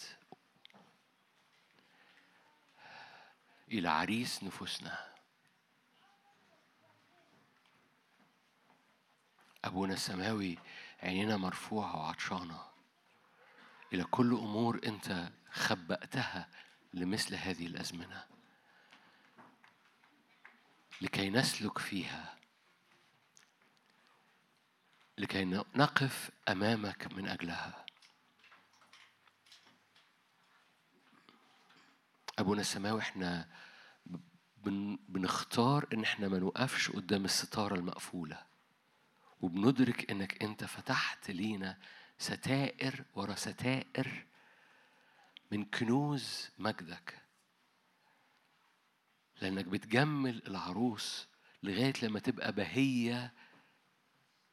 إلى 3.72 3.90
عريس 3.90 4.43
نفوسنا. 4.43 5.12
أبونا 9.64 9.93
السماوي 9.93 10.58
عينينا 11.03 11.38
مرفوعة 11.38 11.98
وعطشانة. 11.98 12.61
إلى 13.93 14.03
كل 14.03 14.33
أمور 14.33 14.80
أنت 14.85 15.32
خبأتها 15.51 16.50
لمثل 16.93 17.35
هذه 17.35 17.67
الأزمنة. 17.67 18.24
لكي 21.01 21.30
نسلك 21.30 21.77
فيها. 21.77 22.38
لكي 25.17 25.45
نقف 25.75 26.32
أمامك 26.50 27.14
من 27.14 27.27
أجلها. 27.27 27.85
أبونا 32.40 32.61
السماوي 32.61 33.00
إحنا 33.01 33.50
بن 34.58 35.00
بنختار 35.08 35.88
إن 35.93 36.03
إحنا 36.03 36.27
ما 36.27 36.40
نوقفش 36.40 36.90
قدام 36.90 37.25
الستارة 37.25 37.75
المقفولة. 37.75 38.52
وبندرك 39.43 40.11
إنك 40.11 40.43
أنت 40.43 40.63
فتحت 40.63 41.31
لينا 41.31 41.77
ستائر 42.17 43.03
ورا 43.15 43.35
ستائر 43.35 44.25
من 45.51 45.65
كنوز 45.65 46.49
مجدك. 46.57 47.22
لأنك 49.41 49.65
بتجمل 49.65 50.47
العروس 50.47 51.27
لغاية 51.63 51.93
لما 52.03 52.19
تبقى 52.19 52.51
بهية 52.51 53.33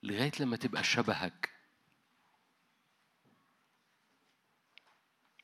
لغاية 0.03 0.33
لما 0.41 0.57
تبقى 0.57 0.85
شبهك. 0.85 1.51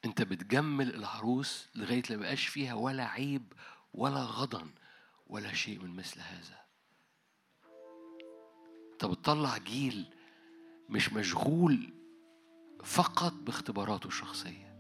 أنت 0.05 0.23
بتجمل 0.23 0.95
العروس 0.95 1.69
لغاية 1.75 2.03
لما 2.11 2.23
يبقاش 2.25 2.47
فيها 2.47 2.75
ولا 2.75 3.05
عيب 3.05 3.53
ولا 3.95 4.21
غضن 4.25 4.71
ولا 5.27 5.55
شيء 5.55 5.79
من 5.79 5.97
مثل 5.97 6.21
هذا. 6.21 6.66
انت 8.97 9.05
بتطلع 9.05 9.59
جيل 9.59 10.07
مش 10.89 11.13
مشغول 11.13 11.93
فقط 12.85 13.33
باختباراته 13.33 14.07
الشخصية. 14.07 14.79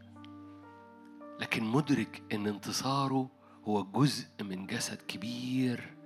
لكن 1.40 1.64
مدرك 1.64 2.22
إن 2.32 2.46
انتصاره 2.46 3.30
هو 3.64 3.82
جزء 3.84 4.26
من 4.40 4.66
جسد 4.66 5.02
كبير 5.02 5.96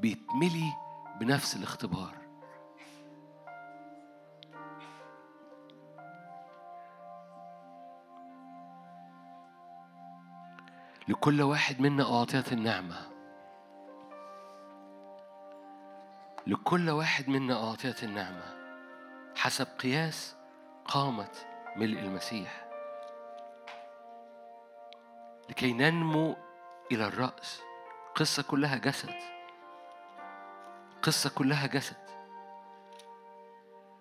بيتملي 0.00 0.72
بنفس 1.20 1.56
الاختبار. 1.56 2.16
لكل 11.08 11.42
واحد 11.42 11.80
منا 11.80 12.18
أعطيت 12.18 12.52
النعمة. 12.52 13.19
لكل 16.50 16.90
واحد 16.90 17.28
منا 17.28 17.68
أعطيت 17.68 18.04
النعمة. 18.04 18.54
حسب 19.36 19.66
قياس 19.78 20.36
قامة 20.84 21.30
ملء 21.76 21.98
المسيح. 21.98 22.68
لكي 25.50 25.72
ننمو 25.72 26.36
إلى 26.92 27.06
الرأس 27.06 27.62
قصة 28.14 28.42
كلها 28.42 28.76
جسد. 28.76 29.14
قصة 31.02 31.30
كلها 31.30 31.66
جسد. 31.66 31.96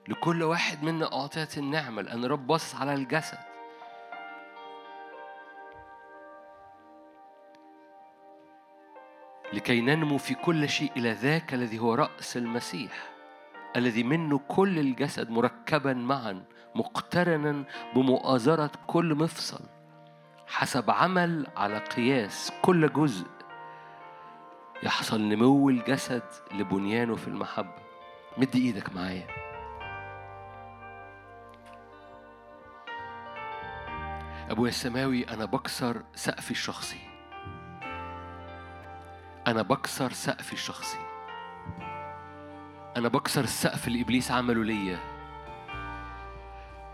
لكل 0.08 0.44
واحد 0.44 0.84
منا 0.84 1.14
أعطيت 1.14 1.58
النعمة 1.58 2.02
لأن 2.02 2.26
رب 2.26 2.48
بص 2.48 2.76
على 2.76 2.94
الجسد. 2.94 3.49
لكي 9.54 9.82
ننمو 9.82 10.18
في 10.18 10.34
كل 10.34 10.70
شيء 10.70 10.92
إلى 10.98 11.12
ذاك 11.12 11.54
الذي 11.54 11.80
هو 11.80 11.94
رأس 11.94 12.38
المسيح 12.38 12.92
الذي 13.76 14.04
منه 14.04 14.40
كل 14.48 14.80
الجسد 14.80 15.30
مركبا 15.30 15.94
معا 15.94 16.44
مقترنا 16.76 17.64
بمؤازرة 17.96 18.72
كل 18.88 19.16
مفصل 19.16 19.60
حسب 20.48 20.92
عمل 20.92 21.48
على 21.58 21.78
قياس 21.78 22.52
كل 22.62 22.94
جزء. 22.94 23.28
يحصل 24.84 25.22
نمو 25.22 25.70
الجسد 25.70 26.24
لبنيانه 26.52 27.16
في 27.16 27.28
المحبة. 27.28 27.82
مد 28.38 28.56
إيدك 28.56 28.96
معايا. 28.96 29.28
أبويا 34.50 34.70
السماوي 34.70 35.30
أنا 35.30 35.46
بكسر 35.46 36.04
سقفي 36.16 36.52
الشخصي. 36.52 37.09
أنا 39.48 39.62
بكسر 39.62 40.12
سقفي 40.12 40.54
الشخصي 40.54 40.98
أنا 42.98 43.08
بكسر 43.08 43.44
السقف 43.44 43.88
اللي 43.88 44.02
إبليس 44.02 44.32
عمله 44.32 44.64
ليا. 44.64 45.00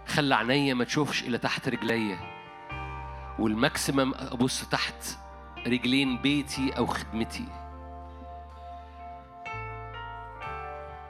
خلى 0.07 0.35
عينيا 0.35 0.73
ما 0.73 0.83
تشوفش 0.83 1.23
إلى 1.23 1.37
تحت 1.37 1.69
رجليا. 1.69 2.17
والماكسيمم 3.39 4.13
أبص 4.15 4.69
تحت 4.69 5.17
رجلين 5.67 6.17
بيتي 6.17 6.77
أو 6.77 6.85
خدمتي. 6.85 7.45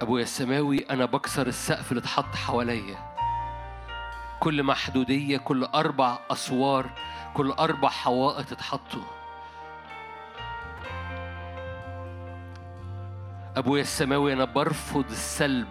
أبويا 0.01 0.23
السماوي 0.23 0.77
أنا 0.89 1.05
بكسر 1.05 1.47
السقف 1.47 1.91
اللي 1.91 2.01
اتحط 2.01 2.35
حواليا. 2.35 3.15
كل 4.39 4.63
محدودية 4.63 5.37
كل 5.37 5.63
أربع 5.63 6.17
أسوار 6.31 6.89
كل 7.33 7.51
أربع 7.51 7.89
حوائط 7.89 8.51
اتحطوا. 8.51 9.14
أبويا 13.57 13.81
السماوي 13.81 14.33
أنا 14.33 14.45
برفض 14.45 15.05
السلب. 15.09 15.67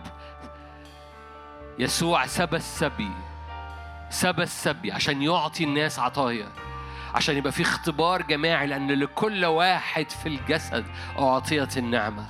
يسوع 1.78 2.26
سبى 2.26 2.56
السبي 2.56 3.10
سبى 4.10 4.42
السبي 4.42 4.92
عشان 4.92 5.22
يعطي 5.22 5.64
الناس 5.64 5.98
عطايا 5.98 6.48
عشان 7.14 7.36
يبقى 7.36 7.52
في 7.52 7.62
اختبار 7.62 8.22
جماعي 8.22 8.66
لأن 8.66 8.90
لكل 8.92 9.44
واحد 9.44 10.10
في 10.10 10.28
الجسد 10.28 10.84
أعطيت 11.18 11.78
النعمة. 11.78 12.26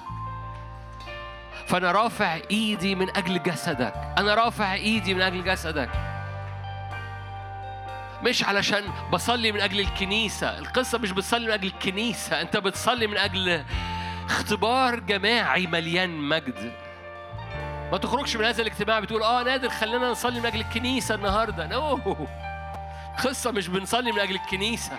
فأنا 1.67 1.93
رافع 1.93 2.39
إيدي 2.51 2.95
من 2.95 3.17
أجل 3.17 3.43
جسدك 3.43 3.95
أنا 4.19 4.35
رافع 4.35 4.75
إيدي 4.75 5.15
من 5.15 5.23
أجل 5.23 5.45
جسدك. 5.45 5.91
مش 8.23 8.45
علشان 8.45 8.83
بصلي 9.13 9.53
من 9.53 9.61
أجل 9.61 9.81
الكنيسة 9.81 10.59
القصة 10.59 10.99
مش 10.99 11.11
بتصلي 11.11 11.47
من 11.47 11.53
أجل 11.53 11.67
الكنيسة 11.67 12.41
أنت 12.41 12.57
بتصلي 12.57 13.07
من 13.07 13.17
أجل 13.17 13.65
اختبار 14.27 15.01
جماعي 15.01 15.67
مليان 15.67 16.11
مجد. 16.11 16.73
ما 17.93 17.99
تخرجش 17.99 18.37
من 18.37 18.45
هذا 18.45 18.63
الاجتماع 18.63 19.01
بتقول 19.01 19.23
آه 19.23 19.43
نادر 19.43 19.69
خلينا 19.69 20.11
نصلي 20.11 20.41
من 20.41 20.47
أجل 20.47 20.61
الكنيسة 20.61 21.15
النهارده. 21.15 21.67
نو 21.67 22.17
قصة 23.25 23.51
مش 23.51 23.69
بنصلي 23.69 24.13
من 24.13 24.19
أجل 24.19 24.35
الكنيسة. 24.35 24.99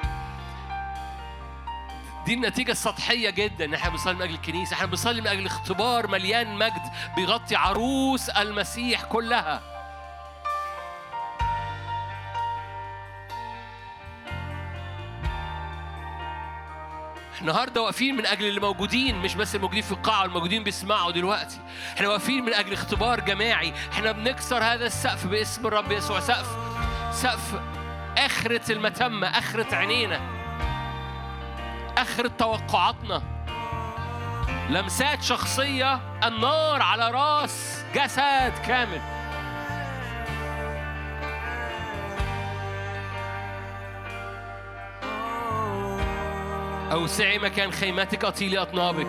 دي 2.25 2.33
النتيجة 2.33 2.71
السطحية 2.71 3.29
جدا 3.29 3.65
إن 3.65 3.73
إحنا 3.73 3.89
بنصلي 3.89 4.13
من 4.13 4.21
أجل 4.21 4.33
الكنيسة، 4.33 4.73
إحنا 4.73 4.85
بنصلي 4.85 5.21
من 5.21 5.27
أجل 5.27 5.45
اختبار 5.45 6.07
مليان 6.07 6.55
مجد 6.55 6.81
بيغطي 7.15 7.55
عروس 7.55 8.29
المسيح 8.29 9.03
كلها. 9.03 9.74
النهارده 17.41 17.81
واقفين 17.81 18.15
من 18.15 18.25
أجل 18.25 18.45
اللي 18.45 18.59
موجودين 18.59 19.15
مش 19.15 19.35
بس 19.35 19.55
الموجودين 19.55 19.83
في 19.83 19.91
القاعة 19.91 20.21
والموجودين 20.21 20.63
بيسمعوا 20.63 21.11
دلوقتي. 21.11 21.59
إحنا 21.95 22.07
واقفين 22.07 22.45
من 22.45 22.53
أجل 22.53 22.73
اختبار 22.73 23.19
جماعي. 23.19 23.73
إحنا 23.91 24.11
بنكسر 24.11 24.63
هذا 24.63 24.85
السقف 24.85 25.27
باسم 25.27 25.67
الرب 25.67 25.91
يسوع. 25.91 26.19
سقف 26.19 26.47
سقف 27.11 27.61
أخرة 28.17 28.71
المتمه 28.71 29.27
أخرة 29.27 29.75
عينينا 29.75 30.21
أخرة 31.97 32.31
توقعاتنا. 32.37 33.21
لمسات 34.69 35.23
شخصية 35.23 35.99
النار 36.23 36.81
على 36.81 37.11
راس 37.11 37.83
جسد 37.95 38.53
كامل. 38.67 39.01
أوسعي 46.91 47.39
مكان 47.39 47.71
خيمتك 47.71 48.25
أطيلي 48.25 48.57
أطنابك. 48.57 49.07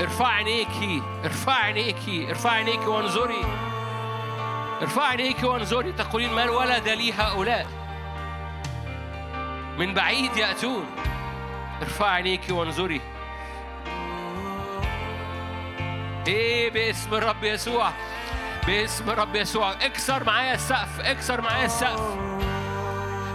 ارفع 0.00 0.26
عينيكي 0.26 1.02
ارفع 1.24 1.52
عينيكي 1.52 2.30
ارفع 2.30 2.50
عينيكي 2.50 2.86
وانظري. 2.86 3.44
ارفع 4.82 5.02
عينيكي 5.02 5.46
وانظري. 5.46 5.92
تقولين 5.92 6.32
ما 6.32 6.44
الولد 6.44 6.88
لي 6.88 7.12
هؤلاء؟ 7.12 7.66
من 9.78 9.94
بعيد 9.94 10.36
يأتون. 10.36 10.86
ارفع 11.82 12.06
عينيكي 12.06 12.52
وانظري. 12.52 13.00
إيه 16.28 16.70
باسم 16.70 17.14
الرب 17.14 17.44
يسوع. 17.44 17.90
باسم 18.66 19.10
الرب 19.10 19.36
يسوع. 19.36 19.72
اكسر 19.72 20.24
معايا 20.24 20.54
السقف 20.54 21.00
اكسر 21.00 21.40
معايا 21.40 21.64
السقف. 21.64 22.16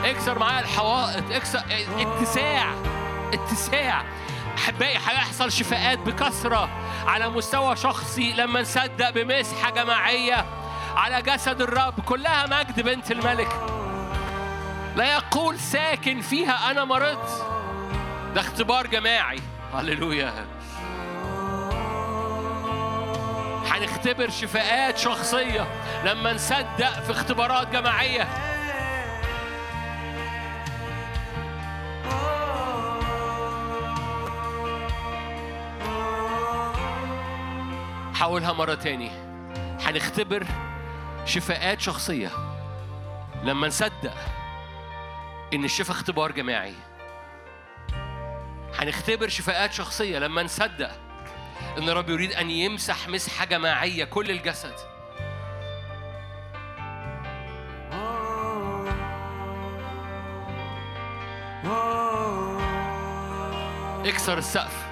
اكسر 0.03 0.39
معايا 0.39 0.59
الحوائط 0.59 1.31
اكسر 1.31 1.61
اتساع. 1.97 2.90
اتساع. 3.33 4.03
احبائي 4.57 4.95
هيحصل 4.97 5.51
شفاءات 5.51 5.99
بكثرة 5.99 6.69
على 7.07 7.29
مستوى 7.29 7.75
شخصي 7.75 8.33
لما 8.33 8.61
نصدق 8.61 9.09
بمسحه 9.09 9.69
جماعية 9.69 10.45
على 10.95 11.21
جسد 11.21 11.61
الرب. 11.61 11.99
كلها 11.99 12.45
مجد 12.45 12.81
بنت 12.81 13.11
الملك. 13.11 13.49
لا 14.95 15.13
يقول 15.13 15.59
ساكن 15.59 16.21
فيها 16.21 16.71
أنا 16.71 16.85
مرضت. 16.85 17.45
ده 18.35 18.41
اختبار 18.41 18.87
جماعي. 18.87 19.39
هللويا. 19.73 20.33
هنختبر 23.65 24.29
شفاءات 24.29 24.97
شخصية 24.97 25.67
لما 26.05 26.33
نصدق 26.33 27.03
في 27.03 27.11
اختبارات 27.11 27.67
جماعية. 27.67 28.27
حاولها 38.21 38.53
مرة 38.53 38.73
تاني. 38.73 39.11
هنختبر 39.79 40.45
شفاءات 41.25 41.81
شخصية. 41.81 42.29
لما 43.43 43.67
نصدق 43.67 44.13
إن 45.53 45.65
الشفاء 45.65 45.91
اختبار 45.95 46.31
جماعي. 46.31 46.73
هنختبر 48.79 49.27
شفاءات 49.27 49.73
شخصية. 49.73 50.19
لما 50.19 50.43
نصدق 50.43 50.91
إن 51.77 51.89
الرب 51.89 52.09
يريد 52.09 52.33
أن 52.33 52.51
يمسح 52.51 53.07
مسحة 53.07 53.45
جماعية 53.45 54.03
كل 54.03 54.31
الجسد. 54.31 54.75
اكسر 64.05 64.37
السقف. 64.37 64.90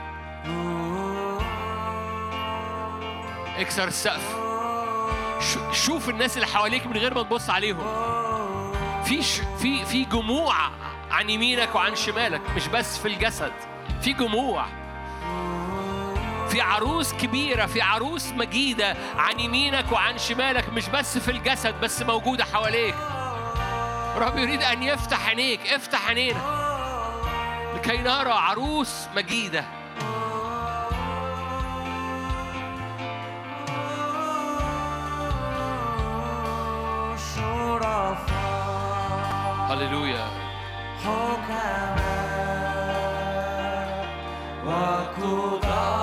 اكسر 3.59 3.88
السقف. 3.88 4.35
شو- 5.53 5.71
شوف 5.71 6.09
الناس 6.09 6.35
اللي 6.35 6.47
حواليك 6.47 6.88
من 6.88 6.97
غير 6.97 7.13
ما 7.13 7.23
تبص 7.23 7.49
عليهم. 7.49 7.77
في. 9.05 9.21
في 9.61 9.85
في 9.85 10.05
جموع 10.05 10.55
عن 11.11 11.29
يمينك 11.29 11.75
وعن 11.75 11.95
شمالك 11.95 12.41
مش 12.55 12.67
بس 12.67 12.97
في 12.99 13.07
الجسد. 13.07 13.51
في 14.01 14.13
جموع. 14.13 14.65
في 16.49 16.61
عروس 16.61 17.13
كبيرة 17.13 17.65
في 17.65 17.81
عروس 17.81 18.27
مجيدة 18.31 18.95
عن 19.17 19.39
يمينك 19.39 19.91
وعن 19.91 20.17
شمالك 20.17 20.69
مش 20.69 20.89
بس 20.89 21.17
في 21.17 21.31
الجسد 21.31 21.75
بس 21.81 22.01
موجودة 22.01 22.43
حواليك. 22.45 22.95
رب 24.15 24.38
يريد 24.38 24.63
أن 24.63 24.83
يفتح 24.83 25.27
عينيك 25.27 25.67
افتح 25.67 26.07
عينينا. 26.07 26.39
لكي 27.75 27.97
نرى 27.97 28.31
عروس 28.31 29.07
مجيدة. 29.15 29.65
هللويا 39.69 40.27
حكماء 41.03 42.30
وقضاء 44.65 45.99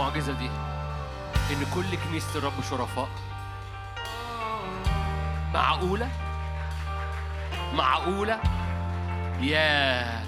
المعجزة 0.00 0.32
دي 0.32 0.50
إن 1.50 1.66
كل 1.74 1.96
كنيسة 1.96 2.38
الرب 2.38 2.52
شرفاء. 2.70 3.08
معقولة؟ 5.54 6.08
معقولة؟ 7.74 8.40
يا 9.40 10.22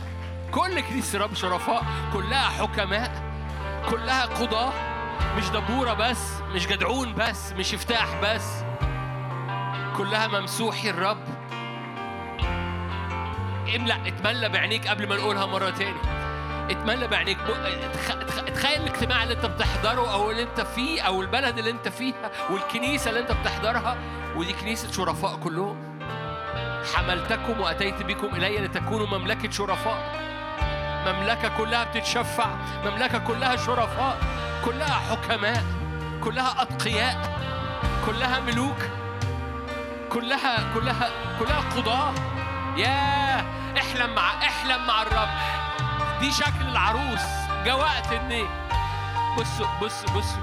كل 0.51 0.81
كنيسة 0.81 1.17
الرب 1.17 1.34
شرفاء 1.34 1.84
كلها 2.12 2.49
حكماء 2.49 3.23
كلها 3.91 4.25
قضاة 4.26 4.73
مش 5.36 5.49
دبورة 5.49 5.92
بس 5.92 6.33
مش 6.55 6.67
جدعون 6.67 7.15
بس 7.15 7.52
مش 7.52 7.75
افتاح 7.75 8.07
بس. 8.23 8.65
كلها 9.97 10.26
ممسوحي 10.26 10.91
الرب. 10.91 11.25
املأ 13.76 14.09
اتملى 14.09 14.49
بعينيك 14.49 14.89
قبل 14.89 15.09
ما 15.09 15.17
نقولها 15.17 15.47
مرة 15.47 15.70
تاني. 15.70 16.22
اتملى 16.70 17.08
بعينيك. 17.08 17.39
تخيل 18.55 18.82
الاجتماع 18.82 19.23
اللي 19.23 19.34
انت 19.34 19.47
بتحضره 19.47 20.12
أو 20.12 20.31
اللي 20.31 20.42
انت 20.42 20.60
فيه 20.60 21.02
أو 21.02 21.23
البلد 21.23 21.58
اللي 21.58 21.70
انت 21.70 21.89
فيها 21.89 22.31
والكنيسة 22.50 23.08
اللي 23.08 23.20
انت 23.20 23.32
بتحضرها. 23.32 23.97
ودي 24.36 24.52
كنيسة 24.52 24.92
شرفاء 24.92 25.36
كلهم. 25.36 25.99
حملتكم 26.94 27.60
وأتيت 27.60 28.02
بكم 28.02 28.34
إلي 28.34 28.58
لتكونوا 28.58 29.07
مملكة 29.07 29.50
شرفاء. 29.50 30.23
مملكة 31.07 31.49
كلها 31.58 31.84
بتتشفع. 31.84 32.47
مملكة 32.84 33.18
كلها 33.18 33.57
شرفاء. 33.57 34.18
كلها 34.65 34.94
حكماء. 34.94 35.62
كلها 36.24 36.62
أتقياء. 36.62 37.39
كلها 38.07 38.41
ملوك. 38.41 38.78
كلها 40.12 40.74
كلها 40.74 41.10
كلها 41.39 41.60
قضاة. 41.76 42.12
يا 42.76 43.41
احلم 43.78 44.15
مع 44.15 44.31
احلم 44.31 44.86
مع 44.86 45.02
الرب. 45.02 45.28
دي 46.23 46.33
شكل 46.33 46.67
العروس. 46.68 47.20
جاء 47.65 47.78
وقت 47.78 48.12
ان 48.12 48.49
بصوا 49.39 49.67
بصوا 49.83 50.09
بصوا. 50.17 50.42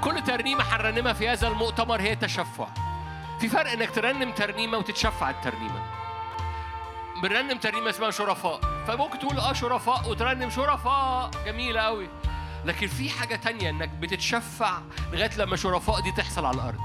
كل 0.00 0.22
ترنيمة 0.22 0.64
هنرنمها 0.64 1.12
في 1.12 1.28
هذا 1.28 1.48
المؤتمر 1.48 2.00
هي 2.00 2.16
تشفع. 2.16 2.66
في 3.40 3.48
فرق 3.48 3.70
إنك 3.70 3.90
ترنم 3.90 4.32
ترنيمة 4.32 4.78
وتتشفع 4.78 5.30
الترنيمة. 5.30 5.82
بنرنم 7.22 7.58
ترنيمة 7.58 7.90
اسمها 7.90 8.10
شرفاء. 8.10 8.60
فممكن 8.86 9.18
تقول 9.18 9.38
آه 9.38 9.52
شرفاء 9.52 10.10
وترنم 10.10 10.50
شرفاء. 10.50 11.30
جميلة 11.46 11.80
قوي 11.80 12.08
لكن 12.64 12.86
في 12.86 13.10
حاجة 13.10 13.36
تانية 13.36 13.70
إنك 13.70 13.88
بتتشفع 13.88 14.78
لغاية 15.12 15.36
لما 15.38 15.56
شرفاء 15.56 16.00
دي 16.00 16.12
تحصل 16.12 16.44
على 16.44 16.54
الأرض. 16.54 16.80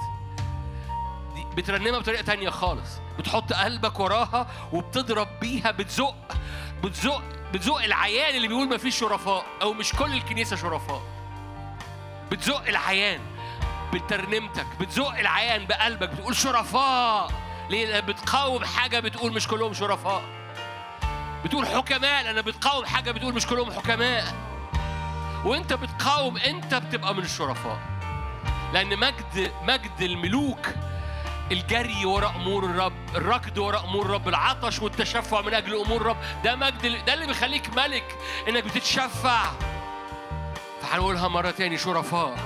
بترنمها 1.56 2.00
بطريقة 2.00 2.24
تانية 2.24 2.50
خالص. 2.50 2.90
بتحط 3.20 3.54
قلبك 3.54 4.00
وراها 4.00 4.48
وبتضرب 4.74 5.28
بيها 5.42 5.72
بتزق 5.72 6.16
بتزق 6.84 7.24
بتزق 7.56 7.84
العيان 7.84 8.36
اللي 8.36 8.48
بيقول 8.48 8.68
ما 8.68 8.78
فيش 8.78 9.00
شرفاء 9.00 9.46
أو 9.62 9.74
مش 9.74 9.92
كل 9.92 10.14
الكنيسة 10.14 10.56
شرفاء. 10.56 11.02
بتزق 12.32 12.68
العيان 12.68 13.20
بترنيمتك 13.94 14.66
بتزق 14.80 15.20
العيان 15.20 15.66
بقلبك 15.66 16.10
بتقول 16.10 16.36
شرفاء. 16.36 17.32
ليه؟ 17.70 18.00
بتقاوم 18.00 18.66
حاجة 18.66 19.00
بتقول 19.00 19.34
مش 19.34 19.48
كلهم 19.48 19.74
شرفاء. 19.74 20.22
بتقول 21.46 21.68
حكماء 21.68 22.24
لأن 22.24 22.42
بتقاوم 22.42 22.86
حاجة 22.86 23.12
بتقول 23.12 23.34
مش 23.34 23.48
كلهم 23.48 23.72
حكماء. 23.72 24.24
وأنت 25.46 25.74
بتقاوم 25.74 26.38
أنت 26.38 26.76
بتبقى 26.76 27.16
من 27.16 27.24
الشرفاء. 27.24 27.80
لأن 28.74 29.00
مجد 29.00 29.52
مجد 29.64 30.02
الملوك 30.02 30.68
الجري 31.52 32.06
وراء 32.06 32.30
أمور 32.36 32.66
الرب 32.66 32.94
الركض 33.16 33.58
وراء 33.58 33.84
أمور 33.84 34.06
الرب 34.06 34.28
العطش 34.28 34.82
والتشفع 34.82 35.42
من 35.42 35.54
أجل 35.54 35.76
أمور 35.76 36.02
الرب. 36.02 36.18
ده 36.44 36.56
مجد 36.56 37.06
ده 37.06 37.14
اللي 37.14 37.28
بيخليك 37.28 37.78
ملك 37.78 38.18
إنك 38.48 38.64
بتتشفع. 38.64 39.44
فهنقولها 40.82 41.28
مرة 41.28 41.52
تاني 41.52 41.78
شرفاء. 41.78 42.38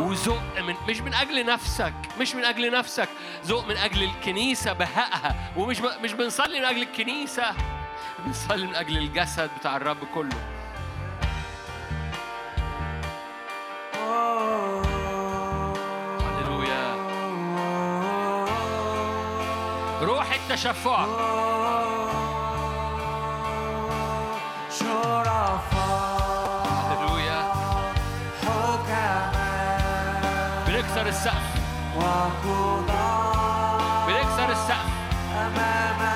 وذوق 0.00 0.60
من 0.60 0.74
مش 0.88 1.00
من 1.00 1.14
أجل 1.14 1.46
نفسك 1.46 1.94
مش 2.20 2.34
من 2.34 2.44
أجل 2.44 2.72
نفسك. 2.72 3.08
ذوق 3.44 3.66
من 3.66 3.76
أجل 3.76 4.02
الكنيسة 4.02 4.72
بهائها. 4.72 5.52
ومش 5.56 5.80
مش 5.80 6.12
بنصلي 6.12 6.58
من 6.60 6.64
أجل 6.64 6.82
الكنيسة 6.82 7.44
بنصلي 8.18 8.66
من 8.66 8.74
أجل 8.74 8.98
الجسد 8.98 9.50
بتاع 9.58 9.76
الرب 9.76 9.98
كله. 10.14 10.36
روح 20.06 20.32
التشفع. 20.32 21.04
هللويا. 26.90 27.52
بنكسر 30.66 31.06
السقف. 31.06 31.56
بنكسر 34.06 34.50
السقف. 34.52 34.90
أمامك 35.36 36.15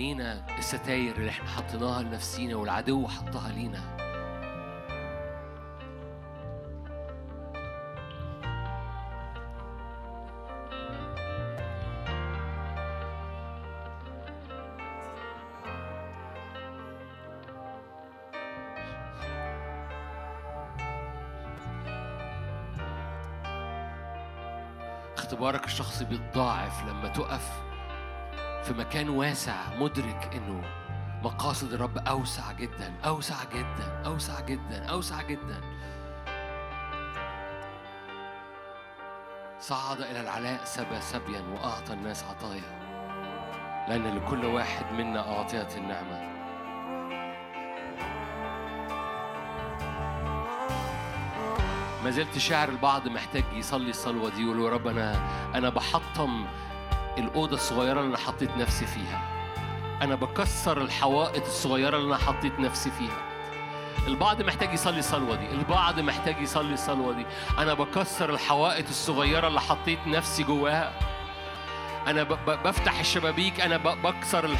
بعينينا 0.00 0.58
الستاير 0.58 1.16
اللي 1.16 1.30
إحنا 1.30 1.48
حطيناها 1.48 2.02
لنفسينا 2.02 2.56
والعدو 2.56 3.08
حطها 3.08 3.52
لينا. 3.52 3.96
اختبارك 25.16 25.64
الشخصي 25.64 26.04
بيتضاعف 26.04 26.84
لما 26.84 27.08
تقف 27.08 27.69
في 28.70 28.76
مكان 28.76 29.08
واسع 29.08 29.74
مدرك 29.78 30.30
إنه 30.34 30.62
مقاصد 31.22 31.72
الرب 31.72 31.98
أوسع 31.98 32.52
جدا 32.52 32.92
أوسع 33.04 33.44
جدا 33.44 34.02
أوسع 34.06 34.40
جدا 34.40 34.84
أوسع 34.84 35.22
جدا. 35.22 35.60
صعد 39.60 40.00
إلى 40.00 40.20
العلاء 40.20 40.60
سبى 40.64 41.00
سبيا 41.00 41.40
وأعطى 41.40 41.92
الناس 41.92 42.24
عطايا 42.24 42.80
لأن 43.88 44.16
لكل 44.16 44.44
واحد 44.44 44.92
منا 44.92 45.38
أعطيت 45.38 45.76
النعمة. 45.76 46.30
ما 52.04 52.10
زلت 52.10 52.38
شاعر 52.38 52.68
البعض 52.68 53.08
محتاج 53.08 53.44
يصلي 53.52 53.90
الصلوة 53.90 54.30
دي 54.30 54.42
يقول 54.42 54.60
يا 54.60 54.70
رب 54.70 54.86
أنا 54.86 55.28
أنا 55.54 55.68
بحطم 55.68 56.46
الأوضة 57.18 57.54
الصغيرة 57.54 58.00
اللي 58.00 58.08
أنا 58.08 58.18
حطيت 58.18 58.50
نفسي 58.56 58.86
فيها. 58.86 59.22
أنا 60.02 60.14
بكسر 60.14 60.82
الحوائط 60.82 61.46
الصغيرة 61.46 61.96
اللي 61.96 62.08
أنا 62.08 62.16
حطيت 62.16 62.60
نفسي 62.60 62.90
فيها. 62.90 63.30
البعض 64.06 64.42
محتاج 64.42 64.74
يصلي 64.74 64.98
الصلوه 64.98 65.34
دي 65.34 65.50
البعض 65.50 66.00
محتاج 66.00 66.42
يصلي 66.42 66.74
الصلوه 66.74 67.12
دي. 67.12 67.26
أنا 67.58 67.74
بكسر 67.74 68.30
الحوائط 68.30 68.88
الصغيرة 68.88 69.48
اللي 69.48 69.60
حطيت 69.60 70.06
نفسي 70.06 70.42
جواها. 70.42 71.09
ب- 72.08 72.62
بفتح 72.64 72.98
الشبابيك 73.00 73.60
أنا 73.60 73.76
ب- 73.76 74.02
بكسر. 74.02 74.50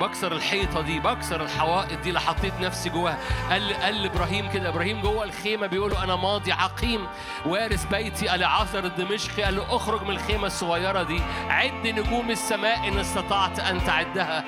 بكسر 0.00 0.32
الحيطة 0.32 0.80
دي 0.80 1.00
بكسر 1.00 1.42
الحوائط 1.42 1.98
دي 2.00 2.08
اللي 2.08 2.20
حطيت 2.20 2.52
نفسي 2.60 2.90
جواها. 2.90 3.18
قال 3.50 3.74
قال 3.74 4.04
إبراهيم 4.04 4.50
كده 4.50 4.68
إبراهيم 4.68 5.00
جوه 5.00 5.24
الخيمة 5.24 5.66
بيقول 5.66 5.92
أنا 5.92 6.16
ماضي 6.16 6.52
عقيم 6.52 7.06
وارث 7.46 7.84
بيتي 7.84 8.34
العازر 8.34 8.84
الدمشقي 8.84 9.42
قال 9.42 9.56
له 9.56 9.76
اخرج 9.76 10.02
من 10.02 10.10
الخيمة 10.10 10.46
الصغيرة 10.46 11.02
دي. 11.02 11.20
عد 11.48 11.86
نجوم 11.86 12.30
السماء 12.30 12.88
إن 12.88 12.98
استطعت 12.98 13.60
أن 13.60 13.84
تعدها. 13.84 14.44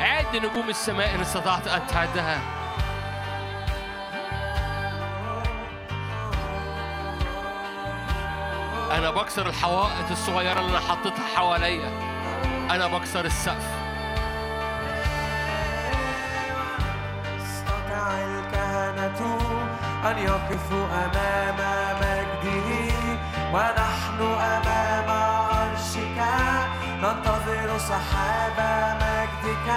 عد 0.00 0.36
نجوم 0.36 0.68
السماء 0.68 1.14
إن 1.14 1.20
استطعت 1.20 1.68
أن 1.68 1.86
تعدها. 1.86 2.59
أنا 8.90 9.10
بكسر 9.10 9.46
الحوائط 9.46 10.10
الصغيرة 10.10 10.60
اللي 10.60 10.70
أنا 10.70 10.80
حطيتها 10.80 11.26
حواليا. 11.36 11.90
أنا 12.70 12.86
بكسر 12.86 13.24
السقف. 13.24 13.66
استطاع 17.42 18.18
الكهنة 18.18 19.38
أن 20.10 20.18
يقفوا 20.18 20.86
أمام 21.04 21.56
مجده 22.00 22.94
ونحن 23.52 24.20
أمام 24.40 25.10
عرشك. 25.10 26.18
ننتظر 27.02 27.78
سحاب 27.78 28.58
مجدك. 29.00 29.68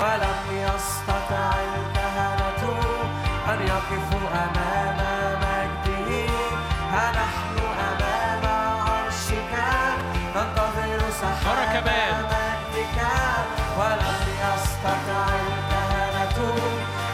ولم 0.00 0.40
يستطع 0.50 1.50
الكهنة 1.74 2.62
أن 3.48 3.58
يقفوا 3.66 4.28
أمام 4.34 4.77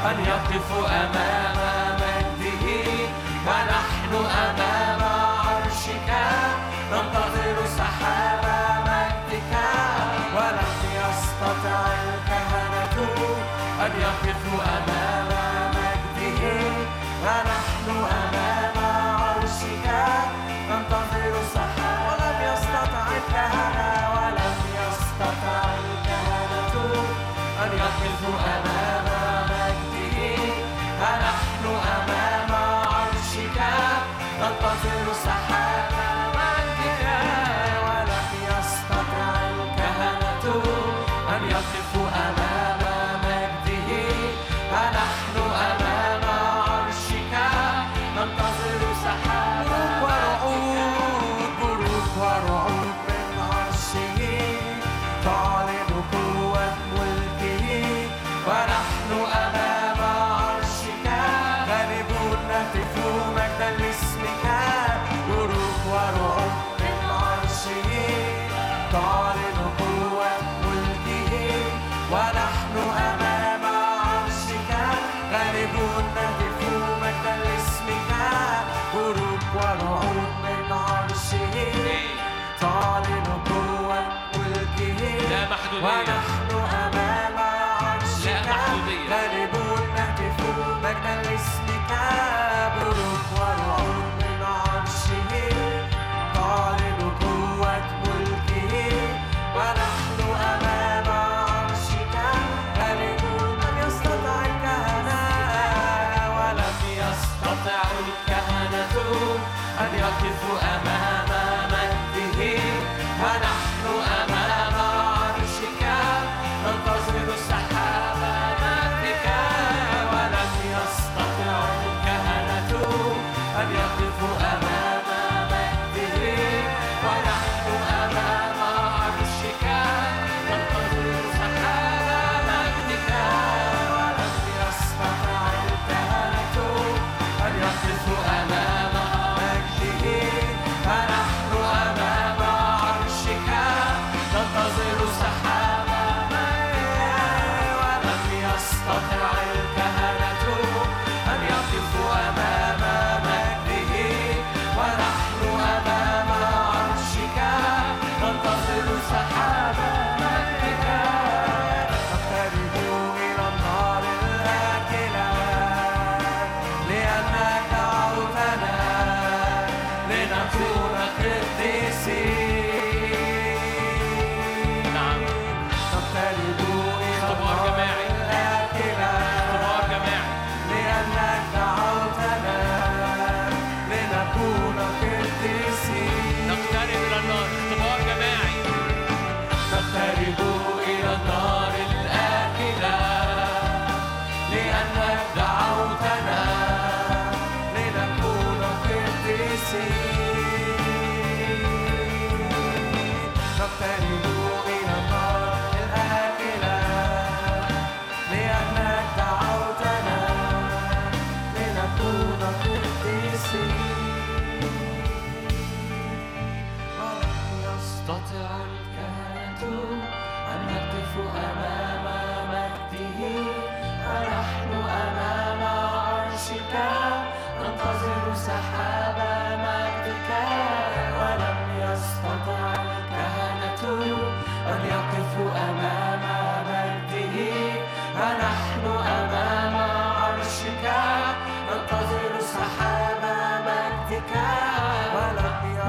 أن 0.04 0.24
يقفوا 0.24 0.86
أمام 0.86 1.83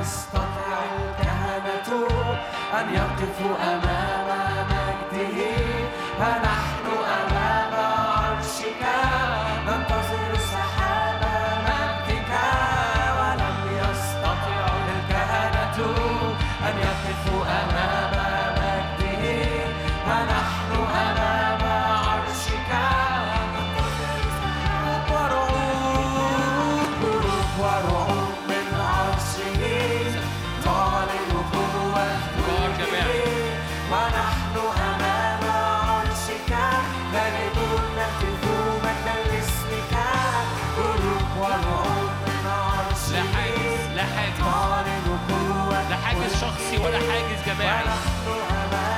يستطع 0.05 0.77
الكهنة 0.95 2.07
أن 2.79 2.93
يقفوا 2.93 3.55
أمام 3.63 3.94
ولا 46.85 46.97
حاجز 46.97 47.41
جماعي. 47.45 47.83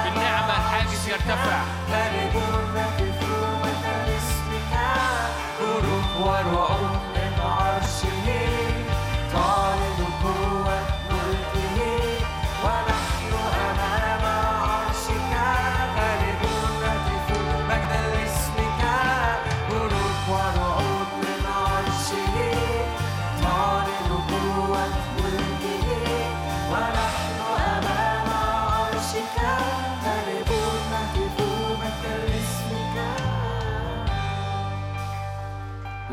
بالنعمة 0.04 0.54
الحاجز 0.54 1.08
يرتفع. 1.10 1.60
غالبون 1.92 2.74
نهتف 2.74 3.22
مجدا 3.64 3.96
لاسمك 4.08 4.72
بروق 5.60 6.28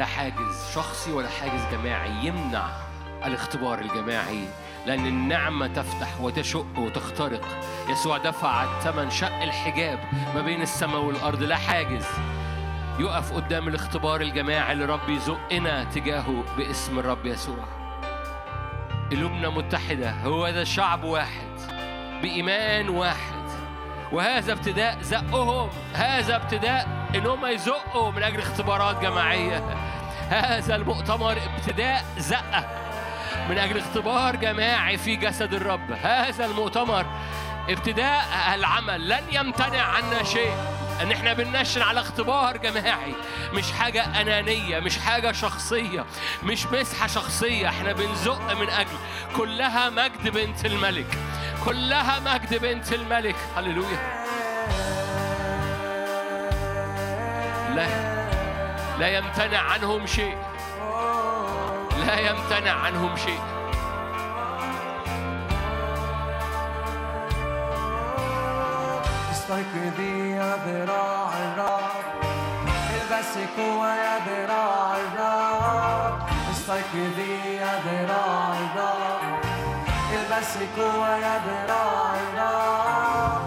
حاجز 0.07 0.71
شخصي 0.75 1.13
ولا 1.13 1.29
حاجز 1.29 1.61
جماعي 1.73 2.27
يمنع 2.27 2.67
الاختبار 3.25 3.79
الجماعي 3.79 4.49
لأن 4.87 5.07
النعمة 5.07 5.67
تفتح 5.67 6.21
وتشق 6.21 6.79
وتخترق. 6.79 7.59
يسوع 7.89 8.19
دفع 8.19 8.65
الثمن 8.65 9.11
شق 9.11 9.43
الحجاب 9.43 9.99
ما 10.35 10.41
بين 10.41 10.63
السماء 10.63 11.01
والأرض 11.01 11.43
لا 11.43 11.57
حاجز. 11.57 12.07
يقف 12.99 13.33
قدام 13.33 13.69
الاختبار 13.69 14.21
الجماعي 14.21 14.73
اللي 14.73 14.85
رب 14.85 15.09
يزقنا 15.09 15.85
تجاهه 15.85 16.45
باسم 16.57 16.99
الرب 16.99 17.27
يسوع. 17.27 17.65
قلوبنا 19.11 19.49
متحدة 19.49 20.11
هو 20.11 20.51
ده 20.51 20.65
شعب 20.65 21.05
واحد 21.05 21.55
بإيمان 22.23 22.89
واحد. 22.89 23.45
وهذا 24.13 24.53
ابتداء 24.53 24.99
زقهم 25.03 25.69
هذا 25.95 26.37
ابتداء 26.37 27.09
انهم 27.15 27.47
يزقوا 27.47 28.11
من 28.11 28.23
أجل 28.23 28.39
اختبارات 28.39 29.01
جماعية. 29.01 29.65
هذا 30.35 30.77
المؤتمر 30.77 31.33
ابتداء 31.33 32.05
زقه 32.19 32.67
من 33.51 33.59
أجل 33.59 33.79
اختبار 33.79 34.37
جماعي 34.37 34.99
في 34.99 35.17
جسد 35.17 35.55
الرب. 35.55 35.93
هذا 36.03 36.45
المؤتمر 36.45 37.07
ابتداء 37.69 38.25
العمل. 38.55 39.09
لن 39.09 39.23
يمتنع 39.33 39.83
عنا 39.83 40.23
شيء. 40.23 40.55
إن 41.03 41.13
إحنا 41.13 41.33
بننشن 41.33 41.83
على 41.83 42.01
اختبار 42.01 42.57
جماعي. 42.57 43.15
مش 43.53 43.73
حاجة 43.73 44.21
أنانية 44.21 44.81
مش 44.81 44.99
حاجة 44.99 45.33
شخصية 45.33 46.05
مش 46.43 46.67
مسحة 46.67 47.07
شخصية. 47.07 47.69
إحنا 47.69 47.93
بنزق 47.93 48.53
من 48.53 48.71
أجل 48.71 48.97
كلها 49.37 49.91
مجد 49.91 50.29
بنت 50.29 50.67
الملك. 50.67 51.19
كلها 51.65 52.21
مجد 52.21 52.61
بنت 52.63 52.93
الملك. 52.93 53.37
هللويا. 53.57 53.99
لا. 57.75 58.14
لا 58.99 59.09
يمتنع 59.09 59.59
عنهم 59.59 60.07
شيء. 60.07 60.39
لا 62.07 62.19
يمتنع 62.21 62.73
عنهم 62.73 63.17
شيء. 63.17 63.41
استيقظي 69.31 70.31
يا 70.31 70.57
ذراع 70.67 71.31
الرب. 71.45 72.05
البسي 72.95 73.47
قوة 73.59 73.95
يا 73.95 74.19
ذراع 74.27 74.97
الرب. 74.97 76.19
استيقظي 76.51 77.57
يا 77.57 77.81
ذراع 77.87 78.55
الرب. 78.65 79.45
البسي 80.13 80.67
قوة 80.77 81.17
يا 81.17 81.41
ذراع 81.47 82.15
الرب. 82.15 83.44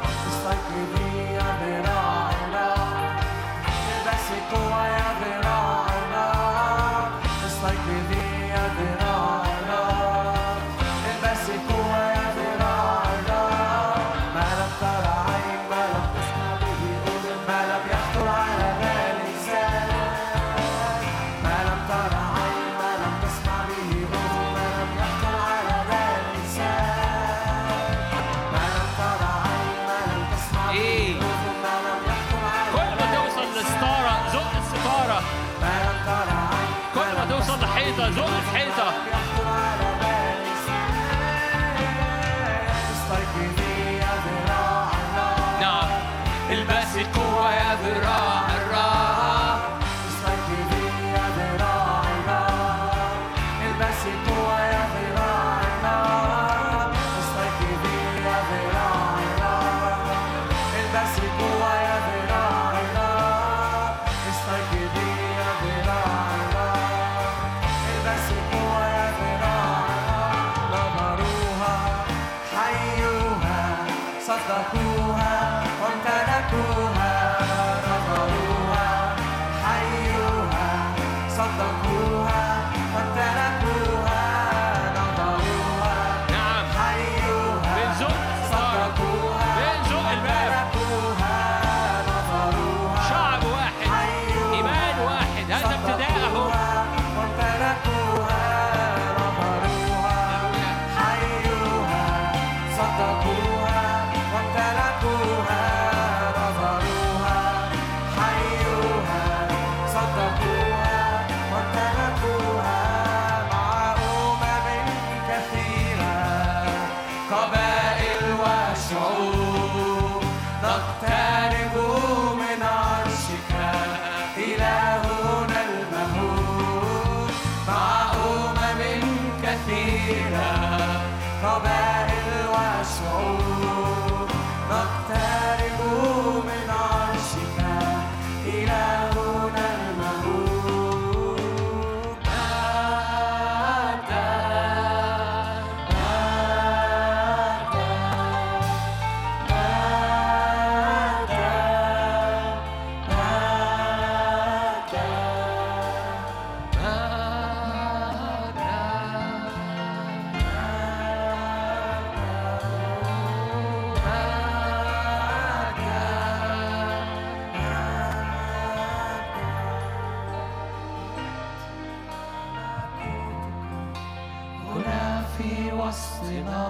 وسطنا 175.88 176.68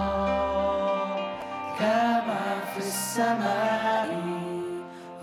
كما 1.79 2.45
في 2.73 2.77
السماء 2.77 4.09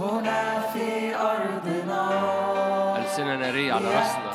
هنا 0.00 0.60
في 0.72 1.16
أرضنا. 1.16 2.04
ألسنة 2.98 3.36
نارية 3.36 3.72
على 3.74 3.84
رأسنا. 3.84 4.30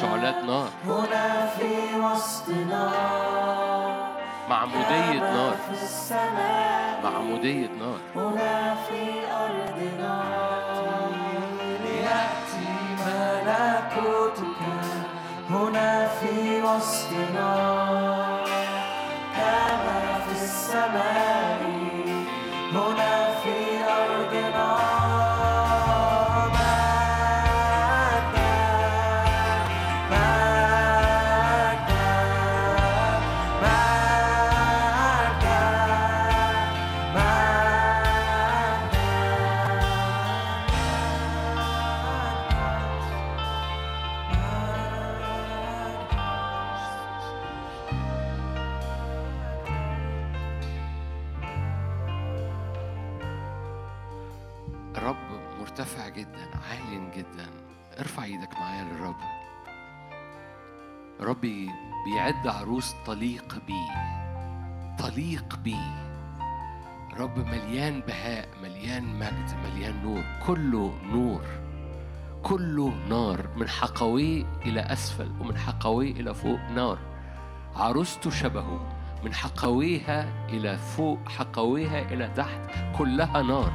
شعلات 0.00 0.44
نار. 0.44 0.68
هنا 0.86 1.46
في 1.46 2.00
وسطنا. 2.00 2.92
معمودية 4.50 5.20
نار. 5.20 5.56
معمودية 7.04 7.68
نار. 7.80 7.98
في 16.78 16.80
وسطنا 16.80 17.10
كما 17.10 17.73
بيعد 62.24 62.46
عروس 62.46 62.94
طليق 63.06 63.58
بيه 63.66 63.90
طليق 64.98 65.58
بيه. 65.64 65.94
رب 67.18 67.38
مليان 67.38 68.00
بهاء 68.00 68.48
مليان 68.62 69.18
مجد 69.18 69.54
مليان 69.64 70.02
نور 70.02 70.24
كله 70.46 70.94
نور 71.04 71.42
كله 72.42 72.92
نار 73.08 73.48
من 73.56 73.68
حقويه 73.68 74.44
إلى 74.66 74.80
أسفل 74.80 75.30
ومن 75.40 75.58
حقويه 75.58 76.12
إلى 76.12 76.34
فوق 76.34 76.60
نار. 76.74 76.98
عروسته 77.76 78.30
شبهه 78.30 78.80
من 79.24 79.34
حقويها 79.34 80.48
إلى 80.48 80.78
فوق 80.78 81.28
حقويها 81.28 82.02
إلى 82.12 82.28
تحت 82.28 82.60
كلها 82.98 83.42
نار 83.42 83.72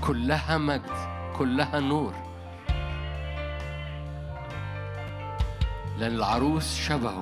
كلها 0.00 0.58
مجد 0.58 0.96
كلها 1.38 1.80
نور. 1.80 2.14
لأن 5.98 6.14
العروس 6.14 6.76
شبهه 6.76 7.20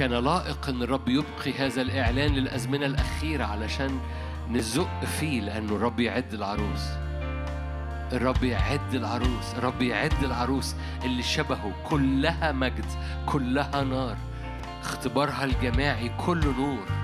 كان 0.00 0.24
لائق 0.24 0.68
أن 0.68 0.82
الرب 0.82 1.08
يبقي 1.08 1.52
هذا 1.58 1.82
الإعلان 1.82 2.34
للأزمنة 2.34 2.86
الأخيرة 2.86 3.44
علشان 3.44 4.00
نزق 4.50 5.04
فيه 5.04 5.40
لأنه 5.40 5.76
الرب 5.76 6.00
يعد 6.00 6.34
العروس. 6.34 6.86
الرب 8.12 8.44
يعد 8.44 8.94
العروس 8.94 9.54
الرب 9.58 9.82
يعد 9.82 10.24
العروس 10.24 10.74
اللي 11.04 11.22
شبهه. 11.22 11.72
كلها 11.88 12.52
مجد 12.52 12.84
كلها 13.26 13.84
نار. 13.84 14.16
اختبارها 14.80 15.44
الجماعي 15.44 16.10
كله 16.26 16.54
نور. 16.58 16.99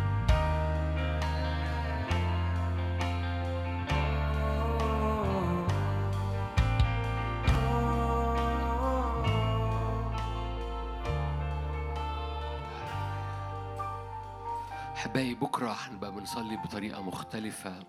بكرة 15.77 15.89
هنبقى 15.89 16.13
بنصلي 16.13 16.57
بطريقة 16.57 17.03
مختلفة. 17.03 17.81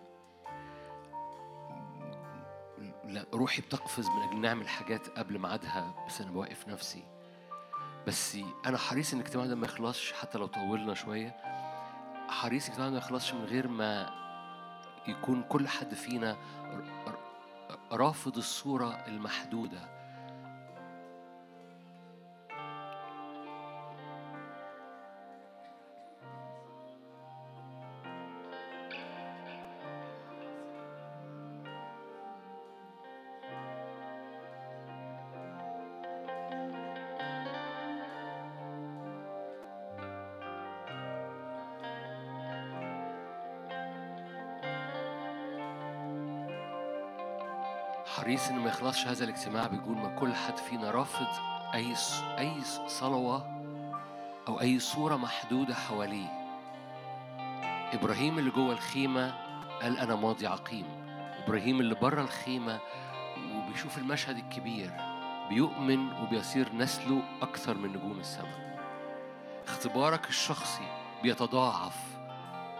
لا 3.05 3.25
روحي 3.33 3.61
بتقفز 3.61 4.07
من 4.07 4.21
أجل 4.23 4.41
نعمل 4.41 4.67
حاجات 4.67 5.07
قبل 5.19 5.39
ميعادها 5.39 6.05
بس 6.07 6.21
أنا 6.21 6.31
بوقف 6.31 6.67
نفسي. 6.67 7.03
بس 8.07 8.37
أنا 8.65 8.77
حريص 8.77 9.13
إن 9.13 9.19
الاجتماع 9.19 9.45
ده 9.45 9.55
ما 9.55 9.65
يخلصش 9.65 10.13
حتى 10.13 10.37
لو 10.37 10.45
طولنا 10.45 10.93
شوية. 10.93 11.35
حريص 12.29 12.65
الاجتماع 12.65 12.87
ده 12.87 12.93
ما 12.93 12.97
يخلصش 12.97 13.33
من 13.33 13.45
غير 13.45 13.67
ما 13.67 14.09
يكون 15.07 15.43
كل 15.43 15.67
حد 15.67 15.93
فينا 15.93 16.37
رافض 17.91 18.37
الصورة 18.37 18.89
المحدودة. 19.07 19.96
حريص 48.27 48.49
إن 48.49 48.59
ما 48.59 48.69
يخلصش 48.69 49.07
هذا 49.07 49.23
الاجتماع 49.23 49.67
بيقول 49.67 49.97
ما 49.97 50.15
كل 50.19 50.33
حد 50.35 50.57
فينا 50.57 50.91
رافض 50.91 51.27
أي 51.73 51.95
أي 52.39 52.61
صلوة 52.87 53.61
أو 54.47 54.61
أي 54.61 54.79
صورة 54.79 55.15
محدودة 55.15 55.73
حواليه. 55.73 56.27
إبراهيم 57.93 58.39
اللي 58.39 58.51
جوه 58.51 58.73
الخيمة 58.73 59.33
قال 59.81 59.97
أنا 59.99 60.15
ماضي 60.15 60.47
عقيم. 60.47 60.85
إبراهيم 61.43 61.79
اللي 61.79 61.95
بره 61.95 62.21
الخيمة 62.21 62.79
وبيشوف 63.55 63.97
المشهد 63.97 64.37
الكبير 64.37 64.91
بيؤمن 65.49 66.11
وبيصير 66.21 66.75
نسله 66.75 67.23
أكثر 67.41 67.77
من 67.77 67.89
نجوم 67.89 68.19
السماء. 68.19 68.83
اختبارك 69.67 70.29
الشخصي 70.29 70.87
بيتضاعف 71.23 71.97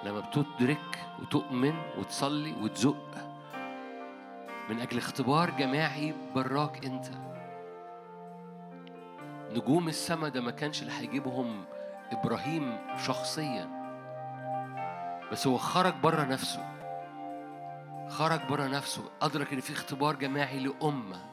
لما 0.04 0.20
بتدرك 0.20 1.06
وتؤمن 1.20 1.74
وتصلي 1.98 2.54
وتزق 2.54 3.27
من 4.70 4.80
أجل 4.80 4.98
اختبار 4.98 5.50
جماعي 5.50 6.14
براك 6.36 6.86
أنت. 6.86 7.06
نجوم 9.52 9.88
السما 9.88 10.30
ده 10.30 10.42
ما 10.42 10.52
كانش 10.52 10.82
اللي 10.82 10.94
هيجيبهم 10.94 11.66
إبراهيم 12.12 12.78
شخصيا 13.06 13.78
بس 15.32 15.48
هو 15.48 15.58
خرج 15.58 15.94
بره 15.94 16.24
نفسه. 16.24 16.74
خرج 18.10 18.40
بره 18.50 18.68
نفسه. 18.68 19.04
أدرك 19.22 19.54
إن 19.54 19.60
في 19.60 19.74
اختبار 19.74 20.16
جماعي 20.16 20.60
لأمة. 20.60 21.26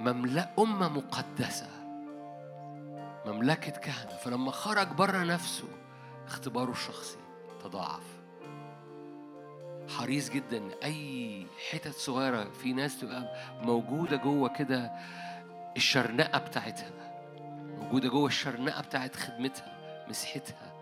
مملأ 0.00 0.50
أمة 0.58 0.88
مقدسة. 0.88 1.68
مملكة 3.26 3.70
كهنة. 3.70 4.16
فلما 4.16 4.50
خرج 4.50 4.88
بره 4.88 5.24
نفسه 5.24 5.68
اختباره 6.26 6.70
الشخصي 6.70 7.18
تضاعف. 7.64 8.13
حريص 9.88 10.30
جدا. 10.30 10.62
أي 10.84 11.46
حتت 11.70 11.94
صغيرة 11.94 12.44
في 12.50 12.72
ناس 12.72 13.00
تبقى 13.00 13.34
موجودة 13.62 14.16
جوه 14.16 14.48
كده 14.48 14.92
الشرنقة 15.76 16.38
بتاعتها 16.38 16.90
موجودة 17.78 18.08
جوه 18.08 18.26
الشرنقة 18.26 18.82
بتاعت 18.82 19.16
خدمتها 19.16 20.04
مسحتها 20.08 20.72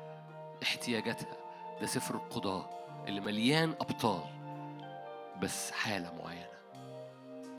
احتياجاتها. 0.62 1.36
ده 1.80 1.86
سفر 1.86 2.14
القضاة 2.14 2.70
اللي 3.08 3.20
مليان 3.20 3.74
أبطال 3.80 4.22
بس 5.42 5.70
حالة 5.70 6.12
معينة. 6.14 6.52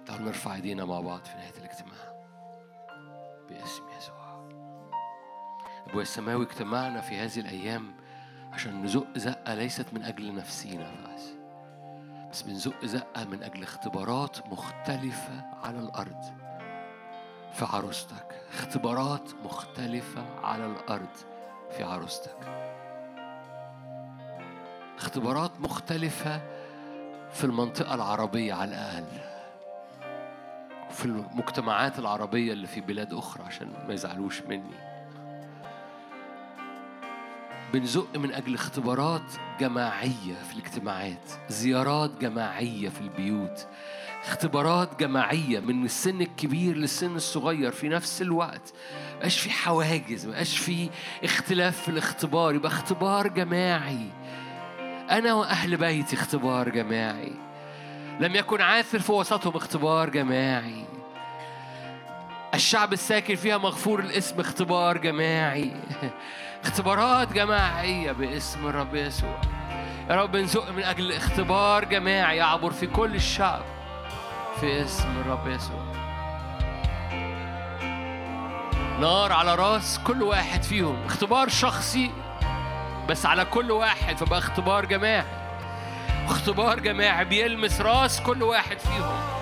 تعالوا 0.06 0.26
نرفع 0.26 0.56
ايدينا 0.56 0.86
مع 0.86 1.00
بعض 1.00 1.24
في 1.24 1.36
نهاية 1.36 1.58
الاجتماع. 1.58 2.26
باسم 3.50 3.84
يسوع. 3.98 4.24
أبويا 5.88 6.02
السماوي 6.02 6.46
اجتمعنا 6.46 7.02
في 7.02 7.16
هذه 7.16 7.40
الأيام 7.40 7.96
عشان 8.54 8.84
نزق 8.84 9.18
زقة 9.18 9.54
ليست 9.54 9.86
من 9.94 10.04
أجل 10.04 10.36
نفسينا 10.36 10.92
بس 11.16 11.24
بس 12.32 12.42
بنزق 12.42 12.86
زقة 12.86 13.24
من 13.26 13.44
أجل 13.44 13.64
اختبارات 13.64 14.48
مختلفة 14.48 15.46
على 15.64 15.80
الأرض. 15.80 16.24
في 17.54 17.66
عروستك 17.66 18.42
اختبارات 18.54 19.30
مختلفة 19.46 20.26
على 20.44 20.66
الأرض 20.66 21.10
في 21.78 21.84
عروستك. 21.84 22.38
اختبارات 24.98 25.60
مختلفة 25.60 26.42
في 27.32 27.44
المنطقة 27.44 27.96
العربية 27.96 28.54
على 28.54 28.72
الأقل 28.72 29.06
في 30.90 31.06
المجتمعات 31.06 32.00
العربية 32.00 32.54
اللي 32.54 32.68
في 32.68 32.82
بلاد 32.82 33.14
أخرى 33.14 33.44
عشان 33.44 33.74
ما 33.88 33.94
يزعلوش 33.94 34.42
مني. 34.42 34.93
بنزق 37.74 38.18
من 38.18 38.34
أجل 38.34 38.54
اختبارات 38.54 39.32
جماعية 39.60 40.44
في 40.50 40.54
الاجتماعات 40.54 41.32
زيارات 41.50 42.12
جماعية 42.22 42.90
في 42.90 43.02
البيوت 43.02 43.68
اختبارات 44.24 45.00
جماعية 45.00 45.60
من 45.60 45.86
السن 45.86 46.22
الكبير 46.22 46.76
للسن 46.76 47.16
الصغير 47.16 47.72
في 47.72 47.90
نفس 47.90 48.22
الوقت. 48.22 48.74
مبقاش 49.16 49.40
في 49.40 49.50
حواجز 49.50 50.28
مبقاش 50.28 50.58
في 50.58 50.90
اختلاف 51.24 51.82
في 51.82 51.90
الاختبار 51.90 52.56
يبقى 52.56 52.72
اختبار 52.72 53.28
جماعي. 53.28 54.08
أنا 55.10 55.34
وأهل 55.34 55.78
بيتي 55.78 56.16
اختبار 56.16 56.70
جماعي. 56.70 57.34
لم 58.20 58.36
يكن 58.36 58.62
عاثر 58.62 59.00
في 59.00 59.12
وسطهم 59.12 59.56
اختبار 59.56 60.10
جماعي. 60.10 60.86
الشعب 62.54 62.94
الساكن 62.94 63.36
فيها 63.36 63.58
مغفور 63.58 64.00
الاسم 64.00 64.40
اختبار 64.40 64.98
جماعي. 64.98 65.72
اختبارات 66.66 67.34
جماعية 67.34 68.12
باسم 68.12 68.68
الرب 68.68 68.96
يسوع. 68.96 69.42
يا 70.10 70.16
رب 70.16 70.36
نزق 70.36 70.72
من 70.72 70.84
أجل 70.84 71.12
اختبار 71.12 71.86
جماعي 71.86 72.38
يعبر 72.38 72.72
في 72.72 72.88
كل 72.88 73.16
الشعب 73.16 73.64
في 74.60 74.86
اسم 74.86 75.10
الرب 75.22 75.48
يسوع. 75.48 75.84
نار 79.00 79.32
على 79.32 79.56
راس 79.56 80.00
كل 80.00 80.24
واحد 80.24 80.64
فيهم. 80.64 81.04
اختبار 81.06 81.50
شخصي 81.50 82.12
بس 83.10 83.26
على 83.26 83.46
كل 83.46 83.72
واحد 83.72 84.18
فبقى 84.18 84.40
اختبار 84.40 84.86
جماعي. 84.86 85.26
اختبار 86.26 86.80
جماعي 86.80 87.26
بيلمس 87.26 87.82
راس 87.82 88.22
كل 88.22 88.44
واحد 88.44 88.80
فيهم. 88.80 89.33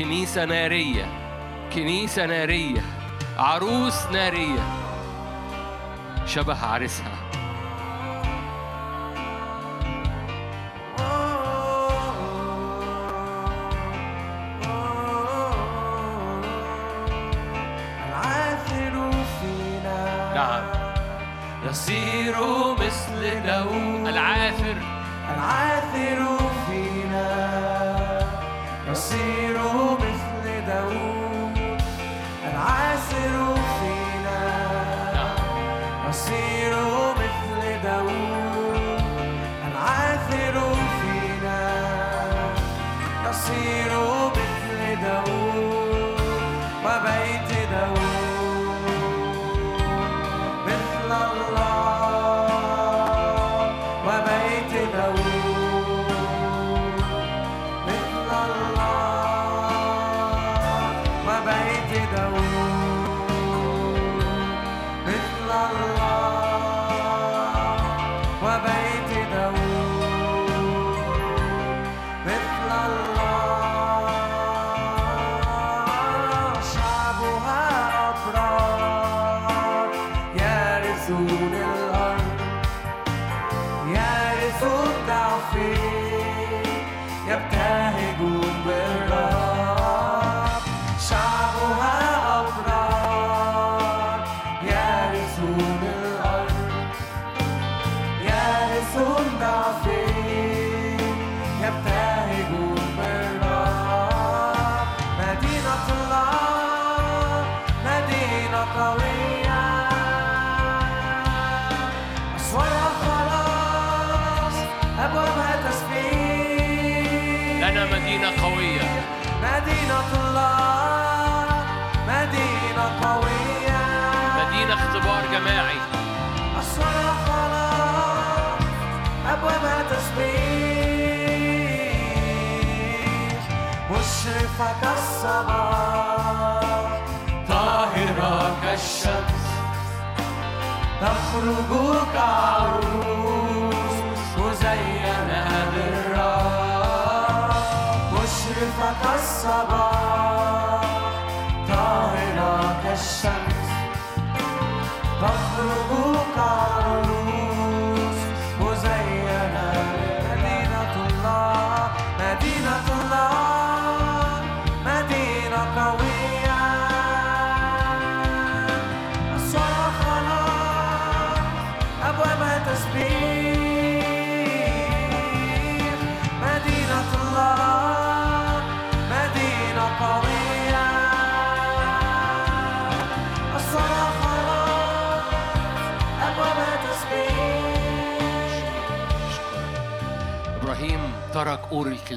كنيسة 0.00 0.44
نارية 0.44 1.06
كنيسة 1.74 2.26
نارية 2.26 2.82
عروس 3.38 4.06
نارية. 4.12 4.64
شبه 6.26 6.66
عريسها. 6.66 7.19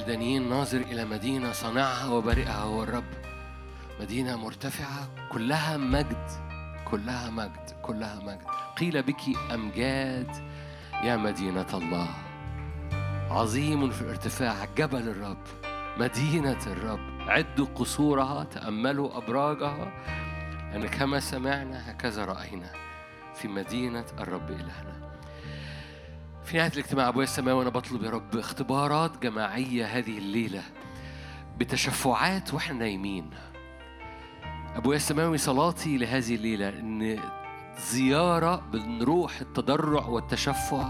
الكلدانيين 0.03 0.49
ناظر 0.49 0.77
إلى 0.77 1.05
مدينة 1.05 1.51
صانعها 1.51 2.07
وبارئها 2.07 2.61
هو 2.63 2.83
الرب. 2.83 3.03
مدينة 3.99 4.35
مرتفعة 4.35 5.07
كلها 5.31 5.77
مجد 5.77 6.27
كلها 6.85 7.29
مجد 7.29 7.69
كلها 7.81 8.19
مجد. 8.19 8.41
قيل 8.77 9.03
بك 9.03 9.21
أمجاد 9.53 10.31
يا 11.03 11.17
مدينة 11.17 11.67
الله. 11.73 12.07
عظيم 13.31 13.89
في 13.89 14.01
الارتفاع 14.01 14.65
جبل 14.77 15.07
الرب 15.07 15.43
مدينة 15.97 16.61
الرب. 16.67 17.29
عدوا 17.29 17.67
قصورها 17.75 18.43
تأملوا 18.43 19.17
أبراجها. 19.17 19.91
لأن 20.71 20.87
كما 20.87 21.19
سمعنا 21.19 21.91
هكذا 21.91 22.25
رأينا 22.25 22.71
في 23.35 23.47
مدينة 23.47 24.05
الرب 24.19 24.51
إلهنا. 24.51 24.82
في 26.53 26.59
نهاية 26.59 26.71
الاجتماع 26.73 27.07
أبويا 27.07 27.23
السماوي 27.23 27.59
وأنا 27.59 27.69
بطلب 27.69 28.03
يا 28.03 28.09
رب 28.09 28.37
اختبارات 28.37 29.23
جماعية 29.23 29.85
هذه 29.85 30.17
الليلة 30.17 30.61
بتشفعات 31.57 32.53
وإحنا 32.53 32.77
نايمين. 32.77 33.29
أبويا 34.75 34.95
السماوي 34.95 35.37
صلاتي 35.37 35.97
لهذه 35.97 36.35
الليلة 36.35 36.69
إن 36.69 37.19
زيارة 37.77 38.63
من 38.73 39.03
روح 39.03 39.39
التضرع 39.39 40.05
والتشفع 40.05 40.85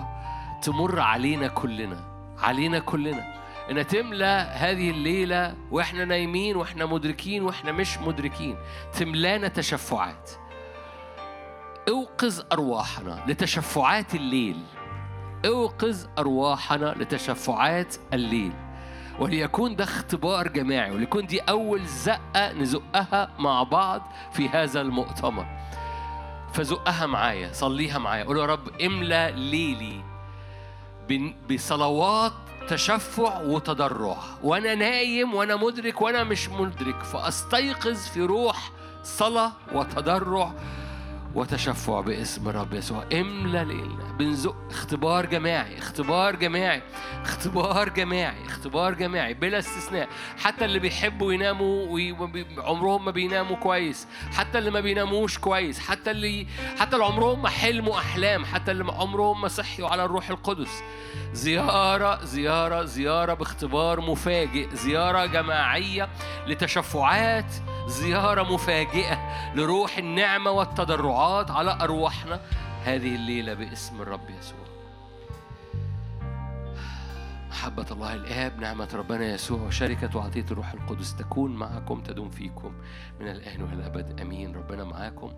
تمر 0.61 0.99
علينا 0.99 1.47
كلنا 1.47 2.33
علينا 2.37 2.79
كلنا. 2.79 3.41
إن 3.71 3.87
تملى 3.87 4.53
هذه 4.53 4.89
الليلة 4.89 5.55
وإحنا 5.71 6.05
نايمين 6.05 6.55
وإحنا 6.55 6.85
مدركين 6.85 7.43
وإحنا 7.43 7.71
مش 7.71 7.97
مدركين 7.97 8.57
تملانا 8.93 9.47
تشفعات. 9.47 10.31
أوقظ 11.89 12.41
أرواحنا 12.51 13.23
لتشفعات 13.27 14.15
الليل. 14.15 14.57
أوقظ 15.45 16.05
أرواحنا 16.17 16.95
لتشفعات 16.97 17.95
الليل. 18.13 18.51
وليكون 19.19 19.75
ده 19.75 19.83
اختبار 19.83 20.47
جماعي 20.47 20.91
وليكون 20.91 21.25
دي 21.25 21.39
أول 21.39 21.85
زقة 21.85 22.51
نزقها 22.53 23.29
مع 23.39 23.63
بعض 23.63 24.01
في 24.31 24.49
هذا 24.49 24.81
المؤتمر. 24.81 25.45
فزقها 26.53 27.05
معايا 27.05 27.53
صليها 27.53 27.97
معايا 27.97 28.23
قول 28.23 28.37
يا 28.37 28.45
رب 28.45 28.81
املى 28.81 29.33
ليلي 29.35 30.03
بصلوات 31.51 32.33
تشفع 32.69 33.41
وتضرع. 33.41 34.17
وأنا 34.43 34.75
نايم 34.75 35.33
وأنا 35.33 35.55
مدرك 35.55 36.01
وأنا 36.01 36.23
مش 36.23 36.49
مدرك 36.49 37.03
فأستيقظ 37.03 38.07
في 38.07 38.21
روح 38.21 38.71
صلاة 39.03 39.51
وتضرع. 39.73 40.53
وتشفع 41.35 42.01
باسم 42.01 42.49
الرب 42.49 42.73
يسوع. 42.73 43.03
املى 43.13 43.63
ليلنا. 43.65 44.11
بنزق. 44.19 44.55
اختبار 44.69 45.25
جماعي. 45.25 45.77
اختبار 45.77 46.35
جماعي. 46.35 46.81
اختبار 47.23 47.89
جماعي. 47.89 48.45
اختبار 48.45 48.93
جماعي. 48.93 49.33
بلا 49.33 49.59
استثناء. 49.59 50.09
حتى 50.37 50.65
اللي 50.65 50.79
بيحبوا 50.79 51.33
يناموا 51.33 51.87
وي- 51.89 52.45
عمرهم 52.57 53.05
ما 53.05 53.11
بيناموا 53.11 53.55
كويس. 53.55 54.07
حتى 54.33 54.57
اللي 54.57 54.71
ما 54.71 54.79
بيناموش 54.79 55.37
كويس. 55.37 55.79
حتى 55.79 56.11
اللي 56.11 56.47
حتى 56.79 56.95
اللي 56.95 57.05
عمرهم 57.05 57.41
ما 57.41 57.49
حلموا 57.49 57.97
أحلام. 57.97 58.45
حتى 58.45 58.71
اللي 58.71 58.91
عمرهم 58.91 59.41
ما 59.41 59.47
صحيوا 59.47 59.89
على 59.89 60.05
الروح 60.05 60.29
القدس. 60.29 60.83
زيارة 61.33 62.25
زيارة 62.25 62.83
زيارة 62.83 63.33
باختبار 63.33 64.01
مفاجئ. 64.01 64.69
زيارة 64.75 65.25
جماعية 65.25 66.09
لتشفعات. 66.47 67.53
زيارة 67.87 68.43
مفاجئة 68.53 69.19
لروح 69.55 69.97
النعمة 69.97 70.51
والتضرعات. 70.51 71.22
على 71.23 71.77
أرواحنا. 71.81 72.39
هذه 72.83 73.15
الليلة 73.15 73.53
باسم 73.53 74.01
الرب 74.01 74.29
يسوع. 74.29 74.63
محبة 77.49 77.85
الله 77.91 78.13
الآب 78.13 78.59
نعمة 78.59 78.89
ربنا 78.93 79.25
يسوع 79.25 79.61
وشركة 79.61 80.17
وعطية 80.17 80.45
الروح 80.51 80.73
القدس 80.73 81.15
تكون 81.15 81.55
معكم 81.55 82.01
تدوم 82.01 82.29
فيكم 82.29 82.73
من 83.19 83.27
الآن 83.27 83.61
والأبد. 83.61 84.21
أمين. 84.21 84.55
ربنا 84.55 84.83
معاكم. 84.83 85.33